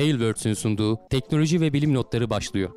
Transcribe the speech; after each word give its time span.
Tailwords'ün 0.00 0.54
sunduğu 0.54 1.08
teknoloji 1.10 1.60
ve 1.60 1.72
bilim 1.72 1.94
notları 1.94 2.30
başlıyor. 2.30 2.70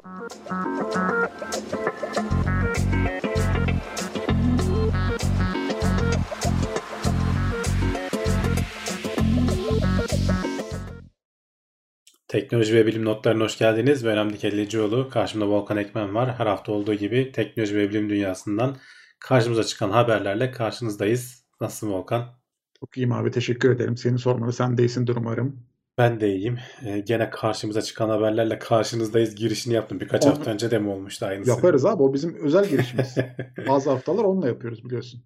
Teknoloji 12.28 12.74
ve 12.74 12.86
bilim 12.86 13.06
notlarına 13.06 13.44
hoş 13.44 13.58
geldiniz. 13.58 14.06
Ben 14.06 14.18
Hamdi 14.18 14.38
Kellecioğlu. 14.38 15.10
Karşımda 15.10 15.48
Volkan 15.48 15.78
Ekmen 15.78 16.16
var. 16.16 16.40
Her 16.40 16.46
hafta 16.46 16.72
olduğu 16.72 16.94
gibi 16.94 17.32
teknoloji 17.32 17.76
ve 17.76 17.90
bilim 17.90 18.10
dünyasından 18.10 18.78
karşımıza 19.20 19.64
çıkan 19.64 19.90
haberlerle 19.90 20.52
karşınızdayız. 20.52 21.46
Nasılsın 21.62 21.92
Volkan? 21.92 22.40
Çok 22.80 22.98
iyiyim 22.98 23.12
abi 23.12 23.32
teşekkür 23.32 23.76
ederim. 23.76 23.98
Seni 23.98 24.20
sormalı 24.20 24.54
sen 24.54 24.78
de 24.78 24.84
iyisindir 24.84 25.16
umarım. 25.16 25.73
Ben 25.98 26.20
de 26.20 26.36
iyiyim. 26.36 26.60
Ee, 26.86 27.00
gene 27.00 27.30
karşımıza 27.30 27.82
çıkan 27.82 28.10
haberlerle 28.10 28.60
karşınızdayız 28.60 29.36
girişini 29.36 29.74
yaptım. 29.74 30.00
Birkaç 30.00 30.26
Onu 30.26 30.32
hafta 30.32 30.52
önce 30.52 30.72
de 30.72 30.80
mi 30.80 30.90
olmuştu 30.90 31.26
aynısı? 31.26 31.50
Yaparız 31.50 31.86
abi 31.86 32.04
o 32.04 32.14
bizim 32.14 32.46
özel 32.46 32.66
girişimiz. 32.66 33.16
Bazı 33.68 33.90
haftalar 33.90 34.24
onunla 34.24 34.48
yapıyoruz 34.48 34.86
biliyorsun. 34.86 35.24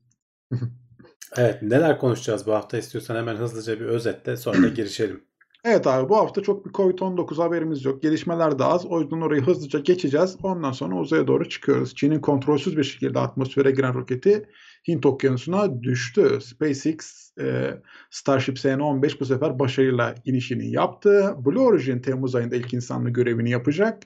evet 1.38 1.62
neler 1.62 2.00
konuşacağız 2.00 2.48
bu 2.48 2.54
hafta 2.54 2.78
istiyorsan 2.78 3.16
hemen 3.16 3.36
hızlıca 3.36 3.80
bir 3.80 3.86
özetle 3.86 4.38
sonra 4.38 4.64
da 4.64 4.68
girişelim. 4.68 5.28
Evet 5.64 5.88
abi 5.88 6.10
bu 6.10 6.18
hafta 6.18 6.42
çok 6.42 6.66
bir 6.66 6.72
Covid-19 6.72 7.36
haberimiz 7.36 7.86
yok. 7.86 8.02
Gelişmeler 8.02 8.60
de 8.60 8.64
az. 8.64 8.86
O 8.86 9.02
yüzden 9.02 9.22
orayı 9.22 9.42
hızlıca 9.42 9.80
geçeceğiz. 9.80 10.38
Ondan 10.44 10.72
sonra 10.72 10.96
uzaya 10.96 11.28
doğru 11.28 11.50
çıkıyoruz. 11.50 11.96
Çin'in 11.96 12.20
kontrolsüz 12.20 12.78
bir 12.78 12.84
şekilde 12.84 13.20
atmosfere 13.20 13.72
giren 13.72 13.94
roketi 13.94 14.50
Hint 14.88 15.06
okyanusuna 15.06 15.84
düştü. 15.84 16.40
SpaceX 16.42 17.32
e, 17.40 17.78
Starship 18.10 18.58
SN-15 18.58 19.20
bu 19.20 19.26
sefer 19.26 19.60
başarıyla 19.60 20.16
inişini 20.26 20.72
yaptı. 20.72 21.36
Blue 21.46 21.64
Origin 21.64 22.00
Temmuz 22.00 22.36
ayında 22.36 22.56
ilk 22.56 22.74
insanlı 22.74 23.10
görevini 23.10 23.50
yapacak. 23.50 24.04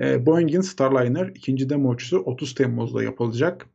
E, 0.00 0.26
Boeing'in 0.26 0.60
Starliner 0.60 1.26
ikinci 1.26 1.70
demo 1.70 1.90
uçuşu 1.90 2.18
30 2.18 2.54
Temmuz'da 2.54 3.02
yapılacak. 3.02 3.66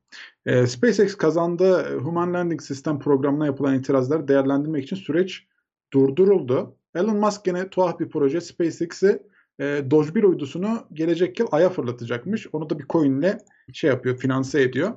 E, 0.45 0.67
SpaceX 0.67 1.15
kazandığı 1.15 1.97
Human 1.97 2.33
Landing 2.33 2.61
System 2.61 2.99
programına 2.99 3.45
yapılan 3.45 3.79
itirazları 3.79 4.27
değerlendirmek 4.27 4.83
için 4.83 4.95
süreç 4.95 5.47
durduruldu. 5.93 6.77
Elon 6.95 7.17
Musk 7.17 7.45
gene 7.45 7.69
tuhaf 7.69 7.99
bir 7.99 8.09
proje 8.09 8.41
SpaceX'i 8.41 9.23
e, 9.59 9.63
Doge 9.91 10.15
1 10.15 10.23
uydusunu 10.23 10.87
gelecek 10.93 11.39
yıl 11.39 11.47
Ay'a 11.51 11.69
fırlatacakmış. 11.69 12.47
Onu 12.53 12.69
da 12.69 12.79
bir 12.79 12.85
coin'le 12.89 13.37
şey 13.73 13.89
yapıyor, 13.89 14.17
finanse 14.17 14.61
ediyor. 14.61 14.93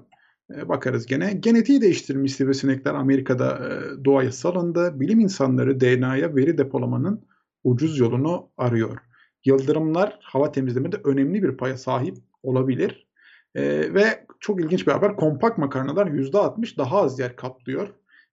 E, 0.57 0.69
bakarız 0.69 1.07
gene. 1.07 1.33
Genetiği 1.33 1.81
değiştirilmiş 1.81 2.35
sivrisinekler 2.35 2.95
Amerika'da 2.95 3.59
e, 3.59 4.05
doğaya 4.05 4.33
salındı. 4.33 5.01
Bilim 5.01 5.21
insanları 5.21 5.81
DNA'ya 5.81 6.37
veri 6.37 6.59
depolamanın 6.59 7.27
ucuz 7.65 7.99
yolunu 7.99 8.51
arıyor. 8.57 8.99
Yıldırımlar 9.45 10.19
hava 10.23 10.53
temizlemede 10.53 10.97
önemli 11.05 11.43
bir 11.43 11.57
paya 11.57 11.77
sahip 11.77 12.17
olabilir. 12.43 13.07
E, 13.55 13.95
ve 13.95 14.27
çok 14.41 14.61
ilginç 14.61 14.87
bir 14.87 14.93
haber. 14.93 15.17
Kompakt 15.17 15.59
makarnalar 15.59 16.07
%60 16.07 16.79
daha 16.79 17.03
az 17.03 17.19
yer 17.19 17.37
kaplıyor. 17.37 17.89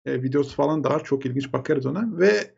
E, 0.06 0.24
videosu 0.24 0.56
falan 0.56 0.84
da 0.84 0.90
var. 0.90 1.04
Çok 1.04 1.26
ilginç 1.26 1.54
bakarız 1.54 1.86
ona. 1.86 2.20
Ve 2.20 2.56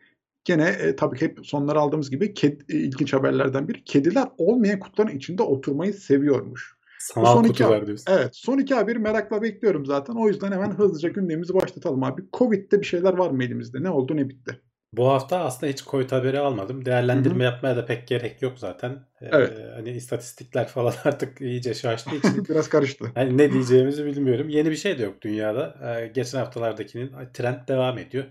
Gene 0.47 0.69
e, 0.69 0.95
tabii 0.95 1.17
ki 1.17 1.25
hep 1.25 1.39
sonları 1.44 1.80
aldığımız 1.80 2.09
gibi 2.09 2.33
ked, 2.33 2.61
e, 2.69 2.73
ilginç 2.73 3.13
haberlerden 3.13 3.67
biri. 3.67 3.83
Kediler 3.83 4.28
olmayan 4.38 4.80
kutuların 4.80 5.16
içinde 5.16 5.44
oturmayı 5.44 5.94
seviyormuş. 5.94 6.77
Sanal 7.13 7.33
son 7.33 7.44
kutular 7.44 7.77
iki, 7.77 7.88
diyorsun. 7.88 8.13
Evet. 8.13 8.30
Son 8.36 8.58
iki 8.58 8.75
haberi 8.75 9.00
merakla 9.00 9.41
bekliyorum 9.41 9.86
zaten. 9.86 10.13
O 10.13 10.27
yüzden 10.27 10.52
hemen 10.52 10.72
hızlıca 10.72 11.09
gündemimizi 11.09 11.53
başlatalım 11.53 12.03
abi. 12.03 12.22
Covid'de 12.33 12.80
bir 12.81 12.86
şeyler 12.86 13.13
var 13.13 13.30
mı 13.30 13.44
elimizde? 13.44 13.83
Ne 13.83 13.89
oldu 13.89 14.16
ne 14.16 14.30
bitti? 14.30 14.61
Bu 14.94 15.08
hafta 15.08 15.39
aslında 15.39 15.72
hiç 15.72 15.83
Covid 15.83 16.11
haberi 16.11 16.39
almadım. 16.39 16.85
Değerlendirme 16.85 17.44
Hı-hı. 17.44 17.53
yapmaya 17.53 17.78
da 17.78 17.85
pek 17.85 18.08
gerek 18.08 18.41
yok 18.41 18.59
zaten. 18.59 18.91
Ee, 19.22 19.30
evet. 19.31 19.53
Hani 19.75 19.89
istatistikler 19.89 20.67
falan 20.67 20.94
artık 21.03 21.41
iyice 21.41 21.73
şaştığı 21.73 22.16
için. 22.16 22.46
Biraz 22.50 22.69
karıştı. 22.69 23.06
Hani 23.16 23.38
ne 23.38 23.53
diyeceğimizi 23.53 24.06
bilmiyorum. 24.06 24.50
Yeni 24.50 24.72
bir 24.72 24.75
şey 24.75 25.00
de 25.00 25.03
yok 25.03 25.22
dünyada. 25.22 25.75
Ee, 25.84 26.07
geçen 26.07 26.40
haftalardakinin 26.40 27.12
trend 27.34 27.67
devam 27.67 27.97
ediyor 27.97 28.25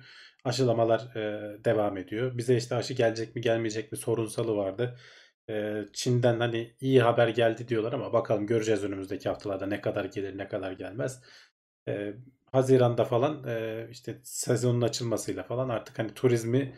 aşılamalar 0.46 1.00
e, 1.16 1.64
devam 1.64 1.96
ediyor. 1.96 2.38
Bize 2.38 2.56
işte 2.56 2.74
aşı 2.74 2.94
gelecek 2.94 3.36
mi 3.36 3.42
gelmeyecek 3.42 3.92
mi 3.92 3.98
sorunsalı 3.98 4.56
vardı. 4.56 4.96
E, 5.50 5.84
Çin'den 5.92 6.40
hani 6.40 6.74
iyi 6.80 7.02
haber 7.02 7.28
geldi 7.28 7.68
diyorlar 7.68 7.92
ama 7.92 8.12
bakalım 8.12 8.46
göreceğiz 8.46 8.84
önümüzdeki 8.84 9.28
haftalarda 9.28 9.66
ne 9.66 9.80
kadar 9.80 10.04
gelir 10.04 10.38
ne 10.38 10.48
kadar 10.48 10.72
gelmez. 10.72 11.22
E, 11.88 12.14
Haziran'da 12.52 13.04
falan 13.04 13.44
e, 13.48 13.86
işte 13.90 14.20
sezonun 14.22 14.80
açılmasıyla 14.80 15.42
falan 15.42 15.68
artık 15.68 15.98
hani 15.98 16.14
turizmi 16.14 16.74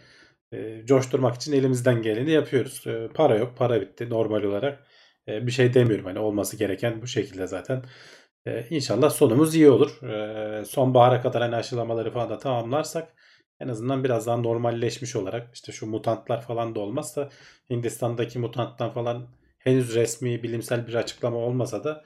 e, 0.52 0.86
coşturmak 0.86 1.34
için 1.36 1.52
elimizden 1.52 2.02
geleni 2.02 2.30
yapıyoruz. 2.30 2.86
E, 2.86 3.08
para 3.14 3.36
yok, 3.36 3.56
para 3.56 3.80
bitti 3.80 4.10
normal 4.10 4.42
olarak. 4.42 4.86
Bir 5.28 5.50
şey 5.50 5.74
demiyorum 5.74 6.04
hani 6.06 6.18
olması 6.18 6.56
gereken 6.56 7.02
bu 7.02 7.06
şekilde 7.06 7.46
zaten. 7.46 7.84
E, 8.46 8.66
inşallah 8.70 9.10
sonumuz 9.10 9.54
iyi 9.54 9.70
olur. 9.70 10.00
Sonbahara 10.64 11.22
kadar 11.22 11.42
hani 11.42 11.56
aşılamaları 11.56 12.10
falan 12.12 12.30
da 12.30 12.38
tamamlarsak 12.38 13.14
en 13.60 13.68
azından 13.68 14.04
biraz 14.04 14.26
daha 14.26 14.36
normalleşmiş 14.36 15.16
olarak 15.16 15.54
işte 15.54 15.72
şu 15.72 15.86
mutantlar 15.86 16.42
falan 16.42 16.74
da 16.74 16.80
olmazsa 16.80 17.30
Hindistan'daki 17.70 18.38
mutanttan 18.38 18.92
falan 18.92 19.28
henüz 19.58 19.94
resmi 19.94 20.42
bilimsel 20.42 20.86
bir 20.86 20.94
açıklama 20.94 21.36
olmasa 21.36 21.84
da 21.84 22.04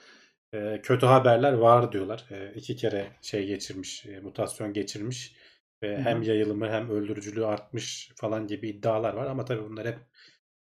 e, 0.54 0.80
kötü 0.82 1.06
haberler 1.06 1.52
var 1.52 1.92
diyorlar. 1.92 2.24
E, 2.30 2.52
iki 2.54 2.76
kere 2.76 3.06
şey 3.22 3.46
geçirmiş, 3.46 4.06
e, 4.06 4.20
mutasyon 4.20 4.72
geçirmiş 4.72 5.36
ve 5.82 5.94
Hı-hı. 5.96 6.02
hem 6.02 6.22
yayılımı 6.22 6.68
hem 6.68 6.90
öldürücülüğü 6.90 7.46
artmış 7.46 8.12
falan 8.16 8.46
gibi 8.46 8.68
iddialar 8.68 9.14
var 9.14 9.26
ama 9.26 9.44
tabii 9.44 9.64
bunlar 9.64 9.86
hep 9.86 9.98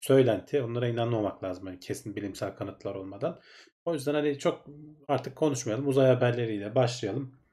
söylenti. 0.00 0.62
Onlara 0.62 0.88
inanmamak 0.88 1.44
lazım 1.44 1.66
yani 1.66 1.80
kesin 1.80 2.16
bilimsel 2.16 2.56
kanıtlar 2.56 2.94
olmadan. 2.94 3.40
O 3.84 3.94
yüzden 3.94 4.14
hani 4.14 4.38
çok 4.38 4.66
artık 5.08 5.36
konuşmayalım. 5.36 5.88
Uzay 5.88 6.06
haberleriyle 6.06 6.74
başlayalım. 6.74 7.43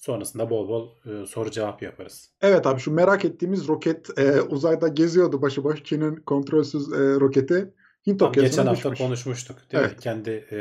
Sonrasında 0.00 0.50
bol 0.50 0.68
bol 0.68 0.88
e, 1.06 1.26
soru 1.26 1.50
cevap 1.50 1.82
yaparız. 1.82 2.30
Evet 2.42 2.66
abi 2.66 2.80
şu 2.80 2.92
merak 2.92 3.24
ettiğimiz 3.24 3.68
roket 3.68 4.18
e, 4.18 4.42
uzayda 4.42 4.88
geziyordu 4.88 5.42
başıboş 5.42 5.84
Çin'in 5.84 6.16
kontrolsüz 6.16 6.92
e, 6.92 6.96
roketi. 6.96 7.74
Hint 8.06 8.20
Tam 8.20 8.32
geçen 8.32 8.66
hafta 8.66 8.90
düşmüş. 8.92 8.98
konuşmuştuk 8.98 9.58
değil 9.72 9.84
evet. 9.84 9.96
mi? 9.96 10.02
Kendi 10.02 10.30
e, 10.52 10.58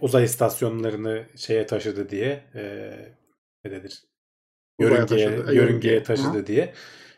uzay 0.00 0.24
istasyonlarını 0.24 1.26
şeye 1.36 1.66
taşıdı 1.66 2.08
diye 2.08 2.44
e, 2.54 2.62
ne 3.64 3.70
denir? 3.70 4.04
Yörüngeye, 4.80 5.06
taşıdı. 5.06 5.54
yörüngeye 5.54 6.02
taşıdı 6.02 6.38
Hı. 6.38 6.46
diye. 6.46 6.74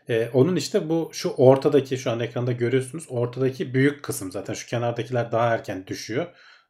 E, 0.08 0.30
onun 0.34 0.56
işte 0.56 0.88
bu 0.88 1.10
şu 1.12 1.28
ortadaki 1.30 1.98
şu 1.98 2.10
an 2.10 2.20
ekranda 2.20 2.52
görüyorsunuz. 2.52 3.06
Ortadaki 3.08 3.74
büyük 3.74 4.02
kısım 4.02 4.32
zaten 4.32 4.54
şu 4.54 4.66
kenardakiler 4.66 5.32
daha 5.32 5.54
erken 5.54 5.86
düşüyor. 5.86 6.26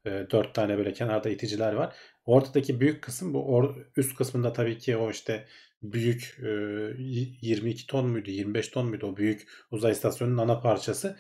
E, 0.07 0.27
dört 0.31 0.55
tane 0.55 0.79
böyle 0.79 0.93
kenarda 0.93 1.29
iticiler 1.29 1.73
var. 1.73 1.97
Ortadaki 2.31 2.81
büyük 2.81 3.03
kısım 3.03 3.35
bu 3.35 3.55
or, 3.55 3.77
üst 3.97 4.17
kısmında 4.17 4.53
tabii 4.53 4.79
ki 4.79 4.97
o 4.97 5.11
işte 5.11 5.47
büyük 5.83 6.39
e, 6.43 6.49
22 6.99 7.87
ton 7.87 8.07
muydu 8.09 8.31
25 8.31 8.69
ton 8.69 8.89
muydu 8.89 9.07
o 9.07 9.17
büyük 9.17 9.49
uzay 9.71 9.93
istasyonunun 9.93 10.39
ana 10.39 10.61
parçası. 10.61 11.17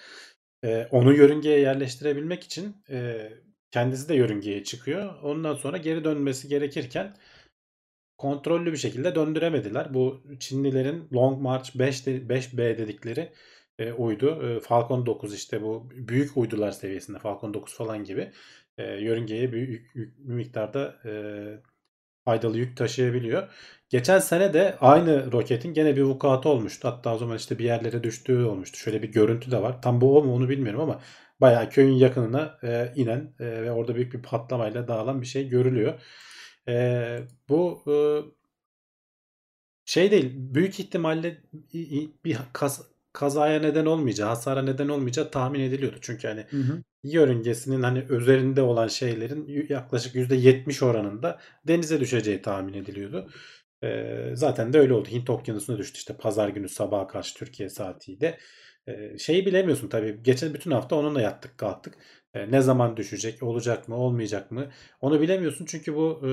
E, 0.64 0.88
onu 0.90 1.14
yörüngeye 1.14 1.60
yerleştirebilmek 1.60 2.44
için 2.44 2.76
e, 2.90 3.28
kendisi 3.70 4.08
de 4.08 4.14
yörüngeye 4.14 4.64
çıkıyor. 4.64 5.22
Ondan 5.22 5.54
sonra 5.54 5.76
geri 5.76 6.04
dönmesi 6.04 6.48
gerekirken 6.48 7.16
kontrollü 8.18 8.72
bir 8.72 8.76
şekilde 8.76 9.14
döndüremediler. 9.14 9.94
Bu 9.94 10.22
Çinlilerin 10.40 11.08
Long 11.12 11.42
March 11.42 11.70
5 11.74 12.06
de, 12.06 12.16
5B 12.16 12.78
dedikleri 12.78 13.32
e, 13.78 13.92
uydu. 13.92 14.42
E, 14.42 14.60
Falcon 14.60 15.06
9 15.06 15.34
işte 15.34 15.62
bu 15.62 15.90
büyük 15.94 16.36
uydular 16.36 16.70
seviyesinde 16.70 17.18
Falcon 17.18 17.54
9 17.54 17.74
falan 17.74 18.04
gibi 18.04 18.32
e, 18.80 19.00
yörüngeye 19.00 19.52
büyük, 19.52 19.94
büyük 19.94 20.18
bir 20.18 20.34
miktarda 20.34 20.96
e, 21.04 21.12
faydalı 22.24 22.58
yük 22.58 22.76
taşıyabiliyor. 22.76 23.48
Geçen 23.88 24.18
sene 24.18 24.54
de 24.54 24.76
aynı 24.80 25.32
roketin 25.32 25.74
gene 25.74 25.96
bir 25.96 26.02
vukuatı 26.02 26.48
olmuştu. 26.48 26.88
Hatta 26.88 27.14
o 27.14 27.18
zaman 27.18 27.36
işte 27.36 27.58
bir 27.58 27.64
yerlere 27.64 28.02
düştüğü 28.02 28.44
olmuştu. 28.44 28.78
Şöyle 28.78 29.02
bir 29.02 29.12
görüntü 29.12 29.50
de 29.50 29.62
var. 29.62 29.82
Tam 29.82 30.00
bu 30.00 30.18
o 30.18 30.24
mu 30.24 30.34
onu 30.34 30.48
bilmiyorum 30.48 30.80
ama 30.80 31.00
bayağı 31.40 31.70
köyün 31.70 31.92
yakınına 31.94 32.58
e, 32.62 32.92
inen 32.96 33.34
e, 33.40 33.44
ve 33.62 33.72
orada 33.72 33.94
büyük 33.94 34.14
bir 34.14 34.22
patlamayla 34.22 34.88
dağılan 34.88 35.20
bir 35.22 35.26
şey 35.26 35.48
görülüyor. 35.48 36.00
E, 36.68 37.18
bu 37.48 37.82
e, 37.88 37.94
şey 39.84 40.10
değil. 40.10 40.32
Büyük 40.36 40.80
ihtimalle 40.80 41.42
bir 42.24 42.38
kaz, 42.52 42.82
kazaya 43.12 43.60
neden 43.60 43.86
olmayacağı, 43.86 44.28
hasara 44.28 44.62
neden 44.62 44.88
olmayacağı 44.88 45.30
tahmin 45.30 45.60
ediliyordu. 45.60 45.96
Çünkü 46.00 46.28
hani 46.28 46.46
hı 46.50 46.56
hı. 46.56 46.82
Yörüngesinin 47.02 47.82
hani 47.82 48.04
üzerinde 48.10 48.62
olan 48.62 48.88
şeylerin 48.88 49.66
yaklaşık 49.68 50.14
%70 50.14 50.82
oranında 50.82 51.38
denize 51.68 52.00
düşeceği 52.00 52.42
tahmin 52.42 52.74
ediliyordu. 52.74 53.30
Ee, 53.84 54.30
zaten 54.34 54.72
de 54.72 54.78
öyle 54.78 54.94
oldu. 54.94 55.08
Hint 55.08 55.30
okyanusuna 55.30 55.78
düştü 55.78 55.98
işte 55.98 56.16
pazar 56.16 56.48
günü 56.48 56.68
sabaha 56.68 57.06
karşı 57.06 57.34
Türkiye 57.38 57.68
saatiyle. 57.68 58.38
Ee, 58.88 59.18
şeyi 59.18 59.46
bilemiyorsun 59.46 59.88
tabii. 59.88 60.22
Geçen 60.22 60.54
bütün 60.54 60.70
hafta 60.70 60.96
onunla 60.96 61.20
yattık 61.20 61.58
kalktık. 61.58 61.94
Ee, 62.34 62.50
ne 62.50 62.60
zaman 62.60 62.96
düşecek, 62.96 63.42
olacak 63.42 63.88
mı, 63.88 63.96
olmayacak 63.96 64.50
mı? 64.50 64.70
Onu 65.00 65.20
bilemiyorsun 65.20 65.64
çünkü 65.66 65.94
bu 65.94 66.20
e, 66.28 66.30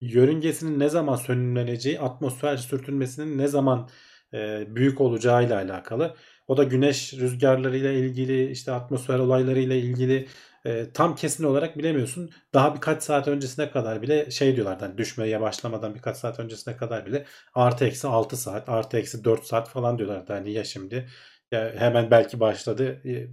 yörüngesinin 0.00 0.78
ne 0.78 0.88
zaman 0.88 1.16
sönümleneceği, 1.16 2.00
atmosfer 2.00 2.56
sürtünmesinin 2.56 3.38
ne 3.38 3.48
zaman 3.48 3.88
e, 4.34 4.66
büyük 4.76 5.00
olacağıyla 5.00 5.56
alakalı. 5.56 6.16
O 6.48 6.56
da 6.56 6.64
güneş 6.64 7.14
rüzgarlarıyla 7.14 7.92
ilgili, 7.92 8.50
işte 8.50 8.72
atmosfer 8.72 9.18
olaylarıyla 9.18 9.76
ilgili 9.76 10.28
e, 10.64 10.92
tam 10.92 11.16
kesin 11.16 11.44
olarak 11.44 11.78
bilemiyorsun. 11.78 12.30
Daha 12.54 12.74
birkaç 12.74 13.02
saat 13.02 13.28
öncesine 13.28 13.70
kadar 13.70 14.02
bile 14.02 14.30
şey 14.30 14.56
diyorlardı 14.56 14.84
hani 14.84 14.98
düşmeye 14.98 15.40
başlamadan 15.40 15.94
birkaç 15.94 16.16
saat 16.16 16.40
öncesine 16.40 16.76
kadar 16.76 17.06
bile 17.06 17.26
artı 17.54 17.84
eksi 17.84 18.08
6 18.08 18.36
saat, 18.36 18.68
artı 18.68 18.98
eksi 18.98 19.24
4 19.24 19.44
saat 19.44 19.68
falan 19.68 19.98
diyorlardı. 19.98 20.32
Hani 20.32 20.52
ya 20.52 20.64
şimdi 20.64 21.08
ya 21.52 21.74
hemen 21.76 22.10
belki 22.10 22.40
başladı. 22.40 23.02
E, 23.06 23.28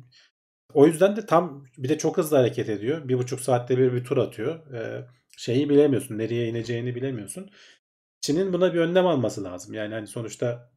o 0.73 0.87
yüzden 0.87 1.15
de 1.15 1.25
tam 1.25 1.65
bir 1.77 1.89
de 1.89 1.97
çok 1.97 2.17
hızlı 2.17 2.37
hareket 2.37 2.69
ediyor. 2.69 3.07
Bir 3.09 3.17
buçuk 3.17 3.41
saatte 3.41 3.77
bir 3.77 3.93
bir 3.93 4.03
tur 4.03 4.17
atıyor. 4.17 4.73
E, 4.73 5.05
şeyi 5.37 5.69
bilemiyorsun. 5.69 6.17
Nereye 6.17 6.47
ineceğini 6.49 6.95
bilemiyorsun. 6.95 7.49
Çin'in 8.21 8.53
buna 8.53 8.73
bir 8.73 8.79
önlem 8.79 9.07
alması 9.07 9.43
lazım. 9.43 9.73
Yani 9.73 9.93
hani 9.93 10.07
sonuçta 10.07 10.71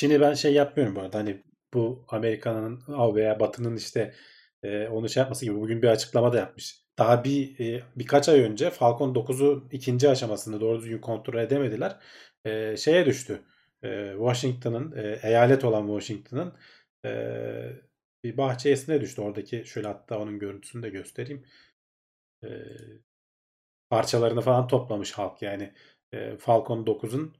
Çin'i 0.00 0.20
ben 0.20 0.34
şey 0.34 0.54
yapmıyorum 0.54 0.96
bu 0.96 1.00
arada. 1.00 1.18
Hani 1.18 1.42
bu 1.74 2.04
Amerika'nın 2.08 2.82
veya 3.14 3.40
Batı'nın 3.40 3.76
işte 3.76 4.14
e, 4.62 4.88
onu 4.88 5.08
şey 5.08 5.20
yapması 5.20 5.44
gibi 5.44 5.54
bugün 5.60 5.82
bir 5.82 5.88
açıklama 5.88 6.32
da 6.32 6.36
yapmış. 6.38 6.84
Daha 6.98 7.24
bir 7.24 7.60
e, 7.60 7.82
birkaç 7.96 8.28
ay 8.28 8.40
önce 8.40 8.70
Falcon 8.70 9.14
9'u 9.14 9.68
ikinci 9.72 10.10
aşamasında 10.10 10.60
doğru 10.60 10.80
düzgün 10.80 10.98
kontrol 10.98 11.38
edemediler. 11.38 11.96
E, 12.44 12.76
şeye 12.76 13.06
düştü. 13.06 13.42
E, 13.84 14.12
Washington'ın 14.18 14.92
e, 14.96 15.20
eyalet 15.22 15.64
olan 15.64 15.86
Washington'ın 15.86 16.52
e, 17.04 17.12
bir 18.24 18.36
bahçesine 18.36 19.00
düştü. 19.00 19.22
Oradaki 19.22 19.64
şöyle 19.66 19.88
hatta 19.88 20.18
onun 20.18 20.38
görüntüsünü 20.38 20.82
de 20.82 20.90
göstereyim. 20.90 21.44
E, 22.44 22.48
parçalarını 23.90 24.40
falan 24.40 24.68
toplamış 24.68 25.12
halk 25.12 25.42
yani. 25.42 25.72
E, 26.12 26.36
Falcon 26.36 26.84
9'un 26.84 27.39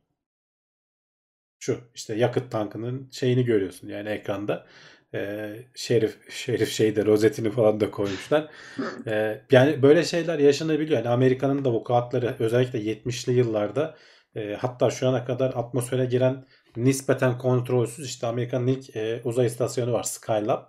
şu 1.61 1.81
işte 1.95 2.15
yakıt 2.15 2.53
tankının 2.53 3.09
şeyini 3.11 3.45
görüyorsun 3.45 3.89
yani 3.89 4.09
ekranda. 4.09 4.67
E, 5.15 5.53
şerif 5.75 6.31
şerif 6.31 6.71
şeyde 6.71 7.07
rozetini 7.07 7.51
falan 7.51 7.81
da 7.81 7.91
koymuşlar. 7.91 8.51
E, 9.07 9.43
yani 9.51 9.83
böyle 9.83 10.05
şeyler 10.05 10.39
yaşanabiliyor. 10.39 10.99
Yani 10.99 11.09
Amerika'nın 11.09 11.65
da 11.65 11.73
vukuatları 11.73 12.37
özellikle 12.39 12.79
70'li 12.79 13.33
yıllarda 13.33 13.97
e, 14.37 14.55
hatta 14.55 14.91
şu 14.91 15.09
ana 15.09 15.25
kadar 15.25 15.53
atmosfere 15.55 16.05
giren 16.05 16.45
nispeten 16.77 17.39
kontrolsüz 17.39 18.07
işte 18.07 18.27
Amerika'nın 18.27 18.67
ilk 18.67 18.97
e, 18.97 19.21
uzay 19.25 19.47
istasyonu 19.47 19.93
var 19.93 20.03
Skylab. 20.03 20.63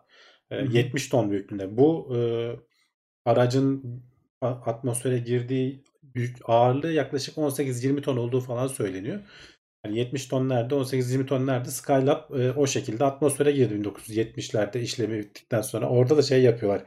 E, 0.51 0.55
70 0.55 1.09
ton 1.09 1.31
büyüklüğünde. 1.31 1.77
Bu 1.77 2.15
e, 2.15 2.19
aracın 3.25 4.01
atmosfere 4.41 5.17
girdiği 5.17 5.83
büyük 6.03 6.37
ağırlığı 6.45 6.91
yaklaşık 6.91 7.37
18-20 7.37 8.01
ton 8.01 8.17
olduğu 8.17 8.41
falan 8.41 8.67
söyleniyor. 8.67 9.19
Yani 9.85 9.97
70 9.97 10.27
ton 10.27 10.49
nerede 10.49 10.75
18-20 10.75 11.25
ton 11.25 11.47
nerede 11.47 11.69
Skylab 11.69 12.39
e, 12.39 12.51
o 12.51 12.67
şekilde 12.67 13.05
atmosfere 13.05 13.51
girdi 13.51 13.73
1970'lerde 13.73 14.79
işlemi 14.79 15.19
bittikten 15.19 15.61
sonra. 15.61 15.89
Orada 15.89 16.17
da 16.17 16.21
şey 16.21 16.41
yapıyorlar. 16.43 16.83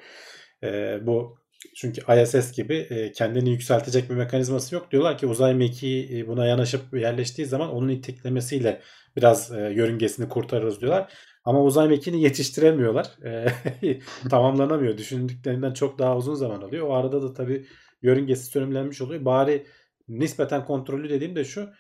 E, 0.63 0.99
bu 1.07 1.39
çünkü 1.77 2.01
ISS 2.23 2.53
gibi 2.53 2.75
e, 2.75 3.13
kendini 3.13 3.51
yükseltecek 3.51 4.11
bir 4.11 4.15
mekanizması 4.15 4.75
yok. 4.75 4.91
Diyorlar 4.93 5.19
ki 5.19 5.27
uzay 5.27 5.55
mekiği 5.55 6.19
e, 6.19 6.29
buna 6.29 6.47
yanaşıp 6.47 6.95
yerleştiği 6.95 7.47
zaman 7.47 7.71
onun 7.71 7.89
itiklemesiyle 7.89 8.81
biraz 9.17 9.53
e, 9.53 9.61
yörüngesini 9.61 10.29
kurtarırız 10.29 10.81
diyorlar. 10.81 11.13
Ama 11.45 11.63
uzay 11.63 11.89
mekiğini 11.89 12.23
yetiştiremiyorlar. 12.23 13.07
E, 13.25 14.01
tamamlanamıyor. 14.31 14.99
Düşündüklerinden 14.99 15.73
çok 15.73 15.99
daha 15.99 16.17
uzun 16.17 16.35
zaman 16.35 16.61
alıyor. 16.61 16.87
O 16.89 16.95
arada 16.95 17.23
da 17.23 17.35
tabii 17.35 17.67
yörüngesi 18.03 18.45
sönümlenmiş 18.45 19.01
oluyor. 19.01 19.25
Bari 19.25 19.67
nispeten 20.09 20.65
kontrollü 20.65 21.11
dediğim 21.11 21.37
de 21.37 21.45
şu 21.45 21.71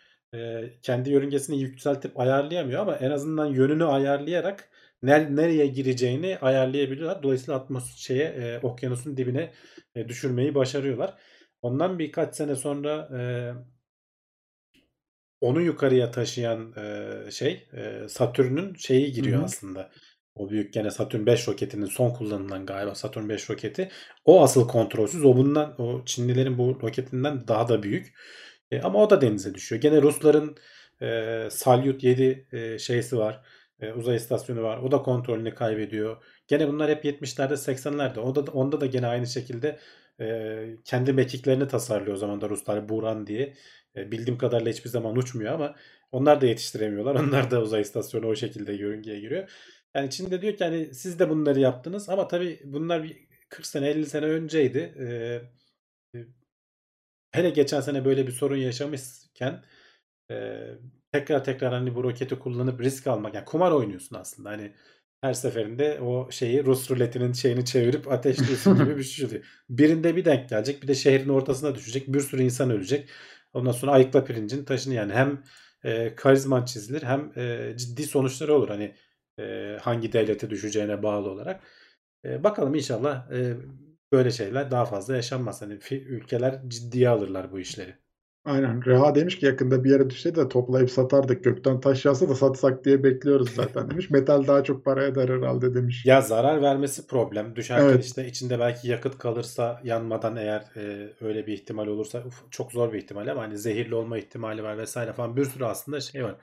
kendi 0.82 1.10
yörüngesini 1.10 1.60
yükseltip 1.60 2.20
ayarlayamıyor 2.20 2.80
ama 2.80 2.96
en 2.96 3.10
azından 3.10 3.46
yönünü 3.46 3.84
ayarlayarak 3.84 4.68
nereye 5.02 5.66
gireceğini 5.66 6.38
ayarlayabiliyorlar. 6.40 7.22
Dolayısıyla 7.22 7.60
atmos 7.60 7.96
şeye 7.96 8.24
e, 8.24 8.58
okyanusun 8.62 9.16
dibine 9.16 9.52
e, 9.94 10.08
düşürmeyi 10.08 10.54
başarıyorlar. 10.54 11.14
Ondan 11.62 11.98
birkaç 11.98 12.36
sene 12.36 12.56
sonra 12.56 13.08
e, 13.18 13.20
onu 15.40 15.60
yukarıya 15.60 16.10
taşıyan 16.10 16.72
e, 16.76 17.30
şey 17.30 17.68
e, 17.72 18.08
Satürn'ün 18.08 18.74
şeyi 18.74 19.12
giriyor 19.12 19.36
Hı-hı. 19.36 19.44
aslında. 19.44 19.90
O 20.34 20.50
büyük 20.50 20.72
gene 20.74 20.90
Satürn 20.90 21.26
5 21.26 21.48
roketinin 21.48 21.86
son 21.86 22.10
kullanılan 22.10 22.66
galiba 22.66 22.94
Satürn 22.94 23.28
5 23.28 23.50
roketi. 23.50 23.90
O 24.24 24.42
asıl 24.42 24.68
kontrolsüz. 24.68 25.24
O 25.24 25.36
bundan 25.36 25.80
o 25.80 26.04
Çinlilerin 26.04 26.58
bu 26.58 26.78
roketinden 26.82 27.48
daha 27.48 27.68
da 27.68 27.82
büyük. 27.82 28.14
E, 28.70 28.80
ama 28.80 29.02
o 29.02 29.10
da 29.10 29.20
denize 29.20 29.54
düşüyor. 29.54 29.82
Gene 29.82 30.02
Rusların 30.02 30.56
e, 31.02 31.48
Salyut 31.50 32.02
7 32.04 32.46
e, 32.52 32.78
şeysi 32.78 33.18
var. 33.18 33.42
E, 33.80 33.92
uzay 33.92 34.16
istasyonu 34.16 34.62
var. 34.62 34.78
O 34.78 34.90
da 34.92 35.02
kontrolünü 35.02 35.54
kaybediyor. 35.54 36.22
Gene 36.48 36.68
bunlar 36.68 36.90
hep 36.90 37.04
70'lerde 37.04 37.56
80'lerde. 37.56 38.20
O 38.20 38.34
da 38.34 38.52
onda 38.52 38.80
da 38.80 38.86
gene 38.86 39.06
aynı 39.06 39.26
şekilde 39.26 39.78
e, 40.20 40.76
kendi 40.84 41.12
mekiklerini 41.12 41.68
tasarlıyor 41.68 42.16
o 42.16 42.18
zaman 42.18 42.40
da 42.40 42.48
Ruslar 42.48 42.88
Buran 42.88 43.26
diye. 43.26 43.54
E, 43.96 44.12
bildiğim 44.12 44.38
kadarıyla 44.38 44.72
hiçbir 44.72 44.90
zaman 44.90 45.16
uçmuyor 45.16 45.52
ama 45.52 45.76
onlar 46.12 46.40
da 46.40 46.46
yetiştiremiyorlar. 46.46 47.14
Onlar 47.24 47.50
da 47.50 47.62
uzay 47.62 47.80
istasyonu 47.82 48.26
o 48.26 48.36
şekilde 48.36 48.72
yörüngeye 48.72 49.20
giriyor. 49.20 49.50
Yani 49.94 50.10
Çin'de 50.10 50.42
diyor 50.42 50.56
ki 50.56 50.64
hani 50.64 50.94
siz 50.94 51.18
de 51.18 51.30
bunları 51.30 51.60
yaptınız 51.60 52.08
ama 52.08 52.28
tabii 52.28 52.60
bunlar 52.64 53.04
bir 53.04 53.16
40 53.48 53.66
sene 53.66 53.88
50 53.88 54.06
sene 54.06 54.26
önceydi. 54.26 54.78
Ee, 54.98 55.40
hele 57.34 57.50
geçen 57.50 57.80
sene 57.80 58.04
böyle 58.04 58.26
bir 58.26 58.32
sorun 58.32 58.56
yaşamışken 58.56 59.64
e, 60.30 60.60
tekrar 61.12 61.44
tekrar 61.44 61.72
hani 61.72 61.94
bu 61.94 62.04
roketi 62.04 62.38
kullanıp 62.38 62.80
risk 62.80 63.06
almak 63.06 63.34
yani 63.34 63.44
kumar 63.44 63.72
oynuyorsun 63.72 64.16
aslında 64.16 64.50
hani 64.50 64.72
her 65.20 65.34
seferinde 65.34 66.00
o 66.00 66.30
şeyi 66.30 66.64
Rus 66.64 66.90
ruletinin 66.90 67.32
şeyini 67.32 67.64
çevirip 67.64 68.12
ateşliyorsun 68.12 68.78
gibi 68.78 68.96
bir 68.96 69.02
şey 69.02 69.26
oluyor. 69.26 69.44
Birinde 69.70 70.16
bir 70.16 70.24
denk 70.24 70.48
gelecek 70.48 70.82
bir 70.82 70.88
de 70.88 70.94
şehrin 70.94 71.28
ortasına 71.28 71.74
düşecek 71.74 72.08
bir 72.08 72.20
sürü 72.20 72.42
insan 72.42 72.70
ölecek. 72.70 73.10
Ondan 73.52 73.72
sonra 73.72 73.92
ayıkla 73.92 74.24
pirincin 74.24 74.64
taşını 74.64 74.94
yani 74.94 75.12
hem 75.12 75.42
e, 75.84 76.14
karizman 76.14 76.64
çizilir 76.64 77.02
hem 77.02 77.32
e, 77.36 77.74
ciddi 77.76 78.02
sonuçları 78.02 78.54
olur 78.54 78.68
hani 78.68 78.94
e, 79.38 79.76
hangi 79.80 80.12
devlete 80.12 80.50
düşeceğine 80.50 81.02
bağlı 81.02 81.30
olarak. 81.30 81.62
E, 82.24 82.44
bakalım 82.44 82.74
inşallah 82.74 83.32
e, 83.32 83.56
böyle 84.14 84.30
şeyler 84.30 84.70
daha 84.70 84.84
fazla 84.84 85.16
yaşanmaz. 85.16 85.62
Hani 85.62 85.78
ülkeler 85.90 86.60
ciddiye 86.68 87.08
alırlar 87.08 87.52
bu 87.52 87.60
işleri. 87.60 87.94
Aynen. 88.44 88.84
Reha 88.86 89.14
demiş 89.14 89.38
ki 89.38 89.46
yakında 89.46 89.84
bir 89.84 89.90
yere 89.90 90.10
düşseydi 90.10 90.36
de 90.36 90.48
toplayıp 90.48 90.90
satardık. 90.90 91.44
Gökten 91.44 91.80
taş 91.80 92.04
yağsa 92.04 92.28
da 92.28 92.34
satsak 92.34 92.84
diye 92.84 93.04
bekliyoruz 93.04 93.50
zaten 93.54 93.90
demiş. 93.90 94.10
Metal 94.10 94.46
daha 94.46 94.64
çok 94.64 94.84
para 94.84 95.04
eder 95.04 95.28
herhalde 95.28 95.74
demiş. 95.74 96.06
Ya 96.06 96.20
zarar 96.20 96.62
vermesi 96.62 97.06
problem. 97.06 97.56
Düşerken 97.56 97.84
evet. 97.84 98.04
işte 98.04 98.26
içinde 98.26 98.58
belki 98.58 98.88
yakıt 98.88 99.18
kalırsa 99.18 99.80
yanmadan 99.84 100.36
eğer 100.36 100.64
e, 100.76 101.12
öyle 101.20 101.46
bir 101.46 101.52
ihtimal 101.52 101.86
olursa 101.86 102.24
uf, 102.26 102.42
çok 102.50 102.72
zor 102.72 102.92
bir 102.92 102.98
ihtimal 102.98 103.28
ama 103.28 103.42
hani 103.42 103.58
zehirli 103.58 103.94
olma 103.94 104.18
ihtimali 104.18 104.62
var 104.62 104.78
vesaire 104.78 105.12
falan 105.12 105.36
bir 105.36 105.44
sürü 105.44 105.64
aslında 105.64 106.00
şey 106.00 106.24
var. 106.24 106.36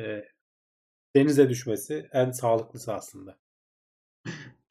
E, 0.00 0.24
denize 1.16 1.48
düşmesi 1.48 2.08
en 2.12 2.30
sağlıklısı 2.30 2.94
aslında. 2.94 3.36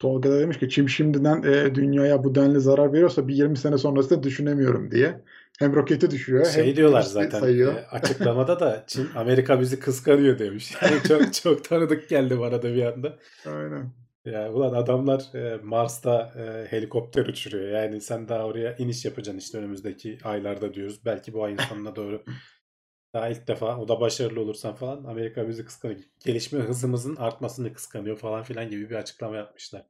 Tolga 0.04 0.30
da 0.30 0.40
demiş 0.40 0.58
ki 0.58 0.68
Çin 0.68 0.86
şimdiden 0.86 1.42
e, 1.42 1.74
dünyaya 1.74 2.24
bu 2.24 2.34
denli 2.34 2.60
zarar 2.60 2.92
veriyorsa 2.92 3.28
bir 3.28 3.34
20 3.34 3.56
sene 3.56 3.78
sonrası 3.78 4.10
da 4.10 4.22
düşünemiyorum 4.22 4.90
diye. 4.90 5.20
Hem 5.58 5.74
roketi 5.74 6.10
düşüyor 6.10 6.46
şey 6.46 6.66
hem 6.66 6.76
diyorlar 6.76 7.02
zaten 7.02 7.40
sayıyor. 7.40 7.74
E, 7.74 7.86
açıklamada 7.86 8.60
da 8.60 8.84
Çin 8.86 9.08
Amerika 9.14 9.60
bizi 9.60 9.80
kıskanıyor 9.80 10.38
demiş. 10.38 10.74
Yani 10.82 11.02
çok 11.08 11.34
çok 11.34 11.64
tanıdık 11.64 12.08
geldi 12.08 12.40
bana 12.40 12.62
da 12.62 12.74
bir 12.74 12.84
anda. 12.84 13.18
Aynen. 13.46 13.92
Ya 14.24 14.52
ulan 14.52 14.74
adamlar 14.74 15.34
e, 15.34 15.60
Mars'ta 15.62 16.32
e, 16.38 16.72
helikopter 16.72 17.26
uçuruyor. 17.26 17.68
Yani 17.68 18.00
sen 18.00 18.28
daha 18.28 18.46
oraya 18.46 18.76
iniş 18.76 19.04
yapacaksın 19.04 19.38
işte 19.38 19.58
önümüzdeki 19.58 20.18
aylarda 20.24 20.74
diyoruz. 20.74 21.00
Belki 21.04 21.32
bu 21.32 21.44
ayın 21.44 21.58
sonuna 21.68 21.96
doğru 21.96 22.22
daha 23.14 23.28
ilk 23.28 23.48
defa 23.48 23.78
o 23.78 23.88
da 23.88 24.00
başarılı 24.00 24.40
olursan 24.40 24.74
falan 24.74 25.04
Amerika 25.04 25.48
bizi 25.48 25.64
kıskanıyor. 25.64 26.00
Gelişme 26.24 26.60
hızımızın 26.60 27.16
artmasını 27.16 27.72
kıskanıyor 27.72 28.16
falan 28.16 28.42
filan 28.42 28.70
gibi 28.70 28.90
bir 28.90 28.94
açıklama 28.94 29.36
yapmışlar. 29.36 29.86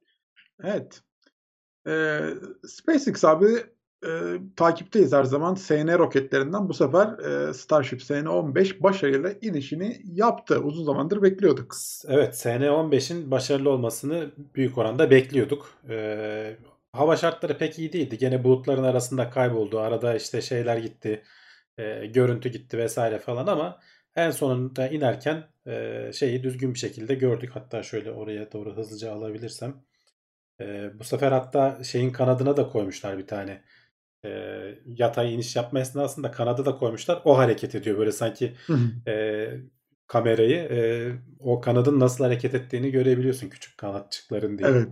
Evet. 0.63 1.01
Ee, 1.87 2.29
SpaceX 2.67 3.25
abi 3.25 3.47
e, 4.05 4.09
takipteyiz 4.55 5.13
her 5.13 5.23
zaman. 5.23 5.55
SN 5.55 5.97
roketlerinden 5.97 6.69
bu 6.69 6.73
sefer 6.73 7.19
e, 7.19 7.53
Starship 7.53 8.01
SN-15 8.01 8.83
başarıyla 8.83 9.31
inişini 9.41 10.01
yaptı. 10.05 10.59
Uzun 10.59 10.83
zamandır 10.83 11.21
bekliyorduk. 11.21 11.75
Evet 12.07 12.35
SN-15'in 12.35 13.31
başarılı 13.31 13.69
olmasını 13.69 14.31
büyük 14.55 14.77
oranda 14.77 15.11
bekliyorduk. 15.11 15.73
E, 15.89 16.57
hava 16.93 17.17
şartları 17.17 17.57
pek 17.57 17.79
iyi 17.79 17.93
değildi. 17.93 18.17
Gene 18.17 18.43
bulutların 18.43 18.83
arasında 18.83 19.29
kayboldu. 19.29 19.79
Arada 19.79 20.15
işte 20.15 20.41
şeyler 20.41 20.77
gitti 20.77 21.23
e, 21.77 22.05
görüntü 22.05 22.49
gitti 22.49 22.77
vesaire 22.77 23.19
falan 23.19 23.47
ama 23.47 23.79
en 24.15 24.31
sonunda 24.31 24.87
inerken 24.87 25.43
e, 25.67 26.11
şeyi 26.13 26.43
düzgün 26.43 26.73
bir 26.73 26.79
şekilde 26.79 27.15
gördük. 27.15 27.49
Hatta 27.53 27.83
şöyle 27.83 28.11
oraya 28.11 28.51
doğru 28.51 28.77
hızlıca 28.77 29.13
alabilirsem. 29.13 29.83
E, 30.61 30.99
bu 30.99 31.03
sefer 31.03 31.31
hatta 31.31 31.83
şeyin 31.83 32.09
kanadına 32.09 32.57
da 32.57 32.69
koymuşlar 32.69 33.17
bir 33.17 33.27
tane. 33.27 33.61
E, 34.25 34.29
yatay 34.85 35.33
iniş 35.33 35.55
yapma 35.55 35.79
esnasında 35.79 36.31
kanadı 36.31 36.65
da 36.65 36.75
koymuşlar. 36.75 37.21
O 37.25 37.37
hareket 37.37 37.75
ediyor 37.75 37.97
böyle 37.97 38.11
sanki 38.11 38.53
e, 39.07 39.47
kamerayı 40.07 40.57
e, 40.57 41.11
o 41.39 41.61
kanadın 41.61 41.99
nasıl 41.99 42.23
hareket 42.23 42.55
ettiğini 42.55 42.91
görebiliyorsun 42.91 43.49
küçük 43.49 43.77
kanatçıkların 43.77 44.57
diye. 44.57 44.69
Evet. 44.69 44.87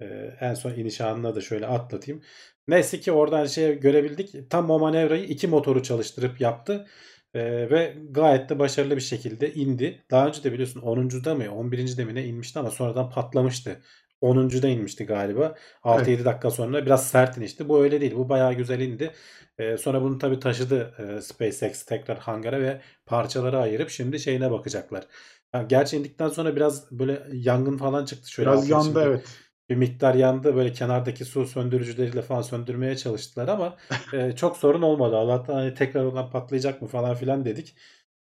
E, 0.00 0.06
en 0.40 0.54
son 0.54 0.74
iniş 0.74 1.00
anına 1.00 1.34
da 1.34 1.40
şöyle 1.40 1.66
atlatayım. 1.66 2.22
Neyse 2.68 3.00
ki 3.00 3.12
oradan 3.12 3.46
şey 3.46 3.80
görebildik. 3.80 4.50
Tam 4.50 4.70
o 4.70 4.78
manevrayı 4.78 5.24
iki 5.24 5.48
motoru 5.48 5.82
çalıştırıp 5.82 6.40
yaptı. 6.40 6.86
Ee, 7.34 7.70
ve 7.70 7.96
gayet 8.10 8.48
de 8.48 8.58
başarılı 8.58 8.96
bir 8.96 9.00
şekilde 9.00 9.54
indi. 9.54 10.04
Daha 10.10 10.26
önce 10.26 10.44
de 10.44 10.52
biliyorsun 10.52 10.80
10.da 10.80 11.34
mı 11.34 11.54
11. 11.54 12.04
mi 12.04 12.14
ne 12.14 12.24
inmişti 12.24 12.58
ama 12.58 12.70
sonradan 12.70 13.10
patlamıştı. 13.10 13.80
10.da 14.22 14.68
inmişti 14.68 15.06
galiba. 15.06 15.54
6-7 15.82 16.16
Evet. 16.16 16.24
dakika 16.24 16.50
sonra 16.50 16.86
biraz 16.86 17.08
sert 17.10 17.38
inişti. 17.38 17.68
Bu 17.68 17.82
öyle 17.82 18.00
değil. 18.00 18.14
Bu 18.16 18.28
bayağı 18.28 18.54
güzel 18.54 18.80
indi. 18.80 19.12
Ee, 19.58 19.76
sonra 19.76 20.02
bunu 20.02 20.18
tabii 20.18 20.40
taşıdı 20.40 20.94
e, 21.18 21.20
SpaceX 21.20 21.84
tekrar 21.84 22.18
hangara 22.18 22.60
ve 22.60 22.80
parçalara 23.06 23.58
ayırıp 23.58 23.90
şimdi 23.90 24.20
şeyine 24.20 24.50
bakacaklar. 24.50 25.06
Ha, 25.52 25.62
gerçi 25.62 25.96
indikten 25.96 26.28
sonra 26.28 26.56
biraz 26.56 26.92
böyle 26.92 27.22
yangın 27.32 27.76
falan 27.76 28.04
çıktı. 28.04 28.30
Şöyle 28.30 28.50
Biraz 28.50 28.68
yandı 28.68 28.88
içinde 28.88 29.00
evet. 29.00 29.24
bir 29.70 29.76
miktar 29.76 30.14
yandı. 30.14 30.56
Böyle 30.56 30.72
kenardaki 30.72 31.24
su 31.24 31.46
söndürücüleriyle 31.46 32.22
falan 32.22 32.42
söndürmeye 32.42 32.96
çalıştılar 32.96 33.48
ama 33.48 33.76
e, 34.12 34.32
çok 34.36 34.56
sorun 34.56 34.82
olmadı. 34.82 35.16
Allah'tan 35.16 35.54
hani 35.54 35.74
tekrar 35.74 36.04
olan 36.04 36.30
patlayacak 36.30 36.82
mı 36.82 36.88
falan 36.88 37.14
filan 37.14 37.44
dedik. 37.44 37.76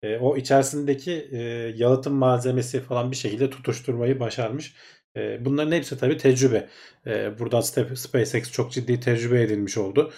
E, 0.03 0.17
o 0.17 0.37
içerisindeki 0.37 1.11
e, 1.31 1.37
yalıtım 1.75 2.13
malzemesi 2.13 2.81
falan 2.81 3.11
bir 3.11 3.15
şekilde 3.15 3.49
tutuşturmayı 3.49 4.19
başarmış. 4.19 4.75
E, 5.17 5.45
bunların 5.45 5.71
hepsi 5.71 5.97
tabii 5.97 6.17
tecrübe. 6.17 6.69
E, 7.07 7.39
buradan 7.39 7.61
SpaceX 7.95 8.51
çok 8.51 8.71
ciddi 8.71 8.99
tecrübe 8.99 9.41
edilmiş 9.41 9.77
oldu. 9.77 10.11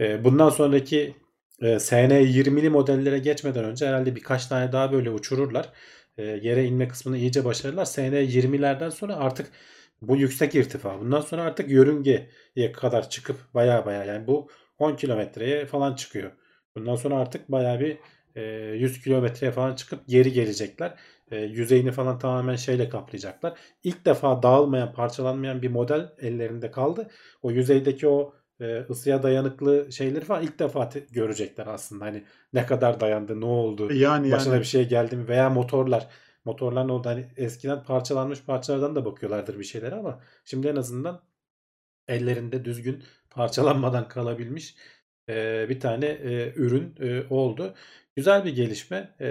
E, 0.00 0.24
bundan 0.24 0.50
sonraki 0.50 1.14
e, 1.62 1.66
SN20'li 1.80 2.70
modellere 2.70 3.18
geçmeden 3.18 3.64
önce 3.64 3.86
herhalde 3.88 4.16
birkaç 4.16 4.46
tane 4.46 4.72
daha 4.72 4.92
böyle 4.92 5.10
uçururlar. 5.10 5.68
E, 6.18 6.22
yere 6.22 6.64
inme 6.64 6.88
kısmını 6.88 7.18
iyice 7.18 7.44
başarırlar. 7.44 7.84
SN20'lerden 7.84 8.90
sonra 8.90 9.16
artık 9.16 9.46
bu 10.02 10.16
yüksek 10.16 10.54
irtifa. 10.54 11.00
Bundan 11.00 11.20
sonra 11.20 11.42
artık 11.42 11.70
yörüngeye 11.70 12.72
kadar 12.72 13.10
çıkıp 13.10 13.36
baya 13.54 13.86
baya 13.86 14.04
yani 14.04 14.26
bu 14.26 14.48
10 14.78 14.96
kilometreye 14.96 15.66
falan 15.66 15.94
çıkıyor. 15.94 16.32
Bundan 16.76 16.96
sonra 16.96 17.16
artık 17.18 17.48
baya 17.50 17.80
bir 17.80 17.98
e, 18.36 18.42
100 18.76 19.00
kilometreye 19.02 19.52
falan 19.52 19.74
çıkıp 19.74 20.08
geri 20.08 20.32
gelecekler. 20.32 20.94
E, 21.30 21.36
yüzeyini 21.40 21.92
falan 21.92 22.18
tamamen 22.18 22.56
şeyle 22.56 22.88
kaplayacaklar. 22.88 23.58
İlk 23.82 24.04
defa 24.04 24.42
dağılmayan, 24.42 24.92
parçalanmayan 24.92 25.62
bir 25.62 25.70
model 25.70 26.12
ellerinde 26.18 26.70
kaldı. 26.70 27.10
O 27.42 27.50
yüzeydeki 27.50 28.08
o 28.08 28.34
e, 28.60 28.80
ısıya 28.90 29.22
dayanıklı 29.22 29.92
şeyleri 29.92 30.24
falan 30.24 30.42
ilk 30.42 30.58
defa 30.58 30.88
te- 30.88 31.06
görecekler 31.10 31.66
aslında. 31.66 32.04
Hani 32.04 32.24
ne 32.52 32.66
kadar 32.66 33.00
dayandı, 33.00 33.40
ne 33.40 33.44
oldu, 33.44 33.92
Yani 33.94 34.30
başına 34.30 34.54
yani 34.54 34.60
bir 34.60 34.64
şey 34.64 34.88
geldi 34.88 35.16
mi 35.16 35.28
veya 35.28 35.50
motorlar. 35.50 36.08
Motorlar 36.44 36.88
ne 36.88 36.92
oldu? 36.92 37.08
Hani 37.08 37.28
eskiden 37.36 37.82
parçalanmış 37.82 38.42
parçalardan 38.44 38.96
da 38.96 39.04
bakıyorlardır 39.04 39.58
bir 39.58 39.64
şeyler 39.64 39.92
ama 39.92 40.20
şimdi 40.44 40.68
en 40.68 40.76
azından 40.76 41.22
ellerinde 42.08 42.64
düzgün 42.64 43.04
parçalanmadan 43.30 44.08
kalabilmiş 44.08 44.76
e, 45.28 45.66
bir 45.68 45.80
tane 45.80 46.06
e, 46.06 46.52
ürün 46.56 46.94
e, 47.00 47.22
oldu. 47.30 47.74
Güzel 48.16 48.44
bir 48.44 48.56
gelişme. 48.56 49.16
E, 49.20 49.28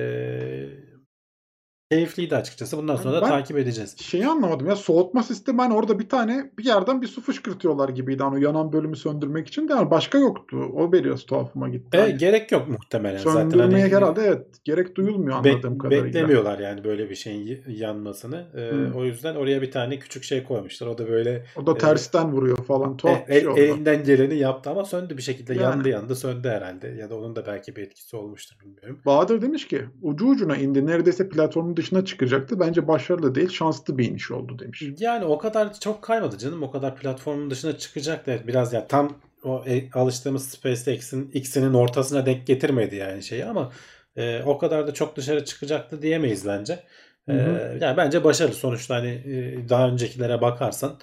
keyifliydi 1.93 2.36
açıkçası. 2.36 2.77
Bundan 2.77 2.96
sonra 2.96 3.15
da 3.17 3.22
ben 3.22 3.29
takip 3.29 3.58
edeceğiz. 3.58 3.98
şeyi 4.00 4.27
anlamadım 4.27 4.67
ya 4.67 4.75
soğutma 4.75 5.24
sistemi 5.24 5.58
hani 5.62 5.74
orada 5.74 6.00
bir 6.00 6.10
tane 6.10 6.51
bir 6.58 6.65
yerden 6.65 7.01
bir 7.01 7.08
su 7.08 7.22
fışkırtıyorlar 7.22 7.89
gibiydi 7.89 8.24
hani 8.24 8.36
o 8.36 8.38
yanan 8.38 8.74
bölümü 8.74 8.96
söndürmek 8.96 9.48
için 9.48 9.69
de 9.69 9.74
yani 9.74 9.91
başka 9.91 10.17
yoktu. 10.17 10.58
O 10.75 10.93
biraz 10.93 11.25
tuhafıma 11.25 11.69
gitti. 11.69 11.98
E, 11.98 12.01
Hani 12.01 12.17
gerek 12.17 12.51
yok 12.51 12.67
muhtemelen 12.67 13.17
zaten. 13.17 13.31
söndürmeye 13.50 13.84
Hani 13.84 13.93
herhalde 13.96 14.22
evet 14.22 14.46
gerek 14.63 14.96
duyulmuyor 14.96 15.43
Bek- 15.43 15.50
anladığım 15.51 15.77
kadarıyla. 15.77 16.05
beklemiyorlar 16.05 16.60
yani 16.60 16.84
böyle 16.84 17.10
bir 17.10 17.15
şeyin 17.15 17.62
yanmasını. 17.67 18.46
Ee, 18.58 18.72
Hmm. 18.72 18.96
o 18.96 19.03
yüzden 19.05 19.36
oraya 19.36 19.62
bir 19.62 19.72
tane 19.72 20.00
küçük 20.00 20.24
şey 20.24 20.43
koymuşlar. 20.43 20.88
O 20.88 20.98
da 20.98 21.08
böyle 21.10 21.46
O 21.55 21.65
da 21.67 21.72
e, 21.72 21.77
tersten 21.77 22.31
vuruyor 22.31 22.58
falan 22.58 22.93
e, 22.93 22.98
tuhaf 22.98 23.27
bir 23.27 23.34
el- 23.34 23.39
şey 23.39 23.48
oldu. 23.48 23.60
elinden 23.60 24.03
geleni 24.03 24.36
yaptı 24.38 24.69
ama 24.69 24.86
söndü 24.86 25.17
bir 25.17 25.22
şekilde. 25.22 25.53
Yani. 25.53 25.62
Yandı 25.63 25.89
yandı 25.89 26.15
söndü 26.15 26.48
herhalde. 26.50 26.88
Ya 26.88 27.10
da 27.10 27.15
onun 27.17 27.36
da 27.36 27.46
belki 27.48 27.75
bir 27.75 27.81
etkisi 27.81 28.15
olmuştur 28.15 28.55
bilmiyorum. 28.65 29.00
Bahadır 29.05 29.41
demiş 29.41 29.67
ki 29.67 29.81
ucu 30.01 30.27
ucuna 30.27 30.55
indi 30.58 30.86
neredeyse 30.86 31.29
platformun 31.29 31.77
dışına 31.79 32.05
çıkacaktı. 32.05 32.59
Bence 32.59 32.88
başarılı 32.88 33.36
değil 33.36 33.50
şanslı 33.50 33.98
bir 33.98 34.09
iniş 34.09 34.31
oldu 34.31 34.59
demiş. 34.59 34.83
Yani 35.00 35.25
o 35.25 35.38
kadar 35.38 35.79
çok 35.79 36.01
kaymadı 36.01 36.38
canım. 36.38 36.63
O 36.63 36.71
kadar 36.71 36.95
platformun 36.95 37.50
dışına 37.50 37.77
çıkacak 37.77 38.27
da 38.27 38.48
biraz 38.48 38.74
ya 38.74 38.88
tam 38.88 39.17
o 39.43 39.63
e, 39.67 39.91
alıştığımız 39.91 40.50
SpaceX'in 40.50 41.31
X'inin 41.33 41.74
ortasına 41.74 42.25
denk 42.25 42.48
getirmedi 42.48 42.95
yani 42.95 43.24
şeyi 43.24 43.45
ama 43.45 43.71
e, 44.15 44.43
o 44.43 44.57
kadar 44.57 44.88
da 44.88 44.93
çok 44.93 45.15
dışarı 45.15 45.45
çıkacaktı 45.45 46.01
diyemeyiz 46.01 46.48
bence. 46.48 46.83
E, 47.27 47.33
Hı 47.33 47.38
hı. 47.38 47.77
yani 47.81 47.98
bence 47.98 48.24
başarılı. 48.24 48.53
Sonuçta 48.53 48.95
hani 48.95 49.09
e, 49.09 49.69
daha 49.69 49.89
öncekilere 49.89 50.41
bakarsan 50.41 51.00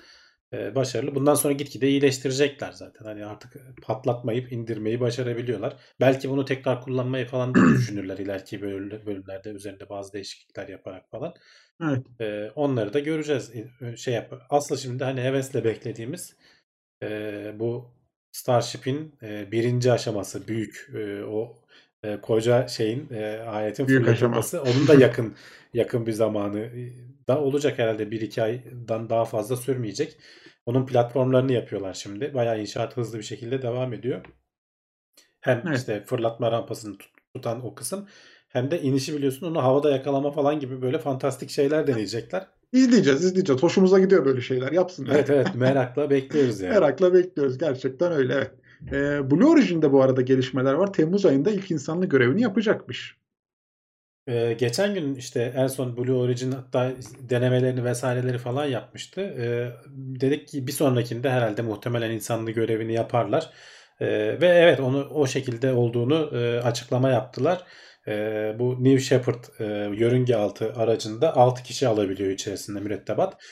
e, 0.53 0.75
başarılı. 0.75 1.15
Bundan 1.15 1.35
sonra 1.35 1.53
gitgide 1.55 1.89
iyileştirecekler 1.89 2.73
zaten. 2.73 3.05
Hani 3.05 3.27
artık 3.27 3.57
patlatmayıp 3.83 4.53
indirmeyi 4.53 5.01
başarabiliyorlar. 5.01 5.77
Belki 6.01 6.31
bunu 6.31 6.45
tekrar 6.45 6.83
kullanmayı 6.83 7.27
falan 7.27 7.55
da 7.55 7.59
düşünürler 7.79 8.19
ileriki 8.19 8.63
bölüm- 8.63 9.07
bölümlerde 9.07 9.51
üzerinde 9.51 9.89
bazı 9.89 10.13
değişiklikler 10.13 10.69
yaparak 10.69 11.11
falan. 11.11 11.35
Evet. 11.83 12.07
Ee, 12.21 12.51
onları 12.55 12.93
da 12.93 12.99
göreceğiz. 12.99 13.53
Ee, 13.81 13.97
Şey 13.97 14.15
yap. 14.15 14.35
Aslında 14.51 14.81
şimdi 14.81 15.05
hani 15.05 15.21
hevesle 15.21 15.65
beklediğimiz 15.65 16.37
e, 17.03 17.53
bu 17.59 17.91
Starship'in 18.33 19.15
e, 19.23 19.53
birinci 19.53 19.93
aşaması 19.93 20.49
büyük 20.49 20.91
e, 20.95 21.25
o 21.25 21.63
e, 22.03 22.21
koca 22.21 22.69
şeyin 22.69 23.09
e, 23.15 23.39
aletin 23.39 23.89
Büyük 23.89 24.05
fırlatılması 24.05 24.63
onun 24.63 24.89
da 24.89 24.95
yakın 24.95 25.35
yakın 25.75 26.07
bir 26.07 26.13
zamanı 26.13 26.59
e, 26.61 26.93
da 27.29 27.41
olacak 27.41 27.79
herhalde 27.79 28.11
bir 28.11 28.21
iki 28.21 28.43
aydan 28.43 29.11
daha 29.11 29.25
fazla 29.25 29.57
sürmeyecek. 29.57 30.19
Onun 30.67 30.87
platformlarını 30.87 31.53
yapıyorlar 31.53 31.95
şimdi. 31.95 32.35
Bayağı 32.35 32.61
inşaat 32.61 32.97
hızlı 32.97 33.19
bir 33.19 33.23
şekilde 33.23 33.63
devam 33.63 33.93
ediyor. 33.93 34.25
Hem 35.41 35.63
Evet. 35.67 35.79
işte 35.79 36.05
fırlatma 36.07 36.53
rampasını 36.53 36.99
tut- 36.99 37.11
tutan 37.35 37.65
o 37.67 37.75
kısım 37.75 38.09
hem 38.49 38.71
de 38.71 38.83
inişi 38.83 39.17
biliyorsun 39.17 39.47
onu 39.47 39.63
havada 39.63 39.91
yakalama 39.91 40.31
falan 40.31 40.61
gibi 40.61 40.83
böyle 40.83 40.99
fantastik 40.99 41.51
şeyler 41.51 41.87
deneyecekler. 41.87 42.47
İzleyeceğiz, 42.73 43.25
izleyeceğiz. 43.25 43.63
Hoşumuza 43.63 43.99
gidiyor 43.99 44.25
böyle 44.25 44.41
şeyler. 44.41 44.73
Yapsınlar. 44.73 45.15
Evet 45.15 45.31
evet 45.31 45.55
merakla 45.55 46.11
bekliyoruz 46.11 46.61
yani. 46.61 46.73
Merakla 46.73 47.15
bekliyoruz. 47.15 47.59
Gerçekten 47.59 48.13
öyle. 48.13 48.35
Evet. 48.35 48.53
Ee, 48.93 49.31
Blue 49.31 49.49
Origin'de 49.49 49.93
bu 49.93 50.03
arada 50.03 50.21
gelişmeler 50.21 50.75
var. 50.75 50.93
Temmuz 50.93 51.27
ayında 51.27 51.51
ilk 51.51 51.71
insanlı 51.71 52.07
görevini 52.07 52.43
yapacakmış. 52.43 53.17
Ee, 54.29 54.57
geçen 54.59 54.95
gün 54.95 55.15
işte 55.15 55.53
en 55.57 55.67
son 55.67 55.97
Blue 55.97 56.13
Origin 56.17 56.53
hatta 56.53 56.93
denemelerini 57.21 57.85
vesaireleri 57.85 58.39
falan 58.39 58.65
yapmıştı. 58.65 59.21
Ee, 59.21 59.71
dedik 59.97 60.49
ki 60.49 60.67
bir 60.67 60.73
sonrakinde 60.73 61.31
herhalde 61.31 61.63
muhtemelen 61.63 62.11
insanlı 62.11 62.51
görevini 62.51 62.93
yaparlar. 62.93 63.51
Ee, 64.01 64.07
ve 64.41 64.49
evet 64.49 64.81
onu 64.81 65.09
o 65.09 65.27
şekilde 65.27 65.73
olduğunu 65.73 66.31
e, 66.39 66.61
açıklama 66.61 67.11
yaptılar. 67.11 67.65
Ee, 68.09 68.57
bu 68.59 68.85
New 68.85 69.01
Shepard 69.01 69.45
e, 69.61 69.65
yörünge 69.97 70.37
altı 70.37 70.73
aracında 70.73 71.37
6 71.37 71.63
kişi 71.63 71.89
alabiliyor 71.89 72.31
içerisinde 72.31 72.81
mürettebat. 72.81 73.43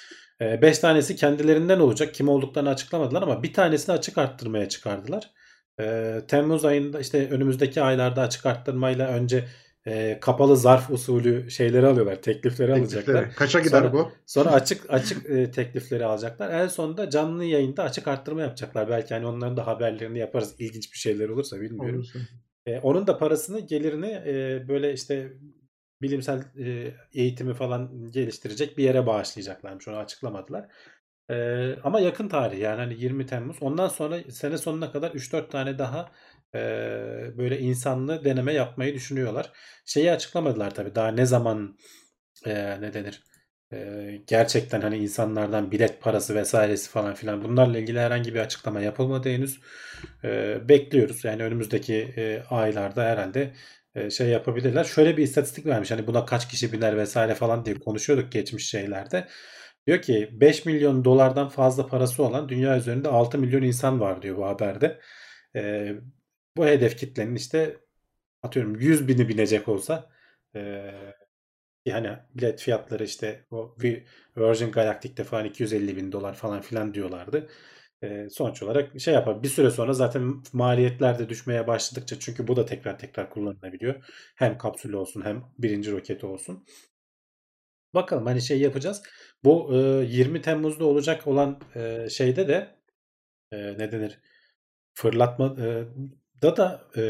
5 0.40 0.78
tanesi 0.78 1.16
kendilerinden 1.16 1.80
olacak. 1.80 2.14
Kim 2.14 2.28
olduklarını 2.28 2.68
açıklamadılar 2.68 3.22
ama 3.22 3.42
bir 3.42 3.52
tanesini 3.52 3.94
açık 3.94 4.18
arttırmaya 4.18 4.68
çıkardılar. 4.68 5.30
Ee, 5.80 6.20
Temmuz 6.28 6.64
ayında 6.64 7.00
işte 7.00 7.28
önümüzdeki 7.30 7.82
aylarda 7.82 8.22
açık 8.22 8.46
arttırmayla 8.46 9.08
önce 9.08 9.44
e, 9.86 10.18
kapalı 10.20 10.56
zarf 10.56 10.90
usulü 10.90 11.50
şeyleri 11.50 11.86
alıyorlar. 11.86 12.22
Teklifleri 12.22 12.72
alacaklar. 12.72 13.14
Teklifleri. 13.14 13.34
Kaça 13.34 13.60
gider 13.60 13.80
Sonra- 13.80 13.92
bu? 13.92 14.12
Sonra 14.26 14.52
açık 14.52 14.90
açık 14.92 15.30
e, 15.30 15.50
teklifleri 15.50 16.04
alacaklar. 16.04 16.50
En 16.50 16.68
sonunda 16.68 17.10
canlı 17.10 17.44
yayında 17.44 17.82
açık 17.82 18.08
arttırma 18.08 18.42
yapacaklar. 18.42 18.88
Belki 18.88 19.14
hani 19.14 19.26
onların 19.26 19.56
da 19.56 19.66
haberlerini 19.66 20.18
yaparız. 20.18 20.54
İlginç 20.58 20.92
bir 20.92 20.98
şeyler 20.98 21.28
olursa 21.28 21.60
bilmiyorum. 21.60 21.96
Olursa. 21.96 22.18
E, 22.66 22.78
onun 22.78 23.06
da 23.06 23.18
parasını, 23.18 23.60
gelirini 23.60 24.22
e, 24.26 24.64
böyle 24.68 24.92
işte 24.92 25.32
bilimsel 26.02 26.44
e, 26.58 26.94
eğitimi 27.14 27.54
falan 27.54 28.10
geliştirecek 28.10 28.78
bir 28.78 28.84
yere 28.84 29.06
bağışlayacaklarmış. 29.06 29.88
Onu 29.88 29.96
açıklamadılar. 29.96 30.68
E, 31.30 31.36
ama 31.84 32.00
yakın 32.00 32.28
tarih 32.28 32.58
yani 32.58 32.76
hani 32.80 32.94
20 32.94 33.26
Temmuz. 33.26 33.56
Ondan 33.60 33.88
sonra 33.88 34.18
sene 34.30 34.58
sonuna 34.58 34.92
kadar 34.92 35.10
3-4 35.10 35.50
tane 35.50 35.78
daha 35.78 36.10
e, 36.54 36.58
böyle 37.38 37.58
insanlı 37.58 38.25
deneme 38.25 38.52
yapmayı 38.52 38.94
düşünüyorlar. 38.94 39.52
Şeyi 39.87 40.12
açıklamadılar 40.12 40.75
tabii. 40.75 40.94
Daha 40.94 41.08
ne 41.08 41.26
zaman 41.26 41.78
e, 42.46 42.80
ne 42.80 42.94
denir? 42.94 43.23
E, 43.73 44.11
gerçekten 44.26 44.80
hani 44.80 44.96
insanlardan 44.96 45.70
bilet 45.70 46.00
parası 46.02 46.34
vesairesi 46.34 46.90
falan 46.90 47.14
filan 47.14 47.44
bunlarla 47.44 47.78
ilgili 47.78 48.00
herhangi 48.00 48.34
bir 48.34 48.40
açıklama 48.40 48.80
yapılmadı 48.80 49.28
henüz. 49.28 49.61
E, 50.25 50.58
bekliyoruz. 50.68 51.25
Yani 51.25 51.42
önümüzdeki 51.42 51.94
e, 51.94 52.42
aylarda 52.50 53.04
herhalde 53.04 53.54
şey 54.11 54.28
yapabilirler. 54.28 54.84
Şöyle 54.84 55.16
bir 55.16 55.23
istatistik 55.23 55.66
vermiş. 55.66 55.90
Hani 55.90 56.06
buna 56.06 56.25
kaç 56.25 56.49
kişi 56.49 56.73
biner 56.73 56.96
vesaire 56.96 57.34
falan 57.34 57.64
diye 57.64 57.78
konuşuyorduk 57.78 58.32
geçmiş 58.32 58.68
şeylerde. 58.68 59.28
Diyor 59.87 60.02
ki 60.02 60.28
5 60.32 60.66
milyon 60.66 61.04
dolardan 61.04 61.49
fazla 61.49 61.87
parası 61.87 62.23
olan 62.23 62.49
dünya 62.49 62.76
üzerinde 62.76 63.08
6 63.08 63.38
milyon 63.38 63.62
insan 63.62 64.00
var 64.00 64.23
diyor 64.23 64.37
bu 64.37 64.46
haberde. 64.46 65.00
E, 65.56 65.92
bu 66.56 66.66
hedef 66.66 66.96
kitlenin 66.99 67.34
işte 67.34 67.76
atıyorum 68.42 68.76
100 68.80 69.08
bini 69.08 69.28
binecek 69.28 69.68
olsa 69.68 70.11
e, 70.56 70.92
Yani 71.87 72.18
bilet 72.34 72.61
fiyatları 72.61 73.04
işte 73.04 73.46
o 73.50 73.76
Virgin 74.37 74.73
Galactic'te 74.73 75.25
falan 75.25 75.44
250 75.44 75.96
bin 75.96 76.12
dolar 76.12 76.34
falan 76.34 76.61
filan 76.61 76.94
diyorlardı. 76.94 77.49
E, 78.02 78.28
sonuç 78.30 78.62
olarak 78.62 79.00
şey 79.00 79.14
yapar. 79.14 79.42
Bir 79.42 79.49
süre 79.49 79.70
sonra 79.70 79.92
zaten 79.92 80.42
maliyetler 80.52 81.18
de 81.18 81.28
düşmeye 81.28 81.66
başladıkça 81.66 82.20
çünkü 82.20 82.49
bu 82.49 82.56
da 82.56 82.66
tekrar 82.66 82.99
tekrar 82.99 83.30
kullanılabiliyor. 83.30 84.04
Hem 84.37 84.58
kapsül 84.58 84.92
olsun 84.92 85.23
hem 85.23 85.44
birinci 85.58 85.92
roketi 85.92 86.26
olsun. 86.26 86.66
Bakalım 87.94 88.26
hani 88.26 88.42
şey 88.42 88.61
yapacağız. 88.61 89.02
Bu 89.44 89.70
e, 89.75 89.76
20 90.04 90.42
Temmuz'da 90.42 90.84
olacak 90.84 91.26
olan 91.26 91.61
e, 91.75 92.08
şeyde 92.11 92.49
de 92.49 92.76
e, 93.52 93.58
ne 93.78 93.92
denir? 93.92 94.20
Fırlatma 94.94 95.56
e, 95.61 95.84
da 96.44 96.56
da 96.56 96.80
e, 96.96 97.02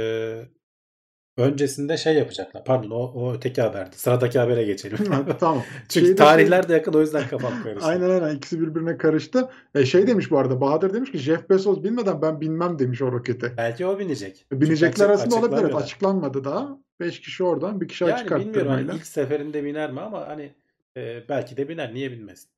öncesinde 1.37 1.97
şey 1.97 2.14
yapacaklar. 2.14 2.64
Pardon 2.64 2.91
o, 2.91 2.97
o 3.14 3.35
öteki 3.35 3.62
haberdi. 3.62 3.97
Sıradaki 3.99 4.38
habere 4.38 4.64
geçelim. 4.64 4.99
tamam. 5.41 5.62
Çünkü 5.88 6.07
Şeyde 6.07 6.17
tarihler 6.19 6.62
şey- 6.62 6.69
de 6.69 6.73
yakın 6.73 6.93
o 6.93 7.00
yüzden 7.00 7.29
kafam 7.29 7.53
karıştı. 7.62 7.87
Aynen 7.87 8.11
aynen 8.11 8.37
ikisi 8.37 8.61
birbirine 8.61 8.97
karıştı. 8.99 9.49
E, 9.75 9.85
şey 9.87 10.07
demiş 10.07 10.31
bu 10.31 10.38
arada 10.38 10.61
Bahadır 10.61 10.95
demiş 10.95 11.12
ki 11.12 11.19
Jeff 11.19 11.50
Bezos 11.50 11.83
bilmeden 11.83 12.23
ben 12.23 12.41
binmem 12.41 12.79
demiş 12.79 13.03
o 13.03 13.12
rokete. 13.12 13.57
Belki 13.57 13.87
o 13.87 13.99
binecek. 13.99 14.47
E, 14.53 14.61
Binecekler 14.61 14.91
Çünkü 14.93 15.05
arasında 15.05 15.37
olabilir. 15.37 15.62
Evet, 15.62 15.75
açıklanmadı 15.75 16.45
daha. 16.45 16.79
5 17.00 17.21
kişi 17.21 17.45
oradan 17.45 17.81
bir 17.81 17.88
kişi 17.88 18.05
açık 18.05 18.31
Yani 18.31 18.41
bilmiyorum 18.41 18.69
hani 18.71 18.75
arttırmayla. 18.76 18.99
ilk 19.00 19.07
seferinde 19.07 19.64
biner 19.64 19.91
mi 19.93 20.00
ama 20.00 20.29
hani 20.29 20.55
e, 20.97 21.29
belki 21.29 21.57
de 21.57 21.69
biner. 21.69 21.95
Niye 21.95 22.11
binmesin? 22.12 22.50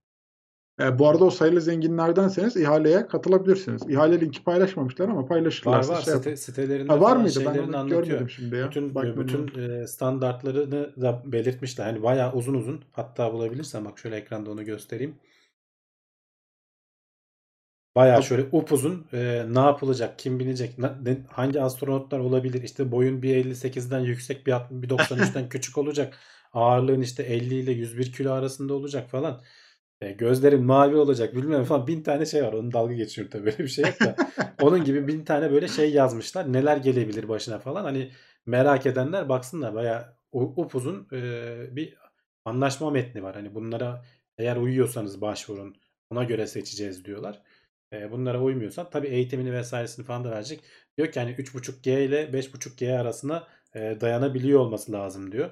E, 0.81 0.99
bu 0.99 1.09
arada 1.09 1.25
o 1.25 1.31
sayılı 1.31 1.61
zenginlerdenseniz 1.61 2.57
ihaleye 2.57 3.07
katılabilirsiniz. 3.07 3.83
İhale 3.89 4.21
linki 4.21 4.45
paylaşmamışlar 4.45 5.09
ama 5.09 5.21
Var 5.23 5.29
paylaşırlarsa 5.29 5.93
var 5.93 6.03
şey 6.03 6.13
yapın. 6.15 6.23
site, 6.23 6.37
sitelerinde 6.37 6.93
Ha, 6.93 7.01
var 7.01 7.17
mıydı? 7.17 7.43
Ben 7.47 7.59
onu 7.73 7.89
görmedim 7.89 8.31
şimdi 8.31 8.57
ya. 8.57 8.67
Bütün 8.69 8.95
Bakmadım. 8.95 9.47
bütün 9.47 9.61
e, 9.63 9.87
standartlarını 9.87 11.03
da 11.03 11.23
belirtmişler. 11.25 11.85
Hani 11.85 12.03
bayağı 12.03 12.33
uzun 12.33 12.55
uzun. 12.55 12.85
Hatta 12.93 13.33
bulabilirsem 13.33 13.85
bak 13.85 13.99
şöyle 13.99 14.17
ekranda 14.17 14.51
onu 14.51 14.65
göstereyim. 14.65 15.15
Bayağı 17.97 18.23
şöyle 18.23 18.47
upuzun 18.53 19.07
e, 19.13 19.45
ne 19.49 19.61
yapılacak, 19.61 20.19
kim 20.19 20.39
binecek, 20.39 20.79
ne- 20.79 21.19
hangi 21.31 21.61
astronotlar 21.61 22.19
olabilir? 22.19 22.63
İşte 22.63 22.93
boyun 22.93 23.23
1.58'den 23.23 24.01
yüksek, 24.01 24.47
bir 24.47 24.53
1.93'ten 24.53 25.49
küçük 25.49 25.79
olacak. 25.79 26.15
Ağırlığın 26.53 27.01
işte 27.01 27.23
50 27.23 27.55
ile 27.55 27.73
101 27.73 28.13
kilo 28.13 28.33
arasında 28.33 28.75
olacak 28.75 29.11
falan. 29.11 29.41
E, 30.01 30.13
gözlerin 30.13 30.65
mavi 30.65 30.97
olacak 30.97 31.35
bilmem 31.37 31.65
falan 31.65 31.87
bin 31.87 32.03
tane 32.03 32.27
şey 32.27 32.43
var. 32.45 32.53
Onun 32.53 32.73
dalga 32.73 32.95
geçiyor 32.95 33.31
tabii 33.31 33.45
böyle 33.47 33.59
bir 33.59 33.69
şey 33.69 33.85
yok 33.85 34.01
da. 34.01 34.17
Onun 34.63 34.85
gibi 34.85 35.09
bin 35.09 35.25
tane 35.25 35.53
böyle 35.53 35.69
şey 35.69 35.93
yazmışlar. 35.93 36.53
Neler 36.53 36.77
gelebilir 36.77 37.29
başına 37.29 37.59
falan. 37.59 37.85
Hani 37.85 38.11
merak 38.47 38.87
edenler 38.87 39.29
baksınlar. 39.29 39.75
Bayağı 39.75 40.17
u- 40.33 40.63
upuzun 40.63 41.09
e, 41.13 41.77
bir 41.77 41.95
anlaşma 42.45 42.91
metni 42.91 43.23
var. 43.23 43.35
Hani 43.35 43.55
bunlara 43.55 44.05
eğer 44.39 44.57
uyuyorsanız 44.57 45.21
başvurun. 45.21 45.77
Ona 46.11 46.25
göre 46.25 46.47
seçeceğiz 46.47 47.05
diyorlar. 47.05 47.43
E, 47.93 48.11
bunlara 48.13 48.43
uymuyorsan 48.43 48.91
tabii 48.91 49.07
eğitimini 49.09 49.53
vesairesini 49.53 50.07
falan 50.07 50.25
da 50.25 50.31
verecek. 50.31 50.61
Diyor 50.99 51.13
ki 51.13 51.21
hani 51.21 51.31
3.5G 51.31 52.05
ile 52.05 52.33
5.5G 52.33 52.99
arasına 52.99 53.47
e, 53.75 53.97
dayanabiliyor 54.01 54.61
olması 54.61 54.93
lazım 54.93 55.33
diyor. 55.33 55.51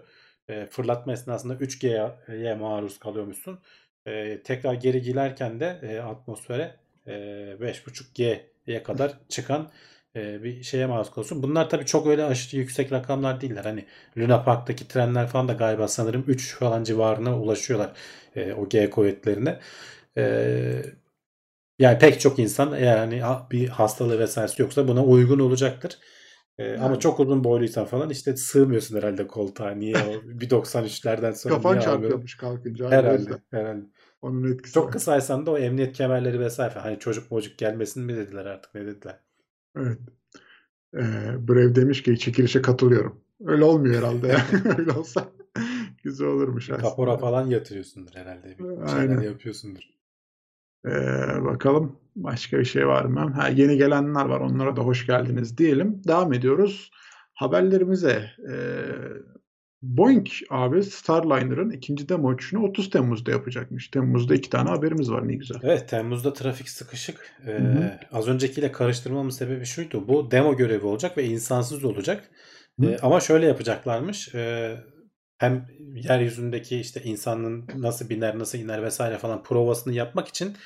E, 0.49 0.67
fırlatma 0.67 1.13
esnasında 1.13 1.55
3G'ye 1.55 2.55
maruz 2.55 2.99
kalıyormuşsun. 2.99 3.59
E, 4.07 4.43
tekrar 4.45 4.75
geri 4.75 5.03
girerken 5.03 5.61
de 5.61 5.79
e, 5.83 5.99
atmosfere 5.99 6.75
e, 7.07 7.13
5.5G'ye 7.61 8.83
kadar 8.83 9.19
çıkan 9.29 9.71
e, 10.17 10.43
bir 10.43 10.63
şeye 10.63 10.87
maruz 10.87 11.11
kalıyorsun. 11.11 11.43
Bunlar 11.43 11.71
tabii 11.71 11.87
çok 11.87 12.07
öyle 12.07 12.25
aşırı 12.25 12.61
yüksek 12.61 12.93
rakamlar 12.93 13.41
değiller. 13.41 13.65
Hani 13.65 13.85
Luna 14.19 14.45
Park'taki 14.45 14.89
trenler 14.89 15.27
falan 15.29 15.49
da 15.49 15.53
galiba 15.53 15.89
sanırım 15.89 16.25
3 16.29 16.55
falan 16.57 16.85
civarına 16.85 17.39
ulaşıyorlar 17.41 17.93
e, 18.37 18.53
o 18.53 18.69
G 18.69 18.91
kuvvetlerine. 18.91 19.61
E, 20.19 20.83
yani 21.79 21.99
pek 21.99 22.21
çok 22.21 22.39
insan 22.39 22.73
eğer 22.73 22.99
hani 22.99 23.21
ha- 23.23 23.49
bir 23.51 23.69
hastalığı 23.69 24.19
vesairesi 24.19 24.63
yoksa 24.63 24.89
buna 24.89 25.05
uygun 25.05 25.39
olacaktır. 25.39 25.99
Ee, 26.59 26.77
Ama 26.77 26.85
Yani. 26.87 27.01
çok 27.01 27.21
uzun 27.21 27.45
boyluysan 27.45 27.85
falan 27.85 28.11
işte 28.11 28.37
sığmıyorsun 28.37 28.97
herhalde 28.97 29.27
koltuğa. 29.27 29.71
Niye 29.71 29.97
o 29.97 30.01
1.93'lerden 30.41 31.33
sonra 31.33 31.55
Kafan 31.55 31.81
çarpıyormuş 31.81 32.37
kalkınca. 32.37 32.91
Herhalde, 32.91 33.31
herhalde. 33.51 33.85
Onun 34.23 34.53
etkisi 34.53 34.75
Çok 34.75 34.85
var. 34.87 34.93
kısaysan 34.93 35.47
da 35.47 35.51
o 35.51 35.59
emniyet 35.59 35.93
kemerleri 35.97 36.41
vesaire. 36.41 36.79
Hani 36.79 36.99
çocuk 36.99 37.31
mocuk 37.31 37.59
gelmesin 37.59 38.05
mi 38.05 38.17
dediler 38.17 38.47
artık 38.47 38.75
ne 38.75 38.87
dediler. 38.87 39.21
Evet. 39.77 39.99
Ee, 40.95 41.01
Brev 41.49 41.75
demiş 41.75 42.03
ki 42.03 42.19
çekilişe 42.19 42.63
katılıyorum. 42.63 43.21
Öyle 43.47 43.65
olmuyor 43.65 43.95
herhalde. 43.95 44.37
Öyle 44.79 44.93
olsa 44.93 45.29
güzel 46.05 46.27
olurmuş 46.29 46.71
Bir 46.71 46.75
kapora 46.75 47.11
aslında. 47.13 47.31
falan 47.31 47.47
yatırıyorsundur 47.47 48.15
herhalde. 48.15 48.59
Bir 48.59 48.97
Aynen. 48.97 49.21
yapıyorsundur. 49.21 49.83
Ee, 50.87 50.91
bakalım 51.45 51.97
başka 52.17 52.59
bir 52.59 52.65
şey 52.65 52.87
var 52.87 53.05
mı? 53.05 53.33
Ha, 53.37 53.49
yeni 53.49 53.77
gelenler 53.77 54.25
var. 54.25 54.41
Onlara 54.41 54.77
da 54.77 54.81
hoş 54.81 55.07
geldiniz 55.07 55.59
diyelim. 55.59 56.03
Devam 56.09 56.33
ediyoruz 56.33 56.91
haberlerimize. 57.35 58.31
Ee, 58.51 58.85
Boeing 59.83 60.27
abi 60.51 60.83
Starliner'ın 60.83 61.71
ikinci 61.71 62.09
demo 62.09 62.29
uçuşunu 62.29 62.65
30 62.65 62.91
Temmuz'da 62.91 63.31
yapacakmış. 63.31 63.89
Temmuz'da 63.89 64.35
iki 64.35 64.51
tane 64.51 64.69
haberimiz 64.69 65.11
var 65.11 65.29
ne 65.29 65.35
güzel. 65.35 65.59
Evet 65.63 65.89
Temmuz'da 65.89 66.33
trafik 66.33 66.69
sıkışık. 66.69 67.33
Ee, 67.47 67.51
Hı 67.51 67.57
hı. 67.57 67.99
az 68.13 68.29
öncekiyle 68.29 68.73
karıştırmamın 68.73 69.31
sebebi 69.31 69.65
şuydu. 69.65 70.09
Bu 70.09 70.31
demo 70.31 70.57
görevi 70.57 70.87
olacak 70.87 71.19
ve 71.19 71.25
insansız 71.25 71.85
olacak. 71.85 72.31
Hı. 72.81 72.87
Ee, 72.87 72.99
ama 73.03 73.21
şöyle 73.21 73.47
yapacaklarmış. 73.47 74.35
Ee, 74.35 74.77
hem 75.39 75.67
yeryüzündeki 75.95 76.81
işte 76.81 77.03
insanın 77.03 77.65
nasıl 77.77 78.09
biner, 78.09 78.39
nasıl 78.39 78.59
iner 78.59 78.83
vesaire 78.83 79.19
falan 79.19 79.43
provasını 79.43 79.95
yapmak 79.95 80.29
için 80.29 80.57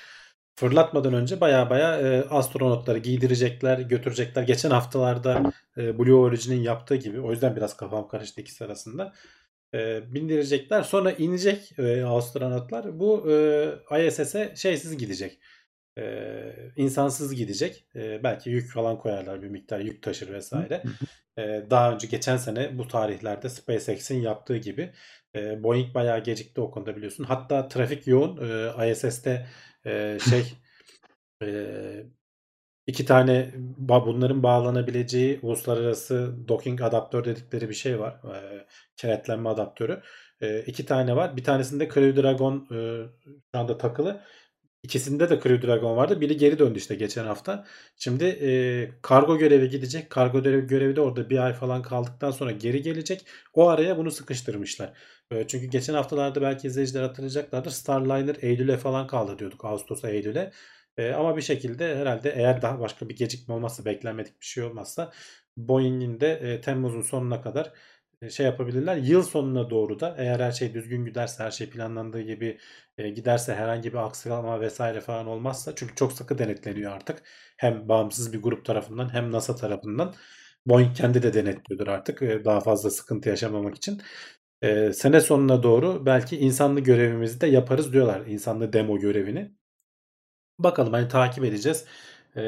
fırlatmadan 0.58 1.14
önce 1.14 1.40
baya 1.40 1.70
baya 1.70 2.00
e, 2.00 2.28
astronotları 2.28 2.98
giydirecekler, 2.98 3.78
götürecekler. 3.78 4.42
Geçen 4.42 4.70
haftalarda 4.70 5.52
e, 5.76 5.98
Blue 5.98 6.14
Origin'in 6.14 6.62
yaptığı 6.62 6.96
gibi. 6.96 7.20
O 7.20 7.30
yüzden 7.30 7.56
biraz 7.56 7.76
kafam 7.76 8.08
karıştı 8.08 8.40
ikisi 8.40 8.64
arasında. 8.64 9.12
E, 9.74 10.02
bindirecekler. 10.14 10.82
Sonra 10.82 11.12
inecek 11.12 11.78
e, 11.78 12.04
astronotlar. 12.04 12.98
Bu 13.00 13.32
e, 13.90 14.06
ISS'e 14.06 14.52
şeysiz 14.56 14.96
gidecek. 14.96 15.38
E, 15.98 16.52
insansız 16.76 17.34
gidecek. 17.34 17.84
E, 17.96 18.22
belki 18.22 18.50
yük 18.50 18.72
falan 18.72 18.98
koyarlar 18.98 19.42
bir 19.42 19.48
miktar 19.48 19.80
yük 19.80 20.02
taşır 20.02 20.32
vesaire. 20.32 20.82
E, 21.38 21.66
daha 21.70 21.92
önce 21.92 22.06
geçen 22.06 22.36
sene 22.36 22.78
bu 22.78 22.88
tarihlerde 22.88 23.48
SpaceX'in 23.48 24.20
yaptığı 24.20 24.56
gibi 24.56 24.92
e, 25.34 25.62
Boeing 25.62 25.94
bayağı 25.94 26.22
gecikti 26.22 26.60
o 26.60 26.70
konuda 26.70 26.96
biliyorsun. 26.96 27.24
Hatta 27.24 27.68
trafik 27.68 28.06
yoğun. 28.06 28.38
E, 28.78 28.90
ISS'te 28.90 29.46
e, 29.86 30.18
şey 30.30 30.52
e, 31.42 31.48
iki 32.86 33.04
tane 33.06 33.50
bunların 33.78 34.42
bağlanabileceği 34.42 35.38
uluslararası 35.42 36.34
docking 36.48 36.82
adaptör 36.82 37.24
dedikleri 37.24 37.68
bir 37.68 37.74
şey 37.74 38.00
var. 38.00 38.20
E, 38.34 38.66
kenetlenme 38.96 39.48
adaptörü. 39.48 40.02
E, 40.40 40.60
iki 40.62 40.86
tane 40.86 41.16
var. 41.16 41.36
Bir 41.36 41.44
tanesinde 41.44 41.88
Crew 41.88 42.22
Dragon 42.22 42.68
e, 42.72 42.76
şu 43.52 43.58
anda 43.58 43.78
takılı. 43.78 44.20
İkisinde 44.82 45.30
de 45.30 45.40
Crew 45.40 45.66
Dragon 45.66 45.96
vardı. 45.96 46.20
Biri 46.20 46.36
geri 46.36 46.58
döndü 46.58 46.78
işte 46.78 46.94
geçen 46.94 47.24
hafta. 47.24 47.66
Şimdi 47.96 48.24
e, 48.24 48.90
kargo 49.02 49.38
görevi 49.38 49.68
gidecek. 49.68 50.10
Kargo 50.10 50.42
görevi, 50.42 50.96
de 50.96 51.00
orada 51.00 51.30
bir 51.30 51.38
ay 51.38 51.52
falan 51.52 51.82
kaldıktan 51.82 52.30
sonra 52.30 52.52
geri 52.52 52.82
gelecek. 52.82 53.26
O 53.54 53.68
araya 53.68 53.98
bunu 53.98 54.10
sıkıştırmışlar. 54.10 54.92
E, 55.30 55.46
çünkü 55.46 55.66
geçen 55.66 55.94
haftalarda 55.94 56.42
belki 56.42 56.66
izleyiciler 56.66 57.02
hatırlayacaklardır. 57.02 57.70
Starliner 57.70 58.36
Eylül'e 58.42 58.76
falan 58.76 59.06
kaldı 59.06 59.38
diyorduk. 59.38 59.64
Ağustos'a 59.64 60.10
Eylül'e. 60.10 60.52
E, 60.96 61.10
ama 61.12 61.36
bir 61.36 61.42
şekilde 61.42 61.96
herhalde 61.96 62.30
eğer 62.36 62.62
daha 62.62 62.80
başka 62.80 63.08
bir 63.08 63.16
gecikme 63.16 63.54
olmazsa 63.54 63.84
beklenmedik 63.84 64.40
bir 64.40 64.46
şey 64.46 64.64
olmazsa 64.64 65.12
Boeing'in 65.56 66.20
de 66.20 66.32
e, 66.32 66.60
Temmuz'un 66.60 67.02
sonuna 67.02 67.42
kadar 67.42 67.72
şey 68.30 68.46
yapabilirler. 68.46 68.96
Yıl 68.96 69.22
sonuna 69.22 69.70
doğru 69.70 70.00
da 70.00 70.14
eğer 70.18 70.40
her 70.40 70.52
şey 70.52 70.74
düzgün 70.74 71.04
giderse 71.04 71.42
her 71.42 71.50
şey 71.50 71.70
planlandığı 71.70 72.20
gibi 72.20 72.58
e, 72.98 73.08
giderse 73.10 73.54
herhangi 73.54 73.92
bir 73.92 73.98
aksama 73.98 74.60
vesaire 74.60 75.00
falan 75.00 75.26
olmazsa 75.26 75.74
çünkü 75.74 75.94
çok 75.94 76.12
sıkı 76.12 76.38
denetleniyor 76.38 76.92
artık. 76.92 77.22
Hem 77.56 77.88
bağımsız 77.88 78.32
bir 78.32 78.42
grup 78.42 78.64
tarafından 78.64 79.14
hem 79.14 79.32
NASA 79.32 79.56
tarafından. 79.56 80.14
Boeing 80.66 80.96
kendi 80.96 81.22
de 81.22 81.34
denetliyordur 81.34 81.86
artık 81.88 82.22
e, 82.22 82.44
daha 82.44 82.60
fazla 82.60 82.90
sıkıntı 82.90 83.28
yaşamamak 83.28 83.76
için. 83.76 84.02
E, 84.62 84.92
sene 84.92 85.20
sonuna 85.20 85.62
doğru 85.62 86.06
belki 86.06 86.36
insanlı 86.38 86.80
görevimizi 86.80 87.40
de 87.40 87.46
yaparız 87.46 87.92
diyorlar. 87.92 88.26
İnsanlı 88.26 88.72
demo 88.72 88.98
görevini. 88.98 89.52
Bakalım 90.58 90.92
hani 90.92 91.08
takip 91.08 91.44
edeceğiz. 91.44 91.84
E, 92.36 92.42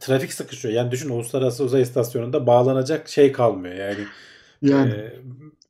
trafik 0.00 0.32
sıkışıyor. 0.32 0.74
Yani 0.74 0.90
düşün 0.90 1.08
uluslararası 1.10 1.64
uzay 1.64 1.82
istasyonunda 1.82 2.46
bağlanacak 2.46 3.08
şey 3.08 3.32
kalmıyor. 3.32 3.74
Yani 3.74 4.06
Yani 4.68 4.90
e, 4.92 5.22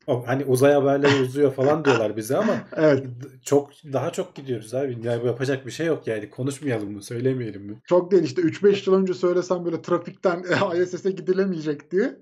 o- 0.07 0.27
hani 0.27 0.45
uzay 0.45 0.73
haberleri 0.73 1.21
uzuyor 1.21 1.53
falan 1.53 1.85
diyorlar 1.85 2.17
bize 2.17 2.37
ama 2.37 2.53
evet 2.75 3.05
çok 3.43 3.71
daha 3.93 4.11
çok 4.11 4.35
gidiyoruz 4.35 4.73
abi. 4.73 4.97
Yani 5.03 5.25
yapacak 5.27 5.65
bir 5.65 5.71
şey 5.71 5.87
yok 5.87 6.07
yani. 6.07 6.29
Konuşmayalım 6.29 6.91
mı? 6.91 7.01
Söylemeyelim 7.03 7.61
mi? 7.65 7.81
çok 7.85 8.11
değil 8.11 8.23
işte 8.23 8.41
3-5 8.41 8.89
yıl 8.89 8.97
önce 8.97 9.13
söylesem 9.13 9.65
böyle 9.65 9.81
trafikten 9.81 10.43
ISS'e 10.83 11.11
gidilemeyecek 11.11 11.91
diye 11.91 12.15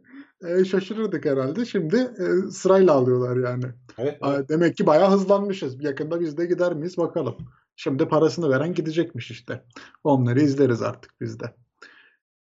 e, 0.47 0.65
şaşırırdık 0.65 1.25
herhalde. 1.25 1.65
Şimdi 1.65 1.95
e, 1.95 2.51
sırayla 2.51 2.93
alıyorlar 2.93 3.49
yani. 3.49 3.65
Evet, 3.97 4.17
evet. 4.27 4.49
Demek 4.49 4.77
ki 4.77 4.85
bayağı 4.85 5.11
hızlanmışız. 5.11 5.83
Yakında 5.83 6.19
biz 6.19 6.37
de 6.37 6.45
gider 6.45 6.73
miyiz 6.73 6.97
bakalım. 6.97 7.35
Şimdi 7.75 8.07
parasını 8.07 8.49
veren 8.49 8.73
gidecekmiş 8.73 9.31
işte. 9.31 9.63
Onları 10.03 10.41
izleriz 10.41 10.81
artık 10.81 11.11
biz 11.21 11.39
de. 11.39 11.53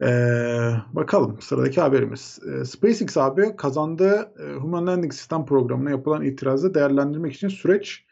Ee, 0.02 0.72
bakalım 0.92 1.40
sıradaki 1.40 1.80
haberimiz. 1.80 2.38
Ee, 2.48 2.64
SpaceX 2.64 3.16
abi 3.16 3.56
kazandığı 3.56 4.32
e, 4.38 4.54
Human 4.54 4.86
Landing 4.86 5.12
System 5.12 5.46
programına 5.46 5.90
yapılan 5.90 6.24
itirazı 6.24 6.74
değerlendirmek 6.74 7.34
için 7.34 7.48
süreç 7.48 8.04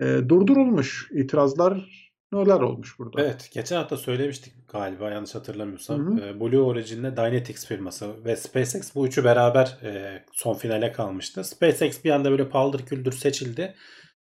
e, 0.00 0.04
durdurulmuş. 0.28 1.10
İtirazlar 1.12 1.88
neler 2.32 2.60
olmuş 2.60 2.98
burada? 2.98 3.22
Evet, 3.22 3.50
geçen 3.52 3.76
hafta 3.76 3.96
söylemiştik 3.96 4.68
galiba 4.68 5.10
yanlış 5.10 5.34
hatırlamıyorsam. 5.34 5.98
Hı 5.98 6.22
hı. 6.22 6.26
Ee, 6.26 6.40
Blue 6.40 6.60
Origin'le 6.60 7.16
Dynetics 7.16 7.66
firması 7.66 8.24
ve 8.24 8.36
SpaceX 8.36 8.94
bu 8.94 9.06
üçü 9.06 9.24
beraber 9.24 9.78
e, 9.82 10.22
son 10.32 10.54
finale 10.54 10.92
kalmıştı. 10.92 11.44
SpaceX 11.44 12.04
bir 12.04 12.10
anda 12.10 12.30
böyle 12.30 12.48
paldır 12.48 12.86
küldür 12.86 13.12
seçildi. 13.12 13.74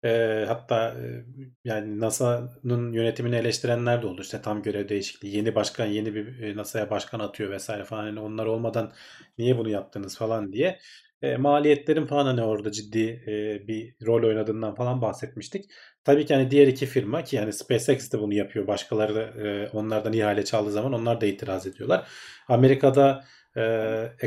E, 0.03 0.45
hatta 0.47 0.89
e, 0.89 1.25
yani 1.65 1.99
NASA'nın 1.99 2.91
yönetimini 2.93 3.35
eleştirenler 3.35 4.01
de 4.01 4.07
oldu. 4.07 4.21
İşte 4.21 4.41
tam 4.41 4.61
görev 4.63 4.89
değişikliği, 4.89 5.35
yeni 5.35 5.55
başkan 5.55 5.85
yeni 5.85 6.15
bir 6.15 6.39
e, 6.43 6.55
NASA'ya 6.57 6.89
başkan 6.89 7.19
atıyor 7.19 7.51
vesaire 7.51 7.83
falan. 7.83 8.05
Yani 8.05 8.19
onlar 8.19 8.45
olmadan 8.45 8.93
niye 9.37 9.57
bunu 9.57 9.69
yaptınız 9.69 10.17
falan 10.17 10.53
diye. 10.53 10.79
E, 11.21 11.37
maliyetlerin 11.37 12.05
falan 12.05 12.25
hani 12.25 12.43
orada 12.43 12.71
ciddi 12.71 12.99
e, 13.27 13.67
bir 13.67 13.95
rol 14.05 14.23
oynadığından 14.27 14.75
falan 14.75 15.01
bahsetmiştik. 15.01 15.65
Tabii 16.03 16.25
ki 16.25 16.33
hani 16.35 16.51
diğer 16.51 16.67
iki 16.67 16.85
firma 16.85 17.23
ki 17.23 17.35
yani 17.35 17.53
SpaceX 17.53 18.11
de 18.13 18.19
bunu 18.19 18.33
yapıyor. 18.33 18.67
Başkaları 18.67 19.15
da 19.15 19.21
e, 19.47 19.69
onlardan 19.69 20.13
ihale 20.13 20.45
çaldığı 20.45 20.71
zaman 20.71 20.93
onlar 20.93 21.21
da 21.21 21.25
itiraz 21.25 21.67
ediyorlar. 21.67 22.07
Amerika'da 22.47 23.23
e, 23.57 23.61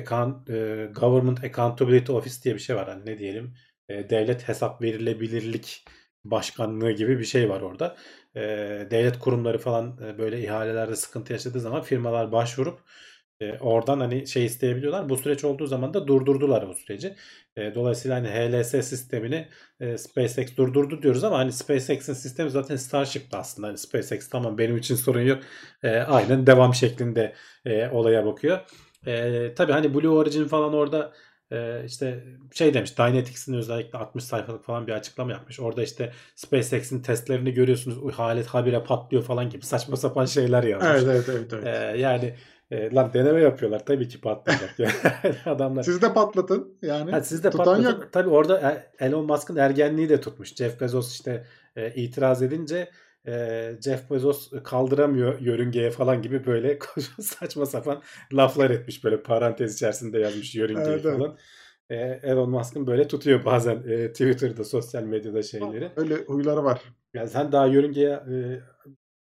account, 0.00 0.50
e, 0.50 0.88
Government 1.00 1.44
Accountability 1.44 2.12
Office 2.12 2.42
diye 2.44 2.54
bir 2.54 2.60
şey 2.60 2.76
var. 2.76 2.88
Hani 2.88 3.06
ne 3.06 3.18
diyelim? 3.18 3.54
E, 3.90 4.10
devlet 4.10 4.48
hesap 4.48 4.82
verilebilirlik 4.82 5.84
başkanlığı 6.24 6.92
gibi 6.92 7.18
bir 7.18 7.24
şey 7.24 7.50
var 7.50 7.60
orada. 7.60 7.96
E, 8.36 8.40
devlet 8.90 9.18
kurumları 9.18 9.58
falan 9.58 9.98
e, 10.06 10.18
böyle 10.18 10.40
ihalelerde 10.44 10.96
sıkıntı 10.96 11.32
yaşadığı 11.32 11.60
zaman 11.60 11.82
firmalar 11.82 12.32
başvurup 12.32 12.80
oradan 13.60 14.00
hani 14.00 14.26
şey 14.26 14.46
isteyebiliyorlar. 14.46 15.08
Bu 15.08 15.16
süreç 15.16 15.44
olduğu 15.44 15.66
zaman 15.66 15.94
da 15.94 16.06
durdurdular 16.06 16.62
o 16.62 16.74
süreci. 16.74 17.14
Dolayısıyla 17.56 18.16
hani 18.16 18.28
HLS 18.28 18.70
sistemini 18.70 19.48
SpaceX 19.96 20.56
durdurdu 20.56 21.02
diyoruz 21.02 21.24
ama 21.24 21.38
hani 21.38 21.52
SpaceX'in 21.52 22.12
sistemi 22.12 22.50
zaten 22.50 22.76
Starship'ti 22.76 23.36
aslında. 23.36 23.68
Hani 23.68 23.78
SpaceX 23.78 24.28
tamam 24.28 24.58
benim 24.58 24.76
için 24.76 24.94
sorun 24.94 25.20
yok. 25.20 25.42
Aynen 26.06 26.46
devam 26.46 26.74
şeklinde 26.74 27.34
olaya 27.92 28.26
bakıyor. 28.26 28.60
Tabii 29.56 29.72
hani 29.72 29.94
Blue 29.94 30.08
Origin 30.08 30.44
falan 30.44 30.74
orada 30.74 31.12
e, 31.52 31.84
işte 31.86 32.24
şey 32.52 32.74
demiş 32.74 32.98
Dynetics'in 32.98 33.54
özellikle 33.54 33.98
60 33.98 34.24
sayfalık 34.24 34.64
falan 34.64 34.86
bir 34.86 34.92
açıklama 34.92 35.32
yapmış. 35.32 35.60
Orada 35.60 35.82
işte 35.82 36.12
SpaceX'in 36.34 37.02
testlerini 37.02 37.52
görüyorsunuz. 37.52 38.14
Halet 38.14 38.46
habire 38.46 38.84
patlıyor 38.84 39.22
falan 39.24 39.50
gibi 39.50 39.64
saçma 39.66 39.96
sapan 39.96 40.24
şeyler 40.24 40.62
yazmış. 40.62 40.90
Evet 40.90 41.04
evet 41.08 41.28
evet. 41.28 41.52
evet. 41.52 41.94
E, 41.94 41.98
yani 42.00 42.34
e, 42.70 42.94
lan 42.94 43.10
deneme 43.14 43.40
yapıyorlar. 43.40 43.86
Tabii 43.86 44.08
ki 44.08 44.20
patlayacak. 44.20 44.78
Yani 44.78 44.92
adamlar. 45.46 45.82
Siz 45.82 46.02
de 46.02 46.12
patlatın 46.12 46.78
yani. 46.82 47.10
Ha, 47.10 47.20
siz 47.20 47.44
de 47.44 47.50
Tutan 47.50 47.64
patlatın. 47.64 47.82
yok. 47.84 48.12
Tabii 48.12 48.28
orada 48.28 48.60
E- 48.70 49.06
Elon 49.06 49.26
Musk'ın 49.26 49.56
ergenliği 49.56 50.08
de 50.08 50.20
tutmuş. 50.20 50.54
Jeff 50.54 50.80
Bezos 50.80 51.12
işte 51.12 51.44
e, 51.76 51.94
itiraz 51.94 52.42
edince 52.42 52.90
e, 53.26 53.72
Jeff 53.84 54.10
Bezos 54.10 54.50
kaldıramıyor 54.64 55.40
yörüngeye 55.40 55.90
falan 55.90 56.22
gibi 56.22 56.46
böyle 56.46 56.78
saçma 57.20 57.66
sapan 57.66 58.02
laflar 58.32 58.70
etmiş. 58.70 59.04
Böyle 59.04 59.22
parantez 59.22 59.74
içerisinde 59.74 60.18
yazmış 60.18 60.54
yörüngeyi 60.54 60.86
Evet, 60.86 61.06
evet. 61.06 61.18
falan. 61.18 61.38
E, 61.90 61.96
Elon 62.22 62.50
Musk'ın 62.50 62.86
böyle 62.86 63.08
tutuyor 63.08 63.44
bazen 63.44 63.82
e, 63.88 64.12
Twitter'da, 64.12 64.64
sosyal 64.64 65.02
medyada 65.02 65.42
şeyleri. 65.42 65.90
Öyle 65.96 66.14
huyları 66.14 66.64
var. 66.64 66.80
Yani 67.14 67.28
sen 67.28 67.52
daha 67.52 67.66
yörüngeye 67.66 68.10
e, 68.10 68.60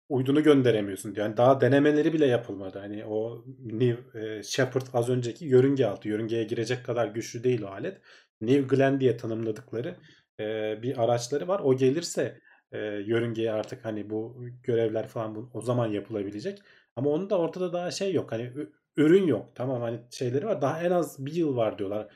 uydunu 0.09 0.42
gönderemiyorsun 0.42 1.14
diyor. 1.14 1.27
Yani 1.27 1.37
daha 1.37 1.61
denemeleri 1.61 2.12
bile 2.12 2.27
yapılmadı. 2.27 2.79
Hani 2.79 3.05
o 3.05 3.44
New 3.64 4.20
e, 4.20 4.42
Shepard 4.42 4.87
az 4.92 5.09
önceki 5.09 5.44
yörünge 5.44 5.87
altı. 5.87 6.09
Yörüngeye 6.09 6.44
girecek 6.44 6.85
kadar 6.85 7.07
güçlü 7.07 7.44
değil 7.44 7.62
o 7.62 7.66
alet. 7.66 8.01
New 8.40 8.77
Glenn 8.77 9.01
diye 9.01 9.16
tanımladıkları 9.16 9.96
e, 10.40 10.44
bir 10.83 11.05
araçları 11.05 11.49
var. 11.49 11.61
O 11.64 11.77
gelirse 11.77 12.40
e, 12.72 12.79
yörüngeye 12.79 13.52
artık 13.52 13.85
hani 13.85 14.11
bu 14.11 14.44
görevler 14.62 15.09
falan 15.09 15.35
bu, 15.35 15.50
o 15.55 15.61
zaman 15.61 15.87
yapılabilecek. 15.87 16.62
Ama 16.96 17.11
onun 17.11 17.31
da 17.31 17.38
ortada 17.38 17.72
daha 17.72 17.90
şey 17.90 18.12
yok. 18.14 18.33
Hani 18.33 18.52
ürün 18.96 19.26
yok. 19.26 19.46
Tamam 19.55 19.83
hani 19.83 20.00
şeyleri 20.11 20.46
var. 20.46 20.62
Daha 20.62 20.83
en 20.83 20.90
az 20.90 21.26
bir 21.26 21.33
yıl 21.35 21.57
var 21.57 21.79
diyorlar 21.79 22.09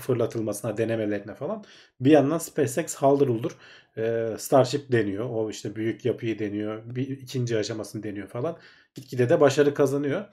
fırlatılmasına, 0.00 0.76
denemelerine 0.76 1.34
falan. 1.34 1.64
Bir 2.00 2.10
yandan 2.10 2.38
SpaceX 2.38 2.94
haldır 2.94 3.28
uldur 3.28 3.56
e, 3.96 4.34
Starship 4.38 4.92
deniyor. 4.92 5.30
O 5.30 5.50
işte 5.50 5.76
büyük 5.76 6.04
yapıyı 6.04 6.38
deniyor. 6.38 6.82
Bir 6.96 7.08
ikinci 7.08 7.58
aşamasını 7.58 8.02
deniyor 8.02 8.28
falan. 8.28 8.58
Gitgide 8.94 9.28
de 9.28 9.40
başarı 9.40 9.74
kazanıyor. 9.74 10.24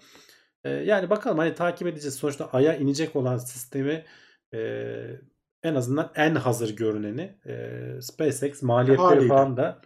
E, 0.63 0.69
yani 0.69 1.10
bakalım 1.10 1.38
hani 1.38 1.55
takip 1.55 1.88
edeceğiz. 1.88 2.15
Sonuçta 2.15 2.49
Ay'a 2.53 2.75
inecek 2.75 3.15
olan 3.15 3.38
sistemi 3.38 4.05
en 5.65 5.75
azından 5.75 6.12
en 6.15 6.36
hazır 6.36 6.75
görüneni 6.75 7.36
e, 7.45 7.80
SpaceX 8.01 8.62
maliyetleri 8.62 9.08
Haliyle. 9.08 9.28
falan 9.28 9.58
da 9.58 9.82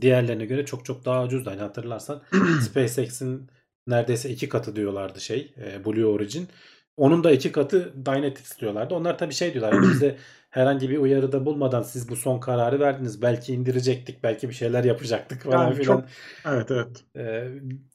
diğerlerine 0.00 0.44
göre 0.46 0.64
çok 0.64 0.84
çok 0.84 1.04
daha 1.04 1.24
ucuz. 1.24 1.46
Hani 1.46 1.60
hatırlarsan 1.60 2.22
SpaceX'in 2.62 3.50
neredeyse 3.86 4.30
iki 4.30 4.48
katı 4.48 4.76
diyorlardı 4.76 5.20
şey 5.20 5.54
e, 5.58 5.84
Blue 5.84 6.04
Origin. 6.06 6.48
Onun 6.96 7.24
da 7.24 7.30
iki 7.30 7.52
katı 7.52 8.06
Dynetics 8.06 8.58
diyorlardı. 8.60 8.94
Onlar 8.94 9.18
tabii 9.18 9.34
şey 9.34 9.52
diyorlar. 9.54 9.72
Yani 9.72 9.90
bize 9.92 10.16
herhangi 10.50 10.90
bir 10.90 10.98
uyarıda 10.98 11.46
bulmadan 11.46 11.82
siz 11.82 12.08
bu 12.08 12.16
son 12.16 12.40
kararı 12.40 12.80
verdiniz. 12.80 13.22
Belki 13.22 13.54
indirecektik, 13.54 14.22
belki 14.22 14.48
bir 14.48 14.54
şeyler 14.54 14.84
yapacaktık 14.84 15.42
falan 15.42 15.64
Yani 15.64 15.74
filan 15.74 15.96
çok- 15.96 16.04
Evet 16.52 16.70
evet. 16.70 17.04
e, 17.16 17.48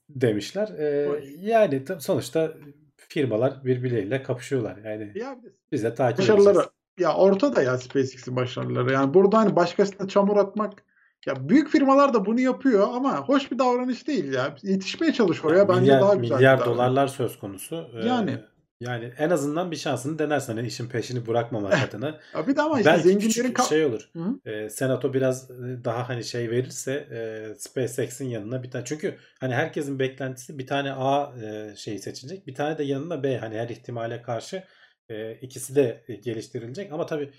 demişler. 0.10 0.68
E, 0.80 1.20
yani 1.40 1.86
ta- 1.86 2.00
sonuçta 2.00 2.54
firmalar 2.98 3.66
birbirleriyle 3.66 4.24
kapışıyorlar. 4.24 4.78
Yani 4.78 5.12
Ya 5.16 5.38
biz 5.72 5.84
de 5.84 5.96
takip 5.96 6.20
başarıları 6.20 6.50
edeceğiz. 6.50 6.70
Ya 7.00 7.14
ortada 7.16 7.62
ya 7.62 7.78
SpaceX'in 7.78 8.36
başarıları. 8.36 8.92
Yani 8.94 9.14
burada 9.14 9.38
hani 9.38 9.56
başkasına 9.56 10.08
çamur 10.08 10.38
atmak 10.38 10.84
ya 11.28 11.50
büyük 11.50 11.70
firmalar 11.70 12.14
da 12.14 12.26
bunu 12.26 12.40
yapıyor 12.40 12.88
ama 12.94 13.18
hoş 13.18 13.52
bir 13.52 13.60
davranış 13.60 14.08
değil 14.08 14.34
ya. 14.34 14.56
Yetişmeye 14.64 15.14
çalış 15.14 15.46
oraya 15.46 15.70
bence 15.70 15.82
milyar, 15.82 16.02
daha 16.02 16.16
güzel. 16.16 16.36
milyar 16.36 16.66
dolarlar 16.66 17.08
söz 17.08 17.40
konusu. 17.40 17.90
E, 18.04 18.08
Yani. 18.08 18.38
yani 18.80 19.14
en 19.18 19.30
azından 19.30 19.72
bir 19.72 19.76
şansını 19.76 20.20
denersen 20.20 20.56
hani 20.56 20.68
işin 20.68 20.90
peşini 20.90 21.28
bırakmamak 21.28 21.74
adına. 21.90 22.20
Bir 22.48 22.56
de 22.56 22.62
ama 22.62 22.80
işte 22.80 22.92
Belki 22.92 23.04
zenginlerin 23.04 23.54
şey 23.70 23.86
olur. 23.86 24.10
Hı? 24.14 24.50
E, 24.52 24.70
Senato 24.70 25.14
biraz 25.14 25.52
e, 25.52 25.54
daha 25.86 26.10
hani 26.10 26.24
şey 26.24 26.52
verirse 26.52 26.94
e, 26.94 27.48
SpaceX'in 27.60 28.26
yanına 28.30 28.64
bir 28.64 28.72
tane 28.72 28.86
çünkü 28.86 29.16
hani 29.40 29.54
herkesin 29.56 30.00
beklentisi 30.00 30.60
bir 30.60 30.68
tane 30.68 30.92
A 30.94 31.34
e, 31.44 31.76
şeyi 31.76 32.00
seçilecek. 32.00 32.48
Bir 32.48 32.56
tane 32.56 32.78
de 32.78 32.84
yanına 32.84 33.24
B 33.24 33.38
hani 33.38 33.58
her 33.58 33.70
ihtimale 33.70 34.22
karşı 34.22 34.64
e, 35.10 35.34
ikisi 35.36 35.76
de 35.76 36.06
geliştirilecek 36.24 36.92
ama 36.92 37.06
tabii 37.06 37.32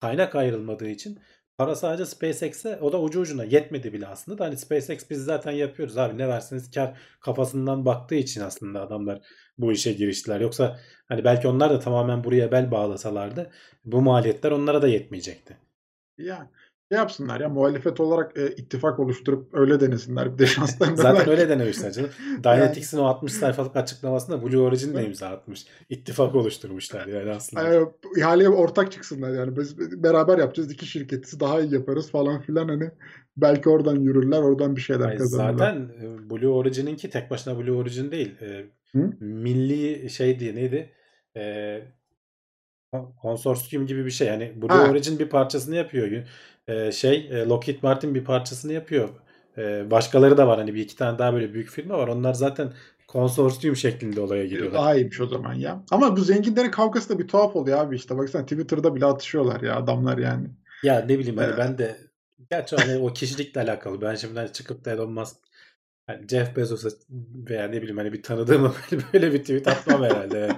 kaynak 0.00 0.34
ayrılmadığı 0.34 0.88
için 0.88 1.18
para 1.58 1.74
sadece 1.74 2.06
SpaceX'e 2.06 2.78
o 2.80 2.92
da 2.92 3.00
ucu 3.00 3.20
ucuna 3.20 3.44
yetmedi 3.44 3.92
bile 3.92 4.06
aslında 4.06 4.38
da 4.38 4.44
hani 4.44 4.56
SpaceX 4.56 5.10
biz 5.10 5.24
zaten 5.24 5.52
yapıyoruz 5.52 5.98
abi 5.98 6.18
ne 6.18 6.28
verseniz 6.28 6.70
kar 6.70 6.98
kafasından 7.20 7.84
baktığı 7.84 8.14
için 8.14 8.40
aslında 8.40 8.82
adamlar 8.82 9.20
bu 9.58 9.72
işe 9.72 9.92
giriştiler. 9.92 10.40
Yoksa 10.40 10.80
hani 11.08 11.24
belki 11.24 11.48
onlar 11.48 11.70
da 11.70 11.78
tamamen 11.78 12.24
buraya 12.24 12.52
bel 12.52 12.70
bağlasalardı 12.70 13.50
bu 13.84 14.02
maliyetler 14.02 14.50
onlara 14.50 14.82
da 14.82 14.88
yetmeyecekti. 14.88 15.56
Ya 16.18 16.50
ne 16.92 16.96
yapsınlar 16.98 17.40
ya 17.40 17.48
muhalefet 17.48 18.00
olarak 18.00 18.36
e, 18.38 18.48
ittifak 18.50 18.98
oluşturup 19.00 19.48
öyle 19.54 19.80
denesinler 19.80 20.32
bir 20.34 20.38
de 20.38 20.46
şanslarına. 20.46 20.96
Zaten 21.02 21.14
belki. 21.18 21.30
öyle 21.30 21.48
denemişler 21.48 21.92
canım. 21.92 22.10
Dynetics'in 22.44 22.98
o 22.98 23.04
60 23.04 23.32
sayfalık 23.32 23.76
açıklamasında 23.76 24.42
Blue 24.42 24.58
Origin 24.58 24.94
de 24.94 25.04
imza 25.06 25.28
atmış. 25.28 25.66
İttifak 25.90 26.34
oluşturmuşlar 26.34 27.06
yani 27.06 27.30
aslında. 27.30 27.74
E, 27.74 27.80
ihaleye 28.16 28.48
ortak 28.48 28.92
çıksınlar 28.92 29.30
yani 29.32 29.56
biz 29.56 29.78
beraber 30.02 30.38
yapacağız 30.38 30.72
iki 30.72 30.86
şirketiz 30.86 31.40
daha 31.40 31.60
iyi 31.60 31.74
yaparız 31.74 32.10
falan 32.10 32.40
filan 32.40 32.68
hani 32.68 32.90
belki 33.36 33.68
oradan 33.68 33.96
yürürler 33.96 34.38
oradan 34.42 34.76
bir 34.76 34.80
şeyler 34.80 35.06
Ay 35.08 35.16
kazanırlar. 35.18 35.52
zaten 35.58 35.88
e, 36.02 36.30
Blue 36.30 36.48
Origin'inki 36.48 37.10
tek 37.10 37.30
başına 37.30 37.58
Blue 37.58 37.72
Origin 37.76 38.10
değil. 38.10 38.34
E, 38.42 38.64
Hı? 38.92 39.10
milli 39.20 40.10
şey 40.10 40.38
diye 40.40 40.54
neydi? 40.54 40.90
E, 41.36 41.82
kon- 42.92 43.12
konsorsiyum 43.22 43.86
gibi 43.86 44.04
bir 44.06 44.10
şey. 44.10 44.28
Yani 44.28 44.52
Blue 44.62 44.68
Ha. 44.72 44.90
Origin 44.90 45.18
bir 45.18 45.28
parçasını 45.28 45.76
yapıyor. 45.76 46.24
E, 46.68 46.92
şey 46.92 47.28
e, 47.30 47.46
Lockheed 47.46 47.82
Martin 47.82 48.14
bir 48.14 48.24
parçasını 48.24 48.72
yapıyor. 48.72 49.08
E, 49.58 49.90
başkaları 49.90 50.36
da 50.36 50.46
var. 50.48 50.58
Hani 50.58 50.74
bir 50.74 50.80
iki 50.80 50.96
tane 50.96 51.18
daha 51.18 51.32
böyle 51.34 51.54
büyük 51.54 51.70
firma 51.70 51.98
var. 51.98 52.08
Onlar 52.08 52.34
zaten 52.34 52.72
konsorsiyum 53.08 53.76
şeklinde 53.76 54.20
olaya 54.20 54.46
giriyorlar. 54.46 54.80
Daha 54.80 54.94
iyiymiş 54.94 55.20
o 55.20 55.26
zaman 55.26 55.54
ya. 55.54 55.84
Ama 55.90 56.16
bu 56.16 56.20
zenginlerin 56.20 56.70
kavgası 56.70 57.08
da 57.08 57.18
bir 57.18 57.28
tuhaf 57.28 57.56
oluyor 57.56 57.78
abi 57.78 57.96
işte. 57.96 58.18
Baksana 58.18 58.42
Twitter'da 58.42 58.94
bile 58.94 59.06
atışıyorlar 59.06 59.60
ya 59.60 59.76
adamlar 59.76 60.18
yani. 60.18 60.48
Ya 60.82 61.00
ne 61.00 61.18
bileyim 61.18 61.36
hani 61.36 61.54
Ee, 61.54 61.58
ben 61.58 61.78
de 61.78 61.96
gerçi 62.50 62.76
hani 62.76 62.96
o 62.98 63.12
kişilikle 63.12 63.60
alakalı. 63.60 64.00
Ben 64.00 64.14
şimdi 64.14 64.38
hani 64.38 64.52
çıkıp 64.52 64.84
da 64.84 64.90
Elon 64.90 65.12
Musk 65.12 65.36
hani 66.06 66.28
Jeff 66.28 66.56
Bezos'a 66.56 66.88
veya 67.50 67.68
ne 67.68 67.76
bileyim 67.82 67.96
hani 67.96 68.12
bir 68.12 68.22
tanıdığıma 68.22 68.74
böyle, 68.92 69.02
böyle 69.12 69.32
bir 69.32 69.38
tweet 69.40 69.68
atmam 69.68 70.02
herhalde. 70.02 70.56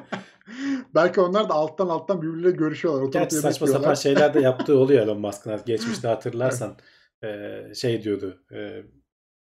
Belki 0.94 1.20
onlar 1.20 1.48
da 1.48 1.54
alttan 1.54 1.88
alttan 1.88 2.22
birbirleriyle 2.22 2.50
görüşüyorlar. 2.50 3.02
Oturup 3.02 3.12
Gerçi 3.12 3.36
saçma 3.36 3.66
sapan 3.66 3.94
şeyler 3.94 4.34
de 4.34 4.40
yaptığı 4.50 4.78
oluyor 4.78 5.02
Elon 5.02 5.20
Musk'ın. 5.20 5.60
Geçmişte 5.66 6.08
hatırlarsan 6.08 6.76
e, 7.24 7.60
şey 7.74 8.02
diyordu 8.02 8.44
e, 8.52 8.82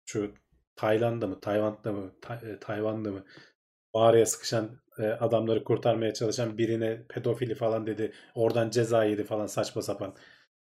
şu 0.06 0.32
Tayland'da 0.76 1.28
mı 1.28 1.40
Tayvan'da 1.40 1.92
mı 1.92 2.12
Ta- 2.22 2.42
e, 2.48 2.60
Tayvan'da 2.60 3.12
mı 3.12 3.26
mağaraya 3.94 4.26
sıkışan 4.26 4.70
e, 5.00 5.04
adamları 5.04 5.64
kurtarmaya 5.64 6.14
çalışan 6.14 6.58
birine 6.58 7.06
pedofili 7.10 7.56
falan 7.56 7.88
dedi. 7.88 8.12
Oradan 8.36 8.70
ceza 8.70 9.04
yedi 9.04 9.24
falan 9.24 9.48
saçma 9.48 9.82
sapan. 9.82 10.16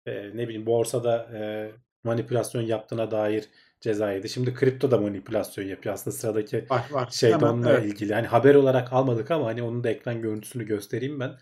E, 0.05 0.37
ne 0.37 0.47
bileyim 0.47 0.65
borsada 0.65 1.29
e, 1.33 1.71
manipülasyon 2.03 2.61
yaptığına 2.61 3.11
dair 3.11 3.49
ceza 3.81 4.11
yedi. 4.11 4.29
Şimdi 4.29 4.53
kripto 4.53 4.91
da 4.91 4.97
manipülasyon 4.97 5.65
yapıyor. 5.65 5.95
Aslında 5.95 6.15
sıradaki 6.15 6.65
Var 6.69 6.85
var. 6.91 7.09
şey 7.11 7.29
de 7.29 7.33
Hemen, 7.35 7.47
onunla 7.47 7.71
evet. 7.71 7.85
ilgili. 7.85 8.13
Hani 8.13 8.27
haber 8.27 8.55
olarak 8.55 8.93
almadık 8.93 9.31
ama 9.31 9.45
hani 9.45 9.63
onun 9.63 9.83
da 9.83 9.89
ekran 9.89 10.21
görüntüsünü 10.21 10.65
göstereyim 10.65 11.19
ben. 11.19 11.27
Hı 11.27 11.35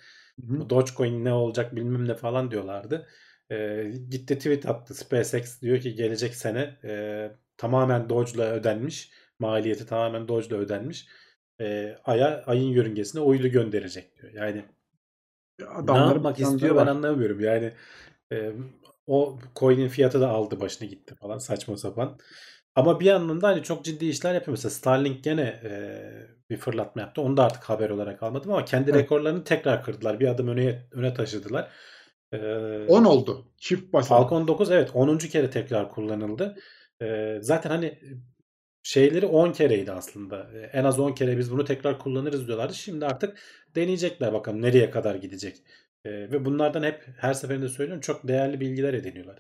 hı. 0.47 0.59
Bu 0.59 0.69
Dogecoin 0.69 1.25
ne 1.25 1.33
olacak 1.33 1.75
bilmem 1.75 2.07
ne 2.07 2.15
falan 2.15 2.51
diyorlardı. 2.51 3.07
Ee, 3.51 3.91
gitti 4.09 4.37
tweet 4.37 4.65
attı. 4.65 4.93
SpaceX 4.93 5.61
diyor 5.61 5.79
ki 5.79 5.95
gelecek 5.95 6.35
sene 6.35 6.77
e, 6.83 7.31
tamamen 7.57 8.09
Doge'la 8.09 8.51
ödenmiş. 8.51 9.11
Maliyeti 9.39 9.85
tamamen 9.85 10.27
Doge'la 10.27 10.57
ödenmiş. 10.57 11.07
E, 11.61 11.95
Ay'a 12.05 12.43
ayın 12.45 12.67
yörüngesine 12.69 13.21
uydu 13.21 13.47
gönderecek 13.47 14.15
diyor. 14.21 14.33
Yani 14.33 14.65
ne 15.59 15.65
Adamların 15.65 16.13
yapmak 16.15 16.39
istiyor 16.39 16.75
ben 16.75 16.81
var. 16.81 16.87
anlamıyorum. 16.87 17.39
Yani 17.39 17.73
e, 18.31 18.51
o 19.07 19.39
coin'in 19.55 19.87
fiyatı 19.87 20.21
da 20.21 20.29
aldı 20.29 20.59
başını 20.59 20.87
gitti 20.87 21.15
falan 21.15 21.37
saçma 21.37 21.77
sapan. 21.77 22.17
Ama 22.75 22.99
bir 22.99 23.05
yandan 23.05 23.41
da 23.41 23.47
hani 23.47 23.63
çok 23.63 23.85
ciddi 23.85 24.05
işler 24.05 24.33
yapıyor. 24.33 24.57
Mesela 24.57 24.69
Starlink 24.69 25.23
gene 25.23 25.41
e, 25.63 25.71
bir 26.49 26.57
fırlatma 26.57 27.01
yaptı. 27.01 27.21
Onu 27.21 27.37
da 27.37 27.43
artık 27.45 27.63
haber 27.63 27.89
olarak 27.89 28.23
almadım 28.23 28.51
ama 28.51 28.65
kendi 28.65 28.91
Evet. 28.91 29.01
rekorlarını 29.01 29.43
tekrar 29.43 29.83
kırdılar. 29.83 30.19
Bir 30.19 30.27
adım 30.27 30.47
öne 30.47 30.87
öne 30.91 31.13
taşıdılar. 31.13 31.71
E, 32.33 32.37
10 32.87 33.03
oldu. 33.03 33.51
Çift 33.57 33.93
basamak. 33.93 34.29
Falcon 34.29 34.47
9 34.47 34.71
evet 34.71 34.91
10. 34.93 35.17
kere 35.17 35.49
tekrar 35.49 35.91
kullanıldı. 35.91 36.57
E, 37.01 37.37
zaten 37.41 37.69
hani 37.69 37.99
şeyleri 38.83 39.25
10 39.25 39.51
kereydi 39.51 39.91
aslında. 39.91 40.51
En 40.73 40.83
az 40.83 40.99
10 40.99 41.11
kere 41.13 41.37
biz 41.37 41.51
bunu 41.51 41.65
tekrar 41.65 41.99
kullanırız 41.99 42.47
diyorlardı. 42.47 42.73
Şimdi 42.73 43.05
artık 43.05 43.39
deneyecekler 43.75 44.33
bakalım 44.33 44.61
nereye 44.61 44.89
kadar 44.91 45.15
gidecek. 45.15 45.57
E, 46.07 46.31
ve 46.31 46.45
bunlardan 46.45 46.83
hep 46.83 47.07
her 47.17 47.33
seferinde 47.33 47.69
söylüyorum 47.69 48.01
çok 48.01 48.27
değerli 48.27 48.59
bilgiler 48.59 48.93
ediniyorlar. 48.93 49.39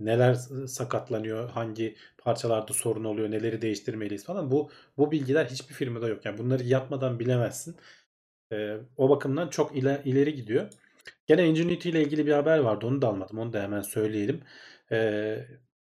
Neler 0.00 0.34
sakatlanıyor, 0.66 1.50
hangi 1.50 1.96
parçalarda 2.18 2.72
sorun 2.72 3.04
oluyor, 3.04 3.30
neleri 3.30 3.62
değiştirmeliyiz 3.62 4.24
falan. 4.24 4.50
Bu 4.50 4.70
bu 4.98 5.10
bilgiler 5.10 5.44
hiçbir 5.46 5.74
firmada 5.74 6.08
yok. 6.08 6.24
Yani 6.24 6.38
bunları 6.38 6.64
yapmadan 6.64 7.18
bilemezsin. 7.18 7.76
E, 8.52 8.76
o 8.96 9.10
bakımdan 9.10 9.48
çok 9.48 9.76
ile, 9.76 10.02
ileri 10.04 10.34
gidiyor. 10.34 10.70
Gene 11.26 11.46
Ingenuity 11.48 11.88
ile 11.90 12.02
ilgili 12.02 12.26
bir 12.26 12.32
haber 12.32 12.58
vardı. 12.58 12.86
Onu 12.86 13.02
da 13.02 13.08
almadım. 13.08 13.38
Onu 13.38 13.52
da 13.52 13.62
hemen 13.62 13.82
söyleyelim. 13.82 14.40
Ee, 14.92 15.46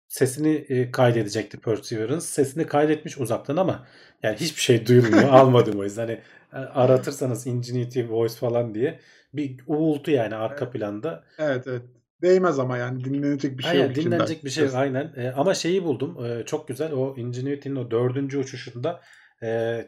sesini 0.08 0.48
e, 0.48 0.90
kaydedecekti 0.90 1.60
Perseverance. 1.60 2.20
Sesini 2.20 2.66
kaydetmiş 2.66 3.18
uzaktan 3.18 3.56
ama 3.56 3.86
yani 4.22 4.36
hiçbir 4.36 4.60
şey 4.60 4.86
duyulmuyor. 4.86 5.28
Almadım 5.30 5.80
o 5.80 5.84
yüzden. 5.84 6.02
Hani 6.06 6.20
e, 6.52 6.56
aratırsanız 6.56 7.46
Ingenuity 7.46 8.02
Voice 8.02 8.34
falan 8.34 8.74
diye 8.74 9.00
bir 9.32 9.60
uğultu 9.66 10.10
yani 10.10 10.34
arka 10.34 10.70
planda. 10.70 11.24
Evet 11.38 11.66
evet. 11.66 11.82
Değmez 12.22 12.58
ama 12.58 12.78
yani 12.78 13.04
dinlenecek 13.04 13.58
bir 13.58 13.62
şey 13.62 13.72
Aynen 13.72 13.86
yok 13.86 13.94
dinlenecek 13.94 14.44
bir 14.44 14.50
şey 14.50 14.64
yok. 14.64 14.74
Aynen. 14.74 15.12
E, 15.16 15.30
ama 15.30 15.54
şeyi 15.54 15.84
buldum. 15.84 16.24
E, 16.24 16.46
çok 16.46 16.68
güzel. 16.68 16.92
O 16.92 17.16
Ingenuity'nin 17.16 17.76
o 17.76 17.90
dördüncü 17.90 18.38
uçuşunda 18.38 19.00
e, 19.42 19.80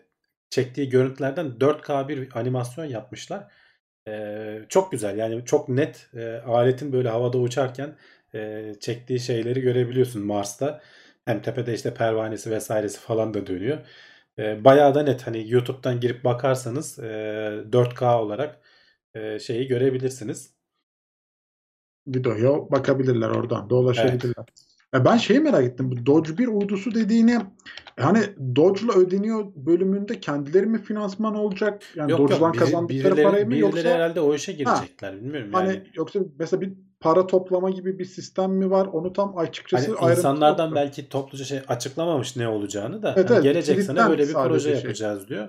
çektiği 0.51 0.89
görüntülerden 0.89 1.47
4K 1.47 2.09
bir 2.09 2.29
animasyon 2.37 2.85
yapmışlar. 2.85 3.53
E, 4.09 4.59
çok 4.69 4.93
güzel. 4.93 5.19
Yani 5.19 5.45
çok 5.45 5.69
net 5.69 6.11
e, 6.15 6.37
aletin 6.47 6.93
böyle 6.93 7.09
havada 7.09 7.39
uçarken 7.39 7.97
e, 8.35 8.73
çektiği 8.81 9.21
şeyleri 9.21 9.61
görebiliyorsun 9.61 10.23
Mars'ta. 10.23 10.81
Hem 11.25 11.43
tepede 11.43 11.75
işte 11.75 11.95
pervanesi 11.95 12.51
vesairesi 12.51 13.01
falan 13.01 13.35
da 13.35 13.47
dönüyor. 13.47 13.79
E, 14.39 14.65
bayağı 14.65 14.95
da 14.95 15.03
net. 15.03 15.27
Hani 15.27 15.51
YouTube'dan 15.51 16.01
girip 16.01 16.25
bakarsanız 16.25 16.99
e, 16.99 17.03
4K 17.73 18.15
olarak 18.17 18.59
e, 19.15 19.39
şeyi 19.39 19.67
görebilirsiniz. 19.67 20.55
Videoya 22.07 22.71
bakabilirler 22.71 23.29
oradan 23.29 23.71
da 23.71 23.75
ulaşabilirler. 23.75 24.47
Ya 24.95 25.05
ben 25.05 25.17
şeyi 25.17 25.41
merak 25.41 25.65
ettim. 25.65 25.91
Bu 25.91 26.07
Doge 26.07 26.39
1 26.39 26.47
uydusu 26.47 26.95
dediğini 26.95 27.39
hani 28.01 28.21
Doge'la 28.57 28.93
ödeniyor 28.93 29.45
bölümünde 29.57 30.21
kendileri 30.21 30.67
mi 30.67 30.83
finansman 30.83 31.35
olacak? 31.35 31.83
Yani 31.95 32.11
Yok 32.11 32.21
Doge'dan 32.21 32.47
yok 32.47 32.59
kazandıkları 32.59 33.03
birileri, 33.03 33.23
parayı 33.23 33.45
mı 33.45 33.51
birileri 33.51 33.63
yoksa 33.63 33.89
herhalde 33.89 34.21
o 34.21 34.35
işe 34.35 34.53
girecekler. 34.53 35.17
Bilmiyorum 35.17 35.51
yani. 35.55 35.67
hani 35.67 35.83
yoksa 35.95 36.21
mesela 36.39 36.61
bir 36.61 36.73
para 37.01 37.27
toplama 37.27 37.71
gibi 37.71 37.99
bir 37.99 38.05
sistem 38.05 38.53
mi 38.53 38.71
var? 38.71 38.87
Onu 38.87 39.13
tam 39.13 39.39
açıkçası 39.39 39.97
Hani 39.97 40.11
insanlardan 40.11 40.75
belki 40.75 41.09
topluca 41.09 41.45
şey 41.45 41.61
açıklamamış 41.69 42.37
ne 42.37 42.49
olacağını 42.49 43.03
da 43.03 43.15
Evet, 43.17 43.31
hani 43.31 43.35
evet, 43.35 43.45
gelecek 43.45 43.79
tweetten 43.79 44.11
böyle 44.11 44.29
bir 44.29 44.33
proje 44.33 44.71
şey. 44.71 44.75
yapacağız 44.75 45.29
diyor. 45.29 45.49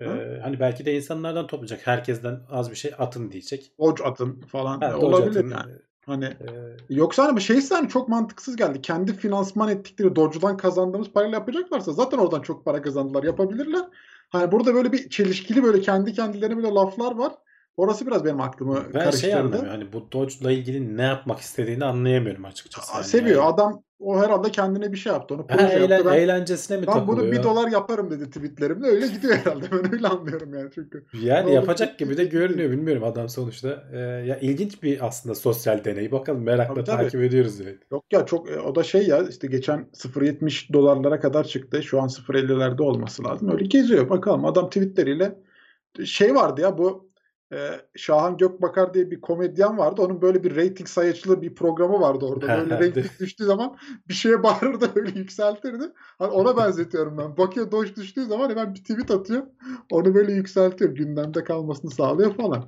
Ee, 0.00 0.40
hani 0.42 0.60
belki 0.60 0.84
de 0.86 0.96
insanlardan 0.96 1.46
toplayacak. 1.46 1.86
Herkesten 1.86 2.40
az 2.50 2.70
bir 2.70 2.76
şey 2.76 2.92
atın 2.98 3.30
diyecek. 3.30 3.72
Doge 3.78 4.04
atın 4.04 4.40
falan 4.40 4.80
Ha, 4.80 4.92
Doge 4.92 5.06
olabilir 5.06 5.30
atın. 5.40 5.50
yani. 5.50 5.72
Hani 6.06 6.24
Ee, 6.24 6.76
Yoksa 6.90 7.24
hani 7.26 7.40
şeyse 7.40 7.74
hani 7.74 7.88
çok 7.88 8.08
mantıksız 8.08 8.56
geldi. 8.56 8.82
Kendi 8.82 9.16
finansman 9.16 9.68
ettikleri 9.68 10.16
Doge'dan 10.16 10.56
kazandığımız 10.56 11.10
parayla 11.12 11.38
yapacaklarsa 11.38 11.92
zaten 11.92 12.18
oradan 12.18 12.40
çok 12.40 12.64
para 12.64 12.82
kazandılar. 12.82 13.22
Yapabilirler. 13.24 13.82
Hani 14.28 14.52
burada 14.52 14.74
böyle 14.74 14.92
bir 14.92 15.08
çelişkili 15.10 15.62
böyle 15.62 15.80
kendi 15.80 16.12
kendilerine 16.12 16.58
bile 16.58 16.68
laflar 16.68 17.16
var. 17.16 17.32
Orası 17.76 18.06
biraz 18.06 18.24
benim 18.24 18.40
aklımı 18.40 18.74
ben 18.94 19.00
şey 19.00 19.04
karıştırdı. 19.04 19.36
anlamıyorum. 19.36 19.68
Hani 19.68 19.92
bu 19.92 20.12
Doge'la 20.12 20.52
ilgili 20.52 20.96
ne 20.96 21.02
yapmak 21.02 21.40
istediğini 21.40 21.84
anlayamıyorum 21.84 22.44
açıkçası. 22.44 22.92
Aa, 22.92 22.96
Hani 22.96 23.04
Seviyor. 23.04 23.36
yani- 23.42 23.52
Adam 23.54 23.82
o 23.98 24.22
herhalde 24.22 24.50
kendine 24.50 24.92
bir 24.92 24.96
şey 24.96 25.12
yaptı. 25.12 25.34
Onu 25.34 25.42
Ha, 25.42 25.46
proje 25.56 25.66
eğlen- 25.76 25.90
yaptı. 25.90 26.10
Ben, 26.10 26.18
eğlencesine 26.18 26.76
mi 26.76 26.86
ben 26.86 27.06
bunu 27.06 27.16
takılıyor? 27.16 27.32
bir 27.32 27.42
dolar 27.42 27.68
yaparım 27.68 28.10
dedi 28.10 28.30
tweetlerimde. 28.30 28.86
Öyle 28.86 29.06
gidiyor 29.06 29.34
herhalde. 29.36 29.64
Ben 29.72 29.92
öyle 29.94 30.08
anlıyorum 30.08 30.54
yani 30.54 30.70
çünkü. 30.74 31.04
Yani 31.22 31.54
yapacak 31.54 31.98
gibi 31.98 32.16
de 32.16 32.24
görünüyor. 32.24 32.70
Bilmiyorum 32.70 33.04
adam 33.04 33.28
sonuçta. 33.28 33.84
Ee, 33.92 33.98
ya 33.98 34.38
ilginç 34.38 34.82
bir 34.82 35.06
aslında 35.06 35.34
sosyal 35.34 35.84
deney. 35.84 36.12
Bakalım 36.12 36.42
merakla 36.42 36.74
Tabii, 36.74 36.84
tabii. 36.84 37.02
takip 37.02 37.20
ediyoruz. 37.22 37.60
Evet. 37.60 37.78
Yok 37.92 38.04
ya 38.12 38.26
çok 38.26 38.50
e, 38.50 38.60
o 38.60 38.74
da 38.74 38.82
şey 38.82 39.06
ya 39.06 39.22
işte 39.28 39.46
geçen 39.46 39.86
0.70 39.92 40.72
dolarlara 40.72 41.20
kadar 41.20 41.44
çıktı. 41.44 41.82
Şu 41.82 42.00
an 42.02 42.08
0.50'lerde 42.08 42.82
olması 42.82 43.24
lazım. 43.24 43.52
Öyle 43.52 43.64
geziyor. 43.64 44.10
Bakalım 44.10 44.44
adam 44.44 44.66
tweetleriyle 44.68 45.34
şey 46.04 46.34
vardı 46.34 46.60
ya 46.60 46.78
bu 46.78 47.13
e, 47.54 47.80
Şahan 47.96 48.36
Gökbakar 48.36 48.94
diye 48.94 49.10
bir 49.10 49.20
komedyen 49.20 49.78
vardı. 49.78 50.02
Onun 50.02 50.22
böyle 50.22 50.44
bir 50.44 50.56
rating 50.56 50.88
sayıcılı 50.88 51.42
bir 51.42 51.54
programı 51.54 52.00
vardı 52.00 52.24
orada. 52.24 52.48
Böyle 52.70 52.88
rating 52.88 53.06
düştüğü 53.20 53.44
zaman 53.44 53.76
bir 54.08 54.14
şeye 54.14 54.42
bağırırdı 54.42 54.90
öyle 54.94 55.18
yükseltirdi. 55.18 55.84
Hani 55.96 56.30
ona 56.30 56.56
benzetiyorum 56.56 57.18
ben. 57.18 57.36
Bakıyor 57.36 57.70
Doge 57.70 57.96
düştüğü 57.96 58.24
zaman 58.24 58.50
hemen 58.50 58.74
bir 58.74 58.80
tweet 58.80 59.10
atıyor. 59.10 59.42
Onu 59.90 60.14
böyle 60.14 60.32
yükseltiyor. 60.32 60.90
Gündemde 60.90 61.44
kalmasını 61.44 61.90
sağlıyor 61.90 62.34
falan. 62.34 62.64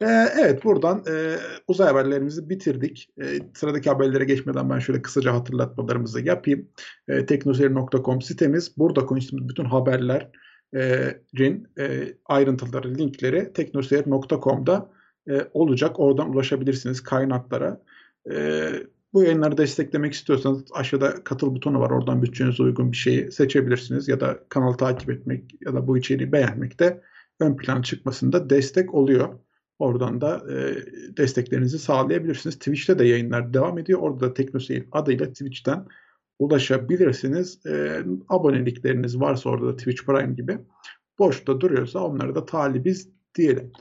Ee, 0.00 0.28
evet 0.40 0.64
buradan 0.64 1.04
e, 1.10 1.36
uzay 1.68 1.88
haberlerimizi 1.88 2.50
bitirdik. 2.50 3.10
E, 3.22 3.24
sıradaki 3.54 3.90
haberlere 3.90 4.24
geçmeden 4.24 4.70
ben 4.70 4.78
şöyle 4.78 5.02
kısaca 5.02 5.34
hatırlatmalarımızı 5.34 6.20
yapayım. 6.20 6.68
E, 7.08 7.26
teknoseyir.com 7.26 8.22
sitemiz. 8.22 8.78
Burada 8.78 9.06
konuştuğumuz 9.06 9.48
bütün 9.48 9.64
haberlerin 10.74 11.68
e, 11.78 12.14
ayrıntıları, 12.24 12.94
linkleri 12.94 13.52
teknoseyir.com'da 13.52 14.90
e, 15.30 15.48
olacak. 15.52 16.00
Oradan 16.00 16.30
ulaşabilirsiniz 16.30 17.02
kaynaklara. 17.02 17.82
E, 18.30 18.70
bu 19.12 19.22
yayınları 19.22 19.56
desteklemek 19.56 20.12
istiyorsanız 20.12 20.64
aşağıda 20.72 21.24
katıl 21.24 21.54
butonu 21.54 21.80
var. 21.80 21.90
Oradan 21.90 22.22
bütçenize 22.22 22.62
uygun 22.62 22.92
bir 22.92 22.96
şeyi 22.96 23.32
seçebilirsiniz. 23.32 24.08
Ya 24.08 24.20
da 24.20 24.38
kanalı 24.48 24.76
takip 24.76 25.10
etmek 25.10 25.54
ya 25.66 25.74
da 25.74 25.86
bu 25.86 25.98
içeriği 25.98 26.32
beğenmek 26.32 26.80
de 26.80 27.00
ön 27.40 27.56
plan 27.56 27.82
çıkmasında 27.82 28.50
destek 28.50 28.94
oluyor. 28.94 29.28
Oradan 29.78 30.20
da 30.20 30.42
e, 30.52 30.76
desteklerinizi 31.16 31.78
sağlayabilirsiniz. 31.78 32.58
Twitch'te 32.58 32.98
de 32.98 33.04
yayınlar 33.04 33.54
devam 33.54 33.78
ediyor. 33.78 33.98
Orada 34.00 34.20
da 34.20 34.34
Teknoseyir 34.34 34.84
adıyla 34.92 35.26
Twitch'ten 35.26 35.86
ulaşabilirsiniz. 36.38 37.66
E, 37.66 38.02
abonelikleriniz 38.28 39.20
varsa 39.20 39.50
orada 39.50 39.66
da 39.66 39.76
Twitch 39.76 40.04
Prime 40.04 40.34
gibi 40.34 40.58
boşta 41.18 41.60
duruyorsa 41.60 41.98
onları 42.00 42.34
da 42.34 42.44
talibiz 42.44 43.08
diyelim. 43.34 43.72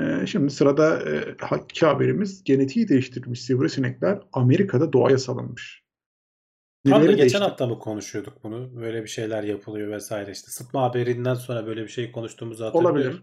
E, 0.00 0.26
şimdi 0.26 0.50
sırada 0.50 1.02
e, 1.10 1.34
iki 1.64 1.86
haberimiz 1.86 2.44
genetiği 2.44 2.88
değiştirilmiş 2.88 3.42
sivrisinekler 3.42 4.18
Amerika'da 4.32 4.92
doğaya 4.92 5.18
salınmış. 5.18 5.82
Tam 6.88 7.02
da 7.02 7.06
geçen 7.06 7.18
değişti- 7.18 7.38
hafta 7.38 7.66
mı 7.66 7.78
konuşuyorduk 7.78 8.44
bunu? 8.44 8.80
Böyle 8.80 9.02
bir 9.02 9.08
şeyler 9.08 9.42
yapılıyor 9.42 9.90
vesaire 9.90 10.30
işte. 10.30 10.50
Sıtma 10.50 10.82
haberinden 10.82 11.34
sonra 11.34 11.66
böyle 11.66 11.82
bir 11.82 11.88
şey 11.88 12.12
konuştuğumuzu 12.12 12.64
hatırlıyorum. 12.64 12.96
Olabilir. 12.96 13.22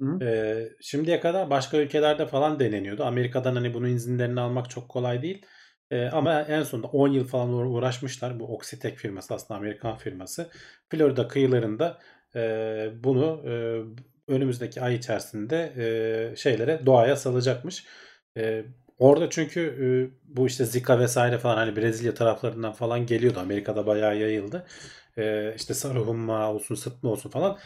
Hı. 0.00 0.24
Ee, 0.24 0.68
şimdiye 0.80 1.20
kadar 1.20 1.50
başka 1.50 1.76
ülkelerde 1.76 2.26
falan 2.26 2.60
deneniyordu. 2.60 3.04
Amerika'dan 3.04 3.54
hani 3.54 3.74
bunun 3.74 3.88
izinlerini 3.88 4.40
almak 4.40 4.70
çok 4.70 4.88
kolay 4.88 5.22
değil. 5.22 5.46
Ee, 5.94 6.08
ama 6.12 6.40
en 6.42 6.62
sonunda 6.62 6.86
10 6.88 7.08
yıl 7.08 7.24
falan 7.28 7.48
uğra- 7.52 7.68
uğraşmışlar. 7.68 8.40
Bu 8.40 8.54
Oxitec 8.56 8.96
firması 8.96 9.34
aslında 9.34 9.58
Amerikan 9.60 9.96
firması. 9.98 10.50
Florida 10.90 11.28
kıyılarında 11.28 11.98
e, 12.36 12.90
bunu 13.04 13.42
e, 13.46 13.52
önümüzdeki 14.32 14.82
ay 14.82 14.94
içerisinde 14.96 15.72
e, 16.32 16.36
şeylere 16.36 16.86
doğaya 16.86 17.16
salacakmış. 17.16 17.84
E, 18.36 18.64
orada 18.98 19.30
çünkü 19.30 19.60
e, 19.60 19.86
bu 20.36 20.46
işte 20.46 20.64
Zika 20.64 20.98
vesaire 20.98 21.38
falan 21.38 21.56
hani 21.56 21.76
Brezilya 21.76 22.14
taraflarından 22.14 22.72
falan 22.72 23.06
geliyordu. 23.06 23.40
Amerika'da 23.40 23.86
bayağı 23.86 24.16
yayıldı. 24.18 24.66
E, 25.18 25.54
işte 25.56 25.74
sarı 25.74 25.98
humma 25.98 26.52
olsun 26.52 26.74
sıtma 26.74 27.10
olsun 27.10 27.30
falan. 27.30 27.58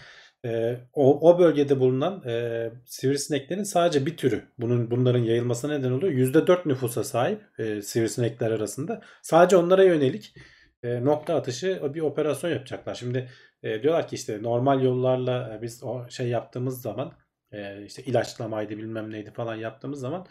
E, 0.45 0.77
o, 0.93 1.31
o 1.31 1.39
bölgede 1.39 1.81
bulunan 1.81 2.23
e, 2.27 2.71
sivrisineklerin 2.85 3.63
sadece 3.63 4.07
bir 4.07 4.17
türü 4.17 4.43
bunun 4.59 4.91
bunların 4.91 5.23
yayılmasına 5.23 5.79
neden 5.79 5.91
oluyor. 5.91 6.13
%4 6.13 6.69
nüfusa 6.69 7.05
sahip 7.05 7.43
e, 7.59 7.83
sivrisinekler 7.83 8.51
arasında. 8.51 9.01
Sadece 9.23 9.57
onlara 9.57 9.85
yönelik 9.85 10.35
e, 10.83 11.05
nokta 11.05 11.35
atışı 11.35 11.95
bir 11.95 12.01
operasyon 12.01 12.51
yapacaklar. 12.51 12.95
Şimdi 12.95 13.29
e, 13.63 13.83
diyorlar 13.83 14.09
ki 14.09 14.17
işte 14.17 14.43
normal 14.43 14.83
yollarla 14.83 15.55
e, 15.59 15.63
biz 15.63 15.83
o 15.85 16.09
şey 16.11 16.29
yaptığımız 16.29 16.83
zaman 16.83 17.13
e, 17.53 17.85
işte 17.85 18.03
ilaçlamaydı 18.03 18.79
bilmem 18.79 19.11
neydi 19.13 19.31
falan 19.31 19.55
yaptığımız 19.57 20.01
zaman 20.01 20.27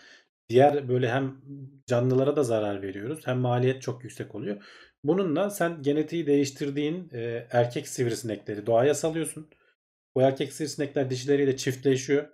diğer 0.50 0.90
böyle 0.90 1.12
hem 1.12 1.42
canlılara 1.88 2.36
da 2.36 2.44
zarar 2.44 2.82
veriyoruz 2.82 3.28
hem 3.28 3.38
maliyet 3.38 3.82
çok 3.82 4.04
yüksek 4.04 4.36
oluyor. 4.36 4.64
Bununla 5.04 5.50
sen 5.50 5.82
genetiği 5.82 6.28
değiştirdiğin 6.28 7.10
e, 7.14 7.48
erkek 7.52 7.88
sivrisinekleri 7.88 8.66
doğaya 8.66 8.94
salıyorsun. 8.94 9.50
Bu 10.18 10.22
erkek 10.22 10.54
sivrisinekler 10.54 11.10
dişileriyle 11.10 11.58
çiftleşiyor. 11.58 12.26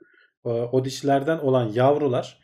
O, 0.44 0.52
o 0.52 0.86
dişilerden 0.86 1.38
olan 1.38 1.70
yavrular 1.70 2.40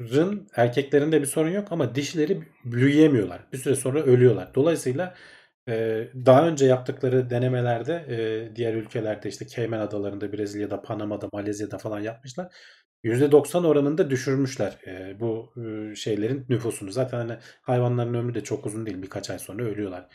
rın 0.00 0.48
erkeklerinde 0.56 1.20
bir 1.20 1.26
sorun 1.26 1.50
yok 1.50 1.68
ama 1.70 1.94
dişleri 1.94 2.42
büyüyemiyorlar. 2.64 3.40
Bir 3.52 3.58
süre 3.58 3.74
sonra 3.74 4.02
ölüyorlar. 4.02 4.54
Dolayısıyla 4.54 5.14
daha 6.26 6.48
önce 6.48 6.66
yaptıkları 6.66 7.30
denemelerde 7.30 8.04
diğer 8.56 8.74
ülkelerde 8.74 9.28
işte 9.28 9.46
Cayman 9.46 9.80
Adaları'nda, 9.80 10.32
Brezilya'da, 10.32 10.82
Panama'da, 10.82 11.28
Malezya'da 11.32 11.78
falan 11.78 12.00
yapmışlar. 12.00 12.52
%90 13.04 13.66
oranında 13.66 14.10
düşürmüşler 14.10 14.78
bu 15.20 15.52
şeylerin 15.96 16.46
nüfusunu. 16.48 16.90
Zaten 16.90 17.18
hani 17.18 17.36
hayvanların 17.62 18.14
ömrü 18.14 18.34
de 18.34 18.40
çok 18.44 18.66
uzun 18.66 18.86
değil. 18.86 19.02
Birkaç 19.02 19.30
ay 19.30 19.38
sonra 19.38 19.64
ölüyorlar. 19.64 20.06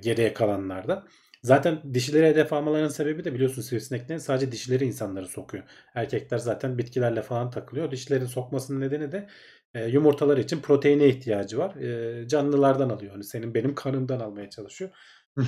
Geriye 0.00 0.34
kalanlarda. 0.34 1.04
Zaten 1.42 1.94
dişileri 1.94 2.26
hedef 2.26 2.52
almalarının 2.52 2.88
sebebi 2.88 3.24
de 3.24 3.34
biliyorsun 3.34 3.62
sivrisineklerin 3.62 4.18
sadece 4.18 4.52
dişileri 4.52 4.84
insanları 4.84 5.26
sokuyor. 5.26 5.64
Erkekler 5.94 6.38
zaten 6.38 6.78
bitkilerle 6.78 7.22
falan 7.22 7.50
takılıyor. 7.50 7.90
Dişilerin 7.90 8.26
sokmasının 8.26 8.80
nedeni 8.80 9.12
de 9.12 9.28
e, 9.74 9.86
yumurtalar 9.86 10.36
için 10.38 10.60
proteine 10.60 11.08
ihtiyacı 11.08 11.58
var. 11.58 11.74
E, 11.76 12.28
canlılardan 12.28 12.90
alıyor. 12.90 13.12
Hani 13.12 13.24
senin 13.24 13.54
benim 13.54 13.74
kanımdan 13.74 14.20
almaya 14.20 14.50
çalışıyor. 14.50 14.90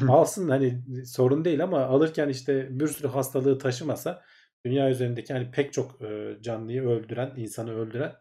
Alsın 0.09 0.49
hani 0.49 0.83
sorun 1.07 1.45
değil 1.45 1.63
ama 1.65 1.85
alırken 1.85 2.29
işte 2.29 2.69
bir 2.81 2.89
sürü 2.89 3.09
hastalığı 3.09 3.59
taşımasa 3.59 4.23
dünya 4.65 4.91
üzerindeki 4.91 5.33
hani 5.33 5.51
pek 5.51 5.73
çok 5.73 6.03
e, 6.03 6.37
canlıyı 6.43 6.83
öldüren, 6.83 7.33
insanı 7.37 7.75
öldüren 7.75 8.13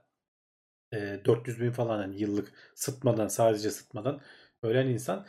e, 0.94 1.22
400 1.26 1.62
bin 1.62 1.72
falan 1.72 1.98
hani 2.00 2.22
yıllık 2.22 2.54
sıtmadan 2.76 3.28
sadece 3.28 3.72
sıtmadan 3.72 4.22
ölen 4.64 4.88
insan 4.88 5.26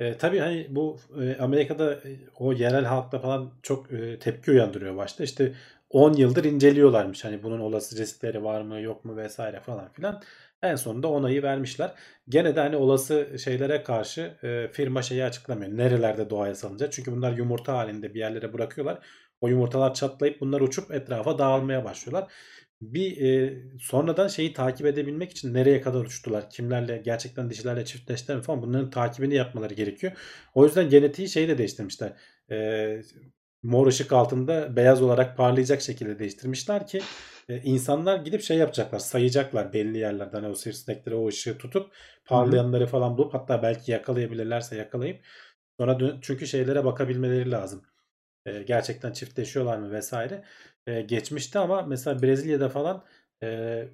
e, 0.00 0.18
tabii 0.18 0.38
hani 0.38 0.66
bu 0.70 0.98
e, 1.22 1.36
Amerika'da 1.36 1.94
e, 1.94 2.18
o 2.38 2.52
yerel 2.52 2.84
halkta 2.84 3.18
falan 3.18 3.50
çok 3.62 3.92
e, 3.92 4.18
tepki 4.18 4.50
uyandırıyor 4.50 4.96
başta. 4.96 5.24
İşte 5.24 5.52
10 5.90 6.12
yıldır 6.12 6.44
inceliyorlarmış. 6.44 7.24
Hani 7.24 7.42
bunun 7.42 7.60
olası 7.60 7.98
riskleri 7.98 8.44
var 8.44 8.60
mı 8.62 8.80
yok 8.80 9.04
mu 9.04 9.16
vesaire 9.16 9.60
falan 9.60 9.92
filan. 9.92 10.22
En 10.62 10.76
sonunda 10.76 11.08
onayı 11.08 11.42
vermişler. 11.42 11.94
Gene 12.28 12.56
de 12.56 12.60
hani 12.60 12.76
olası 12.76 13.38
şeylere 13.44 13.82
karşı 13.82 14.20
e, 14.42 14.68
firma 14.72 15.02
şeyi 15.02 15.24
açıklamıyor. 15.24 15.76
Nerelerde 15.76 16.30
doğaya 16.30 16.54
salınacak. 16.54 16.92
Çünkü 16.92 17.12
bunlar 17.12 17.32
yumurta 17.32 17.78
halinde 17.78 18.14
bir 18.14 18.18
yerlere 18.18 18.52
bırakıyorlar. 18.52 18.98
O 19.40 19.48
yumurtalar 19.48 19.94
çatlayıp 19.94 20.40
bunlar 20.40 20.60
uçup 20.60 20.90
etrafa 20.94 21.38
dağılmaya 21.38 21.84
başlıyorlar 21.84 22.32
bir 22.82 23.22
e, 23.22 23.58
sonradan 23.80 24.28
şeyi 24.28 24.52
takip 24.52 24.86
edebilmek 24.86 25.30
için 25.30 25.54
nereye 25.54 25.80
kadar 25.80 26.00
uçtular, 26.04 26.50
kimlerle 26.50 26.98
gerçekten 26.98 27.50
dişilerle 27.50 27.84
çiftleştiler 27.84 28.36
mi 28.38 28.42
falan 28.42 28.62
bunların 28.62 28.90
takibini 28.90 29.34
yapmaları 29.34 29.74
gerekiyor. 29.74 30.12
O 30.54 30.64
yüzden 30.64 30.90
genetiği 30.90 31.28
şeyi 31.28 31.48
de 31.48 31.58
değiştirmişler. 31.58 32.12
E, 32.50 33.02
mor 33.62 33.86
ışık 33.86 34.12
altında 34.12 34.76
beyaz 34.76 35.02
olarak 35.02 35.36
parlayacak 35.36 35.82
şekilde 35.82 36.18
değiştirmişler 36.18 36.86
ki 36.86 37.02
e, 37.48 37.62
insanlar 37.62 38.18
gidip 38.18 38.42
şey 38.42 38.56
yapacaklar, 38.58 38.98
sayacaklar 38.98 39.72
belli 39.72 39.98
yerlerden 39.98 40.44
o 40.44 40.54
sivrisinekleri 40.54 41.14
o 41.14 41.28
ışığı 41.28 41.58
tutup 41.58 41.92
parlayanları 42.24 42.86
falan 42.86 43.18
bulup 43.18 43.34
hatta 43.34 43.62
belki 43.62 43.92
yakalayabilirlerse 43.92 44.76
yakalayıp 44.76 45.24
sonra 45.80 46.00
dön- 46.00 46.18
çünkü 46.22 46.46
şeylere 46.46 46.84
bakabilmeleri 46.84 47.50
lazım. 47.50 47.82
E, 48.46 48.62
gerçekten 48.62 49.12
çiftleşiyorlar 49.12 49.78
mı 49.78 49.92
vesaire 49.92 50.44
e, 50.86 51.02
geçmişti 51.02 51.58
ama 51.58 51.82
mesela 51.82 52.22
Brezilya'da 52.22 52.68
falan 52.68 53.04
e, 53.42 53.88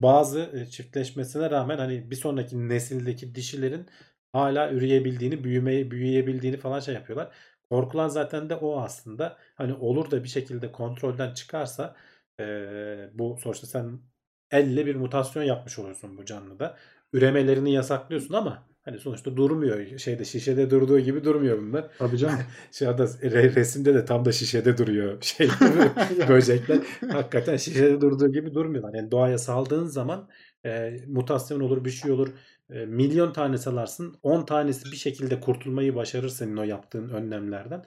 bazı 0.00 0.66
çiftleşmesine 0.70 1.50
rağmen 1.50 1.78
hani 1.78 2.10
bir 2.10 2.16
sonraki 2.16 2.68
nesildeki 2.68 3.34
dişilerin 3.34 3.86
hala 4.32 4.70
üreyebildiğini, 4.72 5.44
büyümeyi 5.44 5.90
büyüyebildiğini 5.90 6.56
falan 6.56 6.80
şey 6.80 6.94
yapıyorlar. 6.94 7.34
Korkulan 7.70 8.08
zaten 8.08 8.50
de 8.50 8.54
o 8.56 8.80
aslında. 8.80 9.38
Hani 9.54 9.74
olur 9.74 10.10
da 10.10 10.24
bir 10.24 10.28
şekilde 10.28 10.72
kontrolden 10.72 11.34
çıkarsa 11.34 11.96
e, 12.40 12.44
bu 13.14 13.36
sonuçta 13.42 13.66
sen 13.66 14.00
elle 14.50 14.86
bir 14.86 14.96
mutasyon 14.96 15.42
yapmış 15.42 15.78
oluyorsun 15.78 16.18
bu 16.18 16.24
canlıda. 16.24 16.76
Üremelerini 17.12 17.72
yasaklıyorsun 17.72 18.34
ama 18.34 18.68
Hani 18.86 18.98
sonuçta 18.98 19.36
durmuyor. 19.36 19.98
Şeyde 19.98 20.24
şişede 20.24 20.70
durduğu 20.70 21.00
gibi 21.00 21.24
durmuyor 21.24 21.58
bunlar. 21.58 21.90
Tabii 21.98 22.18
canım. 22.18 22.38
Şu 22.72 22.88
anda 22.88 23.06
resimde 23.32 23.94
de 23.94 24.04
tam 24.04 24.24
da 24.24 24.32
şişede 24.32 24.78
duruyor. 24.78 25.18
Şey 25.22 25.48
böcekler 26.28 26.78
hakikaten 27.12 27.56
şişede 27.56 28.00
durduğu 28.00 28.32
gibi 28.32 28.54
durmuyorlar. 28.54 28.94
Yani 28.94 29.10
doğaya 29.10 29.38
saldığın 29.38 29.86
zaman 29.86 30.28
e, 30.66 30.96
mutasyon 31.06 31.60
olur, 31.60 31.84
bir 31.84 31.90
şey 31.90 32.10
olur. 32.10 32.28
E, 32.70 32.86
milyon 32.86 33.32
tane 33.32 33.58
salarsın. 33.58 34.18
10 34.22 34.44
tanesi 34.46 34.92
bir 34.92 34.96
şekilde 34.96 35.40
kurtulmayı 35.40 35.94
başarır 35.94 36.28
senin 36.28 36.56
o 36.56 36.62
yaptığın 36.62 37.08
önlemlerden. 37.08 37.84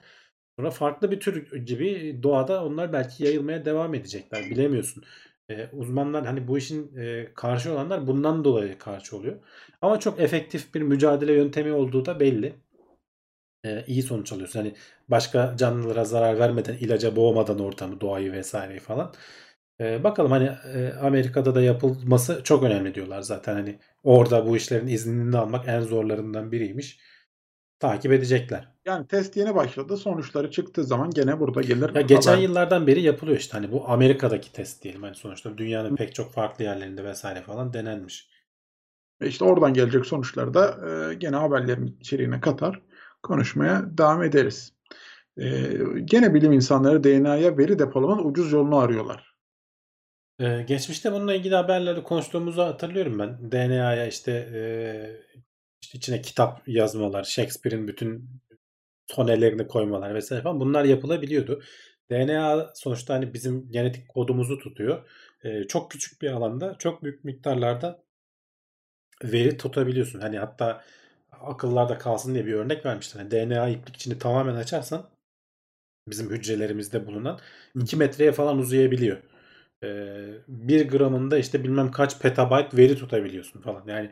Sonra 0.56 0.70
farklı 0.70 1.10
bir 1.10 1.20
tür 1.20 1.52
gibi 1.66 2.20
doğada 2.22 2.64
onlar 2.64 2.92
belki 2.92 3.24
yayılmaya 3.24 3.64
devam 3.64 3.94
edecekler. 3.94 4.50
Bilemiyorsun. 4.50 5.04
E, 5.50 5.68
uzmanlar 5.72 6.26
hani 6.26 6.48
bu 6.48 6.58
işin 6.58 6.96
e, 6.96 7.28
karşı 7.34 7.72
olanlar 7.72 8.06
bundan 8.06 8.44
dolayı 8.44 8.78
karşı 8.78 9.16
oluyor. 9.16 9.36
Ama 9.82 10.00
çok 10.00 10.20
efektif 10.20 10.74
bir 10.74 10.82
mücadele 10.82 11.32
yöntemi 11.32 11.72
olduğu 11.72 12.04
da 12.06 12.20
belli. 12.20 12.54
E, 13.64 13.84
iyi 13.86 14.02
sonuç 14.02 14.32
alıyorsun. 14.32 14.58
Hani 14.60 14.74
başka 15.08 15.56
canlılara 15.56 16.04
zarar 16.04 16.38
vermeden, 16.38 16.74
ilaca 16.74 17.16
boğmadan 17.16 17.58
ortamı, 17.58 18.00
doğayı 18.00 18.32
vesaireyi 18.32 18.80
falan. 18.80 19.14
E, 19.80 20.04
bakalım 20.04 20.30
hani 20.30 20.50
e, 20.74 20.92
Amerika'da 20.92 21.54
da 21.54 21.62
yapılması 21.62 22.40
çok 22.44 22.62
önemli 22.62 22.94
diyorlar 22.94 23.22
zaten. 23.22 23.54
Hani 23.54 23.78
orada 24.04 24.46
bu 24.46 24.56
işlerin 24.56 24.86
iznini 24.86 25.38
almak 25.38 25.68
en 25.68 25.80
zorlarından 25.80 26.52
biriymiş 26.52 27.00
takip 27.80 28.12
edecekler. 28.12 28.68
Yani 28.84 29.06
test 29.06 29.36
yeni 29.36 29.54
başladı. 29.54 29.96
Sonuçları 29.96 30.50
çıktığı 30.50 30.84
zaman 30.84 31.10
gene 31.10 31.40
burada 31.40 31.60
gelir. 31.60 31.94
Ya 31.94 32.00
geçen 32.00 32.30
haber. 32.32 32.42
yıllardan 32.42 32.86
beri 32.86 33.00
yapılıyor 33.00 33.38
işte 33.38 33.52
hani 33.52 33.72
bu 33.72 33.88
Amerika'daki 33.88 34.52
test 34.52 34.82
diyelim. 34.84 35.02
Hani 35.02 35.14
sonuçta 35.14 35.58
dünyanın 35.58 35.96
pek 35.96 36.14
çok 36.14 36.32
farklı 36.32 36.64
yerlerinde 36.64 37.04
vesaire 37.04 37.42
falan 37.42 37.72
denenmiş. 37.72 38.28
E 39.20 39.26
işte 39.26 39.44
oradan 39.44 39.74
gelecek 39.74 40.06
sonuçları 40.06 40.54
da 40.54 40.78
e, 40.88 41.14
gene 41.14 41.36
haberlerin 41.36 41.96
içeriğine 42.00 42.40
katar 42.40 42.82
konuşmaya 43.22 43.98
devam 43.98 44.22
ederiz. 44.22 44.72
E, 45.36 45.46
gene 46.04 46.34
bilim 46.34 46.52
insanları 46.52 47.04
DNA'ya 47.04 47.58
veri 47.58 47.78
depolamanın 47.78 48.24
ucuz 48.24 48.52
yolunu 48.52 48.78
arıyorlar. 48.78 49.30
Ee, 50.40 50.62
geçmişte 50.68 51.12
bununla 51.12 51.34
ilgili 51.34 51.54
haberleri 51.54 52.02
konuştuğumuzu 52.02 52.62
hatırlıyorum 52.62 53.18
ben. 53.18 53.52
DNA'ya 53.52 54.06
işte 54.06 54.32
e, 54.32 54.60
işte 55.82 55.98
içine 55.98 56.22
kitap 56.22 56.68
yazmalar, 56.68 57.24
Shakespeare'in 57.24 57.88
bütün 57.88 58.30
tonelerini 59.08 59.68
koymalar 59.68 60.14
vesaire 60.14 60.42
falan 60.42 60.60
bunlar 60.60 60.84
yapılabiliyordu. 60.84 61.62
DNA 62.10 62.70
sonuçta 62.74 63.14
hani 63.14 63.34
bizim 63.34 63.72
genetik 63.72 64.08
kodumuzu 64.08 64.58
tutuyor. 64.58 65.08
Ee, 65.44 65.64
çok 65.68 65.90
küçük 65.90 66.22
bir 66.22 66.30
alanda 66.30 66.76
çok 66.78 67.02
büyük 67.04 67.24
miktarlarda 67.24 68.02
veri 69.24 69.56
tutabiliyorsun. 69.56 70.20
Hani 70.20 70.38
hatta 70.38 70.84
akıllarda 71.32 71.98
kalsın 71.98 72.34
diye 72.34 72.46
bir 72.46 72.52
örnek 72.54 72.86
vermişler. 72.86 73.20
Yani 73.20 73.30
DNA 73.30 73.68
iplikçini 73.68 74.18
tamamen 74.18 74.54
açarsan 74.54 75.10
bizim 76.08 76.30
hücrelerimizde 76.30 77.06
bulunan 77.06 77.40
2 77.82 77.96
metreye 77.96 78.32
falan 78.32 78.58
uzayabiliyor. 78.58 79.18
Ee, 79.84 80.26
1 80.48 80.88
gramında 80.88 81.38
işte 81.38 81.64
bilmem 81.64 81.90
kaç 81.90 82.18
petabayt 82.20 82.74
veri 82.76 82.96
tutabiliyorsun 82.96 83.60
falan. 83.60 83.84
Yani 83.88 84.10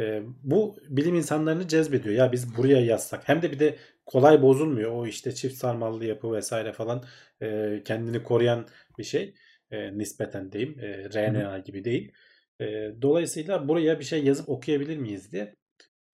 e, 0.00 0.22
bu 0.42 0.76
bilim 0.88 1.14
insanlarını 1.14 1.68
cezbediyor. 1.68 2.14
Ya 2.14 2.32
biz 2.32 2.56
buraya 2.56 2.80
yazsak. 2.80 3.28
Hem 3.28 3.42
de 3.42 3.52
bir 3.52 3.58
de 3.58 3.76
kolay 4.06 4.42
bozulmuyor. 4.42 4.92
O 4.92 5.06
işte 5.06 5.34
çift 5.34 5.56
sarmallı 5.56 6.04
yapı 6.04 6.32
vesaire 6.32 6.72
falan 6.72 7.04
e, 7.42 7.82
kendini 7.84 8.22
koruyan 8.22 8.66
bir 8.98 9.04
şey. 9.04 9.34
E, 9.70 9.98
nispeten 9.98 10.52
diyeyim. 10.52 10.80
E, 10.80 11.10
RNA 11.10 11.58
gibi 11.58 11.84
değil. 11.84 12.12
E, 12.60 12.64
dolayısıyla 13.02 13.68
buraya 13.68 13.98
bir 13.98 14.04
şey 14.04 14.24
yazıp 14.24 14.48
okuyabilir 14.48 14.96
miyiz 14.96 15.32
diye. 15.32 15.54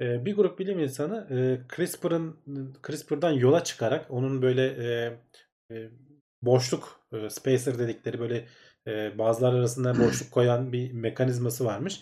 E, 0.01 0.24
bir 0.24 0.37
grup 0.37 0.59
bilim 0.59 0.78
insanı 0.78 1.28
e, 1.30 1.66
CRISPR'ın 1.76 2.37
CRISPR'dan 2.87 3.33
yola 3.33 3.64
çıkarak 3.64 4.11
onun 4.11 4.43
böyle 4.43 4.66
e, 4.66 5.18
e, 5.74 5.91
boşluk 6.43 7.01
e, 7.12 7.30
spacer 7.30 7.78
dedikleri 7.78 8.20
böyle 8.20 8.47
e, 8.87 9.18
bazılar 9.18 9.55
arasında 9.55 9.99
boşluk 9.99 10.30
koyan 10.33 10.72
bir 10.72 10.93
mekanizması 10.93 11.64
varmış. 11.64 12.01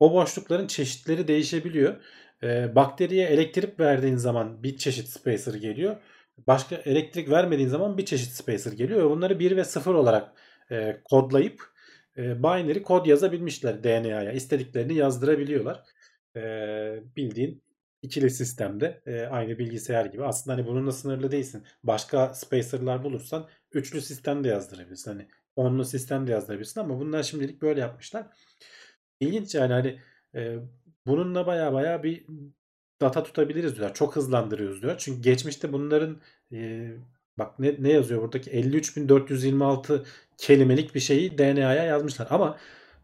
O 0.00 0.12
boşlukların 0.12 0.66
çeşitleri 0.66 1.28
değişebiliyor. 1.28 1.96
E, 2.42 2.74
bakteriye 2.74 3.26
elektrik 3.26 3.80
verdiğin 3.80 4.16
zaman 4.16 4.62
bir 4.62 4.76
çeşit 4.76 5.08
spacer 5.08 5.54
geliyor. 5.54 5.96
Başka 6.46 6.76
elektrik 6.76 7.30
vermediğin 7.30 7.68
zaman 7.68 7.98
bir 7.98 8.04
çeşit 8.04 8.32
spacer 8.32 8.72
geliyor. 8.72 9.00
Ve 9.00 9.10
bunları 9.10 9.38
1 9.38 9.56
ve 9.56 9.64
0 9.64 9.94
olarak 9.94 10.32
e, 10.70 11.00
kodlayıp 11.04 11.62
e, 12.16 12.38
binary 12.38 12.82
kod 12.82 13.06
yazabilmişler 13.06 13.84
DNA'ya. 13.84 14.32
İstediklerini 14.32 14.94
yazdırabiliyorlar. 14.94 15.82
E, 16.36 16.40
bildiğin 17.16 17.62
ikili 18.02 18.30
sistemde 18.30 19.02
e, 19.06 19.22
aynı 19.22 19.58
bilgisayar 19.58 20.06
gibi. 20.06 20.24
Aslında 20.24 20.56
hani 20.56 20.66
bununla 20.66 20.92
sınırlı 20.92 21.30
değilsin. 21.30 21.64
Başka 21.82 22.34
spacer'lar 22.34 23.04
bulursan 23.04 23.48
üçlü 23.72 24.00
sistemde 24.00 24.48
yazdırabilirsin. 24.48 25.10
Hani 25.10 25.28
onlu 25.56 25.84
sistemde 25.84 26.32
yazdırabilirsin 26.32 26.80
ama 26.80 27.00
bunlar 27.00 27.22
şimdilik 27.22 27.62
böyle 27.62 27.80
yapmışlar. 27.80 28.26
İlginç 29.20 29.54
yani 29.54 29.72
hani 29.72 29.98
e, 30.34 30.56
bununla 31.06 31.46
baya 31.46 31.72
baya 31.72 32.02
bir 32.02 32.26
data 33.00 33.22
tutabiliriz 33.22 33.76
diyorlar. 33.76 33.94
Çok 33.94 34.16
hızlandırıyoruz 34.16 34.82
diyor. 34.82 34.94
Çünkü 34.98 35.22
geçmişte 35.22 35.72
bunların 35.72 36.20
e, 36.52 36.90
bak 37.38 37.58
ne, 37.58 37.76
ne 37.78 37.92
yazıyor 37.92 38.22
buradaki 38.22 38.50
53.426 38.50 40.04
kelimelik 40.38 40.94
bir 40.94 41.00
şeyi 41.00 41.38
DNA'ya 41.38 41.84
yazmışlar. 41.84 42.26
Ama 42.30 42.58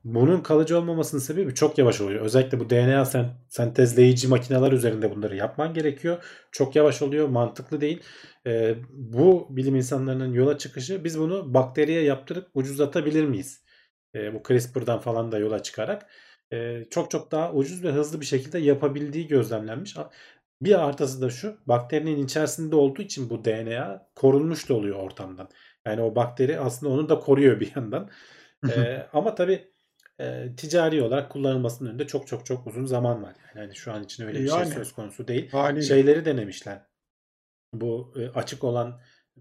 bunun 0.04 0.40
kalıcı 0.40 0.78
olmamasının 0.78 1.20
sebebi 1.20 1.54
çok 1.54 1.78
yavaş 1.78 2.00
oluyor. 2.00 2.20
Özellikle 2.24 2.60
bu 2.60 2.70
DNA 2.70 3.04
sentezleyici 3.48 4.28
makineler 4.28 4.72
üzerinde 4.72 5.10
bunları 5.16 5.36
yapman 5.36 5.74
gerekiyor. 5.74 6.24
Çok 6.52 6.76
yavaş 6.76 7.02
oluyor. 7.02 7.28
Mantıklı 7.28 7.80
değil. 7.80 8.02
Ee, 8.46 8.76
bu 8.90 9.46
bilim 9.50 9.76
insanlarının 9.76 10.32
yola 10.32 10.58
çıkışı 10.58 11.04
biz 11.04 11.18
bunu 11.18 11.54
bakteriye 11.54 12.02
yaptırıp 12.02 12.48
ucuzlatabilir 12.54 13.24
miyiz? 13.24 13.64
Ee, 14.14 14.34
bu 14.34 14.42
CRISPR'dan 14.48 14.98
falan 14.98 15.32
da 15.32 15.38
yola 15.38 15.62
çıkarak 15.62 16.06
e, 16.52 16.84
çok 16.90 17.10
çok 17.10 17.30
daha 17.30 17.52
ucuz 17.52 17.84
ve 17.84 17.92
hızlı 17.92 18.20
bir 18.20 18.26
şekilde 18.26 18.58
yapabildiği 18.58 19.26
gözlemlenmiş. 19.26 19.96
Bir 20.62 20.84
artısı 20.84 21.22
da 21.22 21.30
şu 21.30 21.58
bakterinin 21.66 22.24
içerisinde 22.24 22.76
olduğu 22.76 23.02
için 23.02 23.30
bu 23.30 23.44
DNA 23.44 24.08
korunmuş 24.14 24.68
da 24.68 24.74
oluyor 24.74 24.96
ortamdan. 24.96 25.48
Yani 25.86 26.02
o 26.02 26.14
bakteri 26.14 26.60
aslında 26.60 26.92
onu 26.92 27.08
da 27.08 27.18
koruyor 27.20 27.60
bir 27.60 27.72
yandan. 27.76 28.10
ee, 28.70 29.06
ama 29.12 29.34
tabii 29.34 29.70
e, 30.20 30.56
ticari 30.56 31.02
olarak 31.02 31.30
kullanılmasının 31.30 31.90
önünde 31.90 32.06
çok 32.06 32.26
çok 32.26 32.46
çok 32.46 32.66
uzun 32.66 32.86
zaman 32.86 33.22
var. 33.22 33.34
Yani 33.38 33.66
hani 33.66 33.76
şu 33.76 33.92
an 33.92 34.04
için 34.04 34.26
öyle 34.26 34.40
bir 34.40 34.48
şey 34.48 34.58
Yani. 34.58 34.66
şey 34.66 34.74
söz 34.74 34.92
konusu 34.92 35.28
değil. 35.28 35.50
Haliyle. 35.50 35.86
Şeyleri 35.86 36.24
denemişler. 36.24 36.82
Bu 37.72 38.14
e, 38.16 38.28
açık 38.28 38.64
olan 38.64 39.00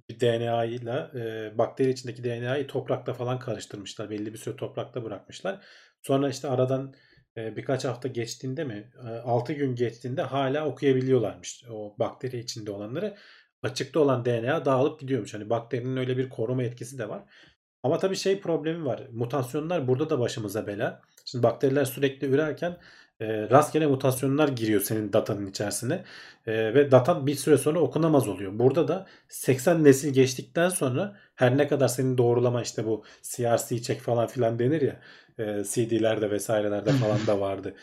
bir 0.10 0.20
DNA 0.20 0.66
ile 0.66 1.10
e, 1.16 1.58
bakteri 1.58 1.90
içindeki 1.90 2.24
DNA'yı 2.24 2.68
toprakta 2.68 3.14
falan 3.14 3.40
karıştırmışlar. 3.40 4.10
Belli 4.10 4.34
bir 4.34 4.38
süre 4.38 4.56
toprakta 4.56 5.04
bırakmışlar. 5.04 5.66
Sonra 6.02 6.30
işte 6.30 6.48
aradan 6.48 6.94
e, 7.38 7.56
birkaç 7.56 7.86
hafta 7.86 8.08
geçtiğinde 8.08 8.64
mi, 8.64 8.92
e, 9.08 9.10
6 9.10 9.54
gün 9.54 9.76
geçtiğinde 9.76 10.22
hala 10.22 10.66
okuyabiliyorlarmış 10.68 11.64
o 11.72 11.96
bakteri 12.00 12.40
içinde 12.40 12.72
olanları. 12.72 13.16
Açıkta 13.64 14.00
olan 14.00 14.26
DNA 14.26 14.66
dağılıp 14.66 15.00
gidiyormuş. 15.00 15.34
Hani 15.34 15.50
bakterinin 15.50 15.98
öyle 15.98 16.18
bir 16.18 16.30
koruma 16.30 16.64
etkisi 16.64 16.98
de 16.98 17.10
var. 17.10 17.24
Ama 17.84 18.00
tabii 18.00 18.16
şey 18.16 18.42
problemi 18.42 18.86
var. 18.86 19.08
Mutasyonlar 19.12 19.88
burada 19.88 20.10
da 20.10 20.20
başımıza 20.20 20.68
bela. 20.68 21.02
Şimdi 21.26 21.44
bakteriler 21.44 21.86
sürekli 21.86 22.28
ürerken 22.28 22.78
e, 23.20 23.50
rastgele 23.50 23.88
mutasyonlar 23.88 24.48
giriyor 24.48 24.82
senin 24.82 25.14
datanın 25.14 25.48
içerisine. 25.48 26.04
E, 26.46 26.74
ve 26.74 26.92
datan 26.92 27.28
bir 27.28 27.36
süre 27.36 27.58
sonra 27.58 27.80
okunamaz 27.80 28.28
oluyor. 28.28 28.60
Burada 28.60 28.88
da 28.88 29.08
80 29.28 29.84
nesil 29.84 30.14
geçtikten 30.14 30.70
sonra 30.70 31.20
her 31.36 31.58
ne 31.58 31.68
kadar 31.68 31.88
senin 31.88 32.18
doğrulama 32.18 32.62
işte 32.62 32.86
bu 32.86 33.04
CRC 33.22 33.82
check 33.82 34.02
falan 34.02 34.28
filan 34.28 34.60
denir 34.60 34.82
ya 34.82 35.02
e, 35.38 35.64
CD'lerde 35.64 36.32
vesairelerde 36.32 36.92
falan 36.92 37.28
da 37.28 37.40
vardı. 37.40 37.76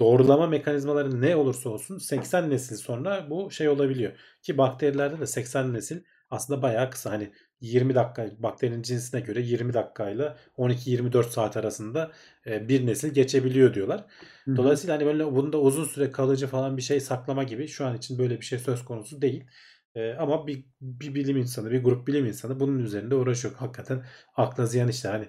Doğrulama 0.00 0.46
mekanizmaları 0.46 1.20
ne 1.20 1.36
olursa 1.36 1.70
olsun 1.70 1.98
80 1.98 2.50
nesil 2.50 2.76
sonra 2.76 3.30
bu 3.30 3.50
şey 3.50 3.68
olabiliyor. 3.68 4.12
Ki 4.42 4.58
bakterilerde 4.58 5.20
de 5.20 5.26
80 5.26 5.74
nesil 5.74 6.00
aslında 6.30 6.62
bayağı 6.62 6.90
kısa. 6.90 7.10
Hani 7.10 7.32
20 7.60 7.94
dakika 7.94 8.30
bakterinin 8.38 8.82
cinsine 8.82 9.20
göre 9.20 9.40
20 9.40 9.74
dakikayla 9.74 10.36
12-24 10.58 11.30
saat 11.30 11.56
arasında 11.56 12.12
e, 12.46 12.68
bir 12.68 12.86
nesil 12.86 13.14
geçebiliyor 13.14 13.74
diyorlar. 13.74 14.04
Dolayısıyla 14.56 14.96
hani 14.96 15.06
böyle 15.06 15.26
bunda 15.26 15.60
uzun 15.60 15.84
süre 15.84 16.12
kalıcı 16.12 16.46
falan 16.46 16.76
bir 16.76 16.82
şey 16.82 17.00
saklama 17.00 17.42
gibi 17.42 17.68
şu 17.68 17.86
an 17.86 17.96
için 17.96 18.18
böyle 18.18 18.40
bir 18.40 18.44
şey 18.44 18.58
söz 18.58 18.84
konusu 18.84 19.22
değil. 19.22 19.44
E, 19.94 20.12
ama 20.12 20.46
bir, 20.46 20.64
bir 20.80 21.14
bilim 21.14 21.36
insanı, 21.36 21.70
bir 21.70 21.84
grup 21.84 22.06
bilim 22.06 22.26
insanı 22.26 22.60
bunun 22.60 22.78
üzerinde 22.78 23.14
uğraşıyor. 23.14 23.54
Hakikaten 23.54 24.04
akla 24.36 24.66
ziyan 24.66 24.88
işte 24.88 25.08
hani 25.08 25.28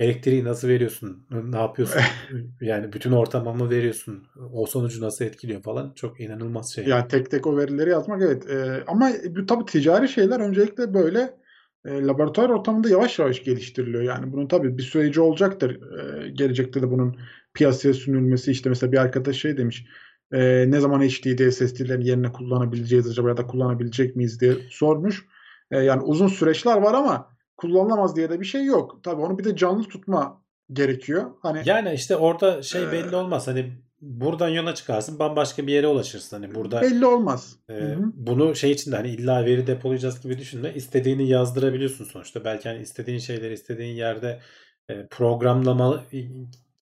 elektriği 0.00 0.44
nasıl 0.44 0.68
veriyorsun, 0.68 1.26
ne 1.30 1.56
yapıyorsun, 1.56 2.00
yani 2.60 2.92
bütün 2.92 3.12
ortama 3.12 3.52
mı 3.52 3.70
veriyorsun, 3.70 4.26
o 4.52 4.66
sonucu 4.66 5.00
nasıl 5.00 5.24
etkiliyor 5.24 5.62
falan 5.62 5.92
çok 5.94 6.20
inanılmaz 6.20 6.74
şey. 6.74 6.86
Yani 6.86 7.08
tek 7.08 7.30
tek 7.30 7.46
o 7.46 7.56
verileri 7.56 7.90
yazmak 7.90 8.22
evet. 8.22 8.50
Ee, 8.50 8.84
ama 8.86 9.10
bu 9.36 9.46
tabii 9.46 9.64
ticari 9.64 10.08
şeyler 10.08 10.40
öncelikle 10.40 10.94
böyle 10.94 11.41
e, 11.84 12.02
laboratuvar 12.06 12.48
ortamında 12.50 12.88
yavaş 12.88 13.18
yavaş 13.18 13.42
geliştiriliyor. 13.44 14.02
Yani 14.02 14.32
bunun 14.32 14.46
tabii 14.48 14.78
bir 14.78 14.82
süreci 14.82 15.20
olacaktır. 15.20 15.80
E, 15.98 16.28
gelecekte 16.30 16.82
de 16.82 16.90
bunun 16.90 17.16
piyasaya 17.54 17.94
sürülmesi 17.94 18.50
işte 18.50 18.68
mesela 18.68 18.92
bir 18.92 18.98
arkadaş 18.98 19.36
şey 19.36 19.56
demiş. 19.56 19.86
e, 20.32 20.70
ne 20.70 20.80
zaman 20.80 21.00
HDD 21.00 21.50
SSD'lerin 21.50 22.00
yerine 22.00 22.32
kullanabileceğiz 22.32 23.10
acaba 23.10 23.28
ya 23.28 23.36
da 23.36 23.46
kullanabilecek 23.46 24.16
miyiz 24.16 24.40
diye 24.40 24.54
sormuş. 24.70 25.26
E, 25.70 25.78
yani 25.78 26.02
uzun 26.02 26.28
süreçler 26.28 26.76
var 26.76 26.94
ama 26.94 27.32
kullanılamaz 27.56 28.16
diye 28.16 28.30
de 28.30 28.40
bir 28.40 28.44
şey 28.44 28.64
yok. 28.64 29.00
Tabii 29.02 29.20
onu 29.22 29.38
bir 29.38 29.44
de 29.44 29.56
canlı 29.56 29.82
tutma 29.84 30.42
gerekiyor. 30.72 31.30
Hani 31.42 31.62
Yani 31.64 31.92
işte 31.94 32.16
orada 32.16 32.62
şey 32.62 32.82
Ee, 32.82 32.92
belli 32.92 33.16
olmaz. 33.16 33.46
Hani 33.48 33.72
buradan 34.02 34.48
yola 34.48 34.74
çıkarsın 34.74 35.18
bambaşka 35.18 35.66
bir 35.66 35.72
yere 35.72 35.86
ulaşırsın. 35.86 36.42
Hani 36.42 36.54
burada 36.54 36.82
belli 36.82 37.06
olmaz. 37.06 37.56
e, 37.68 37.72
Hı 37.74 37.78
hı. 37.78 38.12
bunu 38.14 38.54
şey 38.56 38.70
için 38.70 38.92
de 38.92 38.96
hani 38.96 39.08
illa 39.08 39.44
veri 39.44 39.66
depolayacağız 39.66 40.22
gibi 40.22 40.38
düşünme. 40.38 40.74
İstediğini 40.74 41.28
yazdırabiliyorsun 41.28 42.04
sonuçta. 42.04 42.44
Belki 42.44 42.68
hani 42.68 42.82
istediğin 42.82 43.18
şeyleri 43.18 43.52
istediğin 43.52 43.96
yerde 43.96 44.40
e, 44.88 45.06
programlama 45.06 46.04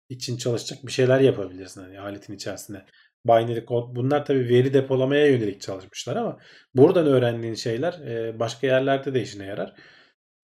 için 0.09 0.37
çalışacak 0.37 0.79
bir 0.87 0.91
şeyler 0.91 1.19
yapabilirsin 1.19 1.81
hani 1.81 1.99
aletin 1.99 2.33
içerisinde. 2.33 2.85
Binary 3.27 3.65
kod. 3.65 3.95
Bunlar 3.95 4.25
tabii 4.25 4.49
veri 4.49 4.73
depolamaya 4.73 5.27
yönelik 5.27 5.61
çalışmışlar 5.61 6.15
ama 6.15 6.37
buradan 6.75 7.07
öğrendiğin 7.07 7.53
şeyler 7.53 7.93
e, 7.93 8.39
başka 8.39 8.67
yerlerde 8.67 9.13
de 9.13 9.21
işine 9.21 9.45
yarar. 9.45 9.73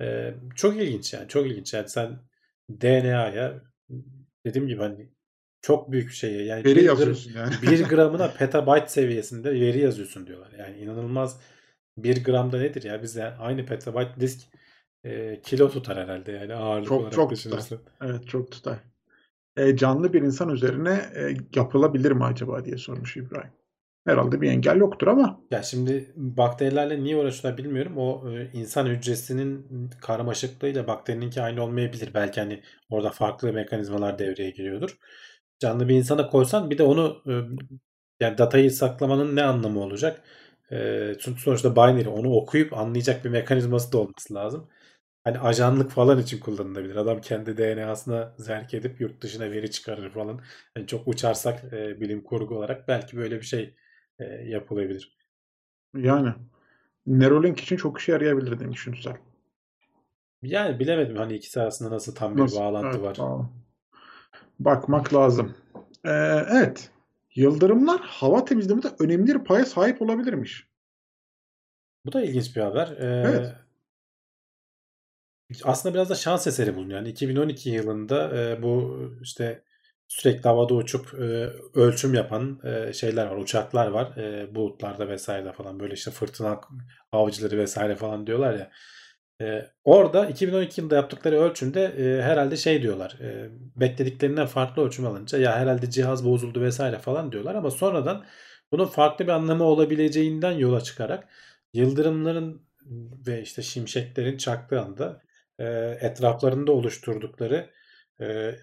E, 0.02 0.34
çok 0.56 0.78
ilginç 0.78 1.14
yani. 1.14 1.28
Çok 1.28 1.46
ilginç. 1.48 1.74
Yani 1.74 1.90
sen 1.90 2.20
DNA'ya 2.70 3.62
dediğim 4.46 4.68
gibi 4.68 4.82
hani 4.82 5.15
çok 5.66 5.92
büyük 5.92 6.12
şeye 6.12 6.44
yani 6.44 6.66
Veri 6.66 6.76
bir, 6.76 6.84
yazıyorsun 6.84 7.32
yani. 7.36 7.54
bir 7.62 7.84
gramına 7.84 8.34
petabyte 8.38 8.88
seviyesinde 8.88 9.52
veri 9.52 9.80
yazıyorsun 9.80 10.28
diyorlar. 10.28 10.52
Yani 10.60 10.78
inanılmaz 10.78 11.40
bir 11.98 12.24
gramda 12.24 12.60
nedir 12.60 12.84
ya? 12.84 13.04
Biz 13.04 13.16
yani 13.16 13.36
aynı 13.40 13.66
petabyte 13.66 14.20
disk 14.20 14.42
e, 15.04 15.42
kilo 15.42 15.70
tutar 15.70 15.98
herhalde 15.98 16.32
yani 16.32 16.54
ağırlık 16.54 16.88
Çok 16.88 17.00
olarak 17.00 17.14
çok 17.14 17.30
tutar. 17.30 17.38
düşünürsen. 17.38 17.80
Evet 18.02 18.28
çok 18.28 18.52
tutar. 18.52 18.78
E, 19.58 19.78
canlı 19.78 20.14
bir 20.14 20.22
insan 20.22 20.50
üzerine 20.50 21.02
e, 21.16 21.34
yapılabilir 21.56 22.12
mi 22.12 22.24
acaba 22.24 22.66
diye 22.66 22.78
sormuş 22.78 23.18
İbrahim. 23.18 23.52
Herhalde 24.06 24.42
bir 24.42 24.50
engel 24.50 24.78
yoktur 24.78 25.08
ama 25.08 25.40
Ya 25.52 25.64
şimdi 25.64 26.14
bakterilerle 26.16 27.04
niye 27.04 27.18
uğraşıyorlar 27.18 27.58
bilmiyorum. 27.58 27.98
O 27.98 28.30
e, 28.32 28.50
insan 28.54 28.86
hücresinin 28.86 29.90
karmaşıklığıyla 30.02 30.88
bakterininki 30.88 31.42
aynı 31.42 31.64
olmayabilir. 31.64 32.14
Belki 32.14 32.40
hani 32.40 32.62
orada 32.90 33.10
farklı 33.10 33.54
mekanizmalar 33.54 34.20
devreye 34.20 34.50
giriyordur. 34.50 34.98
Canlı 35.60 35.88
bir 35.90 35.96
insana 35.96 36.28
koysan 36.30 36.70
bir 36.70 36.78
de 36.78 36.84
onu 36.84 37.22
e, 37.28 37.34
yani 38.26 38.38
datayı 38.38 38.72
saklamanın 38.72 39.36
ne 39.36 39.44
anlamı 39.44 39.80
olacak? 39.80 40.22
E, 40.72 41.14
çünkü 41.20 41.42
sonuçta 41.42 41.76
binary 41.76 42.08
onu 42.10 42.34
okuyup 42.36 42.74
anlayacak 42.78 43.26
bir 43.26 43.30
mekanizması 43.30 43.92
da 43.94 43.98
olması 43.98 44.34
lazım. 44.34 44.70
Hani 45.24 45.40
ajanlık 45.40 45.92
falan 45.92 46.20
için 46.20 46.40
kullanılabilir. 46.40 46.96
Adam 46.96 47.22
kendi 47.22 47.58
DNA'sına 47.58 48.36
zerk 48.38 48.74
edip 48.74 49.02
yurt 49.02 49.22
dışına 49.22 49.52
veri 49.52 49.72
çıkarır 49.72 50.10
falan. 50.12 50.42
Yani 50.78 50.88
çok 50.88 51.08
uçarsak 51.08 51.74
e, 51.74 52.02
bilim 52.02 52.24
kurgu 52.24 52.56
olarak 52.58 52.88
belki 52.88 53.18
böyle 53.18 53.36
bir 53.42 53.46
şey 53.46 53.76
e, 54.20 54.26
yapılabilir. 54.26 55.18
yani 55.94 56.34
Neuralink 57.08 57.60
için 57.60 57.78
çok 57.78 58.00
işe 58.02 58.12
yarayabilir 58.12 58.60
demiş 58.60 58.88
Ünsal. 58.88 59.16
Yani 60.42 60.80
bilemedim 60.80 61.16
hani 61.18 61.34
ikisi 61.34 61.62
arasında 61.62 61.92
nasıl 61.92 62.16
tam 62.16 62.38
bir 62.38 62.42
Nasıl? 62.42 62.56
bağlantı 62.56 63.02
Evet, 63.02 63.02
var. 63.02 63.18
tamam. 63.18 63.65
Bakmak 64.60 65.14
lazım. 65.14 65.56
Ee, 66.04 66.10
evet. 66.52 66.90
Yıldırımlar 67.36 68.02
hava 68.02 68.46
temizlemede 68.46 68.88
önemli 69.00 69.28
bir 69.28 69.44
paya 69.44 69.66
sahip 69.66 70.02
olabilirmiş. 70.02 70.68
Bu 72.06 72.12
da 72.12 72.22
ilginç 72.22 72.56
bir 72.56 72.62
haber. 72.62 72.88
Ee, 72.88 73.24
Evet. 73.28 73.56
Aslında 75.64 75.96
biraz 75.96 76.10
da 76.10 76.16
şans 76.16 76.48
eseri 76.48 76.76
bulunuyor. 76.76 77.00
Yani 77.00 77.10
2012 77.10 77.70
yılında 77.70 78.38
e, 78.42 78.64
bu 78.64 79.00
işte 79.22 79.64
sürekli 80.08 80.48
havada 80.50 80.74
uçup 80.74 81.14
e, 81.14 81.50
ölçüm 81.74 82.14
yapan 82.14 82.60
e, 82.64 82.94
şeyler 82.94 83.26
var, 83.26 83.38
uçaklar 83.38 83.88
var. 83.88 84.18
E, 84.18 84.56
bulutlarda 84.56 85.10
vesaire 85.10 85.52
falan 85.54 85.80
böyle 85.80 85.94
işte 85.94 86.12
fırtına 86.12 86.62
avcıları 87.12 87.58
vesaire 87.58 87.96
falan 87.96 88.28
diyorlar 88.28 88.54
ya. 88.54 88.72
E, 89.42 89.72
orada 89.84 90.26
2012 90.26 90.82
yılında 90.82 90.96
yaptıkları 90.96 91.40
ölçümde 91.40 91.84
e, 91.84 92.22
herhalde 92.22 92.58
şey 92.58 92.82
diyorlar. 92.82 93.18
E, 93.22 93.50
beklediklerinden 93.76 94.46
farklı 94.46 94.86
ölçüm 94.86 95.06
alınca 95.06 95.38
ya 95.38 95.56
herhalde 95.60 95.90
cihaz 95.90 96.26
bozuldu 96.26 96.62
vesaire 96.62 97.00
falan 97.00 97.32
diyorlar 97.32 97.56
ama 97.56 97.72
sonradan 97.72 98.26
bunun 98.72 98.86
farklı 98.86 99.26
bir 99.26 99.32
anlamı 99.32 99.64
olabileceğinden 99.64 100.52
yola 100.52 100.82
çıkarak 100.82 101.28
yıldırımların 101.74 102.66
ve 103.28 103.42
işte 103.42 103.62
şimşeklerin 103.62 104.38
çaktığı 104.38 104.82
anda 104.82 105.22
e, 105.60 105.66
etraflarında 106.02 106.72
oluşturdukları 106.72 107.70
e, 108.22 108.56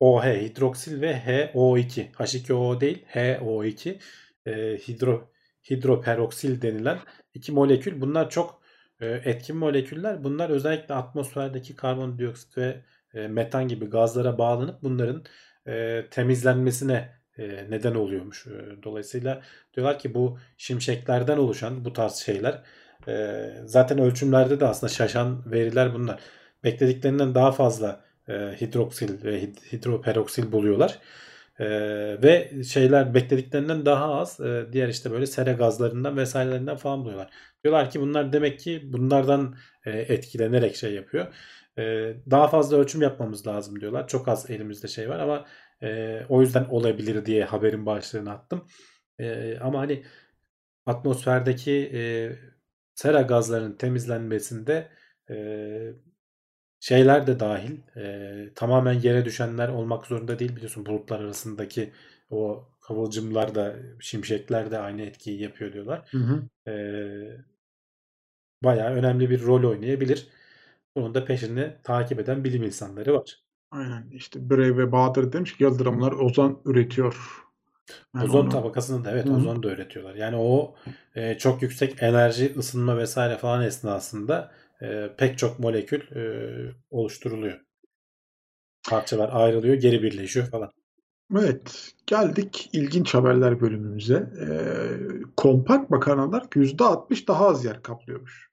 OH 0.00 0.24
hidroksil 0.24 1.00
ve 1.00 1.12
HO2 1.12 2.12
H2O 2.12 2.80
değil 2.80 3.04
HO2 3.14 4.00
e, 4.46 4.78
hidro 4.88 5.30
hidroperoksil 5.70 6.62
denilen 6.62 6.98
iki 7.34 7.52
molekül. 7.52 8.00
Bunlar 8.00 8.30
çok 8.30 8.59
etkin 9.06 9.56
moleküller. 9.56 10.24
Bunlar 10.24 10.50
özellikle 10.50 10.94
atmosferdeki 10.94 11.76
karbondioksit 11.76 12.58
ve 12.58 12.80
e, 13.14 13.28
metan 13.28 13.68
gibi 13.68 13.86
gazlara 13.90 14.38
bağlanıp 14.38 14.82
bunların 14.82 15.24
e, 15.66 16.04
temizlenmesine 16.10 17.08
e, 17.38 17.66
neden 17.70 17.94
oluyormuş. 17.94 18.46
E, 18.46 18.82
dolayısıyla 18.82 19.42
diyorlar 19.74 19.98
ki 19.98 20.14
bu 20.14 20.38
şimşeklerden 20.56 21.36
oluşan 21.36 21.84
bu 21.84 21.92
tarz 21.92 22.14
şeyler 22.14 22.62
zaten 23.64 23.98
ölçümlerde 23.98 24.60
de 24.60 24.66
aslında 24.66 24.92
şaşan 24.92 25.52
veriler 25.52 25.94
bunlar. 25.94 26.20
Beklediklerinden 26.64 27.34
daha 27.34 27.52
fazla 27.52 28.04
hidroksil 28.28 29.24
ve 29.24 29.40
hidroperoksil 29.72 30.52
buluyorlar. 30.52 30.98
E, 31.60 31.66
ve 32.22 32.62
şeyler 32.64 33.14
beklediklerinden 33.14 33.86
daha 33.86 34.14
az 34.14 34.40
e, 34.40 34.66
diğer 34.72 34.88
işte 34.88 35.10
böyle 35.10 35.26
sera 35.26 35.52
gazlarından 35.52 36.16
vesairelerinden 36.16 36.76
falan 36.76 37.04
buluyorlar. 37.04 37.30
Diyorlar 37.64 37.90
ki 37.90 38.00
bunlar 38.00 38.32
demek 38.32 38.60
ki 38.60 38.82
bunlardan 38.92 39.56
e, 39.86 39.90
etkilenerek 39.90 40.76
şey 40.76 40.94
yapıyor. 40.94 41.34
E, 41.78 41.82
daha 42.30 42.48
fazla 42.48 42.76
ölçüm 42.76 43.02
yapmamız 43.02 43.46
lazım 43.46 43.80
diyorlar. 43.80 44.08
Çok 44.08 44.28
az 44.28 44.50
elimizde 44.50 44.88
şey 44.88 45.08
var 45.08 45.18
ama 45.18 45.46
e, 45.82 46.20
o 46.28 46.40
yüzden 46.40 46.64
olabilir 46.64 47.26
diye 47.26 47.44
haberin 47.44 47.86
başlığını 47.86 48.32
attım. 48.32 48.66
E, 49.18 49.58
ama 49.58 49.80
hani 49.80 50.04
atmosferdeki 50.86 51.90
e, 51.94 52.00
sera 52.94 53.22
gazlarının 53.22 53.76
temizlenmesinde 53.76 54.88
e, 55.30 55.36
şeyler 56.80 57.26
de 57.26 57.40
dahil 57.40 57.76
e, 57.96 58.48
tamamen 58.54 58.92
yere 58.92 59.24
düşenler 59.24 59.68
olmak 59.68 60.06
zorunda 60.06 60.38
değil 60.38 60.56
biliyorsun 60.56 60.86
bulutlar 60.86 61.20
arasındaki 61.20 61.92
o 62.30 62.64
kıvılcımlar 62.80 63.54
da 63.54 63.76
şimşekler 64.00 64.70
de 64.70 64.78
aynı 64.78 65.02
etkiyi 65.02 65.42
yapıyor 65.42 65.72
diyorlar. 65.72 66.08
Hı 66.10 66.18
hı. 66.18 66.70
E, 66.70 66.74
bayağı 68.64 68.90
önemli 68.90 69.30
bir 69.30 69.42
rol 69.42 69.64
oynayabilir. 69.70 70.28
Bunun 70.96 71.14
da 71.14 71.24
peşini 71.24 71.72
takip 71.82 72.20
eden 72.20 72.44
bilim 72.44 72.62
insanları 72.62 73.14
var. 73.14 73.42
Aynen 73.70 74.10
işte 74.12 74.50
Brey 74.50 74.76
ve 74.76 74.92
Bahadır 74.92 75.32
demiş 75.32 75.56
ki 75.56 75.64
yıldırımlar 75.64 76.12
ozon 76.12 76.62
üretiyor. 76.64 77.44
Yani 78.14 78.24
ozon 78.24 78.40
onu... 78.40 78.48
tabakasını 78.48 79.04
da 79.04 79.10
evet 79.10 79.26
ozon 79.26 79.62
da 79.62 79.68
üretiyorlar. 79.68 80.14
Yani 80.14 80.36
o 80.36 80.74
e, 81.14 81.38
çok 81.38 81.62
yüksek 81.62 82.02
enerji 82.02 82.54
ısınma 82.56 82.98
vesaire 82.98 83.36
falan 83.36 83.62
esnasında 83.62 84.52
e, 84.82 85.16
pek 85.18 85.38
çok 85.38 85.58
molekül 85.58 86.16
e, 86.16 86.22
oluşturuluyor. 86.90 87.60
Parçalar 88.88 89.30
ayrılıyor, 89.32 89.74
geri 89.74 90.02
birleşiyor 90.02 90.46
falan. 90.46 90.70
Evet, 91.38 91.92
geldik 92.06 92.70
ilginç 92.72 93.14
haberler 93.14 93.60
bölümümüze. 93.60 94.14
Ee, 94.14 94.52
kompakt 95.36 95.90
makarnalar 95.90 96.42
%60 96.42 97.28
daha 97.28 97.48
az 97.48 97.64
yer 97.64 97.82
kaplıyormuş. 97.82 98.50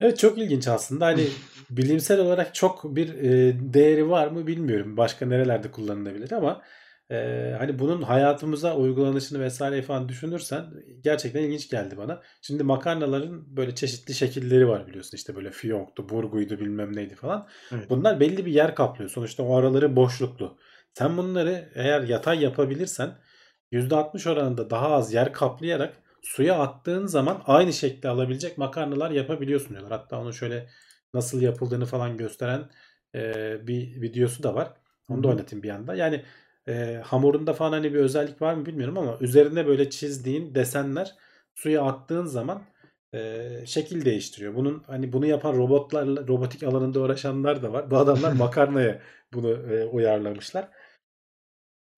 Evet 0.00 0.18
çok 0.18 0.38
ilginç 0.38 0.68
aslında. 0.68 1.06
Hani 1.06 1.26
bilimsel 1.70 2.20
olarak 2.20 2.54
çok 2.54 2.96
bir 2.96 3.14
e, 3.14 3.56
değeri 3.74 4.10
var 4.10 4.28
mı 4.28 4.46
bilmiyorum. 4.46 4.96
Başka 4.96 5.26
nerelerde 5.26 5.70
kullanılabilir 5.70 6.32
ama 6.32 6.62
ee, 7.10 7.54
hani 7.58 7.78
bunun 7.78 8.02
hayatımıza 8.02 8.76
uygulanışını 8.76 9.40
vesaire 9.40 9.82
falan 9.82 10.08
düşünürsen 10.08 10.66
gerçekten 11.00 11.42
ilginç 11.42 11.70
geldi 11.70 11.96
bana. 11.96 12.22
Şimdi 12.42 12.62
makarnaların 12.62 13.56
böyle 13.56 13.74
çeşitli 13.74 14.14
şekilleri 14.14 14.68
var 14.68 14.86
biliyorsun 14.86 15.16
işte 15.16 15.36
böyle 15.36 15.50
fiyonktu, 15.50 16.08
burguydu 16.08 16.60
bilmem 16.60 16.96
neydi 16.96 17.14
falan. 17.14 17.48
Evet. 17.72 17.90
Bunlar 17.90 18.20
belli 18.20 18.46
bir 18.46 18.52
yer 18.52 18.74
kaplıyor. 18.74 19.10
Sonuçta 19.10 19.42
o 19.42 19.56
araları 19.56 19.96
boşluklu. 19.96 20.58
Sen 20.94 21.16
bunları 21.16 21.68
eğer 21.74 22.02
yatay 22.02 22.42
yapabilirsen 22.42 23.18
%60 23.72 24.30
oranında 24.30 24.70
daha 24.70 24.88
az 24.90 25.14
yer 25.14 25.32
kaplayarak 25.32 25.94
suya 26.22 26.58
attığın 26.58 27.06
zaman 27.06 27.42
aynı 27.46 27.72
şekli 27.72 28.08
alabilecek 28.08 28.58
makarnalar 28.58 29.10
yapabiliyorsun 29.10 29.70
diyorlar. 29.70 29.92
Hatta 29.92 30.20
onu 30.20 30.32
şöyle 30.32 30.68
nasıl 31.14 31.42
yapıldığını 31.42 31.86
falan 31.86 32.16
gösteren 32.16 32.70
e, 33.14 33.56
bir 33.66 34.02
videosu 34.02 34.42
da 34.42 34.54
var. 34.54 34.72
Onu 35.08 35.22
da 35.22 35.28
oynatayım 35.28 35.62
bir 35.62 35.70
anda. 35.70 35.94
Yani 35.94 36.22
e, 36.68 37.00
hamurunda 37.04 37.52
falan 37.52 37.72
hani 37.72 37.94
bir 37.94 37.98
özellik 37.98 38.42
var 38.42 38.54
mı 38.54 38.66
bilmiyorum 38.66 38.98
ama 38.98 39.18
üzerine 39.20 39.66
böyle 39.66 39.90
çizdiğin 39.90 40.54
desenler 40.54 41.14
suya 41.54 41.82
attığın 41.84 42.24
zaman 42.24 42.62
e, 43.14 43.48
şekil 43.66 44.04
değiştiriyor. 44.04 44.54
Bunun 44.54 44.82
hani 44.86 45.12
bunu 45.12 45.26
yapan 45.26 45.58
robotlarla 45.58 46.28
robotik 46.28 46.62
alanında 46.62 47.00
uğraşanlar 47.00 47.62
da 47.62 47.72
var. 47.72 47.90
Bu 47.90 47.96
adamlar 47.98 48.32
makarnaya 48.46 49.02
bunu 49.32 49.50
e, 49.50 49.84
uyarlamışlar. 49.84 50.68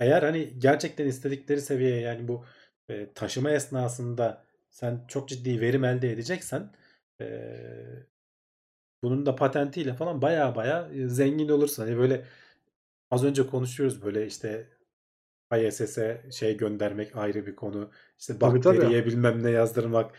Eğer 0.01 0.23
hani 0.23 0.59
gerçekten 0.59 1.07
istedikleri 1.07 1.61
seviyeye 1.61 2.01
yani 2.01 2.29
bu 2.29 2.45
e, 2.89 3.12
taşıma 3.15 3.51
esnasında 3.51 4.45
sen 4.71 5.05
çok 5.09 5.29
ciddi 5.29 5.61
verim 5.61 5.85
elde 5.85 6.12
edeceksen 6.12 6.73
e, 7.21 7.27
bunun 9.03 9.27
da 9.27 9.37
patentiyle 9.37 9.95
falan 9.95 10.23
baya 10.23 10.57
baya 10.57 10.89
zengin 11.07 11.49
olursun. 11.49 11.83
Hani 11.83 11.99
böyle 11.99 12.25
Az 13.15 13.25
önce 13.25 13.47
konuşuyoruz 13.47 14.05
böyle 14.05 14.27
işte 14.27 14.67
ISS'e 15.59 16.23
şey 16.31 16.57
göndermek 16.57 17.17
ayrı 17.17 17.47
bir 17.47 17.57
konu. 17.57 17.91
İşte 18.19 18.41
bakteriye 18.41 19.01
tabii. 19.01 19.07
bilmem 19.07 19.45
ne 19.45 19.51
yazdırmak, 19.51 20.11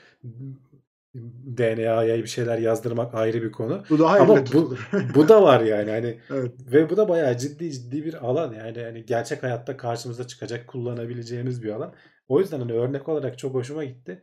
DNA'ya 1.58 2.18
bir 2.18 2.28
şeyler 2.28 2.58
yazdırmak 2.58 3.16
ayrı 3.16 3.42
bir 3.42 3.52
konu. 3.52 3.84
Bu 3.90 4.00
daha 4.00 4.20
Ama 4.20 4.46
bu, 4.54 4.78
bu 5.16 5.28
da 5.28 5.44
var 5.44 5.62
yani 5.74 5.92
hani 5.92 6.20
evet. 6.30 6.52
ve 6.60 6.90
bu 6.90 6.98
da 6.98 7.10
bayağı 7.10 7.38
ciddi 7.38 7.72
ciddi 7.72 8.06
bir 8.06 8.26
alan 8.26 8.54
yani 8.54 8.84
hani 8.84 9.06
gerçek 9.06 9.44
hayatta 9.44 9.78
karşımıza 9.78 10.28
çıkacak 10.28 10.68
kullanabileceğimiz 10.68 11.64
bir 11.64 11.70
alan. 11.70 11.94
O 12.28 12.40
yüzden 12.40 12.60
hani 12.60 12.74
örnek 12.74 13.10
olarak 13.10 13.38
çok 13.38 13.54
hoşuma 13.54 13.84
gitti. 13.84 14.22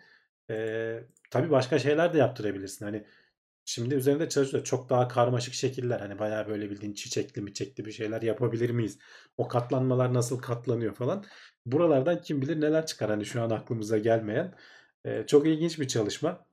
Ee, 0.50 1.02
tabii 1.30 1.50
başka 1.50 1.78
şeyler 1.78 2.12
de 2.12 2.18
yaptırabilirsin. 2.18 2.84
Hani 2.84 3.04
Şimdi 3.64 3.94
üzerinde 3.94 4.28
çalışıyor. 4.28 4.64
Çok 4.64 4.90
daha 4.90 5.08
karmaşık 5.08 5.54
şekiller. 5.54 6.00
Hani 6.00 6.18
bayağı 6.18 6.48
böyle 6.48 6.70
bildiğin 6.70 6.94
çiçekli 6.94 7.42
mi 7.42 7.54
çekli 7.54 7.84
bir 7.84 7.92
şeyler 7.92 8.22
yapabilir 8.22 8.70
miyiz? 8.70 8.98
O 9.36 9.48
katlanmalar 9.48 10.14
nasıl 10.14 10.38
katlanıyor 10.38 10.94
falan. 10.94 11.24
Buralardan 11.66 12.20
kim 12.20 12.42
bilir 12.42 12.60
neler 12.60 12.86
çıkar 12.86 13.10
hani 13.10 13.24
şu 13.24 13.42
an 13.42 13.50
aklımıza 13.50 13.98
gelmeyen. 13.98 14.54
Ee, 15.04 15.24
çok 15.26 15.46
ilginç 15.46 15.80
bir 15.80 15.88
çalışma. 15.88 16.46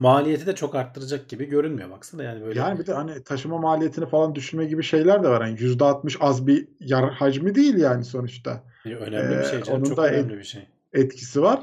Maliyeti 0.00 0.46
de 0.46 0.54
çok 0.54 0.74
arttıracak 0.74 1.28
gibi 1.28 1.44
görünmüyor 1.46 1.90
baksana 1.90 2.22
yani 2.22 2.42
böyle. 2.42 2.58
Yani 2.58 2.78
bir 2.78 2.86
de 2.86 2.92
hani 2.92 3.24
taşıma 3.24 3.58
maliyetini 3.58 4.08
falan 4.08 4.34
düşürme 4.34 4.64
gibi 4.64 4.82
şeyler 4.82 5.22
de 5.22 5.28
var. 5.28 5.46
Yani 5.46 5.58
%60 5.58 6.16
az 6.20 6.46
bir 6.46 6.68
yar 6.80 7.12
hacmi 7.12 7.54
değil 7.54 7.76
yani 7.76 8.04
sonuçta. 8.04 8.64
Önemli 8.84 9.38
bir 9.38 9.44
şey 9.44 9.62
canım. 9.62 9.78
Onun 9.78 9.88
çok 9.88 9.96
da 9.96 10.08
önemli 10.08 10.38
bir 10.38 10.44
şey. 10.44 10.68
Etkisi 10.92 11.42
var. 11.42 11.60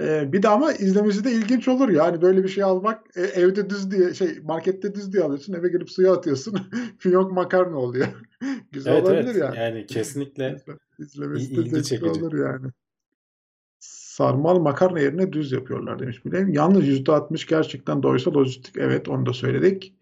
Ee, 0.00 0.32
bir 0.32 0.42
de 0.42 0.48
ama 0.48 0.72
izlemesi 0.72 1.24
de 1.24 1.32
ilginç 1.32 1.68
olur 1.68 1.88
yani 1.88 2.22
böyle 2.22 2.44
bir 2.44 2.48
şey 2.48 2.64
almak 2.64 3.16
e, 3.16 3.22
evde 3.22 3.70
düz 3.70 3.90
diye 3.90 4.14
şey 4.14 4.40
markette 4.42 4.94
düz 4.94 5.12
diye 5.12 5.22
alıyorsun 5.22 5.52
eve 5.52 5.68
gelip 5.68 5.90
suya 5.90 6.12
atıyorsun 6.12 6.58
fiyonk 6.98 7.32
makarna 7.32 7.76
oluyor. 7.76 8.06
Güzel 8.72 8.92
evet, 8.92 9.04
olabilir 9.04 9.30
evet. 9.30 9.42
yani. 9.42 9.58
Yani 9.58 9.86
kesinlikle 9.86 10.56
izlemesi 10.98 11.56
de 11.56 11.60
ilgi 11.60 11.82
çekici. 11.82 12.10
olur 12.10 12.38
yani. 12.38 12.66
Sarmal 13.80 14.58
makarna 14.58 15.00
yerine 15.00 15.32
düz 15.32 15.52
yapıyorlar 15.52 15.98
demiş 15.98 16.24
bileyim. 16.24 16.48
Yalnız 16.48 16.84
%60 16.84 17.48
gerçekten 17.48 18.02
doysa 18.02 18.34
lojistik 18.34 18.76
evet 18.76 19.08
onu 19.08 19.26
da 19.26 19.32
söyledik. 19.32 19.94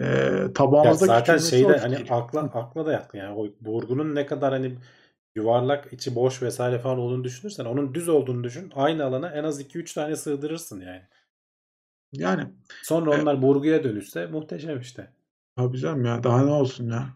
Ee, 0.00 0.46
tabağımızda 0.54 1.06
zaten 1.06 1.38
şeyde 1.38 1.76
hani 1.76 1.96
akla, 2.10 2.40
akla 2.40 2.86
da 2.86 2.92
yattı 2.92 3.16
yani 3.16 3.38
o 3.38 3.46
burgunun 3.60 4.14
ne 4.14 4.26
kadar 4.26 4.52
hani 4.52 4.76
yuvarlak 5.34 5.92
içi 5.92 6.14
boş 6.14 6.42
vesaire 6.42 6.78
falan 6.78 6.98
olduğunu 6.98 7.24
düşünürsen 7.24 7.64
onun 7.64 7.94
düz 7.94 8.08
olduğunu 8.08 8.44
düşün. 8.44 8.72
Aynı 8.74 9.04
alana 9.04 9.30
en 9.30 9.44
az 9.44 9.60
2-3 9.60 9.94
tane 9.94 10.16
sığdırırsın 10.16 10.80
yani. 10.80 11.02
Yani. 12.12 12.46
Sonra 12.82 13.14
e, 13.14 13.22
onlar 13.22 13.42
burguya 13.42 13.84
dönüşse 13.84 14.26
muhteşem 14.26 14.80
işte. 14.80 15.10
Tabii 15.56 15.78
canım 15.78 16.04
ya 16.04 16.22
daha 16.22 16.44
ne 16.44 16.50
olsun 16.50 16.90
ya. 16.90 17.08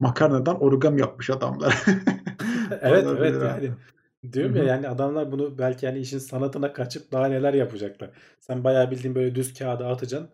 Makarnadan 0.00 0.62
origami 0.62 1.00
yapmış 1.00 1.30
adamlar. 1.30 1.84
evet 2.80 3.06
evet 3.06 3.42
yani. 3.42 3.70
Diyorum 4.32 4.54
Hı-hı. 4.54 4.64
ya 4.64 4.74
yani 4.74 4.88
adamlar 4.88 5.32
bunu 5.32 5.58
belki 5.58 5.86
yani 5.86 5.98
işin 5.98 6.18
sanatına 6.18 6.72
kaçıp 6.72 7.12
daha 7.12 7.26
neler 7.26 7.54
yapacaklar. 7.54 8.10
Sen 8.40 8.64
bayağı 8.64 8.90
bildiğin 8.90 9.14
böyle 9.14 9.34
düz 9.34 9.54
kağıda 9.54 9.86
atacaksın. 9.88 10.30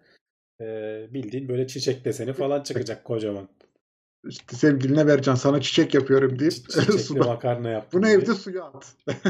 Ee, 0.60 1.08
bildiğin 1.10 1.48
böyle 1.48 1.66
çiçek 1.66 2.04
deseni 2.04 2.32
falan 2.32 2.62
çıkacak 2.62 3.04
kocaman 3.04 3.48
işte 4.28 4.56
sevgiline 4.56 5.06
vereceğim 5.06 5.36
sana 5.36 5.60
çiçek 5.60 5.94
yapıyorum 5.94 6.38
deyip 6.38 6.52
suda 7.00 7.24
makarna 7.24 7.68
yaptım. 7.68 8.00
Bunu 8.00 8.08
diye. 8.08 8.18
evde 8.18 8.34
suya 8.34 8.64
at. 8.64 8.94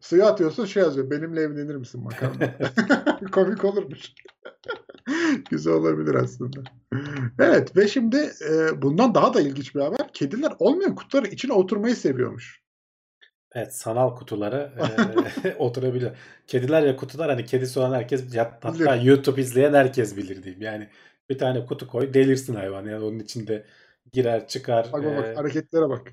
Suya 0.00 0.26
atıyorsun 0.26 0.64
şey 0.64 0.82
yazıyor. 0.82 1.10
Benimle 1.10 1.40
evlenir 1.40 1.76
misin 1.76 2.02
makarna? 2.02 2.54
Komik 3.32 3.64
olurmuş. 3.64 4.12
Güzel 5.50 5.72
olabilir 5.72 6.14
aslında. 6.14 6.60
Evet 7.38 7.76
ve 7.76 7.88
şimdi 7.88 8.16
e, 8.50 8.82
bundan 8.82 9.14
daha 9.14 9.34
da 9.34 9.40
ilginç 9.40 9.74
bir 9.74 9.80
haber. 9.80 10.12
Kediler 10.12 10.52
olmayan 10.58 10.94
kutuların 10.94 11.30
içine 11.30 11.52
oturmayı 11.52 11.96
seviyormuş. 11.96 12.62
Evet 13.54 13.74
sanal 13.74 14.16
kutulara 14.16 14.72
e, 15.44 15.54
oturabiliyor. 15.54 16.16
Kediler 16.46 16.84
ve 16.84 16.96
kutular 16.96 17.30
hani 17.30 17.44
kedisi 17.44 17.80
olan 17.80 17.94
herkes 17.94 18.36
hatta 18.36 18.74
Bilir. 18.74 19.02
YouTube 19.02 19.40
izleyen 19.40 19.74
herkes 19.74 20.16
bilir 20.16 20.42
diyeyim. 20.42 20.62
Yani 20.62 20.88
bir 21.30 21.38
tane 21.38 21.66
kutu 21.66 21.88
koy 21.88 22.14
delirsin 22.14 22.54
hayvan. 22.54 22.84
Yani 22.84 23.04
onun 23.04 23.18
içinde 23.18 23.64
girer 24.12 24.46
çıkar 24.48 24.88
Bak 24.92 25.04
bak, 25.04 25.26
e, 25.26 25.34
hareketlere 25.34 25.88
bak. 25.88 26.12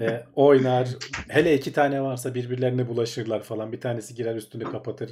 e, 0.00 0.26
oynar. 0.34 0.88
Hele 1.28 1.54
iki 1.54 1.72
tane 1.72 2.02
varsa 2.02 2.34
birbirlerine 2.34 2.88
bulaşırlar 2.88 3.42
falan. 3.42 3.72
Bir 3.72 3.80
tanesi 3.80 4.14
girer 4.14 4.36
üstünü 4.36 4.64
kapatır. 4.64 5.10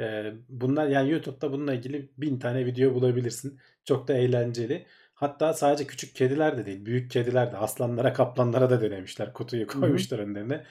E, 0.00 0.32
bunlar 0.48 0.88
yani 0.88 1.10
YouTube'da 1.10 1.52
bununla 1.52 1.74
ilgili 1.74 2.12
bin 2.18 2.38
tane 2.38 2.66
video 2.66 2.94
bulabilirsin. 2.94 3.60
Çok 3.84 4.08
da 4.08 4.14
eğlenceli. 4.14 4.86
Hatta 5.14 5.52
sadece 5.54 5.86
küçük 5.86 6.14
kediler 6.16 6.58
de 6.58 6.66
değil. 6.66 6.84
Büyük 6.86 7.10
kediler 7.10 7.52
de 7.52 7.56
aslanlara 7.56 8.12
kaplanlara 8.12 8.70
da 8.70 8.80
denemişler. 8.80 9.32
Kutuyu 9.32 9.66
koymuşlar 9.66 10.18
önlerine. 10.18 10.64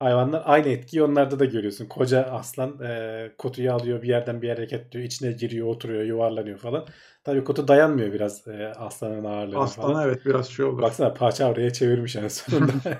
Hayvanlar 0.00 0.42
aynı 0.44 0.68
etkiyi 0.68 1.02
onlarda 1.02 1.38
da 1.38 1.44
görüyorsun. 1.44 1.86
Koca 1.86 2.22
aslan 2.22 2.80
e, 2.82 3.32
kutuyu 3.38 3.72
alıyor 3.72 4.02
bir 4.02 4.08
yerden 4.08 4.42
bir 4.42 4.46
yere 4.46 4.56
hareketliyor. 4.56 5.04
içine 5.04 5.32
giriyor 5.32 5.66
oturuyor 5.66 6.04
yuvarlanıyor 6.04 6.58
falan. 6.58 6.86
Tabii 7.24 7.44
kutu 7.44 7.68
dayanmıyor 7.68 8.12
biraz 8.12 8.48
e, 8.48 8.72
aslanın 8.76 9.24
ağırlığına 9.24 9.66
falan. 9.66 9.90
Aslan 9.90 10.08
evet 10.08 10.26
biraz 10.26 10.48
şey 10.48 10.64
olur. 10.64 10.82
Baksana 10.82 11.14
paçavraya 11.14 11.72
çevirmiş 11.72 12.16
en 12.16 12.28
sonunda. 12.28 12.98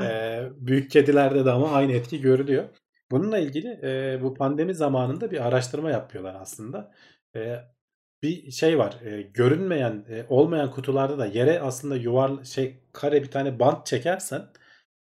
Ee, 0.00 0.48
büyük 0.56 0.90
kedilerde 0.90 1.44
de 1.44 1.50
ama 1.50 1.72
aynı 1.72 1.92
etki 1.92 2.20
görülüyor. 2.20 2.64
Bununla 3.10 3.38
ilgili 3.38 3.80
e, 3.82 4.18
bu 4.22 4.34
pandemi 4.34 4.74
zamanında 4.74 5.30
bir 5.30 5.46
araştırma 5.46 5.90
yapıyorlar 5.90 6.36
aslında. 6.40 6.92
E, 7.36 7.56
bir 8.22 8.50
şey 8.50 8.78
var. 8.78 8.94
e, 9.04 9.22
görünmeyen, 9.22 10.04
e, 10.08 10.24
olmayan 10.28 10.70
kutularda 10.70 11.18
da 11.18 11.26
yere 11.26 11.60
aslında 11.60 11.96
yuvar 11.96 12.44
şey 12.44 12.80
kare 12.92 13.22
bir 13.22 13.30
tane 13.30 13.58
bant 13.58 13.86
çekersen 13.86 14.42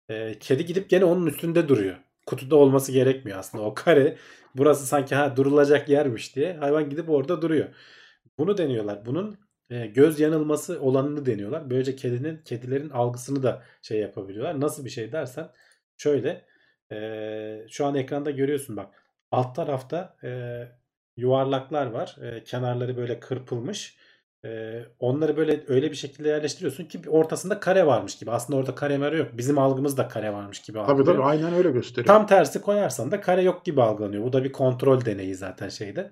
e, 0.09 0.39
kedi 0.39 0.65
gidip 0.65 0.89
gene 0.89 1.05
onun 1.05 1.25
üstünde 1.25 1.67
duruyor. 1.67 1.97
Kutuda 2.25 2.55
olması 2.55 2.91
gerekmiyor 2.91 3.39
aslında. 3.39 3.63
O 3.63 3.73
kare 3.73 4.17
burası 4.55 4.85
sanki 4.85 5.15
ha 5.15 5.37
durulacak 5.37 5.89
yermiş 5.89 6.35
diye 6.35 6.53
hayvan 6.57 6.89
gidip 6.89 7.09
orada 7.09 7.41
duruyor. 7.41 7.69
Bunu 8.37 8.57
deniyorlar. 8.57 9.05
Bunun 9.05 9.37
e, 9.69 9.87
göz 9.87 10.19
yanılması 10.19 10.81
olanını 10.81 11.25
deniyorlar. 11.25 11.69
Böylece 11.69 11.95
kedinin 11.95 12.37
kedilerin 12.37 12.89
algısını 12.89 13.43
da 13.43 13.63
şey 13.81 13.99
yapabiliyorlar. 13.99 14.61
Nasıl 14.61 14.85
bir 14.85 14.89
şey 14.89 15.11
dersen 15.11 15.49
şöyle 15.97 16.45
e, 16.91 17.65
şu 17.69 17.85
an 17.85 17.95
ekranda 17.95 18.31
görüyorsun 18.31 18.77
bak 18.77 19.03
alt 19.31 19.55
tarafta 19.55 20.17
e, 20.23 20.61
yuvarlaklar 21.17 21.85
var. 21.85 22.17
E, 22.21 22.43
kenarları 22.43 22.97
böyle 22.97 23.19
kırpılmış. 23.19 23.97
E, 24.45 24.81
onları 24.99 25.37
böyle 25.37 25.63
öyle 25.67 25.91
bir 25.91 25.95
şekilde 25.95 26.29
yerleştiriyorsun 26.29 26.85
ki 26.85 27.01
ortasında 27.09 27.59
kare 27.59 27.85
varmış 27.85 28.17
gibi. 28.17 28.31
Aslında 28.31 28.59
orada 28.59 28.75
kare 28.75 28.97
mare 28.97 29.17
yok. 29.17 29.27
Bizim 29.33 29.57
algımızda 29.57 30.07
kare 30.07 30.33
varmış 30.33 30.61
gibi 30.61 30.77
Tabii 30.77 30.91
algılıyor. 30.91 31.15
tabii 31.15 31.25
aynen 31.25 31.53
öyle 31.53 31.71
gösteriyor. 31.71 32.07
Tam 32.07 32.27
tersi 32.27 32.61
koyarsan 32.61 33.11
da 33.11 33.21
kare 33.21 33.41
yok 33.41 33.65
gibi 33.65 33.81
algılanıyor. 33.81 34.23
Bu 34.23 34.33
da 34.33 34.43
bir 34.43 34.51
kontrol 34.51 35.05
deneyi 35.05 35.35
zaten 35.35 35.69
şeyde. 35.69 36.11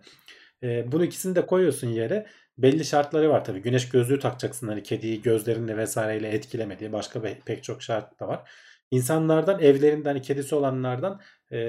E, 0.64 0.92
bunu 0.92 1.04
ikisini 1.04 1.36
de 1.36 1.46
koyuyorsun 1.46 1.88
yere. 1.88 2.26
Belli 2.58 2.86
şartları 2.86 3.30
var 3.30 3.46
tabii. 3.46 3.62
Güneş 3.62 3.90
gözlüğü 3.90 4.20
takacaksın 4.20 4.68
hani 4.68 4.84
kediyi 4.84 5.22
gözlerinle 5.22 5.78
vesaireyle 5.78 6.28
etkileme 6.28 6.80
diye. 6.80 6.94
Başka 6.94 7.22
pek 7.46 7.64
çok 7.64 7.82
şart 7.82 8.20
da 8.20 8.28
var. 8.28 8.52
İnsanlardan 8.92 9.60
evlerinde 9.60 10.10
hani 10.10 10.22
kedisi 10.22 10.56
olanlardan 10.56 11.22
e, 11.52 11.60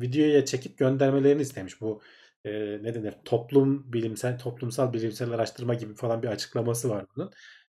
videoya 0.00 0.44
çekip 0.44 0.78
göndermelerini 0.78 1.42
istemiş. 1.42 1.80
Bu 1.80 2.00
e, 2.44 2.50
ne 2.82 2.94
denir? 2.94 3.14
Toplum 3.24 3.92
bilimsel 3.92 4.38
toplumsal 4.38 4.92
bilimsel 4.92 5.30
araştırma 5.30 5.74
gibi 5.74 5.94
falan 5.94 6.22
bir 6.22 6.28
açıklaması 6.28 6.90
var 6.90 7.06
bunun. 7.16 7.32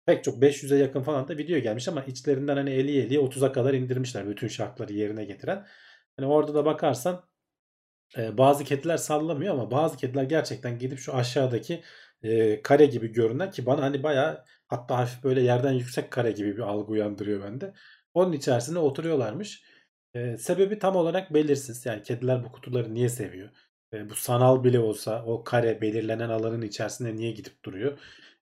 Pek 0.07 0.25
çok 0.25 0.43
500'e 0.43 0.77
yakın 0.79 1.03
falan 1.03 1.29
da 1.29 1.39
video 1.39 1.59
gelmiş 1.59 1.89
ama 1.89 2.05
içlerinden 2.05 2.57
hani 2.57 2.71
50 2.71 2.91
50'ye 2.93 3.21
30'a 3.21 3.53
kadar 3.53 3.75
indirmişler 3.75 4.29
bütün 4.29 4.49
şartları 4.49 4.93
yerine 4.93 5.25
getiren. 5.25 5.67
Hani 6.17 6.27
orada 6.29 6.55
da 6.55 6.65
bakarsan 6.65 7.25
e, 8.19 8.39
bazı 8.39 8.65
kediler 8.65 8.97
sallamıyor 8.97 9.55
ama 9.55 9.71
bazı 9.71 9.97
kediler 9.97 10.23
gerçekten 10.23 10.79
gidip 10.79 10.99
şu 10.99 11.15
aşağıdaki 11.15 11.83
e, 12.23 12.63
kare 12.63 12.87
gibi 12.87 13.13
görünen 13.13 13.51
ki 13.51 13.67
bana 13.67 13.83
hani 13.83 14.03
bayağı 14.03 14.45
hatta 14.69 14.99
hafif 14.99 15.25
böyle 15.25 15.41
yerden 15.43 15.73
yüksek 15.73 16.11
kare 16.11 16.33
gibi 16.33 16.57
bir 16.57 16.63
algı 16.63 16.93
uyandırıyor 16.93 17.43
bende. 17.45 17.75
Onun 18.15 18.33
içerisinde 18.33 18.79
oturuyorlarmış. 18.79 19.63
E, 20.15 20.37
sebebi 20.37 20.79
tam 20.79 20.97
olarak 20.97 21.35
belirsiz. 21.35 21.87
Yani 21.87 22.03
kediler 22.03 22.45
bu 22.45 22.53
kutuları 22.53 22.95
niye 22.95 23.09
seviyor? 23.09 23.51
E, 23.93 24.11
bu 24.11 24.15
sanal 24.15 24.65
bile 24.65 24.79
olsa 24.81 25.25
o 25.27 25.45
kare 25.45 25.81
belirlenen 25.81 26.29
alanın 26.29 26.63
içerisinde 26.63 27.17
niye 27.17 27.33
gidip 27.33 27.65
duruyor? 27.65 27.99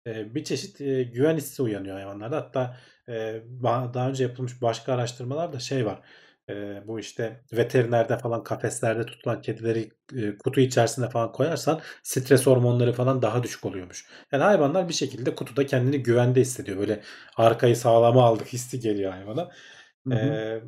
E, 0.07 0.35
bir 0.35 0.45
çeşit 0.45 0.81
e, 0.81 1.03
güven 1.03 1.37
hissi 1.37 1.63
uyanıyor 1.63 1.97
hayvanlarda. 1.97 2.37
Hatta 2.37 2.77
e, 3.09 3.43
daha 3.95 4.09
önce 4.09 4.25
yapılmış 4.25 4.63
başka 4.63 4.95
araştırmalarda 4.95 5.59
şey 5.59 5.87
var. 5.87 6.03
E, 6.49 6.83
bu 6.87 7.01
işte 7.01 7.45
veterinerde 7.53 8.19
falan 8.19 8.45
kafeslerde 8.45 9.07
tutulan 9.07 9.41
kedileri 9.41 9.91
e, 10.17 10.39
kutu 10.39 10.61
içerisinde 10.61 11.09
falan 11.09 11.33
koyarsan 11.33 11.81
stres 12.03 12.47
hormonları 12.47 12.93
falan 12.93 13.23
daha 13.23 13.43
düşük 13.43 13.65
oluyormuş. 13.65 14.07
Yani 14.33 14.43
hayvanlar 14.43 14.89
bir 14.89 14.95
şekilde 14.95 15.35
kutuda 15.35 15.67
kendini 15.67 16.03
güvende 16.03 16.41
hissediyor. 16.41 16.79
Böyle 16.79 17.03
arkayı 17.37 17.77
sağlama 17.77 18.25
aldık 18.25 18.47
hissi 18.47 18.81
geliyor 18.81 19.13
hayvana. 19.13 19.51
Hı 20.09 20.15
hı. 20.15 20.19
E, 20.19 20.63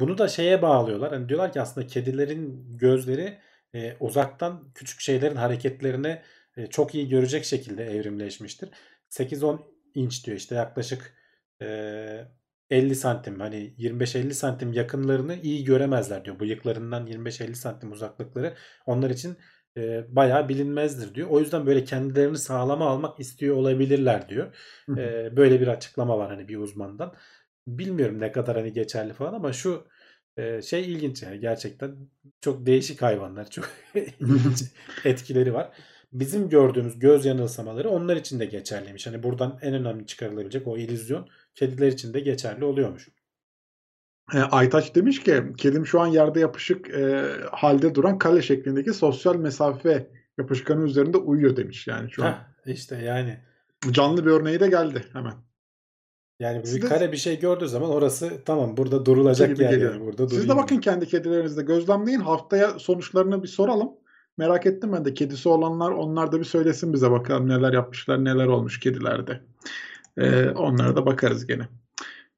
bunu 0.00 0.18
da 0.18 0.28
şeye 0.28 0.62
bağlıyorlar. 0.62 1.12
Hani 1.12 1.28
diyorlar 1.28 1.52
ki 1.52 1.60
aslında 1.60 1.86
kedilerin 1.86 2.66
gözleri 2.78 3.38
e, 3.74 3.96
uzaktan 4.00 4.72
küçük 4.74 5.00
şeylerin 5.00 5.36
hareketlerini 5.36 6.22
e, 6.56 6.66
çok 6.66 6.94
iyi 6.94 7.08
görecek 7.08 7.44
şekilde 7.44 7.84
evrimleşmiştir. 7.84 8.70
8-10 9.10 9.60
inç 9.94 10.26
diyor 10.26 10.36
işte 10.36 10.54
yaklaşık 10.54 11.14
e, 11.62 11.66
50 12.70 12.94
santim 12.94 13.40
hani 13.40 13.74
25-50 13.78 14.32
santim 14.34 14.72
yakınlarını 14.72 15.36
iyi 15.42 15.64
göremezler 15.64 16.24
diyor. 16.24 16.40
Bıyıklarından 16.40 17.06
25-50 17.06 17.54
santim 17.54 17.92
uzaklıkları 17.92 18.54
onlar 18.86 19.10
için 19.10 19.36
e, 19.76 20.04
bayağı 20.16 20.48
bilinmezdir 20.48 21.14
diyor. 21.14 21.28
O 21.30 21.40
yüzden 21.40 21.66
böyle 21.66 21.84
kendilerini 21.84 22.38
sağlama 22.38 22.86
almak 22.86 23.20
istiyor 23.20 23.56
olabilirler 23.56 24.28
diyor. 24.28 24.54
E, 24.98 25.36
böyle 25.36 25.60
bir 25.60 25.68
açıklama 25.68 26.18
var 26.18 26.30
hani 26.30 26.48
bir 26.48 26.56
uzmandan. 26.56 27.14
Bilmiyorum 27.66 28.20
ne 28.20 28.32
kadar 28.32 28.56
hani 28.56 28.72
geçerli 28.72 29.12
falan 29.12 29.34
ama 29.34 29.52
şu 29.52 29.86
e, 30.40 30.62
şey 30.62 30.92
ilginç 30.92 31.22
yani 31.22 31.40
gerçekten 31.40 31.96
çok 32.40 32.66
değişik 32.66 33.02
hayvanlar. 33.02 33.50
Çok 33.50 33.68
etkileri 35.04 35.54
var. 35.54 35.70
Bizim 36.12 36.48
gördüğümüz 36.48 36.98
göz 36.98 37.26
yanılsamaları 37.26 37.90
onlar 37.90 38.16
için 38.16 38.40
de 38.40 38.46
geçerliymiş. 38.46 39.06
Hani 39.06 39.22
buradan 39.22 39.58
en 39.62 39.74
önemli 39.74 40.06
çıkarılabilecek 40.06 40.66
o 40.66 40.78
illüzyon 40.78 41.28
kediler 41.54 41.88
için 41.88 42.14
de 42.14 42.20
geçerli 42.20 42.64
oluyormuş. 42.64 43.08
E, 44.34 44.38
Aytaç 44.38 44.94
demiş 44.94 45.22
ki 45.22 45.42
kedim 45.56 45.86
şu 45.86 46.00
an 46.00 46.06
yerde 46.06 46.40
yapışık 46.40 46.90
e, 46.90 47.32
halde 47.52 47.94
duran 47.94 48.18
kale 48.18 48.42
şeklindeki 48.42 48.92
sosyal 48.92 49.36
mesafe 49.36 50.10
yapışkanı 50.38 50.84
üzerinde 50.84 51.16
uyuyor 51.16 51.56
demiş 51.56 51.86
yani 51.86 52.10
şu 52.10 52.24
an. 52.24 52.32
Heh, 52.64 52.72
işte 52.74 52.96
yani 52.96 53.38
Canlı 53.90 54.26
bir 54.26 54.30
örneği 54.30 54.60
de 54.60 54.68
geldi 54.68 55.04
hemen. 55.12 55.34
Yani 56.40 56.66
Siz 56.66 56.76
bir 56.76 56.82
de- 56.82 56.86
kare 56.86 57.12
bir 57.12 57.16
şey 57.16 57.38
gördüğü 57.38 57.68
zaman 57.68 57.90
orası 57.90 58.30
tamam 58.44 58.76
burada 58.76 59.06
durulacak 59.06 59.48
gibi 59.48 59.62
yer 59.62 59.70
geliyor. 59.70 59.94
yani 59.94 60.06
burada 60.06 60.28
Siz 60.28 60.48
de 60.48 60.56
bakın 60.56 60.78
kendi 60.78 61.06
kedilerinizde 61.06 61.62
gözlemleyin. 61.62 62.20
Haftaya 62.20 62.78
sonuçlarını 62.78 63.42
bir 63.42 63.48
soralım. 63.48 63.90
Merak 64.38 64.66
ettim 64.66 64.92
ben 64.92 65.04
de 65.04 65.14
kedisi 65.14 65.48
olanlar 65.48 65.90
onlar 65.90 66.32
da 66.32 66.38
bir 66.38 66.44
söylesin 66.44 66.92
bize 66.92 67.10
bakalım 67.10 67.48
neler 67.48 67.72
yapmışlar 67.72 68.24
neler 68.24 68.46
olmuş 68.46 68.80
kedilerde. 68.80 69.40
Ee, 70.18 70.48
onlara 70.50 70.96
da 70.96 71.06
bakarız 71.06 71.46
gene. 71.46 71.68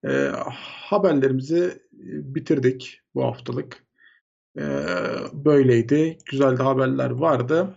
Ee, 0.05 0.31
haberlerimizi 0.91 1.83
bitirdik 2.03 3.01
bu 3.15 3.25
haftalık. 3.25 3.85
Ee, 4.59 4.63
böyleydi. 5.33 6.19
Güzel 6.31 6.59
de 6.59 6.63
haberler 6.63 7.11
vardı. 7.11 7.75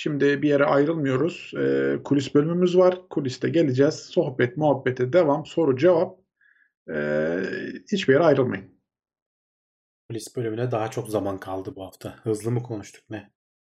Şimdi 0.00 0.42
bir 0.42 0.48
yere 0.48 0.64
ayrılmıyoruz. 0.64 1.52
Ee, 1.58 1.96
kulis 2.04 2.34
bölümümüz 2.34 2.78
var. 2.78 2.98
Kuliste 3.10 3.48
geleceğiz. 3.48 3.94
Sohbet, 3.94 4.56
muhabbete 4.56 5.12
devam, 5.12 5.46
soru, 5.46 5.76
cevap. 5.76 6.18
Ee, 6.90 7.40
hiçbir 7.92 8.12
yere 8.12 8.24
ayrılmayın. 8.24 8.64
Polis 10.08 10.36
bölümüne 10.36 10.70
daha 10.70 10.90
çok 10.90 11.08
zaman 11.08 11.40
kaldı 11.40 11.72
bu 11.76 11.84
hafta. 11.86 12.16
Hızlı 12.22 12.50
mı 12.50 12.62
konuştuk 12.62 13.04
ne? 13.10 13.30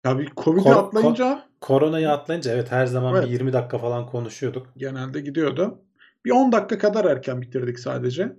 Ya 0.06 0.18
bir 0.18 0.32
Covid'i 0.36 0.62
Kor- 0.64 0.72
atlayınca 0.76 1.48
Koronayı 1.60 2.10
atlayınca 2.10 2.52
evet 2.52 2.72
her 2.72 2.86
zaman 2.86 3.14
Evet. 3.14 3.26
bir 3.26 3.32
20 3.32 3.52
dakika 3.52 3.78
falan 3.78 4.06
konuşuyorduk. 4.06 4.66
genelde 4.76 5.20
gidiyordu. 5.20 5.82
Bir 6.24 6.30
10 6.30 6.52
dakika 6.52 6.78
kadar 6.78 7.04
erken 7.04 7.42
bitirdik 7.42 7.78
sadece. 7.78 8.36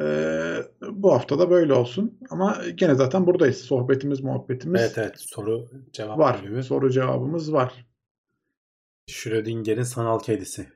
Ee, 0.00 0.56
bu 0.90 1.12
hafta 1.12 1.38
da 1.38 1.50
böyle 1.50 1.72
olsun. 1.72 2.18
Ama 2.30 2.62
gene 2.74 2.94
zaten 2.94 3.26
buradayız. 3.26 3.58
Sohbetimiz, 3.58 4.20
muhabbetimiz 4.20 4.80
Evet 4.80 4.98
evet 4.98 5.14
soru 5.16 5.68
cevap 5.92 6.18
var. 6.18 6.40
bölümü. 6.42 6.62
Soru 6.62 6.90
cevabımız 6.90 7.52
var. 7.52 7.86
Schrödinger'in 9.06 9.82
sanal 9.82 10.18
kedisi. 10.18 10.68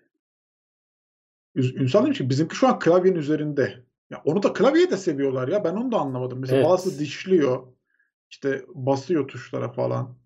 Ünsal 1.54 2.04
demiş 2.04 2.18
ki 2.18 2.30
bizimki 2.30 2.56
şu 2.56 2.68
an 2.68 2.78
klavyenin 2.78 3.18
üzerinde. 3.18 3.84
Ya 4.10 4.22
onu 4.24 4.42
da 4.42 4.52
klavyeyi 4.52 4.90
de 4.90 4.96
seviyorlar 4.96 5.48
ya. 5.48 5.64
Ben 5.64 5.72
onu 5.72 5.92
da 5.92 5.98
anlamadım. 5.98 6.38
Mesela 6.40 6.58
Evet. 6.58 6.68
bazısı 6.70 6.98
dişliyor. 6.98 7.66
İşte 8.30 8.64
basıyor 8.68 9.28
tuşlara 9.28 9.72
falan. 9.72 10.18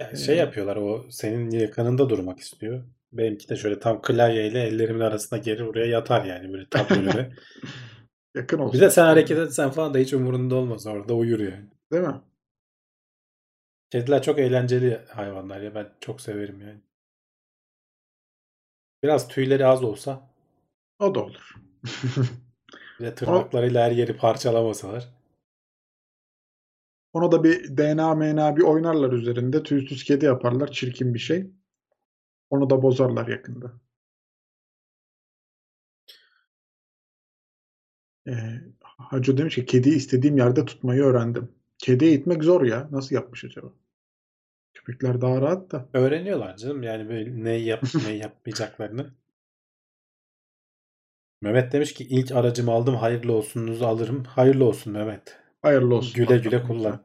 Yani 0.00 0.18
şey 0.18 0.36
yapıyorlar 0.36 0.76
o 0.76 1.04
senin 1.10 1.50
yakınında 1.50 2.08
durmak 2.08 2.38
istiyor. 2.38 2.84
Benimki 3.12 3.48
de 3.48 3.56
şöyle 3.56 3.80
tam 3.80 4.02
klavyeyle 4.02 4.62
ellerimin 4.62 5.00
arasına 5.00 5.38
gelir 5.38 5.60
oraya 5.60 5.86
yatar 5.86 6.24
yani 6.24 6.52
böyle 6.52 6.66
tam 6.70 6.86
önüme. 6.90 7.30
Yakın 8.34 8.58
olsun. 8.58 8.74
Bir 8.74 8.80
de 8.80 8.90
sen 8.90 9.04
hareket 9.04 9.38
etsen 9.38 9.70
falan 9.70 9.94
da 9.94 9.98
hiç 9.98 10.12
umurunda 10.12 10.54
olmaz 10.54 10.86
orada 10.86 11.14
uyur 11.14 11.40
yani. 11.40 11.66
Değil 11.92 12.02
mi? 12.02 12.20
Kediler 13.90 14.22
çok 14.22 14.38
eğlenceli 14.38 15.00
hayvanlar 15.08 15.60
ya 15.60 15.74
ben 15.74 15.92
çok 16.00 16.20
severim 16.20 16.60
yani. 16.60 16.80
Biraz 19.02 19.28
tüyleri 19.28 19.66
az 19.66 19.84
olsa 19.84 20.30
O 20.98 21.14
da 21.14 21.24
olur. 21.24 21.54
bir 23.00 23.04
de 23.04 23.14
tırnaklarıyla 23.14 23.84
her 23.84 23.90
yeri 23.90 24.16
parçalamasalar. 24.16 25.08
Ona 27.12 27.32
da 27.32 27.44
bir 27.44 27.76
DNA 27.76 28.14
MNA 28.14 28.56
bir 28.56 28.62
oynarlar 28.62 29.12
üzerinde. 29.12 29.62
Tüysüz 29.62 30.04
kedi 30.04 30.24
yaparlar. 30.24 30.72
Çirkin 30.72 31.14
bir 31.14 31.18
şey. 31.18 31.50
Onu 32.50 32.70
da 32.70 32.82
bozarlar 32.82 33.28
yakında. 33.28 33.72
Ee, 38.28 38.60
Hacı 38.80 39.38
demiş 39.38 39.54
ki 39.54 39.66
kediyi 39.66 39.96
istediğim 39.96 40.36
yerde 40.36 40.64
tutmayı 40.64 41.02
öğrendim. 41.02 41.48
Kedi 41.78 42.04
eğitmek 42.04 42.44
zor 42.44 42.62
ya. 42.62 42.88
Nasıl 42.90 43.14
yapmış 43.14 43.44
acaba? 43.44 43.72
Köpekler 44.74 45.20
daha 45.20 45.40
rahat 45.40 45.72
da. 45.72 45.88
Öğreniyorlar 45.94 46.56
canım 46.56 46.82
yani 46.82 47.08
böyle 47.08 47.44
ne 47.44 47.52
yap 47.52 47.82
ne 48.06 48.12
yapmayacaklarını. 48.12 49.14
Mehmet 51.42 51.72
demiş 51.72 51.94
ki 51.94 52.04
ilk 52.04 52.32
aracımı 52.32 52.72
aldım 52.72 52.94
hayırlı 52.94 53.32
olsunuzu 53.32 53.86
alırım. 53.86 54.24
Hayırlı 54.24 54.64
olsun 54.64 54.92
Mehmet. 54.92 55.38
Hayırlı 55.62 55.94
olsun. 55.94 56.14
Güle 56.14 56.38
güle 56.38 56.62
kullan. 56.62 57.00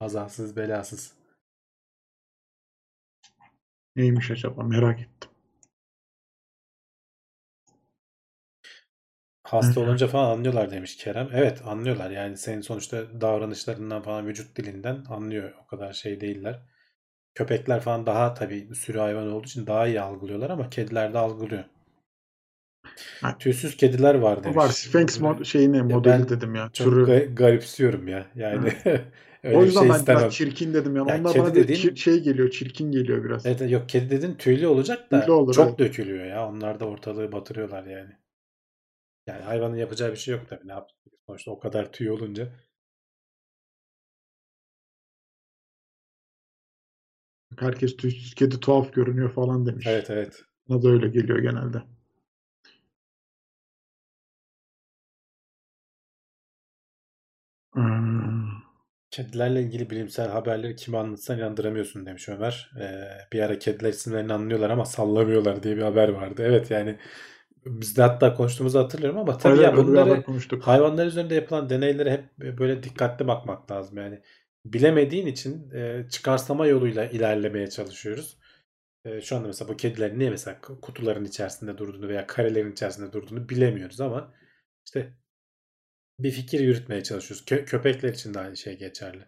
Kazasız 0.00 0.56
belasız. 0.56 1.17
Neymiş 3.98 4.30
acaba 4.30 4.62
merak 4.62 5.00
ettim. 5.00 5.30
Hasta 9.42 9.80
olunca 9.80 10.06
falan 10.08 10.30
anlıyorlar 10.30 10.70
demiş 10.70 10.96
Kerem. 10.96 11.28
Evet 11.32 11.62
anlıyorlar 11.66 12.10
yani 12.10 12.36
senin 12.36 12.60
sonuçta 12.60 13.20
davranışlarından 13.20 14.02
falan 14.02 14.26
vücut 14.26 14.56
dilinden 14.56 15.04
anlıyor. 15.08 15.52
O 15.64 15.66
kadar 15.66 15.92
şey 15.92 16.20
değiller. 16.20 16.62
Köpekler 17.34 17.80
falan 17.80 18.06
daha 18.06 18.34
tabii 18.34 18.74
sürü 18.74 18.98
hayvan 18.98 19.32
olduğu 19.32 19.46
için 19.46 19.66
daha 19.66 19.86
iyi 19.86 20.00
algılıyorlar 20.00 20.50
ama 20.50 20.70
kediler 20.70 21.14
de 21.14 21.18
algılıyor. 21.18 21.64
Ha. 23.20 23.38
Tüysüz 23.38 23.76
kediler 23.76 24.14
var 24.14 24.44
demiş. 24.44 24.56
Var 24.56 24.68
Sphinx 24.68 25.20
mod 25.20 25.44
şeyini 25.44 25.82
modeli 25.82 26.12
ben 26.12 26.28
dedim 26.28 26.54
ya. 26.54 26.70
Çok 26.72 26.86
Türü. 26.86 27.04
ga- 27.04 27.34
garipsiyorum 27.34 28.08
ya. 28.08 28.26
Yani 28.34 28.72
öyle 29.42 29.56
o 29.58 29.64
yüzden 29.64 29.80
şey 29.80 29.88
ben 29.90 29.94
istemem. 29.98 30.20
biraz 30.20 30.34
çirkin 30.34 30.74
dedim 30.74 30.96
yani. 30.96 31.10
Ya 31.10 31.20
Onlar 31.20 31.34
bana 31.38 31.54
dediğin- 31.54 31.78
çir- 31.80 31.96
şey 31.96 32.20
geliyor, 32.20 32.50
çirkin 32.50 32.92
geliyor 32.92 33.24
biraz. 33.24 33.46
Evet 33.46 33.70
yok 33.70 33.88
kedi 33.88 34.10
dedin 34.10 34.34
tüylü 34.34 34.66
olacak 34.66 35.10
da 35.10 35.20
Tüylü 35.20 35.32
olur, 35.32 35.54
çok 35.54 35.68
evet. 35.68 35.78
dökülüyor 35.78 36.24
ya. 36.26 36.48
Onlar 36.48 36.80
da 36.80 36.84
ortalığı 36.84 37.32
batırıyorlar 37.32 37.86
yani. 37.86 38.10
Yani 39.26 39.42
hayvanın 39.42 39.76
yapacağı 39.76 40.10
bir 40.12 40.16
şey 40.16 40.34
yok 40.34 40.44
tabii. 40.48 40.68
Ne 40.68 40.72
yapacak? 40.72 40.98
Sonuçta 41.26 41.50
o 41.50 41.58
kadar 41.58 41.92
tüy 41.92 42.10
olunca. 42.10 42.48
Herkes 47.58 47.96
tüysüz 47.96 48.34
kedi 48.34 48.60
tuhaf 48.60 48.92
görünüyor 48.92 49.32
falan 49.32 49.66
demiş. 49.66 49.86
Evet 49.86 50.10
evet. 50.10 50.42
Bana 50.68 50.82
da 50.82 50.88
öyle 50.88 51.08
geliyor 51.08 51.38
genelde. 51.38 51.82
Kedilerle 59.10 59.62
ilgili 59.62 59.90
bilimsel 59.90 60.28
haberleri 60.28 60.76
kime 60.76 60.98
anlatsan 60.98 61.38
inandıramıyorsun 61.38 62.06
demiş 62.06 62.28
Ömer. 62.28 62.70
Ee, 62.80 63.08
bir 63.32 63.40
ara 63.40 63.58
kediler 63.58 63.90
isimlerini 63.90 64.32
anlıyorlar 64.32 64.70
ama 64.70 64.84
sallamıyorlar 64.84 65.62
diye 65.62 65.76
bir 65.76 65.82
haber 65.82 66.08
vardı. 66.08 66.42
Evet 66.46 66.70
yani 66.70 66.98
biz 67.66 67.96
de 67.96 68.02
hatta 68.02 68.34
konuştuğumuzu 68.34 68.78
hatırlıyorum 68.78 69.18
ama 69.18 69.38
tabii 69.38 69.54
Evet, 69.54 69.64
ya 69.64 69.76
bunları 69.76 70.24
hayvanlar 70.60 71.06
üzerinde 71.06 71.34
yapılan 71.34 71.70
deneylere 71.70 72.12
hep 72.12 72.58
böyle 72.58 72.82
dikkatli 72.82 73.26
bakmak 73.26 73.70
lazım. 73.70 73.98
Yani 73.98 74.22
bilemediğin 74.64 75.26
için 75.26 75.70
e, 75.70 76.08
çıkarsama 76.10 76.66
yoluyla 76.66 77.04
ilerlemeye 77.06 77.70
çalışıyoruz. 77.70 78.38
E, 79.04 79.20
şu 79.20 79.36
anda 79.36 79.46
mesela 79.46 79.68
bu 79.68 79.76
kedilerin 79.76 80.18
niye 80.18 80.30
mesela 80.30 80.60
kutuların 80.60 81.24
içerisinde 81.24 81.78
durduğunu 81.78 82.08
veya 82.08 82.26
karelerin 82.26 82.72
içerisinde 82.72 83.12
durduğunu 83.12 83.48
bilemiyoruz 83.48 84.00
ama 84.00 84.34
işte 84.86 85.12
bir 86.20 86.30
fikir 86.30 86.60
yürütmeye 86.60 87.02
çalışıyoruz. 87.02 87.44
Kö- 87.46 87.64
köpekler 87.64 88.12
için 88.12 88.34
de 88.34 88.40
aynı 88.40 88.56
şey 88.56 88.78
geçerli. 88.78 89.24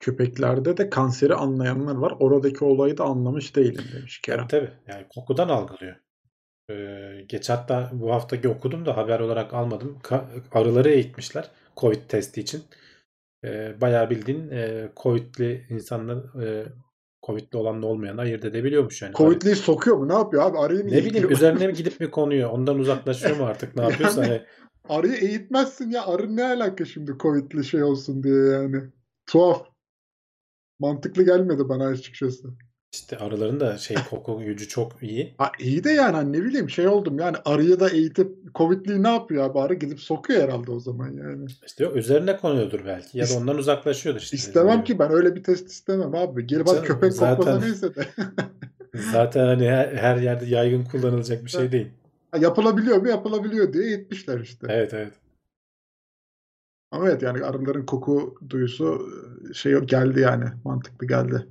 Köpeklerde 0.00 0.76
de 0.76 0.90
kanseri 0.90 1.34
anlayanlar 1.34 1.94
var. 1.94 2.14
Oradaki 2.20 2.64
olayı 2.64 2.98
da 2.98 3.04
anlamış 3.04 3.56
değilim 3.56 3.84
demiş 3.96 4.20
Kerem. 4.20 4.48
Tabii 4.48 4.66
tabii. 4.66 4.92
Yani 4.92 5.06
kokudan 5.08 5.48
algılıyor. 5.48 5.96
Ee, 6.70 7.24
geç 7.28 7.50
hatta 7.50 7.90
bu 7.92 8.12
haftaki 8.12 8.48
okudum 8.48 8.86
da 8.86 8.96
haber 8.96 9.20
olarak 9.20 9.54
almadım. 9.54 9.98
Ka- 10.02 10.42
arıları 10.52 10.90
eğitmişler 10.90 11.50
Covid 11.76 12.02
testi 12.08 12.40
için. 12.40 12.62
Ee, 13.44 13.80
bayağı 13.80 14.10
bildiğin 14.10 14.50
e, 14.50 14.90
Covid'li 14.96 15.66
insanlar 15.70 16.42
e, 16.42 16.66
Covid'li 17.26 17.58
olanla 17.58 17.86
olmayanı 17.86 18.20
ayırt 18.20 18.44
edebiliyormuş 18.44 19.02
yani. 19.02 19.14
Covid'liyi 19.14 19.56
sokuyor 19.56 19.96
mu? 19.96 20.08
Ne 20.08 20.12
yapıyor 20.12 20.42
abi? 20.42 20.58
Arıyı 20.58 20.84
mı 20.84 20.90
Ne 20.90 21.04
bileyim 21.04 21.30
üzerine 21.30 21.66
mi 21.66 21.72
gidip 21.72 22.00
mi 22.00 22.10
konuyor? 22.10 22.50
Ondan 22.50 22.78
uzaklaşıyor 22.78 23.36
mu 23.36 23.44
artık 23.44 23.76
ne 23.76 23.82
yapıyorsa 23.82 24.22
Yani- 24.24 24.32
hani 24.32 24.46
Arıyı 24.88 25.14
eğitmezsin 25.14 25.90
ya. 25.90 26.06
Arı 26.06 26.36
ne 26.36 26.44
alaka 26.44 26.84
şimdi 26.84 27.12
Covid'li 27.20 27.64
şey 27.64 27.82
olsun 27.82 28.22
diye 28.22 28.46
yani. 28.46 28.82
Tuhaf. 29.26 29.66
Mantıklı 30.78 31.22
gelmedi 31.22 31.68
bana 31.68 31.86
açıkçası. 31.86 32.48
İşte 32.92 33.18
arıların 33.18 33.60
da 33.60 33.78
şey 33.78 33.96
koku 34.10 34.38
gücü 34.38 34.68
çok 34.68 35.02
iyi. 35.02 35.34
Ha, 35.38 35.52
iyi 35.58 35.84
de 35.84 35.90
yani 35.90 36.16
hani 36.16 36.32
ne 36.32 36.44
bileyim 36.44 36.70
şey 36.70 36.88
oldum 36.88 37.18
yani 37.18 37.36
arıyı 37.44 37.80
da 37.80 37.90
eğitip 37.90 38.54
Covid'liyi 38.54 39.02
ne 39.02 39.08
yapıyor 39.08 39.44
abi? 39.44 39.58
Arı 39.58 39.74
gidip 39.74 40.00
sokuyor 40.00 40.42
herhalde 40.42 40.70
o 40.70 40.80
zaman 40.80 41.12
yani. 41.12 41.46
İşte 41.66 41.84
yok 41.84 41.96
üzerine 41.96 42.36
konuyordur 42.36 42.80
belki 42.86 43.18
ya 43.18 43.28
da 43.28 43.34
ondan 43.34 43.58
uzaklaşıyordur 43.58 44.20
işte. 44.20 44.36
İstemem 44.36 44.84
ki 44.84 44.98
ben 44.98 45.12
öyle 45.12 45.34
bir 45.34 45.42
test 45.42 45.70
istemem 45.70 46.14
abi. 46.14 46.42
Hadi 46.42 46.46
Canım, 46.46 46.84
köpek 46.84 47.12
koklasa 47.12 47.36
zaten- 47.36 47.60
neyse 47.60 47.94
de. 47.94 48.06
Zaten 49.12 49.46
hani 49.46 49.68
her, 49.68 49.94
her 49.94 50.16
yerde 50.16 50.46
yaygın 50.46 50.84
kullanılacak 50.84 51.44
bir 51.44 51.50
şey 51.50 51.72
değil. 51.72 51.88
Ha, 52.30 52.38
yapılabiliyor 52.38 52.96
mu? 52.96 53.08
Yapılabiliyor 53.08 53.72
diye 53.72 53.84
eğitmişler 53.84 54.40
işte. 54.40 54.66
Evet 54.70 54.94
evet. 54.94 55.12
Ama 56.90 57.08
evet 57.08 57.22
yani 57.22 57.44
arıların 57.44 57.86
koku 57.86 58.34
duyusu 58.50 59.08
şey 59.54 59.74
geldi 59.74 60.20
yani. 60.20 60.44
Mantıklı 60.64 61.06
geldi. 61.06 61.46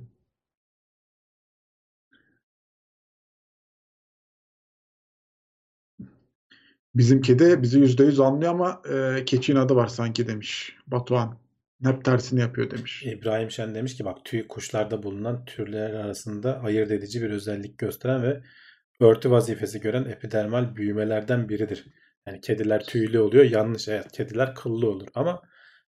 Bizim 6.94 7.20
kedi 7.20 7.62
bizi 7.62 7.78
yüzde 7.78 8.04
yüz 8.04 8.20
anlıyor 8.20 8.52
ama 8.52 8.82
e, 8.92 9.24
keçinin 9.24 9.58
adı 9.58 9.74
var 9.76 9.86
sanki 9.86 10.28
demiş 10.28 10.76
Batuhan. 10.86 11.38
Hep 11.84 12.04
tersini 12.04 12.40
yapıyor 12.40 12.70
demiş. 12.70 13.02
İbrahim 13.02 13.50
Şen 13.50 13.74
demiş 13.74 13.96
ki 13.96 14.04
bak 14.04 14.24
tüy 14.24 14.48
kuşlarda 14.48 15.02
bulunan 15.02 15.44
türler 15.44 15.94
arasında 15.94 16.60
ayırt 16.60 16.90
edici 16.90 17.22
bir 17.22 17.30
özellik 17.30 17.78
gösteren 17.78 18.22
ve 18.22 18.40
örtü 19.00 19.30
vazifesi 19.30 19.80
gören 19.80 20.04
epidermal 20.04 20.76
büyümelerden 20.76 21.48
biridir. 21.48 21.86
Yani 22.26 22.40
kediler 22.40 22.84
tüylü 22.84 23.20
oluyor. 23.20 23.44
Yanlış. 23.44 23.88
Evet 23.88 24.12
kediler 24.12 24.54
kıllı 24.54 24.90
olur. 24.90 25.08
Ama 25.14 25.42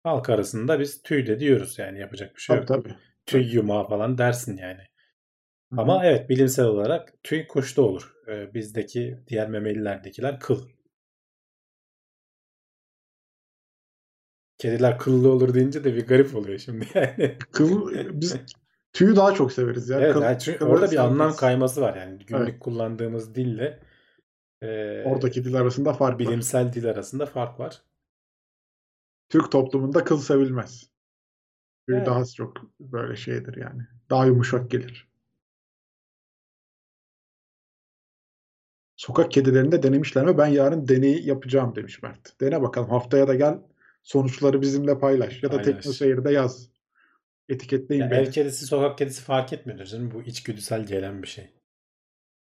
halk 0.03 0.29
arasında 0.29 0.79
biz 0.79 1.01
tüyle 1.01 1.39
diyoruz. 1.39 1.79
Yani 1.79 1.99
yapacak 1.99 2.35
bir 2.35 2.41
şey 2.41 2.55
Tabii 2.55 2.73
yok. 2.73 2.85
tabii. 2.85 2.95
Tüy 3.25 3.53
yumağı 3.53 3.87
falan 3.87 4.17
dersin 4.17 4.57
yani. 4.57 4.81
Hı 5.69 5.75
hı. 5.75 5.81
Ama 5.81 6.05
evet 6.05 6.29
bilimsel 6.29 6.65
olarak 6.65 7.13
tüy 7.23 7.47
kuşta 7.47 7.81
olur. 7.81 8.13
Ee, 8.27 8.53
bizdeki 8.53 9.19
diğer 9.27 9.49
memelilerdekiler 9.49 10.39
kıl. 10.39 10.69
Kediler 14.59 14.99
kıllı 14.99 15.31
olur 15.31 15.53
deyince 15.53 15.83
de 15.83 15.95
bir 15.95 16.07
garip 16.07 16.35
oluyor 16.35 16.59
şimdi 16.59 16.87
yani. 16.95 17.37
Kıl 17.51 17.91
biz 18.21 18.35
tüyü 18.93 19.15
daha 19.15 19.33
çok 19.33 19.51
severiz 19.53 19.89
ya. 19.89 19.99
Evet, 20.01 20.13
Kıl- 20.15 20.23
yani 20.23 20.39
çünkü 20.39 20.65
orada 20.65 20.91
bir 20.91 20.97
anlam 20.97 21.17
sevmeyiz. 21.17 21.35
kayması 21.37 21.81
var 21.81 21.95
yani 21.97 22.19
günlük 22.25 22.49
Evet. 22.49 22.59
kullandığımız 22.59 23.35
dille 23.35 23.79
e, 24.63 24.67
Oradaki 25.05 25.45
dil 25.45 25.55
arasında 25.55 25.93
fark 25.93 26.11
var. 26.13 26.19
bilimsel 26.19 26.73
dil 26.73 26.89
arasında 26.89 27.25
fark 27.25 27.59
var. 27.59 27.81
Türk 29.29 29.51
toplumunda 29.51 30.03
kıl 30.03 30.17
sevilmez. 30.17 30.89
Tüy 31.87 31.97
Evet. 31.97 32.07
daha 32.07 32.25
çok 32.25 32.57
böyle 32.79 33.15
şeydir 33.15 33.57
yani. 33.57 33.81
Daha 34.09 34.25
yumuşak 34.25 34.71
gelir. 34.71 35.09
Sokak 38.95 39.31
kedilerinde 39.31 39.83
denemişler 39.83 40.25
mi? 40.25 40.37
Ben 40.37 40.47
yarın 40.47 40.87
deneyi 40.87 41.27
yapacağım 41.27 41.75
demiş 41.75 42.03
Mert. 42.03 42.41
Dene 42.41 42.61
bakalım. 42.61 42.89
Haftaya 42.89 43.27
da 43.27 43.35
gel. 43.35 43.59
Sonuçları 44.09 44.61
bizimle 44.61 44.99
paylaş 44.99 45.43
ya 45.43 45.51
da 45.51 45.55
paylaş. 45.55 45.65
Teknoseyir'de 45.65 46.31
yaz. 46.31 46.69
Etiketleyin 47.49 48.03
ya 48.03 48.11
beni. 48.11 48.19
Ev 48.19 48.31
kedisi, 48.31 48.65
sokak 48.65 48.97
kedisi 48.97 49.21
fark 49.21 49.53
etmiyor 49.53 49.85
canım. 49.85 50.11
Bu 50.11 50.21
içgüdüsel 50.21 50.85
gelen 50.85 51.21
bir 51.21 51.27
şey. 51.27 51.53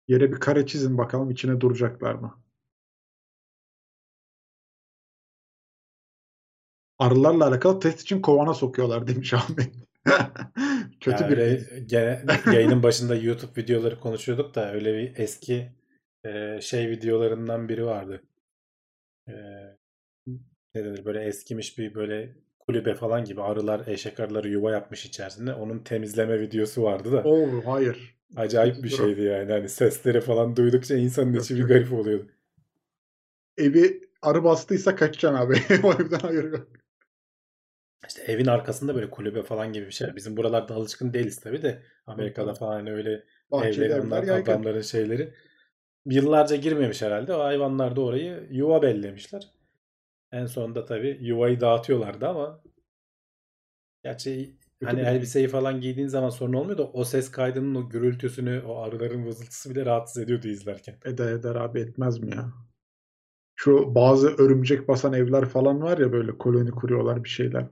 Yere 0.09 0.33
bir 0.33 0.41
kare 0.41 0.67
çizin 0.67 0.99
bakalım 0.99 1.31
içine 1.31 1.61
duracaklar 1.61 2.15
mı? 2.15 2.43
Arılarla 6.99 7.47
alakalı 7.47 7.81
test 7.81 8.01
için 8.01 8.23
kovana 8.23 8.55
sokuyorlar 8.55 9.07
demiş 9.07 9.35
Ahmet. 9.35 9.73
Kötü 11.01 11.23
yani 11.23 11.33
bir 11.33 11.39
öyle, 11.39 11.81
gene, 11.87 12.25
yayının 12.53 12.83
başında 12.83 13.17
YouTube 13.17 13.63
videoları 13.63 14.01
konuşuyorduk 14.01 14.55
da 14.55 14.73
öyle 14.73 14.95
bir 14.95 15.17
eski 15.17 15.73
e, 16.25 16.61
şey 16.61 16.91
videolarından 16.91 17.69
biri 17.69 17.87
vardı. 17.87 18.23
E, 19.29 19.33
ne 20.77 20.85
denir 20.85 21.05
böyle 21.05 21.25
eskimiş 21.25 21.79
bir 21.79 21.95
böyle 21.95 22.37
kulübe 22.59 22.95
falan 22.95 23.25
gibi 23.25 23.43
arılar 23.43 23.87
eşek 23.87 24.21
arıları 24.21 24.49
yuva 24.49 24.73
yapmış 24.73 25.07
içerisinde. 25.07 25.55
Onun 25.55 25.79
temizleme 25.79 26.41
videosu 26.41 26.83
vardı 26.83 27.13
da. 27.13 27.23
Oo 27.23 27.49
hayır. 27.67 28.17
Acayip 28.37 28.83
bir 28.83 28.89
şeydi 28.89 29.23
yani. 29.23 29.53
Hani 29.53 29.69
sesleri 29.69 30.21
falan 30.21 30.57
duydukça 30.57 30.97
insanın 30.97 31.35
içi 31.35 31.57
bir 31.57 31.65
garip 31.65 31.93
oluyordu. 31.93 32.27
Evi 33.59 34.01
arı 34.23 34.45
bastıysa 34.45 34.97
kaçacaksın 34.97 35.39
abi. 35.39 35.55
o 35.87 35.93
evden 35.93 36.19
hayır. 36.19 36.55
İşte 38.09 38.23
evin 38.23 38.47
arkasında 38.47 38.95
böyle 38.95 39.11
kulübe 39.11 39.43
falan 39.43 39.73
gibi 39.73 39.87
bir 39.87 39.93
şey. 39.93 40.17
Bizim 40.17 40.37
buralarda 40.37 40.75
alışkın 40.75 41.13
değiliz 41.13 41.41
tabii 41.41 41.63
de. 41.63 41.83
Amerika'da 42.07 42.55
falan 42.55 42.73
hani 42.73 42.93
öyle 42.93 43.25
Bahçeli 43.51 43.85
evleri 43.85 43.93
evler 43.93 44.07
onlar 44.07 44.23
adamların 44.23 44.81
şeyleri. 44.81 45.35
Yıllarca 46.07 46.57
girmemiş 46.57 47.03
herhalde. 47.03 47.35
O 47.35 47.39
hayvanlar 47.45 47.97
da 47.97 48.01
orayı 48.01 48.47
yuva 48.51 48.83
bellemişler. 48.83 49.56
En 50.33 50.47
sonunda 50.47 50.85
tabii 50.85 51.19
yuvayı 51.21 51.61
dağıtıyorlardı 51.61 52.29
ama 52.29 52.61
gerçi 54.05 54.57
hani 54.85 55.01
elbiseyi 55.01 55.49
falan 55.49 55.81
giydiğin 55.81 56.09
zaman 56.09 56.29
sorun 56.29 56.53
olmuyor 56.53 56.79
da 56.79 56.87
o 56.87 57.05
ses 57.05 57.31
kaydının 57.31 57.75
o 57.75 57.89
gürültüsünü, 57.89 58.63
o 58.67 58.77
arıların 58.77 59.27
vızıltısı 59.27 59.71
bile 59.71 59.87
rahatsız 59.87 60.23
ediyordu 60.23 60.49
izlerken. 60.49 60.97
Eder 61.05 61.33
eder 61.33 61.55
abi 61.55 61.81
etmez 61.81 62.19
mi 62.19 62.31
ya? 62.35 62.53
Şu 63.55 63.95
bazı 63.95 64.29
örümcek 64.29 64.89
basan 64.89 65.13
evler 65.13 65.49
falan 65.49 65.83
var 65.83 65.99
ya 65.99 66.13
böyle 66.13 66.39
koloni 66.39 66.71
kuruyorlar 66.71 67.25
bir 67.25 67.29
şeyler. 67.29 67.67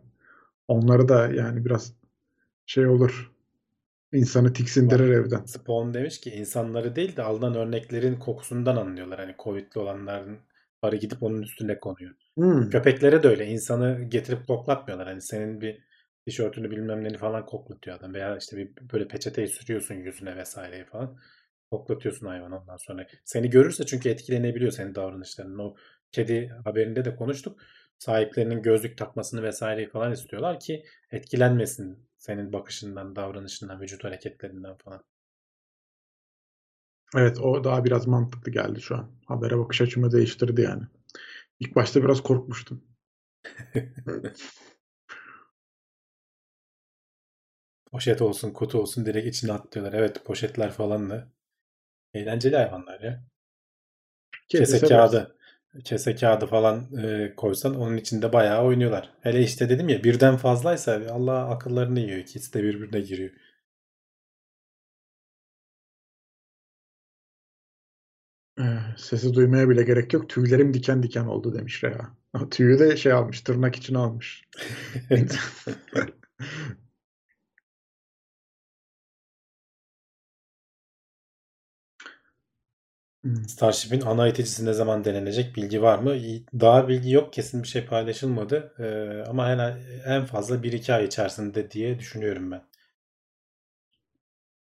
Onları 0.69 1.09
da 1.09 1.29
yani 1.29 1.65
biraz 1.65 1.93
şey 2.67 2.87
olur. 2.87 3.33
İnsanı 4.13 4.53
tiksindirir 4.53 5.09
evden. 5.09 5.45
Spawn 5.45 5.95
demiş 5.95 6.21
ki 6.21 6.31
insanları 6.31 6.97
değil 6.97 7.17
de 7.17 7.23
alınan 7.23 7.55
örneklerin 7.55 8.17
kokusundan 8.17 8.77
anlıyorlar. 8.77 9.19
Hani 9.21 9.35
Covid'li 9.39 9.81
olanların 9.81 10.39
arı 10.85 10.97
gidip 10.97 11.23
onun 11.23 11.43
üstüne 11.43 11.81
konuyor. 11.81 12.15
Hmm. 12.35 12.71
Köpeklere 12.71 13.23
de 13.23 13.29
öyle. 13.29 13.47
İnsanı 13.47 14.03
getirip 14.09 14.47
koklatmıyorlar. 14.47 15.09
Hani 15.09 15.23
senin 15.23 15.61
bir 15.61 15.83
tişörtünü 16.27 16.71
bilmem 16.71 17.05
neni 17.05 17.19
falan 17.19 17.47
koklatıyor 17.47 17.97
adam. 17.97 18.15
Veya 18.15 18.37
işte 18.37 18.57
bir 18.57 18.71
böyle 18.93 19.09
peçeteyi 19.09 19.49
sürüyorsun 19.49 19.95
yüzüne 19.95 20.37
vesaireyi 20.37 20.85
falan. 20.85 21.19
Koklatıyorsun 21.71 22.27
hayvan 22.27 22.53
ondan 22.53 22.77
sonra. 22.77 23.07
Seni 23.25 23.51
görürse 23.51 23.87
çünkü 23.87 24.09
etkilenebiliyor 24.09 24.73
senin 24.73 24.95
davranışlarının. 24.95 25.59
O 25.59 25.77
kedi 26.13 26.49
haberinde 26.65 27.05
de 27.05 27.17
konuştuk. 27.17 27.61
Sahiplerinin 27.99 28.63
gözlük 28.63 28.99
takmasını 28.99 29.43
vesaireyi 29.43 29.89
falan 29.89 30.13
istiyorlar 30.13 30.61
ki 30.61 30.85
etkilenmesin 31.11 31.99
senin 32.19 32.53
bakışından, 32.53 33.17
davranışından, 33.17 33.81
vücut 33.81 34.05
hareketlerinden 34.05 34.77
falan. 34.77 35.05
Evet 37.17 37.41
o 37.41 37.65
daha 37.65 37.85
biraz 37.85 38.07
mantıklı 38.07 38.53
geldi 38.53 38.81
şu 38.83 38.97
an. 38.97 39.11
Habere 39.27 39.59
bakış 39.59 39.81
açımı 39.81 40.13
değiştirdi 40.13 40.61
yani. 40.61 40.83
İlk 41.61 41.77
başta 41.77 42.03
biraz 42.05 42.23
korkmuştum. 42.23 42.85
Poşet 47.91 48.23
olsun, 48.23 48.51
kutu 48.51 48.79
olsun 48.79 49.07
direkt 49.07 49.27
içine 49.27 49.53
atlıyorlar. 49.53 49.93
Evet 49.99 50.25
poşetler 50.25 50.71
falan 50.73 51.11
da 51.11 51.29
eğlenceli 52.15 52.57
hayvanlar 52.57 53.01
ya. 53.01 53.25
Kese 54.49 54.79
seversin. 54.79 54.89
kağıdı, 54.89 55.37
kese 55.85 56.15
kağıdı 56.15 56.47
falan 56.47 56.97
e, 57.05 57.35
koysan 57.37 57.75
onun 57.75 57.97
içinde 57.97 58.33
bayağı 58.33 58.65
oynuyorlar. 58.65 59.11
Hele 59.21 59.43
işte 59.43 59.69
dedim 59.69 59.89
ya 59.89 60.05
birden 60.05 60.37
fazlaysa 60.37 61.01
Allah 61.11 61.49
akıllarını 61.49 62.01
yiyor. 62.01 62.19
İkisi 62.19 62.55
de 62.55 62.63
birbirine 62.63 63.01
giriyor. 63.01 63.31
Sesi 68.97 69.35
duymaya 69.35 69.69
bile 69.69 69.83
gerek 69.83 70.13
yok. 70.13 70.29
Tüylerim 70.29 70.75
diken 70.75 71.03
diken 71.03 71.25
oldu 71.25 71.55
demiş 71.55 71.85
Reha. 71.85 72.17
Tüyü 72.51 72.79
de 72.79 72.97
şey 72.97 73.13
almış, 73.13 73.41
tırnak 73.41 73.77
için 73.77 73.95
almış. 73.95 74.45
Hmm. 83.25 83.45
Starship'in 83.49 84.01
ana 84.01 84.29
iticisi 84.29 84.67
ne 84.67 84.73
zaman 84.73 85.05
denenecek 85.05 85.57
bilgi 85.57 85.83
var 85.83 85.99
mı? 85.99 86.15
Daha 86.61 86.89
bilgi 86.89 87.11
yok. 87.13 87.33
Kesin 87.33 87.63
bir 87.63 87.69
şey 87.69 87.87
paylaşılmadı. 87.87 88.75
E, 88.79 89.29
ama 89.31 89.53
en, 89.53 89.59
en 90.07 90.25
fazla 90.25 90.63
1-2 90.63 90.95
ay 90.95 91.05
içerisinde 91.05 91.71
diye 91.71 91.99
düşünüyorum 91.99 92.51
ben. 92.51 92.63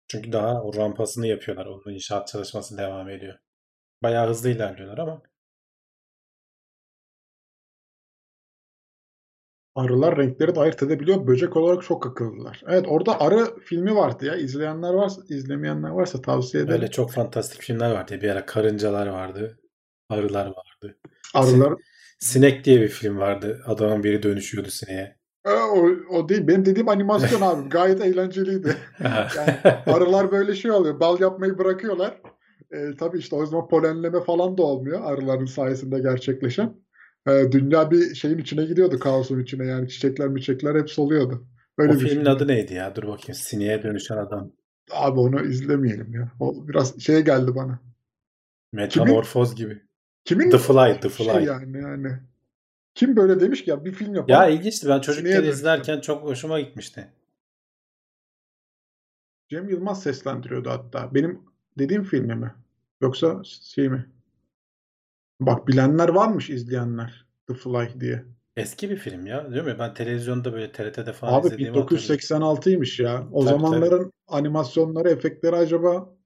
Çünkü 0.07 0.31
daha 0.31 0.63
o 0.63 0.75
rampasını 0.75 1.27
yapıyorlar. 1.27 1.65
Onun 1.65 1.93
inşaat 1.93 2.27
çalışması 2.27 2.77
devam 2.77 3.09
ediyor. 3.09 3.39
Bayağı 4.03 4.29
hızlı 4.29 4.49
ilerliyorlar 4.49 4.97
ama 4.97 5.21
Arılar 9.77 10.17
renkleri 10.17 10.55
de 10.55 10.59
ayırt 10.59 10.83
edebiliyor. 10.83 11.27
Böcek 11.27 11.57
olarak 11.57 11.83
çok 11.83 12.07
akıllılar. 12.07 12.63
Evet 12.67 12.85
orada 12.87 13.21
arı 13.21 13.59
filmi 13.59 13.95
vardı 13.95 14.25
ya. 14.25 14.35
İzleyenler 14.35 14.93
varsa, 14.93 15.21
izlemeyenler 15.29 15.89
varsa 15.89 16.21
tavsiye 16.21 16.63
ederim. 16.63 16.81
öyle 16.81 16.91
çok 16.91 17.11
fantastik 17.11 17.61
filmler 17.61 17.91
vardı. 17.91 18.19
Bir 18.21 18.29
ara 18.29 18.45
karıncalar 18.45 19.07
vardı. 19.07 19.59
Arılar 20.09 20.45
vardı. 20.45 20.97
Arılar 21.33 21.73
Sinek 22.19 22.65
diye 22.65 22.81
bir 22.81 22.87
film 22.87 23.17
vardı. 23.17 23.61
Adamın 23.65 24.03
biri 24.03 24.23
dönüşüyordu 24.23 24.69
sineğe. 24.69 25.17
O, 25.45 25.89
o 26.09 26.29
değil. 26.29 26.47
Benim 26.47 26.65
dediğim 26.65 26.89
animasyon 26.89 27.41
abi. 27.51 27.69
Gayet 27.69 28.01
eğlenceliydi. 28.01 28.77
Yani 29.03 29.59
arılar 29.85 30.31
böyle 30.31 30.55
şey 30.55 30.71
oluyor. 30.71 30.99
Bal 30.99 31.19
yapmayı 31.19 31.57
bırakıyorlar. 31.57 32.21
Ee, 32.71 32.95
tabii 32.99 33.17
işte 33.17 33.35
o 33.35 33.45
zaman 33.45 33.67
polenleme 33.67 34.21
falan 34.23 34.57
da 34.57 34.63
olmuyor. 34.63 35.01
Arıların 35.03 35.45
sayesinde 35.45 35.99
gerçekleşen. 35.99 36.75
Ee, 37.27 37.51
dünya 37.51 37.91
bir 37.91 38.15
şeyin 38.15 38.37
içine 38.37 38.65
gidiyordu. 38.65 38.99
Kaosun 38.99 39.39
içine 39.39 39.65
yani. 39.65 39.89
Çiçekler 39.89 40.35
çiçekler 40.35 40.75
hep 40.75 40.89
soluyordu. 40.89 41.47
Öyle 41.77 41.91
o 41.91 41.95
bir 41.95 41.99
filmin 41.99 42.23
film. 42.23 42.33
adı 42.33 42.47
neydi 42.47 42.73
ya? 42.73 42.95
Dur 42.95 43.03
bakayım. 43.03 43.33
Sineğe 43.33 43.83
dönüşen 43.83 44.17
adam. 44.17 44.51
Abi 44.91 45.19
onu 45.19 45.43
izlemeyelim 45.45 46.13
ya. 46.13 46.31
O 46.39 46.67
biraz 46.67 46.99
şeye 46.99 47.21
geldi 47.21 47.55
bana. 47.55 47.79
Metamorfoz 48.73 49.55
gibi. 49.55 49.81
Kimin 50.25 50.49
The 50.49 50.57
Fly, 50.57 50.99
The 50.99 51.09
Fly. 51.09 51.25
şey 51.25 51.43
yani 51.43 51.77
yani. 51.77 52.19
Kim 52.95 53.15
böyle 53.15 53.39
demiş 53.39 53.63
ki 53.63 53.69
ya 53.69 53.85
bir 53.85 53.91
film 53.91 54.15
yapalım. 54.15 54.41
Ya 54.41 54.47
ilginçti. 54.47 54.89
Ben 54.89 54.99
çocukken 54.99 55.43
izlerken 55.43 55.99
çok 56.01 56.23
hoşuma 56.23 56.59
gitmişti. 56.59 57.07
Cem 59.49 59.69
Yılmaz 59.69 60.03
seslendiriyordu 60.03 60.69
hatta. 60.69 61.15
Benim 61.15 61.41
dediğim 61.79 62.03
filmi 62.03 62.35
mi? 62.35 62.55
Yoksa 63.01 63.41
şey 63.43 63.89
mi? 63.89 64.05
Bak 65.39 65.67
bilenler 65.67 66.09
varmış 66.09 66.49
izleyenler. 66.49 67.25
The 67.47 67.53
Fly 67.53 67.99
diye. 67.99 68.25
Eski 68.55 68.89
bir 68.89 68.97
film 68.97 69.25
ya. 69.25 69.51
Değil 69.51 69.63
mi? 69.63 69.75
Ben 69.79 69.93
televizyonda 69.93 70.53
böyle 70.53 70.71
TRT'de 70.71 71.13
falan 71.13 71.33
Abi 71.33 71.47
izlediğimi 71.47 71.79
hatırlıyorum. 71.79 72.19
1986'ymış 72.19 73.03
ya. 73.03 73.27
O 73.31 73.45
Tabii, 73.45 73.49
zamanların 73.49 74.13
animasyonları, 74.27 75.09
efektleri 75.09 75.55
acaba 75.55 76.17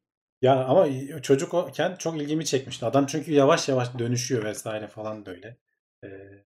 Ya 0.41 0.65
ama 0.65 0.87
çocuk 1.21 1.53
oken 1.53 1.95
çok 1.95 2.21
ilgimi 2.21 2.45
çekmişti. 2.45 2.85
Adam 2.85 3.05
çünkü 3.05 3.33
yavaş 3.33 3.69
yavaş 3.69 3.99
dönüşüyor 3.99 4.43
vesaire 4.43 4.87
falan 4.87 5.25
böyle. 5.25 5.57
Ee, 6.03 6.45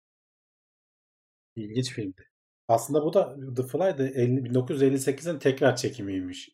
ilginç 1.56 1.92
filmdi. 1.92 2.28
Aslında 2.68 3.04
bu 3.04 3.12
da 3.14 3.36
The 3.56 3.62
Fly 3.62 3.98
da 3.98 4.08
50 4.08 4.40
1958'in 4.40 5.38
tekrar 5.38 5.76
çekimiymiş. 5.76 6.50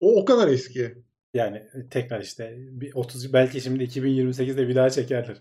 o 0.00 0.20
o 0.22 0.24
kadar 0.24 0.48
eski. 0.48 1.05
Yani 1.36 1.56
e, 1.56 1.88
tekrar 1.90 2.20
işte 2.20 2.54
bir 2.58 2.94
30 2.94 3.32
belki 3.32 3.60
şimdi 3.60 3.84
2028'de 3.84 4.68
bir 4.68 4.74
daha 4.74 4.90
çekerler. 4.90 5.36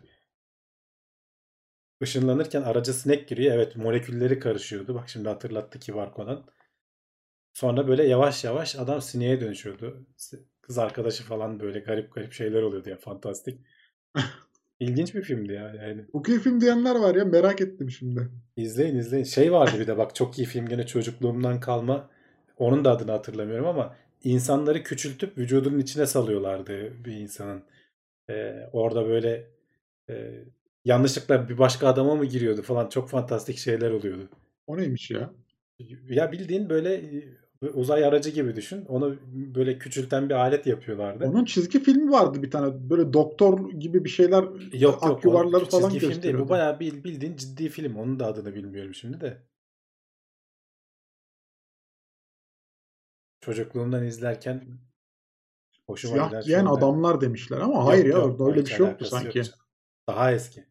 Işınlanırken 2.02 2.62
araca 2.62 2.94
sinek 2.94 3.28
giriyor. 3.28 3.56
Evet 3.56 3.76
molekülleri 3.76 4.40
karışıyordu. 4.40 4.96
Bak 4.96 5.10
şimdi 5.10 5.30
hatırlattı 5.30 5.80
ki 5.80 5.96
var 5.96 6.14
Conan. 6.16 6.46
Sonra 7.54 7.88
böyle 7.88 8.04
yavaş 8.04 8.44
yavaş 8.44 8.76
adam 8.76 9.02
sineğe 9.02 9.42
dönüşüyordu. 9.42 10.06
Kız 10.62 10.78
arkadaşı 10.78 11.24
falan 11.24 11.60
böyle 11.60 11.80
garip 11.80 12.14
garip 12.16 12.34
şeyler 12.34 12.62
oluyordu 12.62 12.90
ya 12.90 12.98
fantastik. 12.98 13.60
İlginç 14.80 15.16
bir 15.16 15.22
filmdi 15.22 15.54
ya 15.54 15.74
yani. 15.76 16.06
İyi 16.28 16.40
film 16.40 16.62
diyenler 16.62 16.96
var 16.96 17.16
ya 17.16 17.26
merak 17.26 17.62
ettim 17.62 17.90
şimdi. 17.92 18.30
İzleyin 18.58 18.96
izleyin. 18.96 19.24
Şey 19.24 19.52
vardı 19.52 19.80
bir 19.80 19.88
de 19.88 19.98
bak 19.98 20.16
çok 20.16 20.40
iyi 20.40 20.46
film 20.46 20.66
gene 20.66 20.86
çocukluğumdan 20.86 21.60
kalma. 21.60 22.10
Onun 22.58 22.86
da 22.86 22.92
adını 22.92 23.12
hatırlamıyorum 23.12 23.68
ama 23.68 23.96
insanları 24.26 24.84
küçültüp 24.84 25.38
vücudunun 25.38 25.80
içine 25.80 26.06
salıyorlardı 26.06 27.06
bir 27.06 27.12
insanın. 27.12 27.64
Ee, 28.30 28.70
orada 28.74 29.08
böyle 29.08 29.48
e, 30.10 30.44
yanlışlıkla 30.86 31.50
bir 31.50 31.58
başka 31.58 31.88
adama 31.88 32.16
mı 32.16 32.26
giriyordu 32.26 32.62
falan 32.62 32.90
çok 32.90 33.10
fantastik 33.10 33.58
şeyler 33.58 33.92
oluyordu. 33.92 34.30
O 34.68 34.78
neymiş 34.78 35.12
ya? 35.12 35.34
Ya 36.10 36.32
bildiğin 36.32 36.70
böyle 36.70 37.02
uzay 37.74 38.06
aracı 38.06 38.30
gibi 38.30 38.56
düşün. 38.56 38.86
Onu 38.86 39.16
böyle 39.56 39.78
küçülten 39.78 40.30
bir 40.30 40.34
alet 40.34 40.68
yapıyorlardı. 40.68 41.26
Onun 41.26 41.46
çizgi 41.46 41.80
filmi 41.80 42.12
vardı 42.12 42.44
bir 42.44 42.52
tane. 42.52 42.90
Böyle 42.90 43.14
doktor 43.14 43.72
gibi 43.72 44.04
bir 44.06 44.10
şeyler 44.10 44.44
Yok 44.44 44.82
yok. 44.82 45.00
ak 45.04 45.26
yuvarları 45.26 45.64
o 45.66 45.70
falan 45.70 45.90
çizgi 45.90 46.08
film 46.10 46.24
değil. 46.24 46.38
Bu 46.38 46.50
bayağı 46.50 46.80
bil- 46.80 47.04
bildiğin 47.04 47.36
ciddi 47.36 47.70
film. 47.70 47.96
Onun 47.96 48.20
da 48.20 48.26
adını 48.26 48.56
bilmiyorum 48.56 48.94
şimdi 48.94 49.22
de. 49.22 49.38
Çocukluğumdan 53.46 54.06
izlerken 54.06 54.68
hoşuma 55.88 56.14
Siyah 56.14 56.30
giden 56.30 56.42
giyen 56.42 56.66
adamlar 56.66 57.22
demişler 57.22 57.58
ama 57.58 57.74
Yok, 57.74 57.88
hayır 57.88 58.06
ya 58.06 58.12
yok, 58.12 58.26
orada 58.26 58.44
öyle 58.52 58.62
bir 58.62 58.70
şey 58.70 58.78
yoktu 58.78 59.04
yok 59.04 59.12
sanki. 59.12 59.44
canım. 59.44 59.60
Daha 60.08 60.32
eski. 60.32 60.66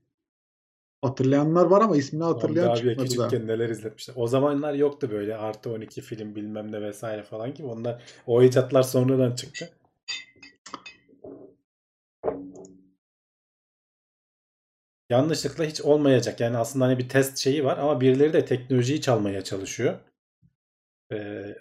Hatırlayanlar 1.03 1.67
var 1.67 1.81
ama 1.81 1.97
ismini 1.97 2.25
hatırlayan 2.25 2.67
Hamdi 2.67 2.81
abiye 2.81 2.93
çıkmadı 2.97 3.19
da. 3.19 3.29
küçükken 3.29 3.47
neler 3.49 3.69
izletmişler. 3.69 4.15
O 4.19 4.27
zamanlar 4.27 4.75
yoktu 4.75 5.11
böyle 5.11 5.37
artı 5.37 5.71
12 5.71 6.01
film 6.01 6.35
bilmem 6.37 6.73
ne 6.73 6.83
vesaire 6.83 7.23
falan 7.23 7.55
gibi. 7.55 7.67
Onlar 7.67 8.03
o 8.27 8.43
icatlar 8.43 8.83
sonradan 8.83 9.35
çıktı. 9.35 9.71
Yanlışlıkla 15.11 15.65
hiç 15.65 15.81
olmayacak. 15.81 16.41
Yani 16.41 16.57
aslında 16.57 16.85
hani 16.85 16.99
bir 16.99 17.09
test 17.09 17.39
şeyi 17.39 17.65
var 17.65 17.79
ama 17.79 18.01
birileri 18.01 18.33
de 18.33 18.45
teknolojiyi 18.45 19.01
çalmaya 19.01 19.45
çalışıyor. 19.45 19.99
Ee, 21.13 21.55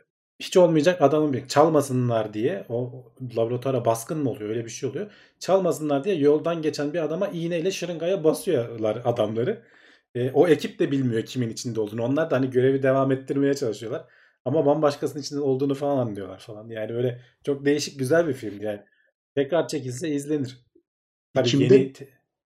hiç 0.43 0.57
olmayacak 0.57 1.01
adamın 1.01 1.33
bir 1.33 1.47
çalmasınlar 1.47 2.33
diye 2.33 2.65
o 2.69 3.03
laboratuvara 3.37 3.85
baskın 3.85 4.17
mı 4.17 4.29
oluyor 4.29 4.49
öyle 4.49 4.65
bir 4.65 4.69
şey 4.69 4.89
oluyor. 4.89 5.11
Çalmasınlar 5.39 6.03
diye 6.03 6.15
yoldan 6.15 6.61
geçen 6.61 6.93
bir 6.93 7.03
adama 7.03 7.27
iğneyle 7.27 7.71
şırıngaya 7.71 8.23
basıyorlar 8.23 9.01
adamları. 9.05 9.63
Ee, 10.15 10.31
o 10.31 10.47
ekip 10.47 10.79
de 10.79 10.91
bilmiyor 10.91 11.21
kimin 11.25 11.49
içinde 11.49 11.81
olduğunu. 11.81 12.03
Onlar 12.03 12.31
da 12.31 12.35
hani 12.35 12.49
görevi 12.49 12.83
devam 12.83 13.11
ettirmeye 13.11 13.53
çalışıyorlar. 13.53 14.05
Ama 14.45 14.65
bambaşkasının 14.65 15.21
içinde 15.21 15.39
olduğunu 15.39 15.75
falan 15.75 15.97
anlıyorlar 15.97 16.39
falan. 16.39 16.69
Yani 16.69 16.93
öyle 16.93 17.21
çok 17.45 17.65
değişik 17.65 17.99
güzel 17.99 18.27
bir 18.27 18.33
film 18.33 18.61
yani. 18.61 18.81
Tekrar 19.35 19.67
çekilse 19.67 20.09
izlenir. 20.09 20.65
Tabii 21.33 21.47
İçimde 21.47 21.75
yeni 21.75 21.93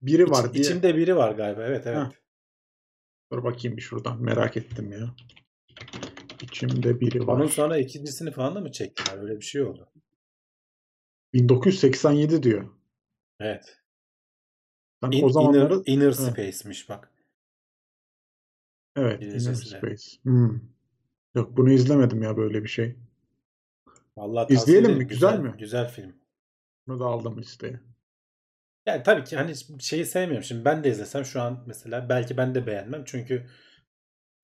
Biri 0.02 0.24
İç- 0.24 0.30
var 0.32 0.54
diye. 0.54 0.64
içimde 0.64 0.96
biri 0.96 1.16
var 1.16 1.32
galiba. 1.32 1.64
Evet 1.64 1.88
evet. 1.88 1.98
Heh. 1.98 2.12
Dur 3.32 3.44
bakayım 3.44 3.78
bir 3.78 3.82
şuradan. 3.82 4.24
Merak 4.24 4.58
ettim 4.58 4.92
ya. 4.92 5.00
İçimde 6.48 7.00
biri 7.00 7.28
var. 7.28 7.34
Onun 7.34 7.48
sonra 7.48 7.78
ikincisini 7.78 8.32
falan 8.32 8.56
da 8.56 8.60
mı 8.60 8.72
çektiler? 8.72 9.18
Öyle 9.24 9.36
bir 9.40 9.46
şey 9.46 9.62
oldu. 9.64 9.90
1987 11.34 12.44
diyor. 12.44 12.70
Evet. 13.40 13.78
Ben 15.02 15.12
In- 15.12 15.24
o 15.24 15.30
zamanları 15.30 15.74
Inner, 15.86 16.06
Inner. 16.06 16.12
Space'miş 16.12 16.90
bak. 16.90 17.12
evet 18.96 19.22
Inner 19.22 19.26
İngilizcesi 19.28 19.72
de. 19.74 19.78
Space. 19.78 20.18
Hmm. 20.24 20.60
Yok 21.36 21.58
bunu 21.58 21.72
izlemedim 21.72 22.24
ya 22.24 22.38
böyle 22.38 22.64
bir 22.64 22.70
şey. 22.70 22.96
Vallahi 24.18 24.54
İzleyelim 24.54 24.98
mi? 24.98 25.08
Güzel 25.08 25.32
Güzel, 25.32 25.44
mi? 25.44 25.56
Güzel 25.60 25.90
film. 25.90 26.16
Bunu 26.88 27.00
da 27.00 27.06
aldım 27.06 27.38
listeye. 27.42 27.80
Yani 28.86 29.04
tabii 29.04 29.24
ki 29.24 29.36
hani 29.38 29.54
şeyi 29.80 30.06
sevmiyorum. 30.06 30.44
Şimdi 30.44 30.66
ben 30.66 30.84
de 30.84 30.90
izlesem 30.90 31.26
şu 31.26 31.42
an 31.42 31.64
mesela 31.68 32.10
belki 32.10 32.38
ben 32.38 32.56
de 32.56 32.68
beğenmem. 32.68 33.04
Çünkü 33.06 33.48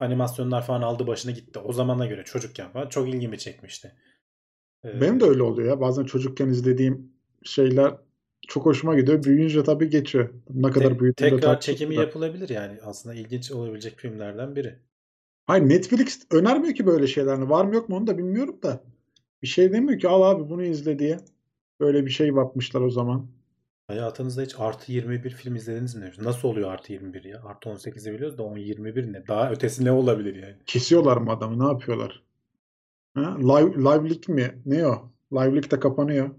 animasyonlar 0.03 0.65
falan 0.65 0.81
aldı 0.81 1.07
başına 1.07 1.31
gitti. 1.31 1.59
O 1.59 1.73
zamana 1.73 2.05
göre 2.05 2.23
çocukken 2.25 2.71
falan 2.71 2.89
çok 2.89 3.09
ilgimi 3.09 3.37
çekmişti. 3.39 3.95
Ee, 4.85 5.01
Benim 5.01 5.19
de 5.19 5.25
öyle 5.25 5.43
oluyor 5.43 5.69
ya. 5.69 5.81
Bazen 5.81 6.03
çocukken 6.05 6.47
izlediğim 6.49 7.11
şeyler 7.43 7.95
çok 8.47 8.65
hoşuma 8.65 8.95
gidiyor. 8.95 9.23
Büyüyünce 9.23 9.63
tabii 9.63 9.89
geçiyor. 9.89 10.29
Ne 10.49 10.71
te- 10.71 10.71
kadar 10.71 10.99
büyüdüğünde 10.99 11.39
tekrar 11.39 11.39
tartışılır 11.39 11.77
çekimi 11.77 11.95
yapılabilir 11.95 12.49
yani. 12.49 12.79
Aslında 12.81 13.15
ilginç 13.15 13.51
olabilecek 13.51 13.97
filmlerden 13.99 14.55
biri. 14.55 14.79
Hayır 15.45 15.69
Netflix 15.69 16.25
önermiyor 16.31 16.75
ki 16.75 16.85
böyle 16.85 17.07
şeylerini. 17.07 17.49
Var 17.49 17.65
mı 17.65 17.75
yok 17.75 17.89
mu 17.89 17.95
onu 17.97 18.07
da 18.07 18.17
bilmiyorum 18.17 18.59
da. 18.63 18.83
Bir 19.41 19.47
şey 19.47 19.73
demiyor 19.73 19.99
ki 19.99 20.07
al 20.07 20.21
abi 20.21 20.49
bunu 20.49 20.63
izle 20.63 20.99
diye. 20.99 21.17
Böyle 21.79 22.05
bir 22.05 22.11
şey 22.11 22.35
bakmışlar 22.35 22.81
o 22.81 22.89
zaman. 22.89 23.27
Hayatınızda 23.87 24.41
hiç 24.41 24.55
artı 24.59 24.91
21 24.91 25.29
film 25.29 25.55
izlediniz 25.55 25.95
mi? 25.95 26.11
Nasıl 26.19 26.47
oluyor 26.47 26.71
artı 26.71 26.93
21 26.93 27.23
ya? 27.23 27.43
Artı 27.43 27.69
18'i 27.69 28.13
biliyoruz 28.13 28.37
da 28.37 28.43
10 28.43 28.57
21 28.57 29.13
ne? 29.13 29.27
Daha 29.27 29.51
ötesi 29.51 29.85
ne 29.85 29.91
olabilir 29.91 30.35
yani? 30.35 30.55
Kesiyorlar 30.65 31.17
mı 31.17 31.31
adamı? 31.31 31.65
Ne 31.65 31.71
yapıyorlar? 31.71 32.23
Ha? 33.15 33.37
Live, 33.39 33.73
live'lik 33.77 34.29
mi? 34.29 34.61
Ne 34.65 34.87
o? 34.87 35.11
Live'lik 35.33 35.71
de 35.71 35.79
kapanıyor. 35.79 36.29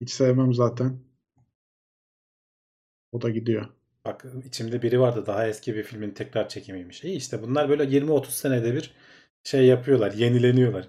Hiç 0.00 0.10
sevmem 0.10 0.54
zaten. 0.54 1.00
O 3.12 3.22
da 3.22 3.30
gidiyor. 3.30 3.66
Bak 4.04 4.24
içimde 4.46 4.82
biri 4.82 5.00
vardı 5.00 5.26
daha 5.26 5.48
eski 5.48 5.74
bir 5.74 5.82
filmin 5.82 6.10
tekrar 6.10 6.48
çekimiymiş. 6.48 7.04
İyi 7.04 7.16
işte 7.16 7.42
bunlar 7.42 7.68
böyle 7.68 7.84
20-30 7.84 8.30
senede 8.30 8.74
bir 8.74 8.94
şey 9.44 9.66
yapıyorlar, 9.66 10.12
yenileniyorlar. 10.12 10.88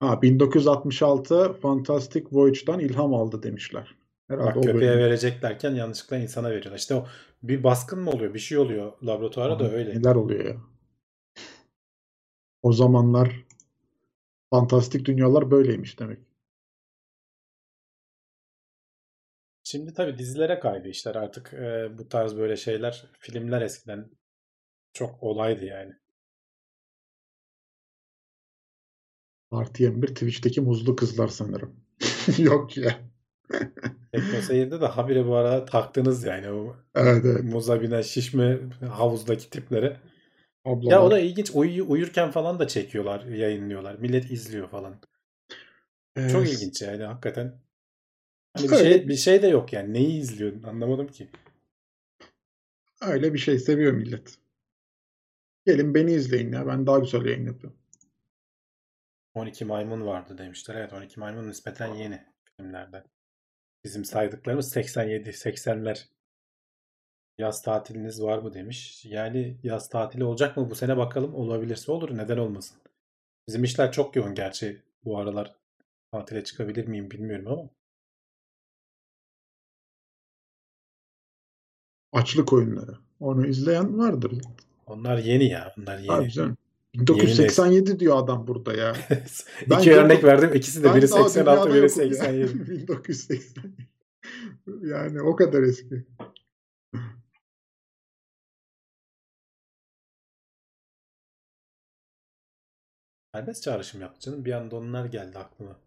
Ha 0.00 0.22
1966 0.22 1.52
Fantastic 1.52 2.24
Voyage'dan 2.32 2.80
ilham 2.80 3.14
aldı 3.14 3.42
demişler. 3.42 3.94
Herhalde 4.28 4.54
Bak 4.56 4.64
köpeğe 4.64 4.90
bölüm. 4.90 4.98
vereceklerken 4.98 5.74
yanlışlıkla 5.74 6.16
insana 6.16 6.50
veriyorlar. 6.50 6.78
İşte 6.78 6.94
o 6.94 7.06
bir 7.42 7.64
baskın 7.64 7.98
mı 7.98 8.10
oluyor? 8.10 8.34
Bir 8.34 8.38
şey 8.38 8.58
oluyor 8.58 8.92
laboratuvara 9.02 9.58
da 9.58 9.64
Abi 9.64 9.74
öyle. 9.74 9.90
Neler 10.00 10.14
oluyor 10.14 10.44
ya? 10.44 10.56
O 12.62 12.72
zamanlar 12.72 13.44
fantastik 14.50 15.06
dünyalar 15.06 15.50
böyleymiş 15.50 15.98
demek. 16.00 16.18
Şimdi 19.64 19.94
tabii 19.94 20.18
dizilere 20.18 20.60
kaydı 20.60 20.88
işler 20.88 21.14
artık 21.14 21.54
e, 21.54 21.98
bu 21.98 22.08
tarz 22.08 22.36
böyle 22.36 22.56
şeyler. 22.56 23.10
Filmler 23.18 23.62
eskiden 23.62 24.10
çok 24.92 25.22
olaydı 25.22 25.64
yani. 25.64 25.92
Artı 29.50 29.82
21 29.82 30.08
Twitch'teki 30.08 30.60
muzlu 30.60 30.96
kızlar 30.96 31.28
sanırım. 31.28 31.76
Yok 32.38 32.76
ya. 32.76 33.00
Tekno 34.16 34.40
Seyir'de 34.40 34.80
de 34.80 34.86
habire 34.86 35.26
bu 35.26 35.36
arada 35.36 35.64
taktınız 35.64 36.24
yani 36.24 36.50
o 36.50 36.76
Evet 36.94 37.24
evet. 37.24 37.44
muza 37.44 37.82
binen 37.82 38.02
şişme 38.02 38.58
havuzdaki 38.90 39.50
tiplere. 39.50 39.96
Ablalar. 40.64 40.92
Ya 40.92 41.02
o 41.02 41.10
da 41.10 41.18
ilginç. 41.18 41.50
Uyu, 41.54 41.88
uyurken 41.88 42.30
falan 42.30 42.58
da 42.58 42.68
çekiyorlar, 42.68 43.24
yayınlıyorlar. 43.24 43.94
Millet 43.94 44.30
izliyor 44.30 44.68
falan. 44.68 44.96
Ee, 46.16 46.28
Çok 46.28 46.48
ilginç 46.48 46.82
yani 46.82 47.02
hakikaten. 47.02 47.54
Hani 48.54 48.70
bir 48.70 48.76
şey 48.76 49.08
bir 49.08 49.16
şey 49.16 49.42
de 49.42 49.48
yok 49.48 49.72
yani. 49.72 49.94
Neyi 49.94 50.20
izliyorsun? 50.20 50.62
Anlamadım 50.62 51.06
ki. 51.06 51.28
Öyle 53.00 53.34
bir 53.34 53.38
şey 53.38 53.58
seviyor 53.58 53.92
millet. 53.92 54.38
Gelin 55.66 55.94
beni 55.94 56.12
izleyin 56.12 56.52
ya. 56.52 56.66
Ben 56.66 56.86
daha 56.86 56.98
güzel 56.98 57.24
yayın 57.24 57.46
yapıyorum. 57.46 57.78
12 59.34 59.64
maymun 59.64 60.06
vardı 60.06 60.38
demişler. 60.38 60.74
Evet 60.74 60.92
12 60.92 61.20
maymun 61.20 61.48
nispeten 61.48 61.94
yeni 61.94 62.24
filmlerden. 62.44 63.04
Bizim 63.86 64.04
saydıklarımız 64.04 64.70
87, 64.70 65.28
80'ler. 65.32 66.06
Yaz 67.38 67.62
tatiliniz 67.62 68.22
var 68.22 68.38
mı 68.38 68.54
demiş. 68.54 69.04
Yani 69.04 69.58
yaz 69.62 69.88
tatili 69.88 70.24
olacak 70.24 70.56
mı 70.56 70.70
bu 70.70 70.74
sene 70.74 70.96
bakalım. 70.96 71.34
Olabilirse 71.34 71.92
olur. 71.92 72.16
Neden 72.16 72.38
olmasın. 72.38 72.78
Bizim 73.48 73.64
işler 73.64 73.92
çok 73.92 74.16
yoğun 74.16 74.34
gerçi 74.34 74.82
bu 75.04 75.18
aralar. 75.18 75.54
Tatile 76.12 76.44
çıkabilir 76.44 76.86
miyim 76.88 77.10
bilmiyorum 77.10 77.46
ama. 77.48 77.68
Açlık 82.12 82.52
oyunları. 82.52 82.98
Onu 83.20 83.46
izleyen 83.46 83.98
vardır. 83.98 84.32
Onlar 84.86 85.18
yeni 85.18 85.44
ya. 85.48 85.74
Onlar 85.78 85.98
yeni. 85.98 86.12
Abi 86.12 86.30
canım. 86.30 86.56
1987 86.98 88.00
diyor 88.00 88.18
adam 88.18 88.46
burada 88.46 88.72
ya. 88.74 88.96
Ben 89.70 89.78
İki 89.78 89.94
örnek 89.94 90.24
verdim. 90.24 90.50
İkisi 90.54 90.82
de 90.84 90.94
biri 90.94 91.10
daha 91.10 91.28
86, 91.28 91.70
dünyada 91.70 91.74
biri 91.74 91.82
yokum 91.82 92.02
ya. 92.02 92.08
87. 92.08 92.70
1987. 92.70 93.44
Yani 94.82 95.22
o 95.22 95.36
kadar 95.36 95.62
eski. 95.62 96.06
Serbest 103.34 103.62
çağrışım 103.62 104.00
yaptı 104.00 104.20
canım. 104.20 104.44
Bir 104.44 104.52
anda 104.52 104.76
onlar 104.76 105.04
geldi 105.04 105.38
aklıma. 105.38 105.80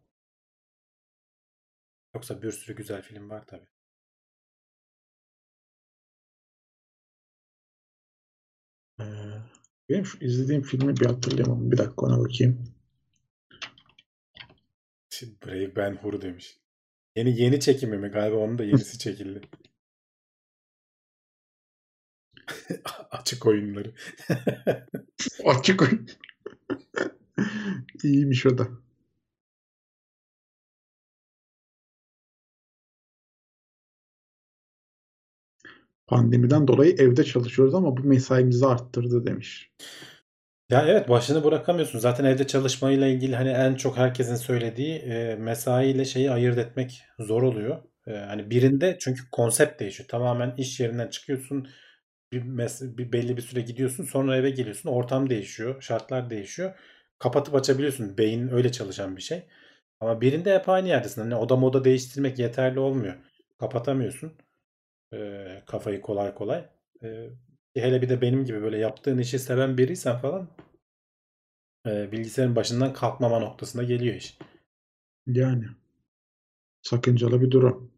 Yoksa 2.15 2.41
bir 2.41 2.51
sürü 2.51 2.75
güzel 2.75 3.01
film 3.01 3.29
var 3.29 3.43
tabii. 3.47 3.67
Ee, 8.99 9.38
benim 9.89 10.05
şu 10.05 10.17
izlediğim 10.25 10.61
filmi 10.61 10.97
bir 10.97 11.05
hatırlayamam. 11.05 11.71
Bir 11.71 11.77
dakika 11.77 12.05
ona 12.05 12.19
bakayım. 12.19 12.73
Brave 15.45 15.75
Ben 15.75 15.95
Hur 15.95 16.21
demiş. 16.21 16.57
Yeni 17.15 17.41
yeni 17.41 17.59
çekimi 17.59 17.97
mi? 17.97 18.07
Galiba 18.07 18.37
onun 18.37 18.57
da 18.57 18.63
yenisi 18.63 18.99
çekildi. 18.99 19.41
Açık 23.11 23.45
oyunları. 23.45 23.93
Açık 25.45 25.81
oyun. 25.81 26.07
İyiymiş 28.03 28.45
o 28.45 28.57
da. 28.57 28.67
Pandemiden 36.09 36.67
dolayı 36.67 36.95
evde 36.99 37.23
çalışıyoruz 37.23 37.75
ama 37.75 37.97
bu 37.97 38.01
mesaimizi 38.03 38.65
arttırdı 38.65 39.25
demiş. 39.25 39.71
Ya 40.69 40.85
evet 40.87 41.09
başını 41.09 41.43
bırakamıyorsun. 41.43 41.99
Zaten 41.99 42.25
evde 42.25 42.47
çalışmayla 42.47 43.07
ilgili 43.07 43.35
hani 43.35 43.49
en 43.49 43.75
çok 43.75 43.97
herkesin 43.97 44.35
söylediği 44.35 44.95
e, 44.95 45.35
mesai 45.35 46.05
şeyi 46.05 46.31
ayırt 46.31 46.57
etmek 46.57 47.03
zor 47.19 47.43
oluyor. 47.43 47.77
E, 48.07 48.11
hani 48.11 48.49
birinde 48.49 48.97
çünkü 48.99 49.21
konsept 49.31 49.79
değişiyor. 49.79 50.09
Tamamen 50.09 50.55
iş 50.57 50.79
yerinden 50.79 51.07
çıkıyorsun. 51.07 51.67
Bir, 52.31 52.41
mes- 52.41 52.97
bir 52.97 53.11
belli 53.11 53.37
bir 53.37 53.41
süre 53.41 53.61
gidiyorsun. 53.61 54.03
Sonra 54.03 54.37
eve 54.37 54.49
geliyorsun. 54.49 54.89
Ortam 54.89 55.29
değişiyor. 55.29 55.81
Şartlar 55.81 56.29
değişiyor. 56.29 56.73
Kapatıp 57.19 57.55
açabiliyorsun. 57.55 58.17
Beyin 58.17 58.49
öyle 58.49 58.71
çalışan 58.71 59.17
bir 59.17 59.21
şey. 59.21 59.47
Ama 59.99 60.21
birinde 60.21 60.55
hep 60.55 60.69
aynı 60.69 60.87
yerdesin. 60.87 61.21
Hani 61.21 61.35
oda 61.35 61.55
moda 61.55 61.83
değiştirmek 61.83 62.39
yeterli 62.39 62.79
olmuyor. 62.79 63.15
Kapatamıyorsun. 63.59 64.33
E, 65.13 65.63
kafayı 65.67 66.01
kolay 66.01 66.35
kolay. 66.35 66.69
E, 67.03 67.29
hele 67.75 68.01
bir 68.01 68.09
de 68.09 68.21
benim 68.21 68.45
gibi 68.45 68.61
böyle 68.61 68.77
yaptığın 68.77 69.17
işi 69.17 69.39
seven 69.39 69.77
biriysen 69.77 70.17
falan 70.17 70.47
e, 71.87 72.11
bilgisayarın 72.11 72.55
başından 72.55 72.93
kalkmama 72.93 73.39
noktasına 73.39 73.83
geliyor 73.83 74.15
iş. 74.15 74.37
Yani 75.27 75.65
sakıncalı 76.81 77.41
bir 77.41 77.51
durum. 77.51 77.91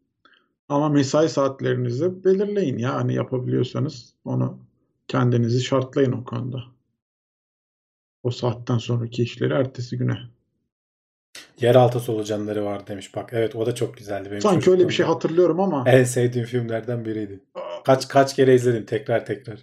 Ama 0.68 0.88
mesai 0.88 1.28
saatlerinizi 1.28 2.24
belirleyin 2.24 2.78
ya. 2.78 2.94
Hani 2.94 3.14
yapabiliyorsanız 3.14 4.14
onu 4.24 4.58
kendinizi 5.08 5.60
şartlayın 5.60 6.12
o 6.12 6.24
konuda. 6.24 6.64
O 8.22 8.30
saatten 8.30 8.78
sonraki 8.78 9.22
işleri 9.22 9.52
ertesi 9.52 9.98
güne. 9.98 10.18
Yeraltı 11.62 12.00
solucanları 12.00 12.64
var 12.64 12.86
demiş. 12.86 13.14
Bak 13.16 13.30
evet 13.32 13.56
o 13.56 13.66
da 13.66 13.74
çok 13.74 13.96
güzeldi. 13.96 14.28
Benim 14.30 14.40
Sanki 14.42 14.70
öyle 14.70 14.88
bir 14.88 14.92
şey 14.94 15.06
hatırlıyorum 15.06 15.60
ama 15.60 15.84
En 15.86 16.04
sevdiğim 16.04 16.46
filmlerden 16.46 17.04
biriydi. 17.04 17.40
Kaç 17.84 18.08
kaç 18.08 18.36
kere 18.36 18.54
izledim 18.54 18.86
tekrar 18.86 19.26
tekrar. 19.26 19.58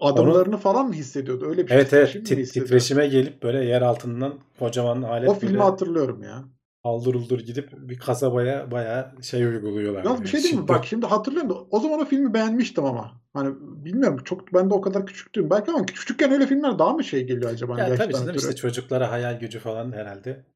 adımlarını 0.00 0.56
falan 0.56 0.86
mı 0.86 0.94
hissediyordu? 0.94 1.46
Öyle 1.48 1.66
bir 1.66 1.72
Evet 1.72 1.92
evet 1.92 2.14
tit- 2.14 2.36
hissediyordu? 2.36 2.68
titreşime 2.68 3.06
gelip 3.06 3.42
böyle 3.42 3.64
yer 3.64 3.82
altından 3.82 4.34
kocaman 4.58 5.02
alet 5.02 5.28
O 5.28 5.34
filmi 5.34 5.58
hatırlıyorum 5.58 6.22
ya. 6.22 6.44
Haldır 6.86 7.14
uldur 7.14 7.40
gidip 7.40 7.72
bir 7.72 7.98
kasabaya 7.98 8.70
bayağı 8.70 9.22
şey 9.22 9.44
uyguluyorlar. 9.44 10.04
Yalnız 10.04 10.22
bir 10.22 10.28
şey 10.28 10.42
değil 10.42 10.54
mi? 10.54 10.68
Bak 10.68 10.86
şimdi 10.86 11.06
hatırlıyorum 11.06 11.50
da 11.50 11.54
o 11.54 11.80
zaman 11.80 12.00
o 12.00 12.04
filmi 12.04 12.34
beğenmiştim 12.34 12.84
ama. 12.84 13.20
Hani 13.32 13.54
bilmiyorum 13.60 14.20
çok 14.24 14.54
ben 14.54 14.70
de 14.70 14.74
o 14.74 14.80
kadar 14.80 15.06
küçüktüm. 15.06 15.50
Belki 15.50 15.70
ama 15.70 15.86
küçükken 15.86 16.32
öyle 16.32 16.46
filmler 16.46 16.78
daha 16.78 16.92
mı 16.92 17.04
şey 17.04 17.26
geliyor 17.26 17.50
acaba? 17.50 17.78
Ya 17.78 17.84
Hani 17.88 17.96
tabii 17.96 18.12
canım 18.12 18.36
işte 18.36 18.56
çocuklara 18.56 19.10
hayal 19.10 19.40
gücü 19.40 19.58
falan 19.58 19.92
herhalde. 19.92 20.46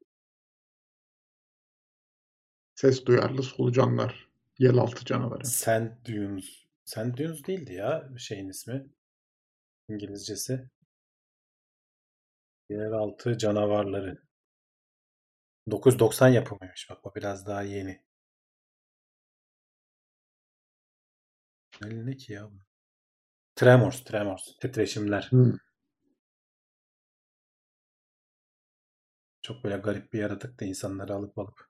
Ses 2.75 3.05
duyarlı 3.05 3.43
solucanlar. 3.43 4.29
Yeraltı 4.59 5.05
canavarı. 5.05 5.45
Sand 5.45 5.91
Dunes. 6.07 6.45
Sand 6.85 7.17
Dunes 7.17 7.47
değildi 7.47 7.73
ya 7.73 8.09
şeyin 8.17 8.49
ismi. 8.49 8.85
İngilizcesi. 9.89 10.69
Yeraltı 12.69 13.37
canavarları. 13.37 14.30
990 15.69 16.27
yapımıymış 16.27 16.89
bak 16.89 17.05
o 17.05 17.15
biraz 17.15 17.45
daha 17.47 17.61
yeni. 17.61 18.01
Ne, 21.81 22.17
ki 22.17 22.33
ya 22.33 22.51
bu? 22.51 22.61
Tremors, 23.55 24.03
Tremors. 24.03 24.57
Titreşimler. 24.61 25.27
Hı. 25.31 25.57
Çok 29.41 29.63
böyle 29.63 29.77
garip 29.77 30.13
bir 30.13 30.19
yaratık 30.19 30.59
da 30.59 30.65
insanları 30.65 31.13
alıp 31.13 31.39
alıp. 31.39 31.67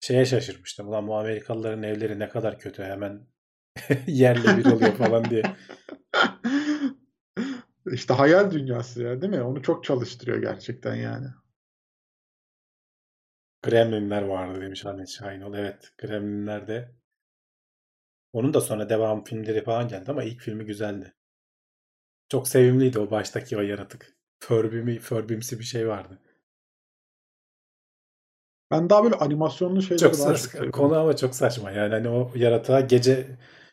Şeye 0.00 0.26
şaşırmıştım. 0.26 0.88
Ulan 0.88 1.08
bu 1.08 1.16
Amerikalıların 1.18 1.82
evleri 1.82 2.18
ne 2.18 2.28
kadar 2.28 2.58
kötü. 2.58 2.82
Hemen 2.82 3.26
yerle 4.06 4.56
bir 4.58 4.64
oluyor 4.64 4.96
falan 4.96 5.30
diye. 5.30 5.42
İşte 7.92 8.14
hayal 8.14 8.50
dünyası 8.50 9.02
ya 9.02 9.22
değil 9.22 9.32
mi? 9.32 9.42
Onu 9.42 9.62
çok 9.62 9.84
çalıştırıyor 9.84 10.38
gerçekten 10.38 10.94
yani. 10.94 11.26
Gremlinler 13.66 14.22
vardı 14.22 14.60
demiş 14.60 14.86
Ahmet 14.86 15.08
Şahinol. 15.08 15.54
Evet 15.54 15.92
Gremlinler 15.98 16.68
de. 16.68 16.94
Onun 18.32 18.54
da 18.54 18.60
sonra 18.60 18.88
devam 18.88 19.24
filmleri 19.24 19.64
falan 19.64 19.88
geldi 19.88 20.10
ama 20.10 20.22
ilk 20.22 20.40
filmi 20.40 20.64
güzeldi. 20.64 21.14
Çok 22.28 22.48
sevimliydi 22.48 22.98
o 22.98 23.10
baştaki 23.10 23.56
o 23.56 23.60
yaratık. 23.60 24.16
Furby 24.40 24.98
Furbimsi 24.98 25.58
bir 25.58 25.64
şey 25.64 25.88
vardı. 25.88 26.18
Ben 28.70 28.90
daha 28.90 29.04
böyle 29.04 29.14
animasyonlu 29.14 29.82
şeyleri 29.82 30.00
Çok 30.00 30.18
daha 30.18 30.36
çok. 30.36 30.72
Konu 30.72 30.98
ama 30.98 31.16
çok 31.16 31.34
saçma. 31.34 31.70
Yani 31.70 31.94
hani 31.94 32.08
o 32.08 32.32
yaratığa 32.34 32.80
gece 32.80 33.26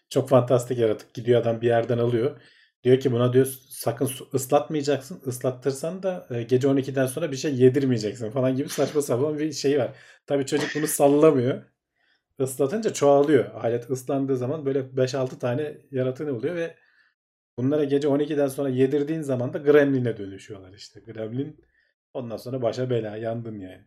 çok 0.10 0.30
fantastik 0.30 0.78
yaratık. 0.78 1.14
Gidiyor 1.14 1.42
adam 1.42 1.62
bir 1.62 1.68
yerden 1.68 1.98
alıyor. 1.98 2.42
Diyor 2.84 3.00
ki 3.00 3.12
buna 3.12 3.34
diyor 3.34 3.46
sakın 3.70 4.10
ıslatmayacaksın. 4.34 5.22
Islattırsan 5.26 6.04
da 6.04 6.28
e, 6.30 6.44
gece 6.44 6.68
12'den 6.68 7.06
sonra 7.06 7.32
bir 7.32 7.38
şey 7.38 7.56
yedirmeyeceksin 7.56 8.32
falan 8.32 8.56
gibi 8.56 8.70
saçma 8.70 9.02
sapan 9.02 9.40
bir 9.40 9.52
şey 9.52 9.80
var. 9.80 9.96
Tabii 10.28 10.46
çocuk 10.46 10.70
bunu 10.76 10.88
sallamıyor. 10.88 11.64
Islatınca 12.40 12.94
çoğalıyor. 12.94 13.54
Alet 13.54 13.90
ıslandığı 13.90 14.38
zaman 14.38 14.66
böyle 14.66 14.80
5-6 14.80 15.40
tane 15.40 15.78
yaratığın 15.92 16.36
oluyor 16.36 16.56
ve 16.56 16.76
bunlara 17.58 17.84
gece 17.84 18.08
12'den 18.08 18.48
sonra 18.48 18.70
yedirdiğin 18.70 19.22
zaman 19.22 19.54
da 19.54 19.58
gremlin'e 19.58 20.18
dönüşüyorlar 20.18 20.74
işte. 20.74 21.00
Gremlin 21.00 21.66
ondan 22.14 22.38
sonra 22.38 22.62
başa 22.62 22.90
bela 22.90 23.18
yandın 23.18 23.60
yani. 23.60 23.86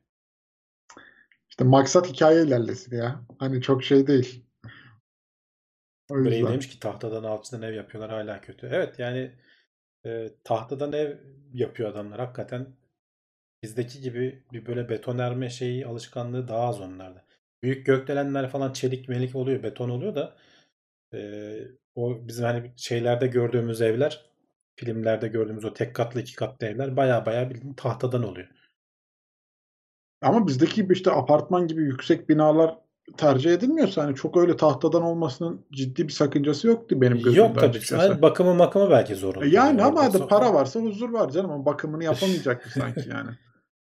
İşte 1.50 1.64
maksat 1.64 2.08
hikaye 2.08 2.42
ilerlesin 2.42 2.96
ya. 2.96 3.20
Hani 3.38 3.62
çok 3.62 3.84
şey 3.84 4.06
değil. 4.06 4.45
O 6.10 6.18
yüzden. 6.18 6.52
demiş 6.52 6.68
ki 6.68 6.80
tahtadan 6.80 7.24
alçıdan 7.24 7.62
ev 7.62 7.74
yapıyorlar 7.74 8.10
hala 8.10 8.40
kötü. 8.40 8.66
Evet 8.72 8.98
yani 8.98 9.32
e, 10.06 10.30
tahtadan 10.44 10.92
ev 10.92 11.16
yapıyor 11.52 11.90
adamlar. 11.90 12.20
Hakikaten 12.20 12.66
bizdeki 13.62 14.00
gibi 14.00 14.42
bir 14.52 14.66
böyle 14.66 14.88
betonarme 14.88 15.50
şeyi 15.50 15.86
alışkanlığı 15.86 16.48
daha 16.48 16.68
az 16.68 16.80
onlarda. 16.80 17.24
Büyük 17.62 17.86
gökdelenler 17.86 18.50
falan 18.50 18.72
çelik 18.72 19.08
melik 19.08 19.36
oluyor, 19.36 19.62
beton 19.62 19.90
oluyor 19.90 20.14
da 20.14 20.36
e, 21.14 21.58
o 21.94 22.28
bizim 22.28 22.44
hani 22.44 22.72
şeylerde 22.76 23.26
gördüğümüz 23.26 23.82
evler, 23.82 24.30
filmlerde 24.76 25.28
gördüğümüz 25.28 25.64
o 25.64 25.74
tek 25.74 25.94
katlı 25.94 26.20
iki 26.20 26.34
katlı 26.34 26.66
evler 26.66 26.96
baya 26.96 27.26
baya 27.26 27.50
bildiğin 27.50 27.74
tahtadan 27.74 28.22
oluyor. 28.22 28.48
Ama 30.22 30.46
bizdeki 30.46 30.88
işte 30.90 31.10
apartman 31.10 31.66
gibi 31.66 31.82
yüksek 31.82 32.28
binalar 32.28 32.78
tercih 33.16 33.52
edilmiyorsa 33.52 34.04
hani 34.04 34.14
çok 34.14 34.36
öyle 34.36 34.56
tahtadan 34.56 35.02
olmasının 35.02 35.66
ciddi 35.72 36.08
bir 36.08 36.12
sakıncası 36.12 36.66
yoktu 36.68 37.00
benim 37.00 37.16
gözümde 37.16 37.38
Yok 37.38 37.58
tabii. 37.60 37.80
Hani 37.90 38.22
bakımı 38.22 38.54
makımı 38.54 38.90
belki 38.90 39.14
zor 39.14 39.42
E. 39.42 39.48
Yani 39.48 39.82
ama 39.82 40.00
so- 40.00 40.28
para 40.28 40.54
varsa 40.54 40.80
huzur 40.80 41.10
var 41.10 41.30
canım 41.30 41.50
ama 41.50 41.66
bakımını 41.66 42.04
yapamayacak 42.04 42.66
sanki 42.66 43.08
yani? 43.10 43.30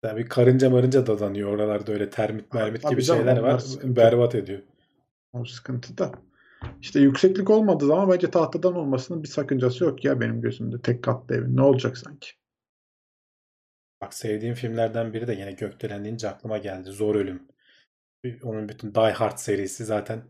Tabii 0.02 0.26
karınca 0.28 0.70
marınca 0.70 1.08
dadanıyor 1.08 1.50
oralarda 1.50 1.92
öyle 1.92 2.10
termit 2.10 2.54
mermit 2.54 2.82
Tabii 2.82 2.92
gibi 2.92 3.04
canım, 3.04 3.26
şeyler 3.26 3.42
var. 3.42 3.60
sıkıntı. 3.60 3.96
Berbat 3.96 4.36
ediyor. 4.36 4.60
O 5.34 5.46
sıkıntı 5.46 5.98
da. 5.98 6.12
İşte 6.82 7.00
yükseklik 7.00 7.50
olmadığı 7.50 7.86
zaman 7.86 8.12
bence 8.12 8.32
tahtadan 8.32 8.76
olmasının 8.76 9.24
bir 9.24 9.28
sakıncası 9.28 9.84
yok 9.84 10.06
ya 10.06 10.20
benim 10.22 10.42
gözümde. 10.42 10.82
Tek 10.82 11.04
katlı 11.04 11.36
evin. 11.36 11.58
Ne 11.58 11.62
olacak 11.62 11.98
sanki? 11.98 12.30
Bak 14.02 14.14
sevdiğim 14.14 14.56
filmlerden 14.56 15.14
biri 15.14 15.28
de 15.28 15.34
yine 15.34 15.52
Gökdelen 15.52 16.04
deyince 16.04 16.30
aklıma 16.30 16.58
geldi. 16.58 16.90
Zor 16.90 17.16
Ölüm. 17.16 17.48
Onun 18.44 18.70
bütün 18.70 18.96
Die 18.96 19.12
Hard 19.12 19.38
serisi 19.38 19.86
zaten 19.86 20.24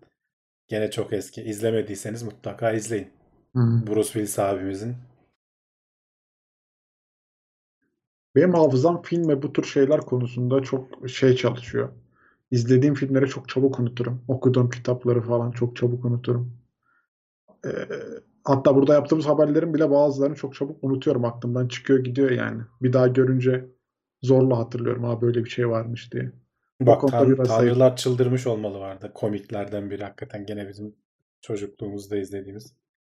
gene 0.68 0.92
çok 0.92 1.14
eski. 1.14 1.42
İzlemediyseniz 1.42 2.24
mutlaka 2.24 2.72
izleyin. 2.72 3.08
Hmm. 3.52 3.88
Bruce 3.88 4.04
Willis 4.04 4.40
abimizin. 4.40 4.96
Benim 8.36 8.54
hafızam 8.54 9.02
film 9.02 9.30
ve 9.30 9.42
bu 9.44 9.54
tür 9.54 9.64
şeyler 9.64 10.02
konusunda 10.02 10.64
çok 10.64 11.10
şey 11.10 11.36
çalışıyor. 11.36 11.90
İzlediğim 12.52 12.96
filmleri 12.96 13.28
çok 13.28 13.50
çabuk 13.50 13.80
unuturum. 13.80 14.22
Okuduğum 14.28 14.70
kitapları 14.70 15.22
falan 15.22 15.52
çok 15.52 15.76
çabuk 15.76 16.06
unuturum. 16.06 16.54
Ee, 17.66 17.70
hatta 18.44 18.76
burada 18.76 18.94
yaptığımız 18.94 19.26
haberlerin 19.26 19.74
bile 19.74 19.92
bazılarını 19.92 20.36
çok 20.36 20.56
çabuk 20.56 20.84
unutuyorum. 20.84 21.26
Aklımdan 21.26 21.68
çıkıyor 21.68 22.00
gidiyor 22.00 22.32
yani. 22.32 22.62
Bir 22.82 22.94
daha 22.94 23.08
görünce 23.08 23.66
zorla 24.22 24.58
hatırlıyorum. 24.58 25.04
Ha 25.04 25.22
böyle 25.22 25.46
bir 25.46 25.50
şey 25.50 25.70
varmış 25.70 26.14
diye. 26.14 26.32
Bak 26.82 27.08
Tan- 27.08 27.34
biraz. 27.34 27.48
Tanrılar 27.48 27.96
Çıldırmış 27.96 28.48
olmalı 28.48 28.80
vardı. 28.80 29.12
Komiklerden 29.14 29.90
biri 29.92 30.04
hakikaten 30.04 30.46
gene 30.46 30.68
bizim 30.70 30.96
çocukluğumuzda 31.42 32.18
izlediğimiz. 32.18 32.74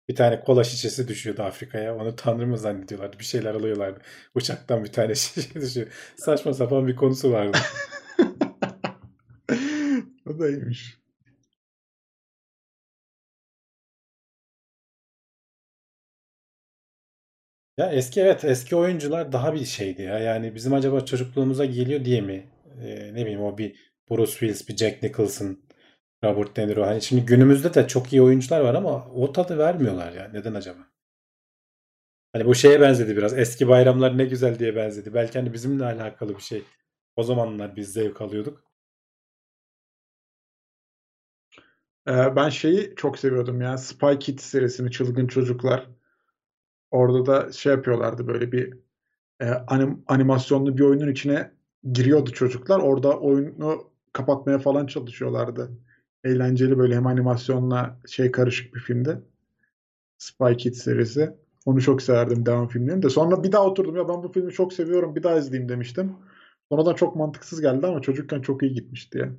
Bir 0.09 0.17
tane 0.17 0.41
kola 0.41 0.65
şişesi 0.65 1.09
düşüyordu 1.09 1.43
Afrika'ya. 1.43 1.97
Onu 1.97 2.17
Tanrı 2.17 2.47
mı 2.47 2.59
zannediyorlardı? 2.59 3.19
Bir 3.19 3.25
şeyler 3.25 3.55
alıyorlardı. 3.55 4.01
Uçaktan 4.35 4.85
bir 4.85 4.93
tane 4.93 5.15
şişe 5.15 5.61
düşüyor. 5.61 5.87
Saçma 6.17 6.55
sapan 6.55 6.87
bir 6.89 6.97
konusu 6.97 7.33
vardı. 7.33 7.59
o 10.27 10.39
da 10.39 10.49
iyiymiş. 10.49 11.01
Ya 17.79 17.93
eski 17.93 18.21
evet 18.21 18.45
eski 18.45 18.77
oyuncular 18.77 19.33
daha 19.33 19.55
bir 19.55 19.65
şeydi 19.65 20.03
ya. 20.03 20.19
Yani 20.19 20.55
bizim 20.55 20.75
acaba 20.75 21.05
çocukluğumuza 21.05 21.65
geliyor 21.65 22.05
diye 22.05 22.21
mi? 22.21 22.47
Ee, 22.83 23.15
ne 23.15 23.23
bileyim 23.23 23.43
o 23.43 23.59
bir 23.59 23.77
Bruce 24.11 24.33
Willis, 24.33 24.69
bir 24.69 24.77
Jack 24.77 25.03
Nicholson, 25.03 25.59
Robert 26.25 26.57
De 26.57 26.69
Niro. 26.69 26.87
Hani 26.87 27.03
şimdi 27.03 27.27
günümüzde 27.27 27.75
de 27.75 27.89
çok 27.89 28.13
iyi 28.13 28.23
oyuncular 28.23 28.61
var 28.61 28.75
ama 28.75 29.09
o 29.15 29.33
tadı 29.33 29.59
vermiyorlar 29.59 30.13
ya. 30.13 30.31
Neden 30.33 30.55
acaba? 30.55 30.79
Hani 32.33 32.47
bu 32.47 32.55
şeye 32.55 32.81
benzedi 32.81 33.17
biraz. 33.17 33.39
Eski 33.39 33.69
bayramlar 33.69 34.19
ne 34.19 34.25
güzel 34.25 34.59
diye 34.59 34.77
benzedi. 34.77 35.15
Belki 35.15 35.39
hani 35.39 35.53
bizimle 35.53 35.85
alakalı 35.85 36.37
bir 36.37 36.43
şey. 36.43 36.65
O 37.17 37.23
zamanlar 37.23 37.77
biz 37.77 37.93
zevk 37.93 38.21
alıyorduk. 38.21 38.65
Ee, 42.09 42.37
ben 42.37 42.49
şeyi 42.49 42.95
çok 42.97 43.19
seviyordum 43.19 43.61
ya. 43.61 43.79
Spy 43.79 44.19
Kids 44.21 44.45
serisini 44.45 44.91
Çılgın 44.91 45.27
Çocuklar. 45.27 45.87
Orada 46.91 47.27
da 47.27 47.53
şey 47.53 47.73
yapıyorlardı 47.73 48.27
böyle 48.27 48.53
bir 48.53 48.79
e, 49.41 49.47
anim, 49.47 50.05
animasyonlu 50.09 50.79
bir 50.79 50.83
oyunun 50.83 51.13
içine 51.13 51.51
giriyordu 51.93 52.33
çocuklar. 52.33 52.81
Orada 52.81 53.19
oyunu 53.19 53.91
kapatmaya 54.13 54.59
falan 54.59 54.87
çalışıyorlardı. 54.87 55.71
Eğlenceli 56.25 56.79
böyle 56.79 56.97
hem 56.97 57.07
animasyonla 57.07 58.01
şey 58.09 58.33
karışık 58.33 58.75
bir 58.75 58.81
filmdi. 58.81 59.21
Spy 60.19 60.53
Kids 60.59 60.83
serisi. 60.85 61.37
Onu 61.65 61.81
çok 61.81 62.03
severdim 62.03 62.47
devam 62.47 62.69
filmlerini 62.69 63.03
de. 63.03 63.11
Sonra 63.11 63.43
bir 63.45 63.53
daha 63.53 63.67
oturdum 63.67 63.97
ya 63.97 64.09
ben 64.09 64.23
bu 64.23 64.33
filmi 64.33 64.53
çok 64.53 64.73
seviyorum 64.73 65.17
bir 65.17 65.23
daha 65.23 65.39
izleyeyim 65.39 65.69
demiştim. 65.69 66.17
Sonradan 66.73 66.95
çok 66.95 67.17
mantıksız 67.17 67.61
geldi 67.61 67.87
ama 67.87 68.01
çocukken 68.03 68.41
çok 68.41 68.63
iyi 68.63 68.75
gitmişti 68.75 69.19
ya. 69.19 69.33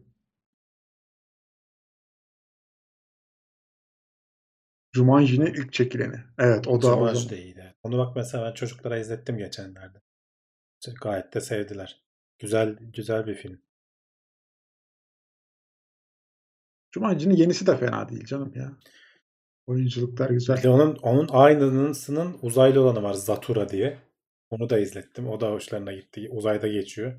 Jumanji'nin 4.95 5.53
ilk 5.53 5.73
çekileni. 5.73 6.15
Evet 6.39 6.67
o 6.67 6.81
da 6.81 6.87
o 6.87 6.91
Jumanji 6.91 7.19
zaman. 7.19 7.29
de 7.29 7.43
iyiydi. 7.43 7.75
Onu 7.83 7.97
bak 7.97 8.15
mesela 8.15 8.45
ben 8.45 8.53
çocuklara 8.53 8.97
izlettim 8.97 9.37
geçenlerde. 9.37 9.97
Gayet 11.01 11.33
de 11.33 11.41
sevdiler. 11.41 12.00
Güzel 12.41 12.77
güzel 12.79 13.27
bir 13.27 13.35
film. 13.35 13.61
Jumanji'nin 16.93 17.35
yenisi 17.35 17.67
de 17.67 17.77
fena 17.77 18.09
değil 18.09 18.25
canım 18.25 18.53
ya. 18.55 18.77
Oyunculuklar 19.67 20.29
Bir 20.29 20.33
güzel. 20.33 20.63
de 20.63 20.69
onun 20.69 20.95
onun 20.95 21.27
aynısının 21.31 22.37
uzaylı 22.41 22.81
olanı 22.81 23.03
var 23.03 23.13
Zatura 23.13 23.69
diye. 23.69 23.97
Onu 24.49 24.69
da 24.69 24.79
izlettim. 24.79 25.27
O 25.29 25.41
da 25.41 25.51
hoşlarına 25.51 25.93
gitti. 25.93 26.29
Uzayda 26.31 26.67
geçiyor. 26.67 27.13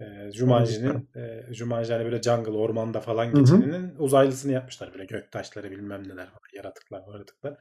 Ee, 0.00 0.30
Jumanji'nin 0.32 1.08
e, 1.16 1.54
Jumanji 1.54 1.92
hani 1.92 2.04
böyle 2.04 2.22
jungle 2.22 2.50
ormanda 2.50 3.00
falan 3.00 3.34
geçeninin 3.34 3.94
uzaylısını 3.98 4.52
yapmışlar. 4.52 4.92
Böyle 4.92 5.04
göktaşları 5.04 5.70
bilmem 5.70 6.08
neler 6.08 6.26
var. 6.26 6.50
Yaratıklar 6.54 7.02
yaratıklar. 7.12 7.58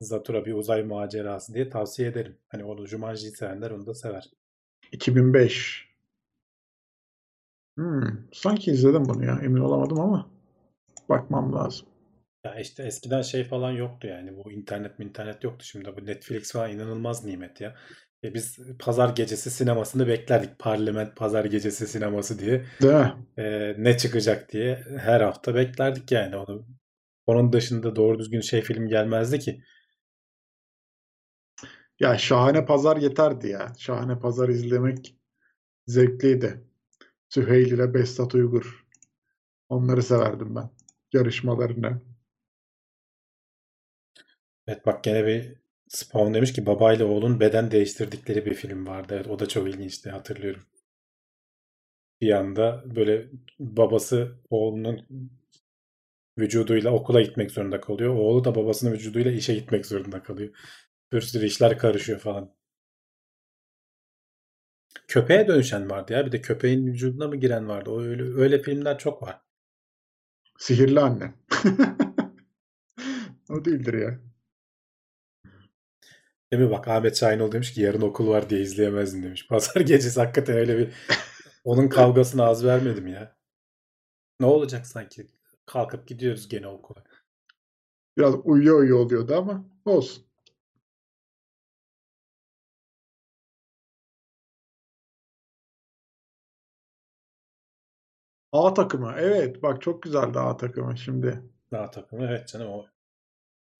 Zatura 0.00 0.44
bir 0.44 0.52
uzay 0.54 0.82
macerası 0.82 1.54
diye 1.54 1.68
tavsiye 1.68 2.08
ederim. 2.08 2.38
Hani 2.48 2.64
onu 2.64 2.86
Jumanji'yi 2.86 3.32
sevenler 3.32 3.70
onu 3.70 3.86
da 3.86 3.94
sever. 3.94 4.30
2005. 4.92 5.93
Hmm, 7.78 8.28
sanki 8.32 8.70
izledim 8.70 9.04
bunu 9.08 9.24
ya. 9.24 9.40
Emin 9.42 9.60
olamadım 9.60 10.00
ama 10.00 10.30
bakmam 11.08 11.52
lazım. 11.54 11.86
Ya 12.44 12.54
işte 12.60 12.82
eskiden 12.82 13.22
şey 13.22 13.44
falan 13.44 13.70
yoktu 13.70 14.06
yani. 14.06 14.36
Bu 14.36 14.52
internet 14.52 14.98
mi 14.98 15.04
internet 15.04 15.44
yoktu. 15.44 15.64
Şimdi 15.66 15.96
bu 15.96 16.06
Netflix 16.06 16.52
falan 16.52 16.70
inanılmaz 16.70 17.24
nimet 17.24 17.60
ya. 17.60 17.74
E 18.24 18.34
biz 18.34 18.58
pazar 18.78 19.08
gecesi 19.08 19.50
sinemasını 19.50 20.06
beklerdik. 20.08 20.58
Parlament 20.58 21.16
pazar 21.16 21.44
gecesi 21.44 21.86
sineması 21.86 22.38
diye. 22.38 22.64
Değil 22.82 22.94
mi? 22.94 23.14
E, 23.38 23.74
ne 23.78 23.96
çıkacak 23.98 24.52
diye 24.52 24.84
her 24.98 25.20
hafta 25.20 25.54
beklerdik 25.54 26.12
yani 26.12 26.36
onu. 26.36 26.66
Onun 27.26 27.52
dışında 27.52 27.96
doğru 27.96 28.18
düzgün 28.18 28.40
şey 28.40 28.62
film 28.62 28.88
gelmezdi 28.88 29.38
ki. 29.38 29.62
Ya 32.00 32.18
Şahane 32.18 32.64
Pazar 32.66 32.96
yeterdi 32.96 33.48
ya. 33.48 33.72
Şahane 33.78 34.18
Pazar 34.18 34.48
izlemek 34.48 35.16
zevkliydi. 35.86 36.64
Süheyl 37.34 37.72
ile 37.72 37.94
Behzat 37.94 38.34
Uygur. 38.34 38.84
Onları 39.68 40.02
severdim 40.02 40.54
ben. 40.56 40.70
Yarışmalarını. 41.12 42.02
Evet 44.66 44.86
bak 44.86 45.04
gene 45.04 45.26
bir 45.26 45.54
Spawn 45.88 46.34
demiş 46.34 46.52
ki 46.52 46.66
babayla 46.66 47.06
oğlun 47.06 47.40
beden 47.40 47.70
değiştirdikleri 47.70 48.46
bir 48.46 48.54
film 48.54 48.86
vardı. 48.86 49.14
Evet 49.16 49.26
o 49.28 49.38
da 49.38 49.46
çok 49.48 49.68
ilginçti 49.68 50.10
hatırlıyorum. 50.10 50.66
Bir 52.20 52.30
anda 52.30 52.84
böyle 52.96 53.28
babası 53.58 54.38
oğlunun 54.50 55.06
vücuduyla 56.38 56.90
okula 56.90 57.22
gitmek 57.22 57.50
zorunda 57.50 57.80
kalıyor. 57.80 58.14
Oğlu 58.14 58.44
da 58.44 58.54
babasının 58.54 58.92
vücuduyla 58.92 59.32
işe 59.32 59.54
gitmek 59.54 59.86
zorunda 59.86 60.22
kalıyor. 60.22 60.54
Bir 61.12 61.20
sürü 61.20 61.46
işler 61.46 61.78
karışıyor 61.78 62.18
falan. 62.18 62.54
Köpeğe 65.08 65.48
dönüşen 65.48 65.90
vardı 65.90 66.12
ya. 66.12 66.26
Bir 66.26 66.32
de 66.32 66.40
köpeğin 66.40 66.86
vücuduna 66.86 67.28
mı 67.28 67.36
giren 67.36 67.68
vardı? 67.68 67.90
O 67.90 68.02
öyle 68.02 68.22
öyle 68.22 68.62
filmler 68.62 68.98
çok 68.98 69.22
var. 69.22 69.40
Sihirli 70.58 71.00
Anne. 71.00 71.34
O 73.50 73.64
değildir 73.64 73.94
ya. 73.94 74.20
Değil 76.52 76.62
mi? 76.62 76.70
Bak 76.70 76.88
Ahmet 76.88 77.16
Şahinoğlu 77.16 77.52
demiş 77.52 77.74
ki 77.74 77.80
yarın 77.80 78.00
okul 78.00 78.28
var 78.28 78.50
diye 78.50 78.60
izleyemezdim 78.60 79.22
demiş. 79.22 79.46
Pazar 79.48 79.80
gecesi 79.80 80.20
hakikaten 80.20 80.56
öyle 80.56 80.78
bir 80.78 80.92
onun 81.64 81.88
kavgasına 81.88 82.44
az 82.46 82.64
vermedim 82.64 83.06
ya. 83.06 83.36
Ne 84.40 84.46
olacak 84.46 84.86
sanki? 84.86 85.26
Kalkıp 85.66 86.08
gidiyoruz 86.08 86.48
gene 86.48 86.66
okula. 86.68 87.04
Biraz 88.18 88.34
uyuyor 88.44 88.78
uyuyor 88.78 88.98
oluyordu 88.98 89.36
ama 89.36 89.64
olsun. 89.84 90.24
A 98.54 98.74
takımı. 98.74 99.14
Evet 99.18 99.62
bak 99.62 99.82
çok 99.82 100.02
güzeldi 100.02 100.38
A 100.38 100.56
takımı 100.56 100.98
şimdi. 100.98 101.42
Daha 101.72 101.90
takımı 101.90 102.26
evet 102.26 102.48
canım 102.48 102.68
o 102.68 102.86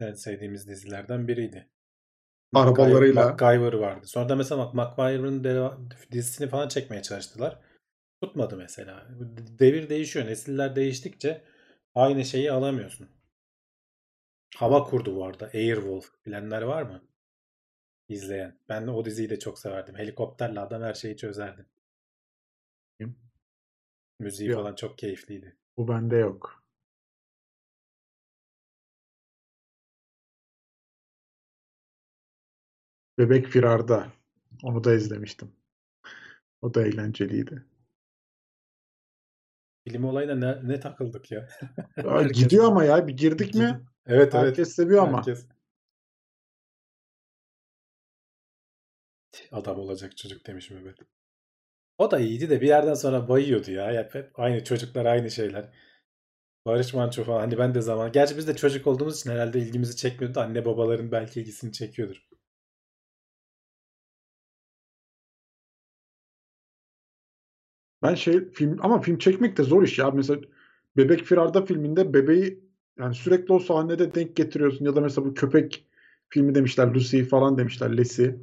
en 0.01 0.13
sevdiğimiz 0.13 0.69
dizilerden 0.69 1.29
biriydi. 1.29 1.69
Arabalarıyla. 2.55 3.29
MacGyver 3.29 3.73
vardı. 3.73 4.07
Sonra 4.07 4.29
da 4.29 4.37
mesela 4.37 4.59
bak 4.59 4.75
MacGyver'ın 4.75 5.45
dizisini 6.13 6.49
falan 6.49 6.69
çekmeye 6.69 7.03
çalıştılar. 7.03 7.61
Tutmadı 8.23 8.57
mesela. 8.57 9.07
Devir 9.59 9.89
değişiyor. 9.89 10.27
Nesiller 10.27 10.77
değiştikçe 10.77 11.45
aynı 11.95 12.25
şeyi 12.25 12.53
alamıyorsun. 12.53 13.09
Hava 14.57 14.85
kurdu 14.85 15.17
bu 15.17 15.25
arada. 15.25 15.51
Airwolf. 15.55 16.05
Bilenler 16.27 16.63
var 16.63 16.83
mı? 16.83 17.03
İzleyen. 18.09 18.59
Ben 18.69 18.87
o 18.87 19.05
diziyi 19.05 19.31
de 19.31 19.39
çok 19.39 19.59
severdim. 19.59 19.95
Helikopterle 19.95 20.61
adam 20.61 20.83
her 20.83 20.95
şeyi 20.95 21.17
çözerdi. 21.17 21.67
Müziği 24.19 24.49
Yok. 24.49 24.61
falan 24.61 24.74
çok 24.74 24.99
keyifliydi. 24.99 25.57
Bu 25.77 25.89
bende 25.89 26.16
yok. 26.16 26.65
Bebek 33.19 33.47
Firar'da. 33.47 34.12
Onu 34.62 34.85
da 34.85 34.95
izlemiştim. 34.95 35.53
O 36.62 36.74
da 36.74 36.86
eğlenceliydi. 36.86 37.65
Film 39.89 40.05
olayına 40.05 40.35
ne, 40.35 40.69
ne 40.69 40.81
takıldık 40.81 41.31
ya? 41.31 41.49
Herkes- 41.95 42.43
gidiyor 42.43 42.65
ama 42.65 42.85
ya 42.85 43.07
bir 43.07 43.16
girdik 43.16 43.55
mi? 43.55 43.81
Evet 44.07 44.35
evet. 44.35 44.35
Herkes 44.35 44.74
seviyor 44.74 45.03
ama. 45.03 45.19
Herkes. 45.19 45.47
Adam 49.53 49.78
olacak 49.78 50.16
çocuk 50.16 50.47
demiş 50.47 50.70
Mehmet. 50.70 50.99
O 51.99 52.11
da 52.11 52.19
iyiydi 52.21 52.51
de 52.51 52.61
bir 52.61 52.66
yerden 52.66 52.95
sonra 52.95 53.29
bayıyordu 53.29 53.71
ya. 53.71 53.93
Hep, 53.93 54.15
hep 54.15 54.39
aynı 54.39 54.65
çocuklar 54.65 55.05
aynı 55.07 55.31
şeyler. 55.31 55.71
Barış 56.66 56.95
Manço 56.95 57.25
falan. 57.25 57.41
Hani 57.41 57.59
ben 57.59 57.75
de 57.75 57.81
zaman. 57.81 58.12
Gerçi 58.12 58.37
biz 58.37 58.49
de 58.49 58.57
çocuk 58.57 58.87
olduğumuz 58.87 59.21
için 59.21 59.31
herhalde 59.31 59.59
ilgimizi 59.61 59.97
çekmiyordu. 59.97 60.41
Anne 60.41 60.65
babaların 60.65 61.12
belki 61.12 61.41
ilgisini 61.41 61.73
çekiyordur. 61.73 62.29
Ben 68.03 68.15
şey 68.15 68.51
film 68.53 68.77
ama 68.83 69.01
film 69.01 69.19
çekmek 69.19 69.57
de 69.57 69.62
zor 69.62 69.83
iş 69.83 69.99
ya. 69.99 70.11
Mesela 70.11 70.41
Bebek 70.97 71.25
Firar'da 71.25 71.65
filminde 71.66 72.15
bebeği 72.15 72.65
yani 72.99 73.15
sürekli 73.15 73.53
o 73.55 73.59
sahnede 73.59 74.15
denk 74.15 74.37
getiriyorsun 74.37 74.85
ya 74.85 74.97
da 74.97 75.01
mesela 75.01 75.25
bu 75.27 75.35
köpek 75.35 75.87
filmi 76.29 76.55
demişler 76.55 76.87
Lucy 76.95 77.23
falan 77.23 77.59
demişler 77.59 77.97
Lesi. 77.97 78.37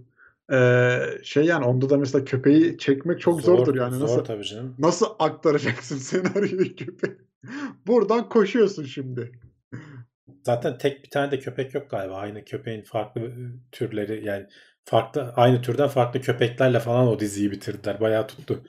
Ee, 0.52 0.99
şey 1.23 1.45
yani 1.45 1.65
onda 1.65 1.90
da 1.90 1.98
mesela 1.98 2.26
köpeği 2.26 2.78
çekmek 2.78 3.22
çok 3.22 3.41
Zor- 3.41 3.57
zordur 3.57 3.76
yani 3.76 3.95
Zor 3.95 4.03
nasıl 4.07 4.23
tabii 4.23 4.44
canım. 4.44 4.76
nasıl 4.80 5.06
aktaracaksın 5.19 5.98
senaryoyu 6.10 6.76
köpeği? 6.76 7.18
Buradan 7.88 8.30
koşuyorsun 8.30 8.84
şimdi. 8.84 9.32
Zaten 10.45 10.78
tek 10.78 11.03
bir 11.03 11.10
tane 11.10 11.32
de 11.32 11.40
köpek 11.40 11.73
yok 11.73 11.90
galiba. 11.90 12.15
Aynı 12.15 12.45
köpeğin 12.45 12.82
farklı 12.82 13.22
e, 13.22 13.34
türleri 13.72 14.26
yani 14.26 14.48
farklı 14.86 15.34
aynı 15.36 15.61
türden 15.61 15.88
farklı 15.88 16.22
köpeklerle 16.22 16.80
falan 16.80 17.07
o 17.07 17.19
diziyi 17.19 17.52
bitirdiler. 17.52 17.99
Bayağı 18.02 18.28
tuttu. 18.28 18.64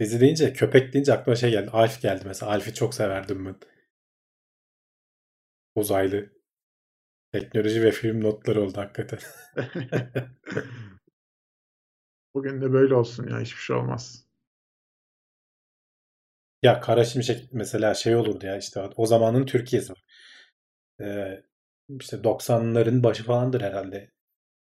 Dizi 0.00 0.20
deyince 0.20 0.52
köpek 0.52 0.92
deyince 0.92 1.12
aklıma 1.12 1.36
şey 1.36 1.50
geldi. 1.50 1.70
Alf 1.72 2.00
geldi 2.02 2.24
mesela. 2.26 2.52
Alf'i 2.52 2.74
çok 2.74 2.94
severdim 2.94 3.46
ben. 3.46 3.56
Uzaylı. 5.74 6.33
Teknoloji 7.34 7.82
ve 7.82 7.90
film 7.90 8.24
notları 8.24 8.62
oldu 8.62 8.78
hakikaten. 8.78 9.18
Bugün 12.34 12.60
de 12.60 12.72
böyle 12.72 12.94
olsun 12.94 13.28
ya 13.28 13.40
hiçbir 13.40 13.60
şey 13.60 13.76
olmaz. 13.76 14.24
Ya 16.62 16.80
Kara 16.80 17.04
Şimşek 17.04 17.48
mesela 17.52 17.94
şey 17.94 18.16
olurdu 18.16 18.46
ya 18.46 18.56
işte 18.56 18.80
o 18.96 19.06
zamanın 19.06 19.46
Türkiye'si. 19.46 19.92
Ee, 21.00 21.42
işte 22.00 22.16
90'ların 22.16 23.02
başı 23.02 23.24
falandır 23.24 23.60
herhalde. 23.60 24.10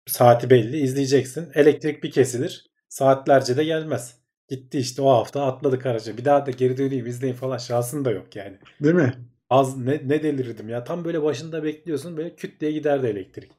saati 0.08 0.50
belli 0.50 0.78
izleyeceksin. 0.78 1.52
Elektrik 1.54 2.04
bir 2.04 2.12
kesilir. 2.12 2.72
Saatlerce 2.90 3.58
de 3.58 3.64
gelmez. 3.64 4.20
Gitti 4.50 4.80
işte 4.80 5.02
o 5.02 5.10
hafta 5.10 5.46
atladık 5.46 5.86
araca. 5.86 6.18
Bir 6.18 6.26
daha 6.26 6.46
da 6.46 6.52
geri 6.52 6.78
döneyim 6.78 7.06
izleyin 7.06 7.36
falan 7.36 7.58
şansın 7.58 8.06
da 8.06 8.12
yok 8.12 8.36
yani. 8.36 8.60
Değil 8.80 8.96
mi? 8.96 9.33
Az 9.54 9.78
ne, 9.78 10.02
ne 10.06 10.24
delirdim 10.24 10.70
ya. 10.70 10.84
Tam 10.84 11.06
böyle 11.06 11.24
başında 11.24 11.64
bekliyorsun 11.64 12.18
böyle 12.18 12.36
küt 12.36 12.62
diye 12.62 12.72
giderdi 12.72 13.08
elektrik. 13.08 13.52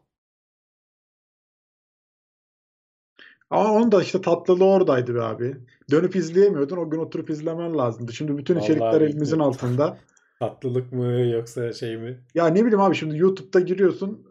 Ama 3.51 3.73
onun 3.73 3.93
da 3.93 4.03
işte 4.03 4.21
tatlılığı 4.21 4.65
oradaydı 4.65 5.15
be 5.15 5.23
abi. 5.23 5.57
Dönüp 5.91 6.17
izleyemiyordun. 6.17 6.77
O 6.77 6.91
gün 6.91 6.99
oturup 6.99 7.31
izlemen 7.31 7.79
lazımdı. 7.79 8.13
Şimdi 8.13 8.39
bütün 8.39 8.55
Vallahi 8.55 8.65
içerikler 8.65 9.01
elimizin 9.01 9.21
bilmiyorum. 9.21 9.41
altında. 9.41 9.99
Tatlılık 10.41 10.93
mı 10.93 11.21
yoksa 11.21 11.73
şey 11.73 11.97
mi? 11.97 12.21
Ya 12.35 12.47
ne 12.47 12.61
bileyim 12.61 12.81
abi 12.81 12.95
şimdi 12.95 13.19
YouTube'da 13.19 13.61
giriyorsun. 13.61 14.27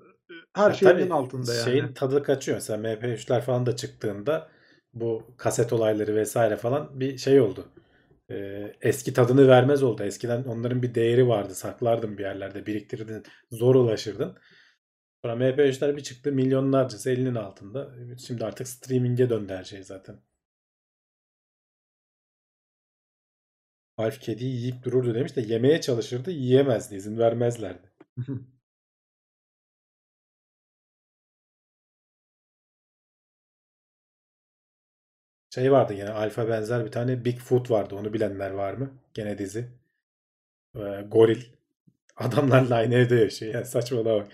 Her 0.53 0.69
Ya 0.69 0.73
şey 0.73 0.90
elinin 0.91 1.10
altında 1.10 1.53
yani. 1.53 1.64
Şeyin 1.64 1.94
tadı 1.94 2.23
kaçıyor. 2.23 2.57
Mesela 2.57 2.77
MP3'ler 2.77 3.41
falan 3.41 3.65
da 3.65 3.76
çıktığında 3.76 4.48
bu 4.94 5.23
kaset 5.38 5.73
olayları 5.73 6.15
vesaire 6.15 6.57
falan 6.57 6.99
bir 6.99 7.18
şey 7.18 7.41
oldu. 7.41 7.65
Ee, 8.31 8.73
eski 8.81 9.13
tadını 9.13 9.47
vermez 9.47 9.83
oldu. 9.83 10.03
Eskiden 10.03 10.43
onların 10.43 10.83
bir 10.83 10.95
değeri 10.95 11.27
vardı. 11.27 11.55
Saklardın 11.55 12.17
bir 12.17 12.23
yerlerde, 12.23 12.65
biriktirirdin, 12.65 13.23
zor 13.51 13.75
ulaşırdın. 13.75 14.37
Sonra 15.23 15.33
MP3'ler 15.35 15.97
bir 15.97 16.03
çıktı 16.03 16.31
milyonlarcası 16.31 17.11
elinin 17.11 17.35
altında. 17.35 17.95
Şimdi 18.27 18.45
artık 18.45 18.67
streaming'e 18.67 19.29
döndü 19.29 19.53
her 19.53 19.63
şey 19.63 19.83
zaten. 19.83 20.19
Alf 23.97 24.19
kediyi 24.19 24.55
yiyip 24.55 24.83
dururdu 24.83 25.15
demiş 25.15 25.35
de 25.35 25.41
yemeye 25.41 25.81
çalışırdı, 25.81 26.31
yiyemezdi, 26.31 26.95
izin 26.95 27.17
vermezlerdi. 27.17 27.91
Şey 35.53 35.71
vardı 35.71 35.93
gene 35.93 36.09
alfa 36.09 36.49
benzer 36.49 36.85
bir 36.85 36.91
tane 36.91 37.25
Bigfoot 37.25 37.71
vardı. 37.71 37.95
Onu 37.95 38.13
bilenler 38.13 38.51
var 38.51 38.73
mı? 38.73 38.91
Gene 39.13 39.38
dizi. 39.38 39.69
Ee, 40.75 40.80
goril. 41.11 41.41
Adamlarla 42.17 42.75
aynı 42.75 42.95
evde 42.95 43.15
yaşıyor. 43.15 43.53
Yani 43.53 43.65
saçmalama 43.65 44.19
bak. 44.19 44.27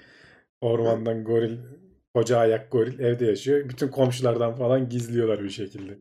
Ormandan 0.61 1.23
goril, 1.23 1.57
koca 2.13 2.37
ayak 2.37 2.71
goril 2.71 2.99
evde 2.99 3.25
yaşıyor. 3.25 3.69
Bütün 3.69 3.87
komşulardan 3.87 4.55
falan 4.55 4.89
gizliyorlar 4.89 5.43
bir 5.43 5.49
şekilde. 5.49 5.97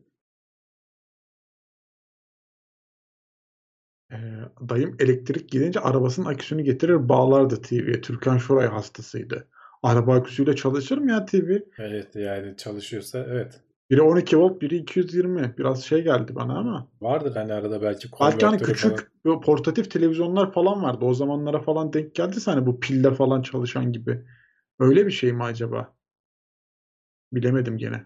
Dayım 4.69 4.97
elektrik 4.99 5.49
gidince 5.49 5.79
arabasının 5.79 6.25
aküsünü 6.25 6.61
getirir 6.63 7.09
bağlardı 7.09 7.61
TV'ye. 7.61 8.01
Türkan 8.01 8.37
Şoray 8.37 8.67
hastasıydı. 8.67 9.47
Araba 9.83 10.15
aküsüyle 10.15 10.55
çalışır 10.55 10.97
mı 10.97 11.11
ya 11.11 11.25
TV? 11.25 11.59
Evet 11.77 12.15
yani 12.15 12.57
çalışıyorsa 12.57 13.25
evet. 13.29 13.61
Biri 13.89 14.01
12 14.01 14.37
volt, 14.37 14.61
biri 14.61 14.77
220. 14.77 15.57
Biraz 15.57 15.83
şey 15.83 16.03
geldi 16.03 16.35
bana 16.35 16.57
ama. 16.59 16.87
Vardır 17.01 17.35
hani 17.35 17.53
arada 17.53 17.81
belki 17.81 18.07
Belki 18.21 18.45
hani 18.45 18.57
küçük 18.57 19.11
falan. 19.23 19.41
portatif 19.41 19.91
televizyonlar 19.91 20.51
falan 20.53 20.83
vardı. 20.83 21.05
O 21.05 21.13
zamanlara 21.13 21.59
falan 21.61 21.93
denk 21.93 22.15
geldiyse 22.15 22.51
hani 22.51 22.65
bu 22.65 22.79
pille 22.79 23.11
falan 23.13 23.41
çalışan 23.41 23.91
gibi. 23.91 24.25
Öyle 24.79 25.05
bir 25.07 25.11
şey 25.11 25.33
mi 25.33 25.43
acaba? 25.43 25.93
Bilemedim 27.31 27.77
gene. 27.77 28.05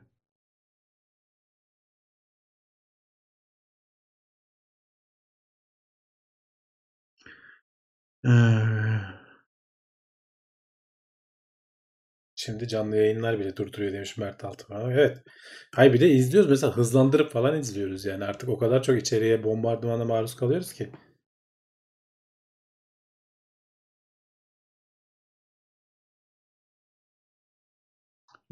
Ee, 8.25 8.29
Şimdi 12.45 12.67
canlı 12.67 12.97
yayınlar 12.97 13.39
bile 13.39 13.55
durduruyor 13.57 13.93
demiş 13.93 14.17
Mert 14.17 14.43
Altıman. 14.43 14.91
Evet. 14.91 15.17
Hayır 15.75 15.93
bir 15.93 15.99
de 16.01 16.09
izliyoruz 16.09 16.49
mesela 16.49 16.77
hızlandırıp 16.77 17.31
falan 17.31 17.59
izliyoruz 17.59 18.05
yani 18.05 18.25
artık 18.25 18.49
o 18.49 18.57
kadar 18.57 18.83
çok 18.83 18.97
içeriye 18.99 19.43
bombardımana 19.43 20.05
maruz 20.05 20.35
kalıyoruz 20.35 20.73
ki. 20.73 20.91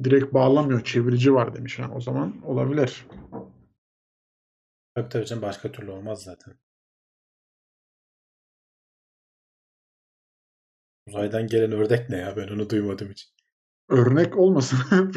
direkt 0.03 0.33
bağlamıyor. 0.33 0.83
Çevirici 0.83 1.33
var 1.33 1.53
demiş. 1.55 1.79
Ha, 1.79 1.91
o 1.95 2.01
zaman 2.01 2.41
olabilir. 2.45 3.05
Tabii 4.95 5.09
tabii 5.09 5.25
canım 5.25 5.41
başka 5.41 5.71
türlü 5.71 5.91
olmaz 5.91 6.23
zaten. 6.23 6.53
Uzaydan 11.07 11.47
gelen 11.47 11.71
ördek 11.71 12.09
ne 12.09 12.17
ya 12.17 12.35
ben 12.37 12.47
onu 12.47 12.69
duymadım 12.69 13.09
hiç. 13.11 13.33
Örnek 13.91 14.37
olmasın. 14.37 14.79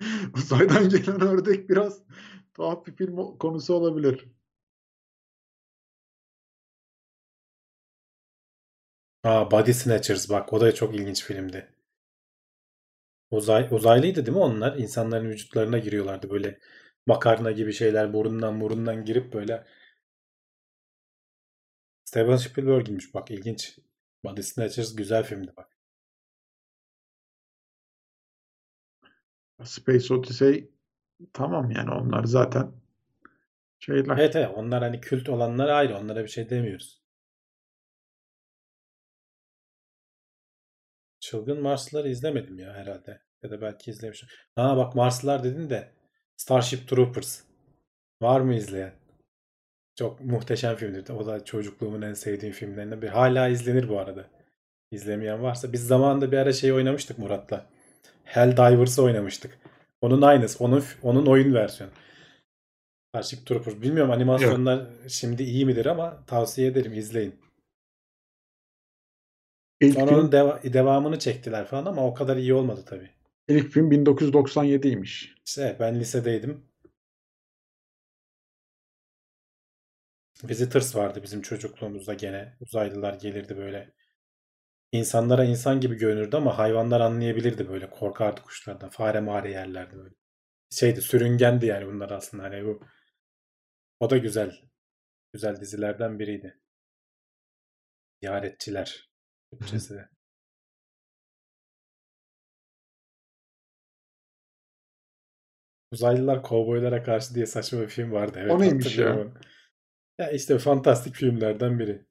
Uzaydan 0.34 0.88
gelen 0.88 1.20
ördek 1.20 1.70
biraz 1.70 2.02
tuhaf 2.54 2.86
bir 2.86 2.96
film 2.96 3.38
konusu 3.38 3.74
olabilir. 3.74 4.28
Aa 9.24 9.50
Body 9.50 9.72
Snatchers 9.72 10.30
bak 10.30 10.52
o 10.52 10.60
da 10.60 10.74
çok 10.74 10.94
ilginç 10.94 11.24
filmdi. 11.24 11.72
Uzay, 13.30 13.68
uzaylıydı 13.70 14.26
değil 14.26 14.36
mi 14.36 14.42
onlar? 14.44 14.76
İnsanların 14.76 15.30
vücutlarına 15.30 15.78
giriyorlardı 15.78 16.30
böyle 16.30 16.58
makarna 17.06 17.50
gibi 17.50 17.72
şeyler 17.72 18.12
burundan 18.12 18.60
burundan 18.60 19.04
girip 19.04 19.32
böyle. 19.32 19.64
Steven 22.04 22.36
Spielberg'inmiş 22.36 23.14
bak 23.14 23.30
ilginç. 23.30 23.78
Body 24.24 24.42
Snatchers 24.42 24.96
güzel 24.96 25.24
filmdi 25.24 25.52
bak. 25.56 25.77
Space 29.64 30.14
Odyssey 30.14 30.70
tamam 31.32 31.70
yani 31.70 31.90
onlar 31.90 32.24
zaten 32.24 32.72
şeyler. 33.78 34.18
Evet 34.18 34.36
evet 34.36 34.50
onlar 34.54 34.82
hani 34.82 35.00
kült 35.00 35.28
olanlar 35.28 35.68
ayrı 35.68 35.96
onlara 35.96 36.22
bir 36.22 36.28
şey 36.28 36.50
demiyoruz. 36.50 37.02
Çılgın 41.20 41.62
Marslıları 41.62 42.08
izlemedim 42.08 42.58
ya 42.58 42.74
herhalde. 42.74 43.22
Ya 43.42 43.50
da 43.50 43.60
belki 43.60 43.90
izlemişim. 43.90 44.28
Ha 44.56 44.76
bak 44.76 44.94
Marslılar 44.94 45.44
dedin 45.44 45.70
de 45.70 45.92
Starship 46.36 46.88
Troopers. 46.88 47.42
Var 48.22 48.40
mı 48.40 48.54
izleyen? 48.54 48.92
Çok 49.94 50.20
muhteşem 50.20 50.76
filmdir. 50.76 51.10
O 51.10 51.26
da 51.26 51.44
çocukluğumun 51.44 52.02
en 52.02 52.14
sevdiğim 52.14 52.54
filmlerinden 52.54 53.02
biri. 53.02 53.10
Hala 53.10 53.48
izlenir 53.48 53.88
bu 53.88 53.98
arada. 53.98 54.24
İzlemeyen 54.90 55.42
varsa. 55.42 55.72
Biz 55.72 55.86
zamanında 55.86 56.32
bir 56.32 56.36
ara 56.38 56.52
şey 56.52 56.72
oynamıştık 56.72 57.18
Murat'la. 57.18 57.66
Helldivers'ı 58.28 59.02
oynamıştık. 59.02 59.58
Onun 60.00 60.22
aynısı. 60.22 60.64
Onun 60.64 60.84
onun 61.02 61.26
oyun 61.26 61.54
versiyonu. 61.54 61.92
Starship 63.14 63.46
Troopers. 63.46 63.82
Bilmiyorum 63.82 64.12
animasyonlar 64.12 64.86
şimdi 65.08 65.42
iyi 65.42 65.66
midir 65.66 65.86
ama 65.86 66.26
tavsiye 66.26 66.68
ederim 66.68 66.94
izleyin. 66.94 67.34
İlk 69.80 69.94
Sonra 69.94 70.06
film, 70.06 70.18
onun 70.18 70.30
deva- 70.30 70.72
devamını 70.72 71.18
çektiler 71.18 71.66
falan 71.66 71.86
ama 71.86 72.06
o 72.06 72.14
kadar 72.14 72.36
iyi 72.36 72.54
olmadı 72.54 72.84
tabii. 72.86 73.10
ilk 73.48 73.72
film 73.72 73.90
1997'ymiş. 73.90 75.34
İşte 75.46 75.76
ben 75.80 76.00
lisedeydim. 76.00 76.64
Visitors 80.44 80.96
vardı 80.96 81.22
bizim 81.22 81.42
çocukluğumuzda 81.42 82.14
gene. 82.14 82.56
Uzaylılar 82.60 83.14
gelirdi 83.14 83.56
böyle. 83.56 83.92
İnsanlara 84.92 85.44
insan 85.44 85.80
gibi 85.80 85.96
görünürdü 85.96 86.36
ama 86.36 86.58
hayvanlar 86.58 87.00
anlayabilirdi 87.00 87.68
böyle. 87.68 87.90
Korkardı 87.90 88.42
kuşlardan. 88.42 88.88
Fare 88.88 89.20
mare 89.20 89.50
yerlerdi 89.50 89.96
böyle. 89.96 90.14
Şeydi 90.70 91.02
sürüngendi 91.02 91.66
yani 91.66 91.86
bunlar 91.86 92.10
aslında. 92.10 92.42
Hani 92.42 92.64
bu 92.64 92.80
o 94.00 94.10
da 94.10 94.16
güzel. 94.18 94.60
Güzel 95.32 95.60
dizilerden 95.60 96.18
biriydi. 96.18 96.60
Ziyaretçiler. 98.22 99.10
Türkçesi 99.50 99.94
de. 99.94 100.08
Uzaylılar 105.90 106.42
kovboylara 106.42 107.02
karşı 107.02 107.34
diye 107.34 107.46
saçma 107.46 107.80
bir 107.80 107.88
film 107.88 108.12
vardı. 108.12 108.38
Evet, 108.42 108.52
O 108.52 108.60
neymiş 108.60 108.98
ya? 108.98 109.06
hatırlıyorum 109.06 109.32
onu. 109.36 109.40
Ya 110.18 110.30
işte 110.30 110.58
fantastik 110.58 111.14
filmlerden 111.14 111.78
biri. 111.78 112.07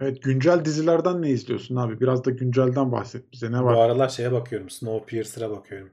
Evet 0.00 0.22
güncel 0.22 0.64
dizilerden 0.64 1.22
ne 1.22 1.30
izliyorsun 1.30 1.76
abi? 1.76 2.00
Biraz 2.00 2.24
da 2.24 2.30
güncelden 2.30 2.92
bahset 2.92 3.32
bize. 3.32 3.52
Ne 3.52 3.60
Bu 3.60 3.64
var? 3.64 3.74
aralar 3.86 4.08
şeye 4.08 4.32
bakıyorum. 4.32 4.70
Snowpiercer'a 4.70 5.50
bakıyorum. 5.50 5.90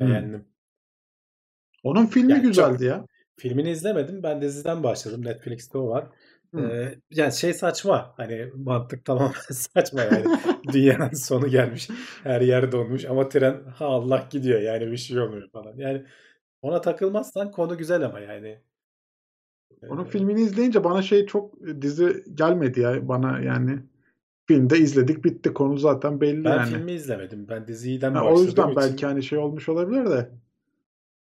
Hmm. 0.00 0.08
Beğendim. 0.08 0.44
Onun 1.82 2.06
filmi 2.06 2.32
Yani 2.32 2.42
çok- 2.42 2.48
güzeldi 2.48 2.84
ya. 2.84 3.06
Filmini 3.36 3.70
izlemedim. 3.70 4.22
Ben 4.22 4.42
diziden 4.42 4.82
başladım. 4.82 5.24
Netflix'te 5.24 5.78
o 5.78 5.88
var. 5.88 6.06
Hmm. 6.50 6.70
Ee, 6.70 6.98
yani 7.10 7.32
şey 7.32 7.54
saçma. 7.54 8.14
Hani 8.16 8.50
mantık 8.54 9.04
tamamen 9.04 9.32
saçma 9.50 10.00
yani. 10.02 10.24
Dünyanın 10.72 11.14
sonu 11.14 11.48
gelmiş. 11.48 11.88
Her 12.22 12.40
yer 12.40 12.72
donmuş 12.72 13.04
ama 13.04 13.28
tren 13.28 13.64
ha 13.64 13.86
Allah 13.86 14.26
gidiyor 14.30 14.60
yani 14.60 14.90
bir 14.92 14.96
şey 14.96 15.18
olmuyor 15.20 15.50
falan. 15.50 15.76
Yani 15.76 16.04
ona 16.62 16.80
takılmazsan 16.80 17.50
konu 17.50 17.78
güzel 17.78 18.02
ama 18.02 18.20
yani. 18.20 18.60
Onun 19.88 20.04
Ee, 20.04 20.08
filmini 20.08 20.40
izleyince 20.40 20.84
bana 20.84 21.02
şey 21.02 21.26
çok 21.26 21.68
e, 21.68 21.82
dizi 21.82 22.24
gelmedi 22.34 22.80
ya 22.80 23.08
bana 23.08 23.40
yani. 23.40 23.78
Filmde 24.46 24.78
izledik 24.78 25.24
bitti. 25.24 25.54
Konu 25.54 25.78
zaten 25.78 26.20
belli 26.20 26.44
Ben 26.44 26.50
yani. 26.50 26.66
filmi 26.68 26.92
izlemedim. 26.92 27.48
Ben 27.48 27.66
diziden 27.66 28.14
Ha, 28.14 28.24
o 28.24 28.42
yüzden 28.42 28.62
için 28.68 28.76
belki 28.76 29.06
hani 29.06 29.22
şey 29.22 29.38
olmuş 29.38 29.68
olabilir 29.68 30.06
de. 30.10 30.30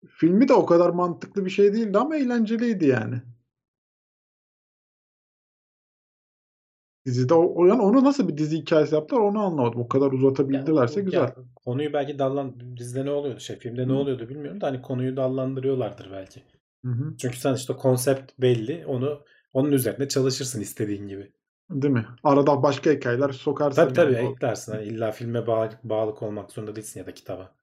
Filmi 0.09 0.49
de 0.49 0.53
o 0.53 0.67
kadar 0.67 0.91
mantıklı 0.91 1.45
bir 1.45 1.51
şey 1.51 1.73
değildi 1.73 1.99
ama 1.99 2.17
eğlenceliydi 2.17 2.87
yani. 2.87 3.15
Dizide 7.07 7.35
o, 7.35 7.55
o- 7.63 7.67
yani 7.67 7.83
onu 7.83 8.05
nasıl 8.05 8.29
bir 8.29 8.39
dizi 8.39 8.57
hikayesi 8.59 8.95
yaptılar 8.95 9.21
onu 9.21 9.39
anlamadım. 9.41 9.81
O 9.81 9.89
kadar 9.89 10.13
uzatabildilerse 10.13 11.01
o- 11.01 11.05
güzel. 11.05 11.19
ya, 11.21 11.35
konuyu 11.65 11.93
belki 11.93 12.19
dallan 12.19 12.77
dizide 12.77 13.05
ne 13.05 13.11
oluyordu 13.11 13.41
şey 13.41 13.57
filmde 13.59 13.89
ne 13.89 13.93
oluyordu 13.93 14.29
bilmiyorum 14.29 14.61
da 14.61 14.67
hani 14.67 14.83
konuyu 14.83 15.17
dallandırıyorlardır 15.17 16.11
belki. 16.13 16.43
Hı 16.85 16.91
hı. 16.91 17.17
Çünkü 17.19 17.37
sen 17.39 17.55
işte 17.55 17.73
konsept 17.73 18.33
belli. 18.39 18.87
Onu 18.87 19.25
onun 19.53 19.73
üzerine 19.73 20.09
çalışırsın 20.09 20.61
istediğin 20.61 21.09
gibi. 21.09 21.33
Değil 21.71 21.95
mi? 21.95 22.07
Arada 22.25 22.63
başka 22.63 22.91
hikayeler 22.91 23.31
sokarsın 23.31 23.83
Tabii 23.83 23.95
tabii 23.95 24.13
yani. 24.13 24.33
Eklersin. 24.33 24.73
Hani 24.73 24.85
illa 24.85 25.13
filme 25.13 25.47
bağlı, 25.47 25.71
bağlı 25.85 26.13
olmak 26.13 26.53
zorunda 26.53 26.77
değilsin 26.77 27.01
ya 27.01 27.07
da 27.07 27.15
kitaba. 27.15 27.55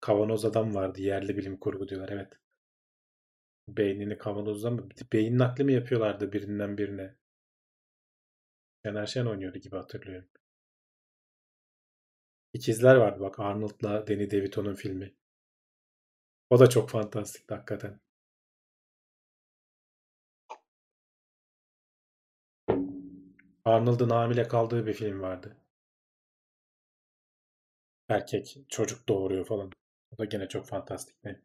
Kavanoz 0.00 0.44
adam 0.44 0.74
vardı. 0.74 1.00
Yerli 1.02 1.36
bilim 1.36 1.56
kurgu 1.56 1.88
diyorlar. 1.88 2.08
Evet. 2.12 2.32
Beynini 3.68 4.18
kavanozdan 4.18 4.72
mı? 4.72 4.88
Beyin 5.12 5.38
nakli 5.38 5.64
mi 5.64 5.72
yapıyorlardı 5.72 6.32
birinden 6.32 6.78
birine? 6.78 7.14
Şener 8.84 9.06
Şen 9.06 9.26
oynuyordu 9.26 9.58
gibi 9.58 9.76
hatırlıyorum. 9.76 10.28
İkizler 12.52 12.96
vardı 12.96 13.20
bak 13.20 13.40
Arnold'la 13.40 14.06
Danny 14.06 14.30
DeVito'nun 14.30 14.74
filmi. 14.74 15.14
O 16.50 16.58
da 16.58 16.66
çok 16.68 16.90
fantastikti 16.90 17.54
hakikaten. 17.54 18.00
Arnold'un 23.64 24.10
hamile 24.10 24.48
kaldığı 24.48 24.86
bir 24.86 24.92
film 24.92 25.20
vardı. 25.20 25.56
Erkek 28.08 28.56
çocuk 28.68 29.08
doğuruyor 29.08 29.44
falan. 29.46 29.70
O 30.10 30.18
da 30.18 30.24
gene 30.24 30.48
çok 30.48 30.66
fantastik. 30.66 31.24
Ne? 31.24 31.40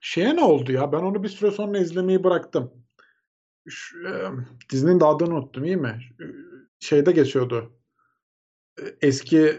Şeye 0.00 0.36
ne 0.36 0.44
oldu 0.44 0.72
ya? 0.72 0.92
Ben 0.92 0.98
onu 0.98 1.22
bir 1.22 1.28
süre 1.28 1.50
sonra 1.50 1.78
izlemeyi 1.78 2.24
bıraktım. 2.24 2.72
Şu, 3.68 4.08
e, 4.08 4.30
dizinin 4.72 5.00
de 5.00 5.04
adını 5.04 5.34
unuttum 5.36 5.64
iyi 5.64 5.76
mi? 5.76 6.00
E, 6.20 6.24
Şeyde 6.80 7.12
geçiyordu. 7.12 7.72
E, 8.78 8.84
Eski 9.02 9.58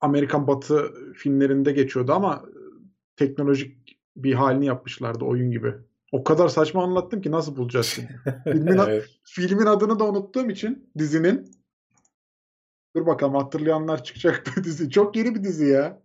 Amerikan 0.00 0.46
Batı 0.46 0.94
filmlerinde 1.14 1.72
geçiyordu 1.72 2.12
ama 2.12 2.44
e, 2.48 2.58
teknolojik 3.16 3.98
bir 4.16 4.34
halini 4.34 4.66
yapmışlardı 4.66 5.24
oyun 5.24 5.50
gibi. 5.50 5.74
O 6.12 6.24
kadar 6.24 6.48
saçma 6.48 6.82
anlattım 6.82 7.22
ki 7.22 7.30
nasıl 7.30 7.56
bulacağız 7.56 7.86
şimdi? 7.86 8.20
Filmin, 8.44 8.78
Evet. 8.78 9.08
filmin 9.24 9.66
adını 9.66 9.98
da 9.98 10.08
unuttuğum 10.08 10.50
için 10.50 10.90
dizinin 10.98 11.50
dur 12.96 13.06
bakalım 13.06 13.34
hatırlayanlar 13.34 14.04
çıkacak 14.04 14.46
bu 14.56 14.64
dizi. 14.64 14.90
Çok 14.90 15.16
yeni 15.16 15.34
bir 15.34 15.44
dizi 15.44 15.66
ya. 15.66 16.02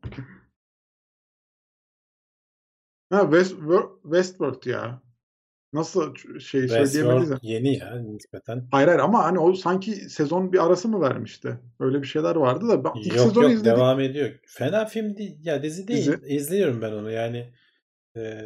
Ha 3.09 3.21
West, 3.21 3.55
Westworld 4.03 4.65
ya. 4.65 5.01
Nasıl 5.73 6.15
şey 6.15 6.39
söyleyemediysem. 6.39 7.01
Westworld 7.09 7.39
yeni 7.41 7.77
ya 7.77 7.95
nispeten. 8.01 8.67
Hayır 8.71 8.87
hayır 8.87 8.99
ama 8.99 9.23
hani 9.23 9.39
o 9.39 9.53
sanki 9.53 9.91
sezon 9.95 10.53
bir 10.53 10.65
arası 10.65 10.87
mı 10.87 11.01
vermişti? 11.01 11.57
Öyle 11.79 12.01
bir 12.01 12.07
şeyler 12.07 12.35
vardı 12.35 12.67
da 12.69 12.83
ben 12.83 12.91
ilk 12.99 13.07
Yok 13.15 13.19
sezonu 13.27 13.43
yok 13.43 13.53
izledim. 13.53 13.71
devam 13.77 13.99
ediyor. 13.99 14.29
Fena 14.47 14.85
film 14.85 15.17
değil. 15.17 15.37
Ya 15.43 15.63
dizi 15.63 15.87
değil. 15.87 15.99
Dizi. 15.99 16.19
İzliyorum 16.27 16.81
ben 16.81 16.91
onu. 16.91 17.11
Yani 17.11 17.53
e, 18.17 18.41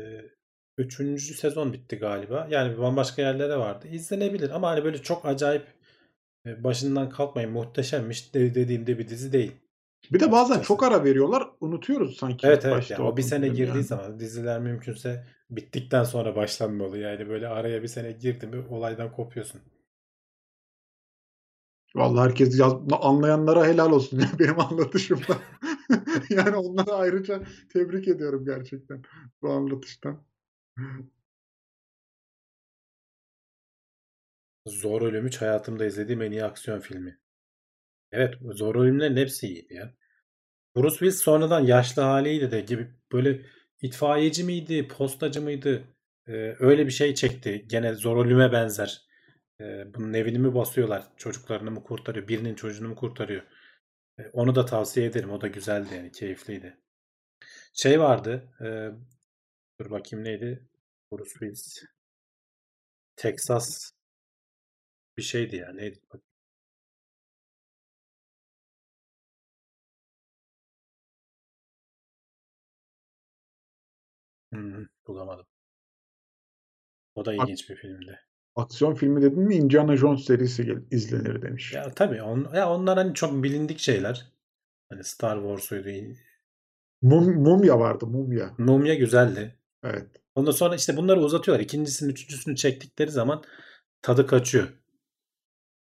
üçüncü 0.77 1.33
sezon 1.33 1.73
bitti 1.73 1.95
galiba. 1.95 2.47
Yani 2.51 2.77
bambaşka 2.77 3.21
yerlere 3.21 3.57
vardı. 3.57 3.87
İzlenebilir 3.91 4.49
ama 4.49 4.69
hani 4.69 4.83
böyle 4.83 4.97
çok 4.97 5.25
acayip 5.25 5.65
e, 6.47 6.63
başından 6.63 7.09
kalkmayın 7.09 7.51
muhteşemmiş 7.51 8.33
de- 8.33 8.55
dediğimde 8.55 8.99
bir 8.99 9.07
dizi 9.07 9.33
değil. 9.33 9.51
Bir 10.11 10.19
de 10.19 10.31
bazen 10.31 10.59
çok 10.61 10.83
ara 10.83 11.03
veriyorlar. 11.03 11.47
Unutuyoruz 11.61 12.17
sanki 12.17 12.47
Evet 12.47 12.65
evet 12.65 12.75
başta 12.75 12.93
yani 12.93 13.03
o 13.03 13.17
bir 13.17 13.21
sene 13.21 13.47
girdiği 13.47 13.67
yani. 13.69 13.83
zaman 13.83 14.19
diziler 14.19 14.59
mümkünse 14.59 15.23
bittikten 15.55 16.03
sonra 16.03 16.35
başlanmalı. 16.35 16.97
Yani 16.97 17.29
böyle 17.29 17.47
araya 17.47 17.83
bir 17.83 17.87
sene 17.87 18.11
girdi 18.11 18.47
mi 18.47 18.65
olaydan 18.69 19.11
kopuyorsun. 19.11 19.61
Vallahi 21.95 22.29
herkes 22.29 22.59
yaz, 22.59 22.73
anlayanlara 23.01 23.65
helal 23.67 23.91
olsun 23.91 24.19
ya 24.19 24.27
benim 24.39 24.59
anlatışımda. 24.59 25.37
yani 26.29 26.55
onları 26.55 26.91
ayrıca 26.93 27.43
tebrik 27.73 28.07
ediyorum 28.07 28.45
gerçekten 28.45 29.01
bu 29.41 29.49
anlatıştan. 29.49 30.23
Zor 34.67 35.01
Ölüm 35.01 35.25
3 35.25 35.41
hayatımda 35.41 35.85
izlediğim 35.85 36.21
en 36.21 36.31
iyi 36.31 36.43
aksiyon 36.43 36.79
filmi. 36.79 37.19
Evet 38.11 38.35
Zor 38.51 38.75
Ölümlerin 38.75 39.17
hepsi 39.17 39.47
iyiydi 39.47 39.73
ya. 39.73 39.93
Bruce 40.75 40.89
Willis 40.89 41.17
sonradan 41.21 41.59
yaşlı 41.59 42.01
haliyle 42.01 42.51
de 42.51 42.61
gibi 42.61 42.93
böyle 43.11 43.45
itfaiyeci 43.83 44.43
miydi, 44.43 44.87
postacı 44.87 45.41
mıydı? 45.41 45.83
Ee, 46.27 46.55
öyle 46.59 46.85
bir 46.85 46.91
şey 46.91 47.15
çekti. 47.15 47.65
Gene 47.67 47.93
Zor 47.93 48.25
Ölüm'e 48.25 48.51
benzer. 48.51 49.07
Ee, 49.61 49.93
bunun 49.95 50.13
evini 50.13 50.39
mi 50.39 50.55
basıyorlar? 50.55 51.03
Çocuklarını 51.17 51.71
mı 51.71 51.83
kurtarıyor? 51.83 52.27
Birinin 52.27 52.55
çocuğunu 52.55 52.89
mu 52.89 52.95
kurtarıyor? 52.95 53.43
Ee, 54.19 54.29
onu 54.33 54.55
da 54.55 54.65
tavsiye 54.65 55.05
ederim. 55.07 55.31
O 55.31 55.41
da 55.41 55.47
güzeldi 55.47 55.95
yani. 55.95 56.11
Keyifliydi. 56.11 56.77
Şey 57.73 57.99
vardı. 57.99 58.53
e, 58.61 58.67
dur 59.79 59.91
bakayım 59.91 60.25
neydi? 60.25 60.67
Bruce 61.11 61.29
Willis. 61.29 61.83
Texas 63.15 63.91
bir 65.17 65.23
şeydi 65.23 65.55
ya. 65.55 65.73
Neydi? 65.73 65.99
Hmm, 74.53 74.85
bulamadım. 75.07 75.45
O 77.15 77.25
da 77.25 77.33
ilginç 77.33 77.69
bir 77.69 77.75
filmdi. 77.75 78.19
Aksiyon 78.55 78.95
filmi 78.95 79.21
dedin 79.21 79.39
mi 79.39 79.55
Indiana 79.55 79.97
Jones 79.97 80.25
serisi 80.25 80.65
gel- 80.65 80.83
izlenir 80.91 81.41
demiş. 81.41 81.73
Ya 81.73 81.89
tabii 81.89 82.21
on, 82.21 82.53
ya 82.55 82.71
onlar 82.71 82.97
hani 82.97 83.13
çok 83.13 83.43
bilindik 83.43 83.79
şeyler. 83.79 84.31
Hani 84.89 85.03
Star 85.03 85.37
Wars'uydu. 85.37 86.15
Mum, 87.01 87.41
mumya 87.41 87.79
vardı 87.79 88.07
mumya. 88.07 88.53
Mumya 88.57 88.93
güzeldi. 88.93 89.59
Evet. 89.83 90.07
Ondan 90.35 90.51
sonra 90.51 90.75
işte 90.75 90.97
bunları 90.97 91.19
uzatıyorlar. 91.19 91.63
İkincisini, 91.63 92.11
üçüncüsünü 92.11 92.55
çektikleri 92.55 93.11
zaman 93.11 93.43
tadı 94.01 94.27
kaçıyor. 94.27 94.67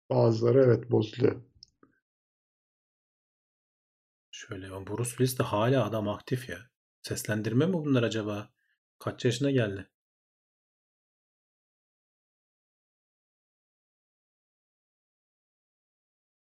Bazıları 0.09 0.59
evet 0.59 0.91
bozuluyor. 0.91 1.41
Şöyle 4.31 4.69
Bruce 4.69 5.09
Willis 5.09 5.39
de 5.39 5.43
hala 5.43 5.85
adam 5.85 6.09
aktif 6.09 6.49
ya. 6.49 6.57
Seslendirme 7.01 7.65
mi 7.65 7.73
bunlar 7.73 8.03
acaba? 8.03 8.49
Kaç 8.99 9.25
yaşına 9.25 9.51
geldi? 9.51 9.87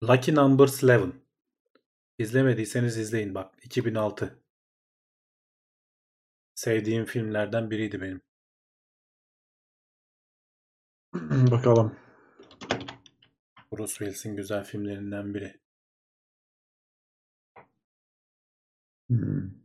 Lucky 0.03 0.35
Number 0.35 0.67
11. 0.97 1.13
İzlemediyseniz 2.17 2.97
izleyin 2.97 3.35
bak. 3.35 3.55
2006. 3.63 4.43
Sevdiğim 6.55 7.05
filmlerden 7.05 7.71
biriydi 7.71 8.01
benim. 8.01 8.21
Bakalım. 11.51 11.95
Bruce 13.71 13.93
Willis'in 13.93 14.35
güzel 14.35 14.63
filmlerinden 14.63 15.33
biri. 15.33 15.59
Hmm. 19.09 19.60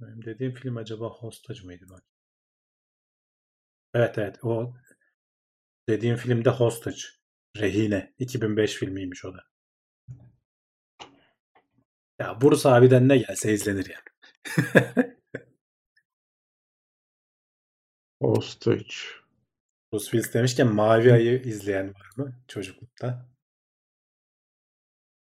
Benim 0.00 0.24
dediğim 0.24 0.54
film 0.54 0.76
acaba 0.76 1.08
Hostage 1.08 1.60
mıydı 1.62 1.86
bak? 1.90 2.02
Evet 3.94 4.18
evet 4.18 4.44
o 4.44 4.74
dediğim 5.88 6.16
filmde 6.16 6.50
Hostage. 6.50 7.00
Rehine. 7.56 8.14
2005 8.18 8.74
filmiymiş 8.74 9.24
o 9.24 9.34
da. 9.34 9.44
Ya 12.18 12.40
Bruce 12.40 12.68
abiden 12.68 13.08
ne 13.08 13.18
gelse 13.18 13.52
izlenir 13.52 13.90
ya. 13.90 14.00
Hostage. 18.20 18.96
Bruce 19.92 20.04
Willis 20.10 20.34
demişken 20.34 20.74
Mavi 20.74 21.12
Ay'ı 21.12 21.42
izleyen 21.42 21.94
var 21.94 22.10
mı 22.16 22.34
çocuklukta? 22.48 23.28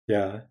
Ya. 0.07 0.49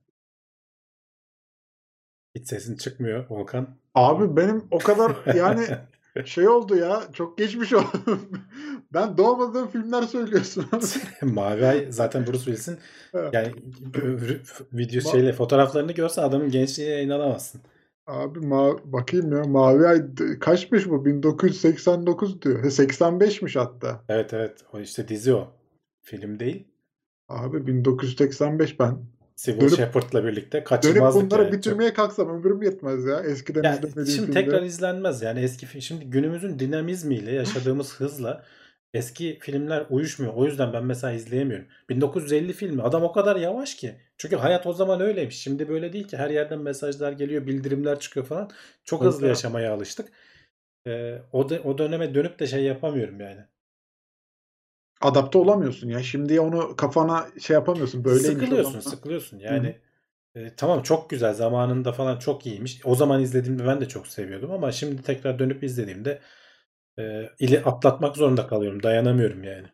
Hiç 2.35 2.49
sesin 2.49 2.77
çıkmıyor 2.77 3.27
Volkan. 3.31 3.79
Abi 3.99 4.37
benim 4.37 4.65
o 4.71 4.79
kadar 4.79 5.35
yani 5.35 5.67
şey 6.25 6.49
oldu 6.49 6.77
ya 6.77 7.03
çok 7.13 7.39
geçmiş 7.39 7.73
oldu. 7.73 8.19
ben 8.95 9.19
doğmadığım 9.19 9.69
filmler 9.69 10.03
söylüyorsun. 10.03 10.67
Mavi 11.23 11.67
Ay 11.67 11.87
zaten 11.91 12.27
Bruce 12.27 12.39
Willis'in 12.39 12.79
yani 13.33 13.53
video 14.73 15.11
şeyle 15.13 15.33
fotoğraflarını 15.33 15.93
görsen 15.93 16.23
adamın 16.23 16.51
gençliğine 16.51 17.03
inanamazsın. 17.03 17.61
Abi 18.07 18.41
ma 18.41 18.77
bakayım 18.85 19.33
ya 19.33 19.45
Mavi 19.45 19.87
Ay 19.87 20.03
kaçmış 20.41 20.89
bu? 20.89 21.05
1989 21.05 22.43
diyor. 22.43 22.65
85'miş 22.65 23.59
hatta. 23.59 24.01
Evet 24.09 24.35
evet. 24.35 24.65
O 24.73 24.81
işte 24.81 25.09
dizi 25.09 25.35
o. 25.35 25.49
Film 26.03 26.41
değil. 26.41 26.65
Abi 27.29 27.67
1985 27.67 28.81
ben. 28.81 28.99
Civil 29.39 29.61
Dönüp- 29.61 29.77
Shepard'la 29.77 30.25
birlikte 30.25 30.53
Dönüp 30.59 30.67
kaçırmazdık 30.67 31.31
bunları 31.31 31.43
yani. 31.43 31.53
Bitirmeye 31.53 31.93
kalksam 31.93 32.29
ömrüm 32.29 32.63
yetmez 32.63 33.05
ya. 33.05 33.21
Eskiden 33.21 33.63
Ya 33.63 33.75
izlemediğim 33.75 34.07
şimdi 34.07 34.27
filmleri. 34.27 34.45
tekrar 34.45 34.63
izlenmez 34.63 35.23
yani 35.23 35.41
eski 35.41 35.67
film. 35.67 35.83
Şimdi 35.83 36.05
günümüzün 36.05 36.59
dinamizmiyle 36.59 37.33
yaşadığımız 37.33 37.95
hızla 38.01 38.45
eski 38.95 39.39
filmler 39.41 39.87
uyuşmuyor. 39.91 40.33
O 40.35 40.45
yüzden 40.45 40.73
ben 40.73 40.85
mesela 40.85 41.13
izleyemiyorum. 41.13 41.67
1950 41.89 42.53
filmi 42.53 42.83
adam 42.83 43.03
o 43.03 43.13
kadar 43.13 43.37
yavaş 43.37 43.75
ki. 43.75 43.95
Çünkü 44.17 44.37
hayat 44.37 44.67
o 44.67 44.73
zaman 44.73 45.01
öyleymiş. 45.01 45.39
Şimdi 45.39 45.69
böyle 45.69 45.93
değil 45.93 46.09
ki 46.09 46.17
her 46.17 46.31
yerden 46.31 46.59
mesajlar 46.59 47.13
geliyor, 47.13 47.47
bildirimler 47.47 48.01
çıkıyor 48.01 48.27
falan. 48.27 48.51
Çok 48.85 49.05
hızlı 49.05 49.27
yaşamaya 49.27 49.73
alıştık. 49.73 50.09
Ee, 50.87 51.19
o, 51.33 51.49
de, 51.51 51.61
o 51.61 51.79
döneme 51.79 52.15
dönüp 52.15 52.39
de 52.41 52.47
şey 52.47 52.63
yapamıyorum 52.63 53.21
yani. 53.21 53.41
Adapte 55.01 55.39
olamıyorsun 55.39 55.89
ya. 55.89 56.03
Şimdi 56.03 56.41
onu 56.41 56.77
kafana 56.77 57.27
şey 57.41 57.55
yapamıyorsun. 57.55 58.05
Böyleymiş 58.05 58.43
sıkılıyorsun, 58.43 58.81
zaman. 58.81 58.97
sıkılıyorsun. 58.97 59.39
Yani 59.39 59.77
e, 60.35 60.55
tamam 60.57 60.83
çok 60.83 61.11
güzel 61.11 61.35
zamanında 61.35 61.93
falan 61.93 62.19
çok 62.19 62.47
iyiymiş. 62.47 62.81
O 62.85 62.95
zaman 62.95 63.23
izlediğimde 63.23 63.67
ben 63.67 63.81
de 63.81 63.89
çok 63.89 64.07
seviyordum 64.07 64.51
ama 64.51 64.73
şimdi 64.73 65.03
tekrar 65.03 65.39
dönüp 65.39 65.63
izlediğimde 65.65 66.21
e, 66.99 67.29
ili 67.39 67.61
atlatmak 67.61 68.17
zorunda 68.17 68.47
kalıyorum. 68.47 68.83
Dayanamıyorum 68.83 69.45
yani. 69.45 69.67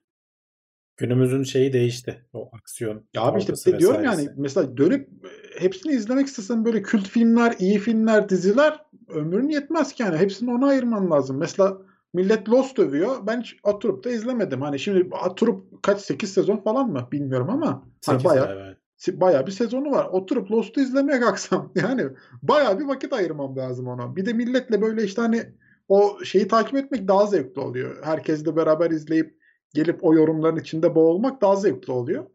Günümüzün 0.97 1.43
şeyi 1.43 1.73
değişti. 1.73 2.25
O 2.33 2.51
aksiyon 2.53 3.05
Ya 3.15 3.23
abi 3.23 3.39
işte 3.39 3.73
de 3.73 3.79
diyorum 3.79 4.03
vesairesi. 4.03 4.25
yani 4.25 4.35
mesela 4.37 4.77
dönüp 4.77 5.09
e, 5.25 5.61
hepsini 5.61 5.93
izlemek 5.93 6.27
istesen 6.27 6.65
böyle 6.65 6.83
kült 6.83 7.09
filmler, 7.09 7.55
iyi 7.59 7.79
filmler, 7.79 8.29
diziler 8.29 8.81
ömrün 9.09 9.49
yetmez 9.49 9.93
ki 9.93 10.03
yani. 10.03 10.17
Hepsini 10.17 10.51
ona 10.53 10.67
ayırman 10.67 11.11
lazım. 11.11 11.37
Mesela 11.39 11.79
millet 12.15 12.49
Lost 12.49 12.79
övüyor. 12.79 13.27
Ben 13.27 13.41
hiç 13.41 13.57
oturup 13.63 14.05
da 14.05 14.11
izlemedim. 14.11 14.61
Hani 14.61 14.79
şimdi 14.79 15.09
oturup 15.31 15.83
kaç 15.83 16.01
8 16.01 16.33
sezon 16.33 16.57
falan 16.57 16.91
mı 16.91 17.09
bilmiyorum 17.13 17.51
ama 17.51 17.89
hani 18.07 18.25
bayağı 18.25 18.77
evet. 19.07 19.21
bayağı 19.21 19.47
bir 19.47 19.53
sezonu 19.53 19.91
var. 19.91 20.05
Oturup 20.13 20.51
Lost'u 20.51 20.81
izlemeye 20.81 21.21
kalksam 21.21 21.73
yani 21.75 22.03
bayağı 22.43 22.79
bir 22.79 22.85
vakit 22.85 23.13
ayırmam 23.13 23.57
lazım 23.57 23.89
ona. 23.89 24.17
Bir 24.17 24.27
de 24.27 24.33
milletle 24.33 24.83
böyle 24.83 25.05
işte 25.05 25.23
hani 25.23 25.43
o 25.89 26.19
şeyi 26.25 26.49
takip 26.49 26.77
etmek 26.77 27.09
daha 27.09 27.27
zevkli 27.27 27.61
oluyor. 27.61 28.05
Herkesle 28.05 28.57
beraber 28.57 28.91
izleyip 28.91 29.39
gelip 29.75 30.05
o 30.05 30.15
yorumların 30.15 30.57
içinde 30.57 30.95
boğulmak 30.95 31.43
daha 31.43 31.57
zevkli 31.57 31.93
oluyor. 31.93 32.27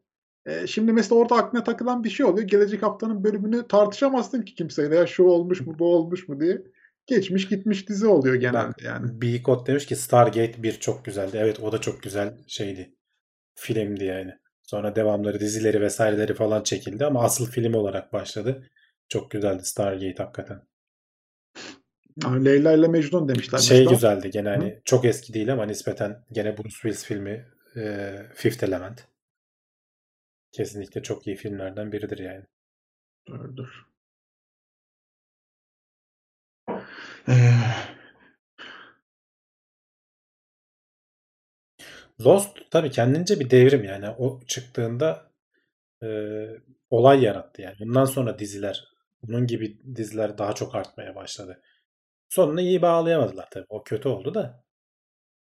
E, 0.45 0.68
şimdi 0.68 0.93
mesela 0.93 1.22
orada 1.22 1.35
aklına 1.35 1.64
takılan 1.64 2.03
bir 2.03 2.10
şey 2.10 2.26
oluyor. 2.26 2.47
Gelecek 2.47 2.84
haftanın 2.84 3.23
bölümünü 3.23 3.68
tartışamazsın 3.68 4.41
ki 4.41 4.56
kimseyle. 4.56 4.95
Ya 4.95 5.07
şu 5.07 5.23
olmuş 5.23 5.61
mu 5.61 5.76
bu 5.80 5.95
olmuş 5.95 6.27
mu 6.27 6.39
diye. 6.39 6.64
Geçmiş 7.10 7.48
gitmiş 7.48 7.90
dizi 7.90 8.07
oluyor 8.07 8.36
genelde 8.36 8.68
Bak, 8.68 8.81
yani. 8.81 9.22
Bikot 9.22 9.68
demiş 9.68 9.86
ki 9.86 9.95
Stargate 9.95 10.64
1 10.64 10.80
çok 10.80 11.06
güzeldi. 11.06 11.38
Evet 11.40 11.60
o 11.60 11.72
da 11.72 11.81
çok 11.81 12.03
güzel 12.03 12.34
şeydi. 12.48 12.95
Filmdi 13.56 14.03
yani. 14.03 14.31
Sonra 14.64 14.95
devamları, 14.95 15.40
dizileri 15.40 15.81
vesaireleri 15.81 16.34
falan 16.34 16.64
çekildi 16.64 17.06
ama 17.06 17.23
asıl 17.23 17.52
film 17.52 17.73
olarak 17.73 18.14
başladı. 18.14 18.69
Çok 19.10 19.31
güzeldi 19.31 19.65
Stargate 19.65 20.23
hakikaten. 20.23 20.61
Ha, 22.23 22.36
Leyla 22.36 22.72
ile 22.72 22.88
Mecnun 22.88 23.27
demişler. 23.27 23.60
Şey 23.60 23.77
mesela. 23.77 23.94
güzeldi 23.94 24.30
gene 24.31 24.49
hani 24.49 24.81
çok 24.86 25.06
eski 25.06 25.34
değil 25.34 25.53
ama 25.53 25.65
nispeten 25.65 26.26
gene 26.31 26.57
Bruce 26.57 26.69
Willis 26.69 27.06
filmi 27.06 27.48
e, 27.76 28.15
Fifth 28.34 28.64
Element. 28.64 29.07
Kesinlikle 30.52 31.03
çok 31.03 31.27
iyi 31.27 31.36
filmlerden 31.36 31.91
biridir 31.91 32.18
yani. 32.18 32.44
Dur, 33.56 33.88
Lost 42.26 42.57
tabii 42.72 42.91
kendince 42.91 43.39
bir 43.39 43.49
devrim 43.49 43.84
yani. 43.84 44.10
O 44.10 44.39
çıktığında 44.47 45.31
e, 46.03 46.07
olay 46.89 47.23
yarattı 47.23 47.61
yani. 47.61 47.76
Bundan 47.80 48.06
sonra 48.06 48.39
diziler, 48.39 48.88
bunun 49.23 49.47
gibi 49.47 49.95
diziler 49.95 50.38
daha 50.38 50.53
çok 50.53 50.76
artmaya 50.76 51.15
başladı. 51.15 51.61
Sonunu 52.30 52.61
iyi 52.61 52.81
bağlayamadılar 52.81 53.47
tabii. 53.51 53.65
O 53.69 53.84
kötü 53.84 54.10
oldu 54.10 54.34
da. 54.34 54.64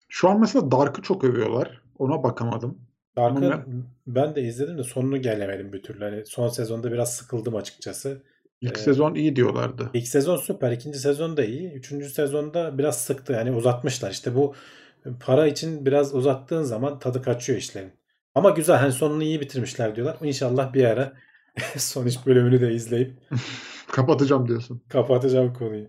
şu 0.09 0.29
an 0.29 0.39
mesela 0.39 0.71
Dark'ı 0.71 1.01
çok 1.01 1.23
övüyorlar. 1.23 1.81
Ona 1.99 2.23
bakamadım. 2.23 2.81
Dark'ı 3.17 3.53
Ama 3.53 3.65
ben 4.07 4.35
de 4.35 4.41
izledim 4.41 4.77
de 4.77 4.83
sonunu 4.83 5.21
gelemedim 5.21 5.73
bir 5.73 5.83
türlü. 5.83 6.03
Hani 6.03 6.25
son 6.25 6.47
sezonda 6.47 6.91
biraz 6.91 7.13
sıkıldım 7.15 7.55
açıkçası. 7.55 8.23
İlk 8.61 8.77
Ee, 8.77 8.81
sezon 8.81 9.15
iyi 9.15 9.35
diyorlardı. 9.35 9.89
İlk 9.93 10.07
sezon 10.07 10.37
süper, 10.37 10.71
ikinci 10.71 10.99
sezon 10.99 11.37
da 11.37 11.43
iyi. 11.43 11.71
Üçüncü 11.71 12.09
sezonda 12.09 12.77
biraz 12.77 13.01
sıktı. 13.01 13.33
Yani 13.33 13.51
uzatmışlar. 13.51 14.11
İşte 14.11 14.35
bu 14.35 14.55
para 15.19 15.47
için 15.47 15.85
biraz 15.85 16.15
uzattığın 16.15 16.63
zaman 16.63 16.99
tadı 16.99 17.21
kaçıyor 17.21 17.59
işlerin. 17.59 17.91
Ama 18.35 18.49
güzel. 18.49 18.77
Hani 18.77 18.91
sonunu 18.91 19.23
iyi 19.23 19.41
bitirmişler 19.41 19.95
diyorlar. 19.95 20.17
İnşallah 20.23 20.73
bir 20.73 20.83
ara 20.83 21.13
son 21.77 22.05
üç 22.05 22.25
bölümünü 22.25 22.61
de 22.61 22.73
izleyip 22.73 23.11
Kapatacağım 23.91 24.47
diyorsun. 24.47 24.81
kapatacağım 24.89 25.53
konuyu. 25.53 25.87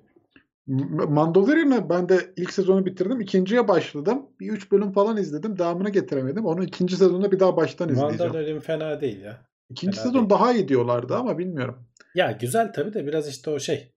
Mandalorian'ı 1.08 1.90
ben 1.90 2.08
de 2.08 2.32
ilk 2.36 2.52
sezonu 2.52 2.86
bitirdim. 2.86 3.20
İkinciye 3.20 3.68
başladım. 3.68 4.26
Bir 4.40 4.52
üç 4.52 4.72
bölüm 4.72 4.92
falan 4.92 5.16
izledim. 5.16 5.58
Devamını 5.58 5.90
getiremedim. 5.90 6.46
Onu 6.46 6.64
ikinci 6.64 6.96
sezonda 6.96 7.32
bir 7.32 7.40
daha 7.40 7.56
baştan 7.56 7.88
izleyeceğim. 7.88 8.32
Mandalorian 8.32 8.60
fena 8.60 9.00
değil 9.00 9.20
ya. 9.20 9.46
İkinci 9.70 9.96
fena 9.96 10.06
sezon 10.06 10.20
değil. 10.20 10.30
daha 10.30 10.52
iyi 10.52 10.68
diyorlardı 10.68 11.16
ama 11.16 11.38
bilmiyorum. 11.38 11.86
Ya 12.14 12.32
güzel 12.32 12.72
tabii 12.72 12.94
de 12.94 13.06
biraz 13.06 13.28
işte 13.28 13.50
o 13.50 13.58
şey. 13.58 13.92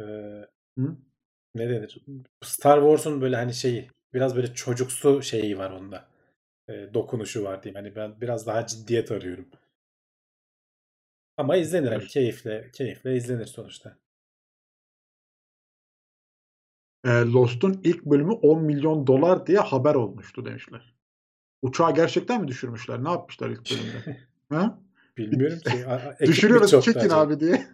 Ee, 0.00 0.04
Hı? 0.78 0.96
ne 1.54 1.68
denir? 1.70 1.98
Star 2.44 2.80
Wars'un 2.80 3.20
böyle 3.20 3.36
hani 3.36 3.54
şeyi 3.54 3.90
biraz 4.14 4.36
böyle 4.36 4.54
çocuksu 4.54 5.22
şeyi 5.22 5.58
var 5.58 5.70
onda. 5.70 6.08
Ee, 6.68 6.94
dokunuşu 6.94 7.44
var 7.44 7.62
diyeyim. 7.62 7.76
Hani 7.76 7.96
ben 7.96 8.20
biraz 8.20 8.46
daha 8.46 8.66
ciddiyet 8.66 9.12
arıyorum. 9.12 9.48
Ama 11.36 11.56
izlenir 11.56 11.92
hani 11.92 12.06
keyifle 12.06 12.70
keyifle 12.72 13.16
izlenir 13.16 13.46
sonuçta. 13.46 13.98
Ee, 17.04 17.08
Lost'un 17.08 17.80
ilk 17.84 18.04
bölümü 18.06 18.32
10 18.32 18.62
milyon 18.62 19.06
dolar 19.06 19.46
diye 19.46 19.58
haber 19.58 19.94
olmuştu 19.94 20.44
demişler. 20.44 20.94
Uçağı 21.62 21.94
gerçekten 21.94 22.42
mi 22.42 22.48
düşürmüşler? 22.48 23.04
Ne 23.04 23.10
yapmışlar 23.10 23.50
ilk 23.50 23.70
bölümde? 23.70 24.04
ha? 24.48 24.80
Bilmiyorum 25.16 25.58
ki. 25.58 25.84
Düşürüyoruz 26.26 26.84
çekin 26.84 27.10
abi 27.10 27.40
diye. 27.40 27.66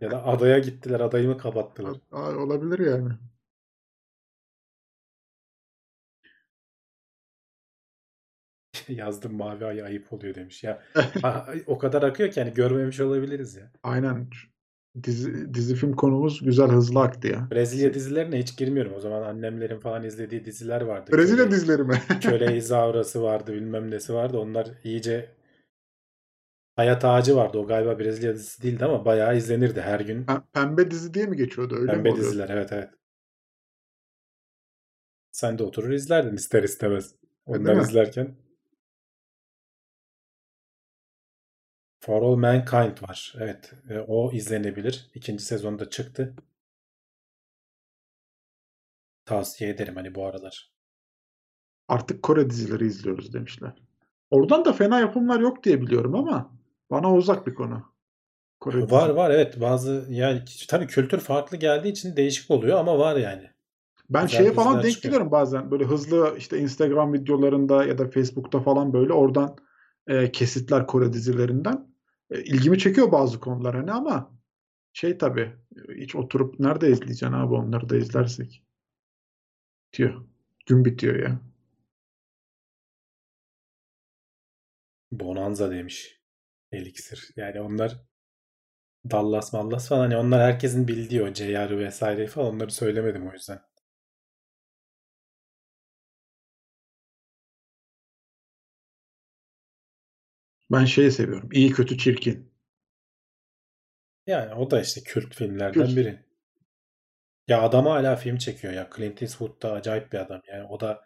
Ya 0.00 0.10
da 0.10 0.26
adaya 0.26 0.58
gittiler, 0.58 1.00
adayı 1.00 1.28
mı 1.28 1.38
kapattılar? 1.38 1.96
Aa, 2.12 2.36
olabilir 2.36 2.78
yani. 2.78 3.08
Yazdım 8.88 9.36
mavi 9.36 9.64
ay 9.64 9.82
ayıp 9.82 10.12
oluyor 10.12 10.34
demiş. 10.34 10.64
Ya 10.64 10.82
o 11.66 11.78
kadar 11.78 12.02
akıyor 12.02 12.30
ki 12.30 12.40
hani 12.40 12.54
görmemiş 12.54 13.00
olabiliriz 13.00 13.54
ya. 13.56 13.72
Aynen. 13.82 14.26
Dizi, 15.02 15.54
dizi 15.54 15.74
film 15.74 15.92
konumuz 15.92 16.40
güzel 16.44 16.68
hızlı 16.68 17.00
aktı 17.00 17.28
ya. 17.28 17.48
Brezilya 17.50 17.94
dizilerine 17.94 18.38
hiç 18.38 18.56
girmiyorum. 18.56 18.92
O 18.96 19.00
zaman 19.00 19.22
annemlerin 19.22 19.78
falan 19.78 20.04
izlediği 20.04 20.44
diziler 20.44 20.80
vardı. 20.80 21.10
Brezilya 21.12 21.44
Köle- 21.44 21.50
dizileri 21.50 21.82
mi? 21.82 22.02
Köle 22.20 22.56
İzaurası 22.62 23.22
vardı, 23.22 23.52
bilmem 23.52 23.90
nesi 23.90 24.14
vardı. 24.14 24.38
Onlar 24.38 24.68
iyice 24.84 25.35
Hayat 26.76 27.04
Ağacı 27.04 27.36
vardı. 27.36 27.58
O 27.58 27.66
galiba 27.66 27.98
Brezilya 27.98 28.34
dizisi 28.34 28.62
değildi 28.62 28.84
ama 28.84 29.04
bayağı 29.04 29.36
izlenirdi 29.36 29.80
her 29.80 30.00
gün. 30.00 30.26
Pembe 30.52 30.90
dizi 30.90 31.14
diye 31.14 31.26
mi 31.26 31.36
geçiyordu? 31.36 31.74
Öyle 31.74 31.84
mi 31.86 31.92
Pembe 31.96 32.10
oluyordu? 32.10 32.28
diziler 32.28 32.48
evet 32.48 32.72
evet. 32.72 32.90
Sen 35.32 35.58
de 35.58 35.62
oturur 35.62 35.90
izlerdin 35.90 36.36
ister 36.36 36.62
istemez. 36.62 37.12
Değil 37.12 37.22
Onlar 37.46 37.74
mi? 37.74 37.82
izlerken. 37.82 38.36
For 42.00 42.22
All 42.22 42.36
Mankind 42.36 43.02
var. 43.08 43.34
Evet. 43.40 43.72
e, 43.90 43.98
O 43.98 44.32
izlenebilir. 44.32 45.10
İkinci 45.14 45.44
sezonda 45.44 45.90
çıktı. 45.90 46.36
Tavsiye 49.24 49.70
ederim 49.70 49.96
hani 49.96 50.14
bu 50.14 50.26
aralar. 50.26 50.72
Artık 51.88 52.22
Kore 52.22 52.50
dizileri 52.50 52.86
izliyoruz 52.86 53.32
demişler. 53.32 53.72
Oradan 54.30 54.64
da 54.64 54.72
fena 54.72 55.00
yapımlar 55.00 55.40
yok 55.40 55.64
diye 55.64 55.80
biliyorum 55.80 56.14
ama 56.14 56.55
bana 56.90 57.14
uzak 57.14 57.46
bir 57.46 57.54
konu. 57.54 57.96
Kore. 58.60 58.90
Var 58.90 59.08
var 59.08 59.30
evet 59.30 59.60
bazı 59.60 60.06
yani 60.10 60.42
tabii 60.68 60.86
kültür 60.86 61.20
farklı 61.20 61.56
geldiği 61.56 61.88
için 61.88 62.16
değişik 62.16 62.50
oluyor 62.50 62.78
ama 62.78 62.98
var 62.98 63.16
yani. 63.16 63.50
Ben 64.10 64.22
Güzel 64.22 64.38
şeye 64.38 64.52
falan 64.52 64.82
denk 64.82 64.92
çıkıyor. 64.92 65.12
geliyorum 65.12 65.30
bazen. 65.30 65.70
Böyle 65.70 65.84
hızlı 65.84 66.34
işte 66.38 66.58
Instagram 66.58 67.12
videolarında 67.12 67.84
ya 67.84 67.98
da 67.98 68.10
Facebook'ta 68.10 68.60
falan 68.60 68.92
böyle 68.92 69.12
oradan 69.12 69.56
e, 70.06 70.32
kesitler 70.32 70.86
Kore 70.86 71.12
dizilerinden. 71.12 71.88
E, 72.30 72.42
ilgimi 72.42 72.78
çekiyor 72.78 73.12
bazı 73.12 73.40
konular 73.40 73.76
hani 73.76 73.92
ama 73.92 74.36
şey 74.92 75.18
tabii 75.18 75.52
hiç 75.96 76.16
oturup 76.16 76.60
nerede 76.60 76.90
izleyeceksin 76.90 77.32
abi 77.32 77.54
onları 77.54 77.88
da 77.88 77.96
izlersek. 77.96 78.62
Bitiyor. 79.86 80.24
Gün 80.66 80.84
bitiyor 80.84 81.16
ya. 81.16 81.40
Bonanza 85.12 85.70
demiş. 85.70 86.20
Elixir. 86.72 87.30
Yani 87.36 87.60
onlar 87.60 87.96
Dallas 89.10 89.52
Mallas 89.52 89.88
falan 89.88 90.00
hani 90.00 90.16
onlar 90.16 90.42
herkesin 90.42 90.88
bildiği 90.88 91.22
o 91.22 91.34
JR 91.34 91.78
vesaire 91.78 92.26
falan 92.26 92.54
onları 92.54 92.70
söylemedim 92.70 93.28
o 93.28 93.32
yüzden. 93.32 93.60
Ben 100.70 100.84
şeyi 100.84 101.10
seviyorum. 101.12 101.48
İyi 101.52 101.70
kötü 101.70 101.98
çirkin. 101.98 102.52
Yani 104.26 104.54
o 104.54 104.70
da 104.70 104.80
işte 104.80 105.00
kült 105.02 105.34
filmlerden 105.34 105.84
Kült. 105.86 105.96
biri. 105.96 106.24
Ya 107.48 107.62
adam 107.62 107.86
hala 107.86 108.16
film 108.16 108.36
çekiyor 108.36 108.72
ya. 108.72 108.90
Clint 108.96 109.22
Eastwood 109.22 109.62
da 109.62 109.72
acayip 109.72 110.12
bir 110.12 110.18
adam. 110.18 110.42
Yani 110.48 110.64
o 110.64 110.80
da 110.80 111.02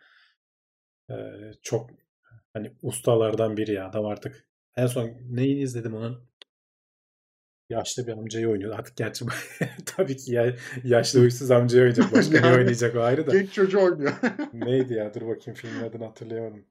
e, 1.10 1.14
çok 1.62 1.90
hani 2.52 2.72
ustalardan 2.82 3.56
biri 3.56 3.72
ya. 3.72 3.88
Adam 3.88 4.06
artık 4.06 4.48
en 4.80 4.86
son 4.86 5.10
neyi 5.30 5.62
izledim 5.62 5.94
onun? 5.94 6.30
Yaşlı 7.70 8.06
bir 8.06 8.12
amcayı 8.12 8.48
oynuyor. 8.48 8.78
Artık 8.78 8.96
gerçi 8.96 9.24
tabii 9.86 10.16
ki 10.16 10.32
ya, 10.32 10.56
yaşlı 10.84 11.20
huysuz 11.20 11.50
amcayı 11.50 11.82
oynayacak. 11.82 12.12
Başka 12.16 12.40
ne 12.40 12.46
Yani 12.46 12.56
oynayacak 12.56 12.96
o 12.96 13.00
ayrı 13.00 13.26
da. 13.26 13.32
Genç 13.32 13.52
çocuğu 13.52 13.80
oynuyor. 13.80 14.12
Neydi 14.52 14.94
ya? 14.94 15.14
Dur 15.14 15.20
bakayım 15.20 15.54
filmin 15.60 15.82
adını 15.82 16.04
hatırlayamadım. 16.04 16.64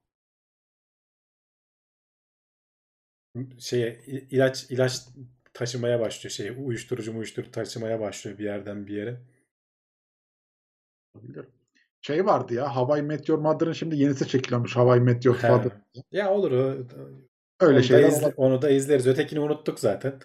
Şeye 3.60 4.00
ilaç 4.06 4.72
ilaç 4.72 5.02
taşımaya 5.54 6.00
başlıyor. 6.00 6.32
Şey 6.32 6.50
uyuşturucu 6.50 7.16
uyuşturucu 7.18 7.52
taşımaya 7.52 8.00
başlıyor 8.00 8.38
bir 8.38 8.44
yerden 8.44 8.88
bir 8.88 8.96
yere. 8.96 9.22
Olabilir. 11.16 11.46
Şey 12.02 12.26
vardı 12.26 12.54
ya 12.54 12.76
Hawaii 12.76 13.02
Meteor 13.02 13.38
Mother'ın 13.38 13.74
şimdi 13.74 13.98
yenisi 13.98 14.28
çekiliyormuş 14.28 14.76
Hawaii 14.76 15.02
Meteor 15.02 15.36
He. 15.36 15.48
Father. 15.48 15.72
Ya 16.12 16.34
olur 16.34 16.52
o. 16.52 16.78
Öyle 17.60 17.72
Onu 17.74 17.80
da, 17.80 17.84
şeyler 17.84 18.08
izle- 18.08 18.18
olabilir. 18.20 18.34
onu 18.38 18.62
da 18.62 18.70
izleriz. 18.70 19.08
Ötekini 19.08 19.40
unuttuk 19.40 19.80
zaten. 19.80 20.20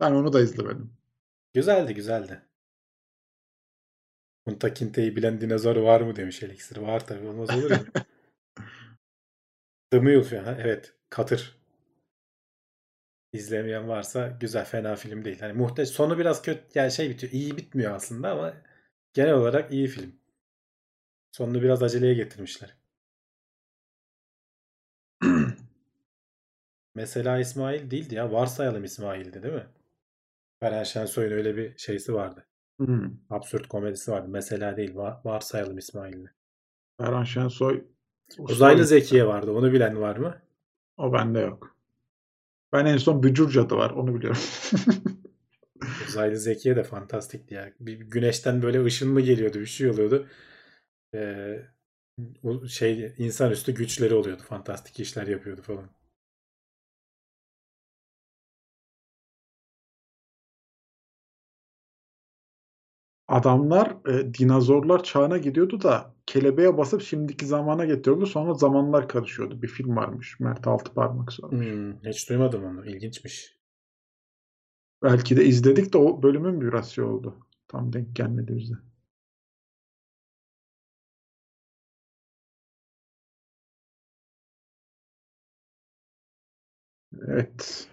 Ben 0.00 0.10
onu 0.12 0.32
da 0.32 0.40
izlemedim. 0.40 0.92
Güzeldi 1.54 1.94
güzeldi. 1.94 2.42
Kunta 4.46 4.74
Kinte'yi 4.74 5.16
bilen 5.16 5.40
dinozor 5.40 5.76
var 5.76 6.00
mı 6.00 6.16
demiş 6.16 6.42
Elixir. 6.42 6.76
Var 6.76 7.06
tabii 7.06 7.26
olmaz 7.26 7.50
olur 7.50 7.70
mu? 7.70 7.76
The 9.90 9.98
Mule 10.00 10.22
falan. 10.22 10.58
Evet. 10.60 10.94
Katır. 11.10 11.56
İzlemeyen 13.32 13.88
varsa 13.88 14.28
güzel 14.40 14.64
fena 14.64 14.96
film 14.96 15.24
değil. 15.24 15.40
Hani 15.40 15.52
muhteşem 15.52 15.94
sonu 15.94 16.18
biraz 16.18 16.42
kötü 16.42 16.64
yani 16.74 16.92
şey 16.92 17.10
bitiyor. 17.10 17.32
iyi 17.32 17.56
bitmiyor 17.56 17.92
aslında 17.92 18.30
ama 18.32 18.54
genel 19.12 19.32
olarak 19.34 19.72
iyi 19.72 19.88
film. 19.88 20.16
Sonunu 21.32 21.62
biraz 21.62 21.82
aceleye 21.82 22.14
getirmişler. 22.14 22.76
Mesela 26.96 27.38
İsmail 27.38 27.90
değildi 27.90 28.14
ya. 28.14 28.32
Varsayalım 28.32 28.84
İsmail'di 28.84 29.42
değil 29.42 29.54
mi? 29.54 29.66
Ferhan 30.60 30.84
Şensoy'un 30.84 31.32
öyle 31.32 31.56
bir 31.56 31.78
şeysi 31.78 32.14
vardı. 32.14 32.46
Hmm. 32.78 33.10
Absürt 33.30 33.68
komedisi 33.68 34.10
vardı. 34.10 34.28
Mesela 34.28 34.76
değil. 34.76 34.94
va- 34.94 35.24
varsayalım 35.24 35.78
İsmail'di. 35.78 36.32
Ferhan 37.00 37.24
Şensoy 37.24 37.84
Uzaylı 38.38 38.84
Zekiye 38.84 39.26
vardı. 39.26 39.50
Onu 39.50 39.72
bilen 39.72 40.00
var 40.00 40.16
mı? 40.16 40.42
O 40.96 41.12
bende 41.12 41.40
yok. 41.40 41.76
Ben 42.72 42.86
en 42.86 42.96
son 42.96 43.22
Bücür 43.22 43.50
Cadı 43.50 43.76
var. 43.76 43.90
Onu 43.90 44.14
biliyorum. 44.14 44.40
Uzaylı 46.08 46.36
Zekiye 46.36 46.76
de 46.76 46.82
fantastikti 46.82 47.54
ya. 47.54 47.72
Bir 47.80 48.00
güneşten 48.00 48.62
böyle 48.62 48.84
ışın 48.84 49.08
mı 49.12 49.20
geliyordu? 49.20 49.60
Bir 49.60 49.66
şey 49.66 49.90
oluyordu. 49.90 50.26
Ee, 51.14 51.62
şey 52.68 53.14
insanüstü 53.18 53.74
güçleri 53.74 54.14
oluyordu. 54.14 54.42
Fantastik 54.48 55.00
işler 55.00 55.26
yapıyordu 55.26 55.62
falan. 55.62 55.95
Adamlar 63.28 63.96
e, 64.08 64.34
dinozorlar 64.34 65.02
çağına 65.02 65.38
gidiyordu 65.38 65.82
da 65.82 66.14
kelebeğe 66.26 66.76
basıp 66.78 67.02
şimdiki 67.02 67.46
zamana 67.46 67.84
getiriyordu. 67.84 68.26
Sonra 68.26 68.54
zamanlar 68.54 69.08
karışıyordu. 69.08 69.62
Bir 69.62 69.68
film 69.68 69.96
varmış. 69.96 70.40
Mert 70.40 70.66
Altıparmak 70.66 71.32
sormuş. 71.32 71.66
Hmm, 71.66 71.92
hiç 72.04 72.28
duymadım 72.30 72.64
onu. 72.64 72.86
İlginçmiş. 72.86 73.56
Belki 75.02 75.36
de 75.36 75.44
izledik 75.44 75.92
de 75.92 75.98
o 75.98 76.22
bölümün 76.22 76.60
biraz 76.60 76.90
şey 76.90 77.04
oldu. 77.04 77.46
Tam 77.68 77.92
denk 77.92 78.16
gelmedi 78.16 78.56
bize. 78.56 78.74
Evet. 87.28 87.88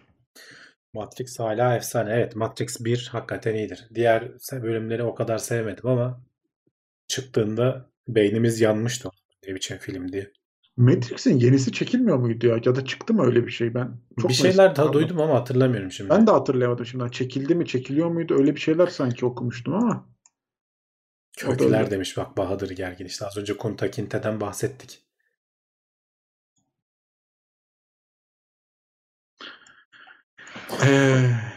Matrix 0.94 1.40
hala 1.40 1.76
efsane. 1.76 2.14
Evet, 2.14 2.36
Matrix 2.36 2.86
1 2.86 3.10
hakikaten 3.11 3.56
iyidir. 3.56 3.88
Diğer 3.95 4.32
bölümleri 4.52 5.03
o 5.03 5.15
kadar 5.15 5.38
sevmedim 5.38 5.88
ama 5.88 6.22
çıktığında 7.07 7.90
beynimiz 8.07 8.61
yanmıştı. 8.61 9.10
Ne 9.48 9.56
biçim 9.56 9.78
film 9.78 10.11
diye. 10.11 10.32
Matrix'in 10.78 11.40
yenisi 11.40 11.72
çekilmiyor 11.72 12.18
muydu 12.18 12.48
ya? 12.48 12.60
Ya 12.65 12.76
da 12.76 12.86
çıktı 12.86 13.14
mı 13.14 13.26
öyle 13.26 13.45
bir 13.45 13.52
şey? 13.52 13.74
Ben 13.74 13.98
çok 14.22 14.30
bir 14.30 14.36
şeyler 14.36 14.76
daha 14.76 14.94
duydum 14.94 15.22
ama 15.22 15.34
hatırlamıyorum 15.34 15.91
şimdi. 15.91 16.10
Ben 16.10 16.28
de 16.28 16.32
hatırlayamadım 16.32 16.86
şimdi. 16.86 17.11
Çekildi 17.11 17.56
mi, 17.56 17.65
çekiliyor 17.65 18.10
muydu? 18.10 18.36
Öyle 18.38 18.56
bir 18.56 18.60
şeyler 18.60 18.88
sanki 18.88 19.26
okumuştum 19.26 19.74
ama. 19.74 20.10
Kökler 21.38 21.91
demiş 21.91 22.18
bak 22.18 22.38
Bahadır 22.38 22.70
Gergin. 22.70 23.06
İşte 23.06 23.26
az 23.26 23.38
önce 23.38 23.57
Kunta 23.57 23.91
Kinte'den 23.91 24.41
bahsettik. 24.41 25.03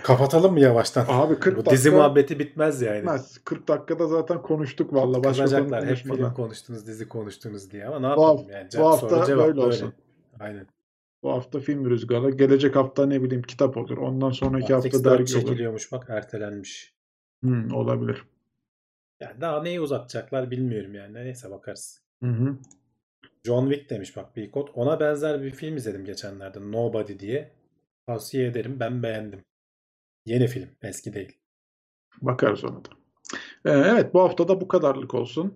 Kapatalım 0.03 0.53
mı 0.53 0.61
yavaştan? 0.61 1.07
abi 1.09 1.39
40 1.39 1.55
Bu 1.55 1.59
dakika 1.61 1.73
dizi 1.73 1.91
muhabbeti 1.91 2.39
bitmez 2.39 2.83
yani. 2.83 2.99
bitmez. 2.99 3.39
40 3.45 3.69
dakikada 3.69 4.07
zaten 4.07 4.43
konuştuk 4.43 4.95
valla. 4.95 5.23
Kızacaklar. 5.23 5.87
Hep 5.87 5.97
film 5.97 6.35
konuştunuz, 6.35 6.87
dizi 6.87 7.09
konuştunuz 7.09 7.71
diye 7.71 7.87
ama 7.87 7.99
ne 7.99 8.03
Bu 8.07 8.09
yapalım 8.09 8.37
hafta- 8.39 8.53
yani? 8.53 8.69
bu 8.79 8.87
hafta 8.87 9.09
soru 9.09 9.27
cevap 9.27 9.47
böyle 9.47 9.57
böyle. 9.57 9.67
olsun. 9.67 9.93
Aynen. 10.41 10.67
Bu 11.23 11.33
hafta 11.33 11.59
film 11.61 11.91
rüzgarı. 11.91 12.31
Gelecek 12.31 12.77
hafta 12.77 13.07
ne 13.07 13.23
bileyim 13.23 13.43
kitap 13.43 13.77
olur. 13.77 13.99
Ondan 13.99 14.31
sonraki 14.31 14.75
hafta 14.75 14.93
4 14.93 15.05
dergi 15.05 15.35
olur. 15.37 15.43
çekiliyormuş 15.47 15.93
bak 15.93 16.07
ertelenmiş. 16.09 16.95
Hmm, 17.43 17.75
olabilir. 17.75 18.25
Yani 19.21 19.41
daha 19.41 19.63
neyi 19.63 19.81
uzatacaklar 19.81 20.51
bilmiyorum 20.51 20.95
yani. 20.95 21.15
Neyse 21.15 21.51
bakarız. 21.51 22.01
Hı 22.23 22.31
hı. 22.31 22.57
John 23.45 23.71
Wick 23.71 23.91
demiş 23.91 24.17
bak 24.17 24.37
bir 24.37 24.51
kod. 24.51 24.69
Ona 24.75 25.01
benzer 25.01 25.43
bir 25.43 25.51
film 25.51 25.77
izledim 25.77 26.05
geçenlerde. 26.05 26.59
Nobody 26.73 27.19
diye. 27.19 27.51
Tavsiye 28.07 28.47
ederim. 28.47 28.81
Ben 28.81 29.03
beğendim. 29.03 29.45
Yeni 30.27 30.47
film. 30.47 30.69
Eski 30.83 31.15
değil. 31.15 31.39
Bakarız 32.21 32.65
ona 32.65 32.85
da. 32.85 32.89
Ee, 33.65 33.71
evet 33.71 34.15
bu 34.15 34.21
hafta 34.21 34.49
da 34.49 34.61
bu 34.61 34.69
kadarlık 34.69 35.15
olsun. 35.15 35.55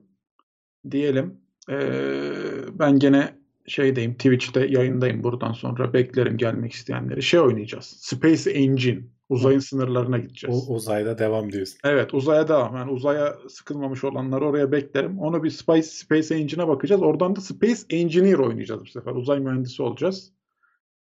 Diyelim. 0.90 1.40
Ee, 1.70 2.32
ben 2.72 2.98
gene 2.98 3.35
şeydeyim 3.66 4.14
Twitch'te 4.14 4.66
yayındayım 4.66 5.22
buradan 5.22 5.52
sonra 5.52 5.93
beklerim 5.93 6.36
gelmek 6.36 6.72
isteyenleri. 6.72 7.22
Şey 7.22 7.40
oynayacağız. 7.40 7.85
Space 7.85 8.51
Engine. 8.51 9.01
Uzayın 9.28 9.59
sınırlarına 9.59 10.18
gideceğiz. 10.18 10.68
O, 10.68 10.74
uzayda 10.74 11.18
devam 11.18 11.52
diyorsun. 11.52 11.78
Evet 11.85 12.14
uzaya 12.14 12.48
devam. 12.48 12.77
Yani 12.77 12.90
uzaya 12.90 13.39
sıkılmamış 13.48 14.05
olanları 14.05 14.44
oraya 14.44 14.72
beklerim. 14.72 15.18
Onu 15.18 15.44
bir 15.44 15.51
Space, 15.51 15.82
Space 15.82 16.35
Engine'e 16.35 16.68
bakacağız. 16.68 17.02
Oradan 17.02 17.36
da 17.36 17.40
Space 17.40 17.81
Engineer 17.90 18.39
oynayacağız 18.39 18.81
bu 18.81 18.86
sefer. 18.86 19.12
Uzay 19.12 19.40
mühendisi 19.40 19.82
olacağız. 19.82 20.32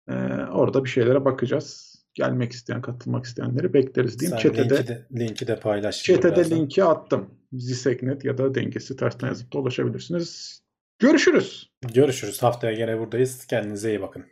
Ee, 0.10 0.14
orada 0.52 0.84
bir 0.86 0.90
şeylere 0.90 1.26
bakacağız. 1.26 1.96
Gelmek 2.14 2.52
isteyen, 2.52 2.82
katılmak 2.82 3.26
isteyenleri 3.26 3.74
bekleriz 3.74 4.20
diyeyim. 4.20 4.38
Sen 4.42 4.50
Çetede, 4.50 4.76
linki 4.76 4.88
de, 4.88 5.06
linki 5.20 5.48
de 5.48 5.60
paylaş. 5.60 6.04
çetede 6.04 6.36
birazdan. 6.36 6.58
linki 6.58 6.84
attım. 6.84 7.30
Ziseknet 7.54 8.26
ya 8.26 8.38
da 8.38 8.56
dengesi 8.56 8.96
tersten 8.96 9.28
yazıp 9.28 9.54
da 9.54 9.58
ulaşabilirsiniz. 9.60 10.62
Görüşürüz. 11.00 11.70
Görüşürüz. 11.94 12.44
Haftaya 12.44 12.74
gene 12.74 13.00
buradayız. 13.00 13.46
Kendinize 13.48 13.90
iyi 13.90 14.02
bakın. 14.02 14.26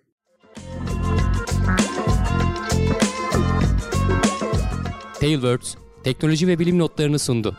Tailwords 5.19 5.75
teknoloji 6.03 6.47
ve 6.47 6.59
bilim 6.59 6.79
notlarını 6.79 7.19
sundu. 7.19 7.57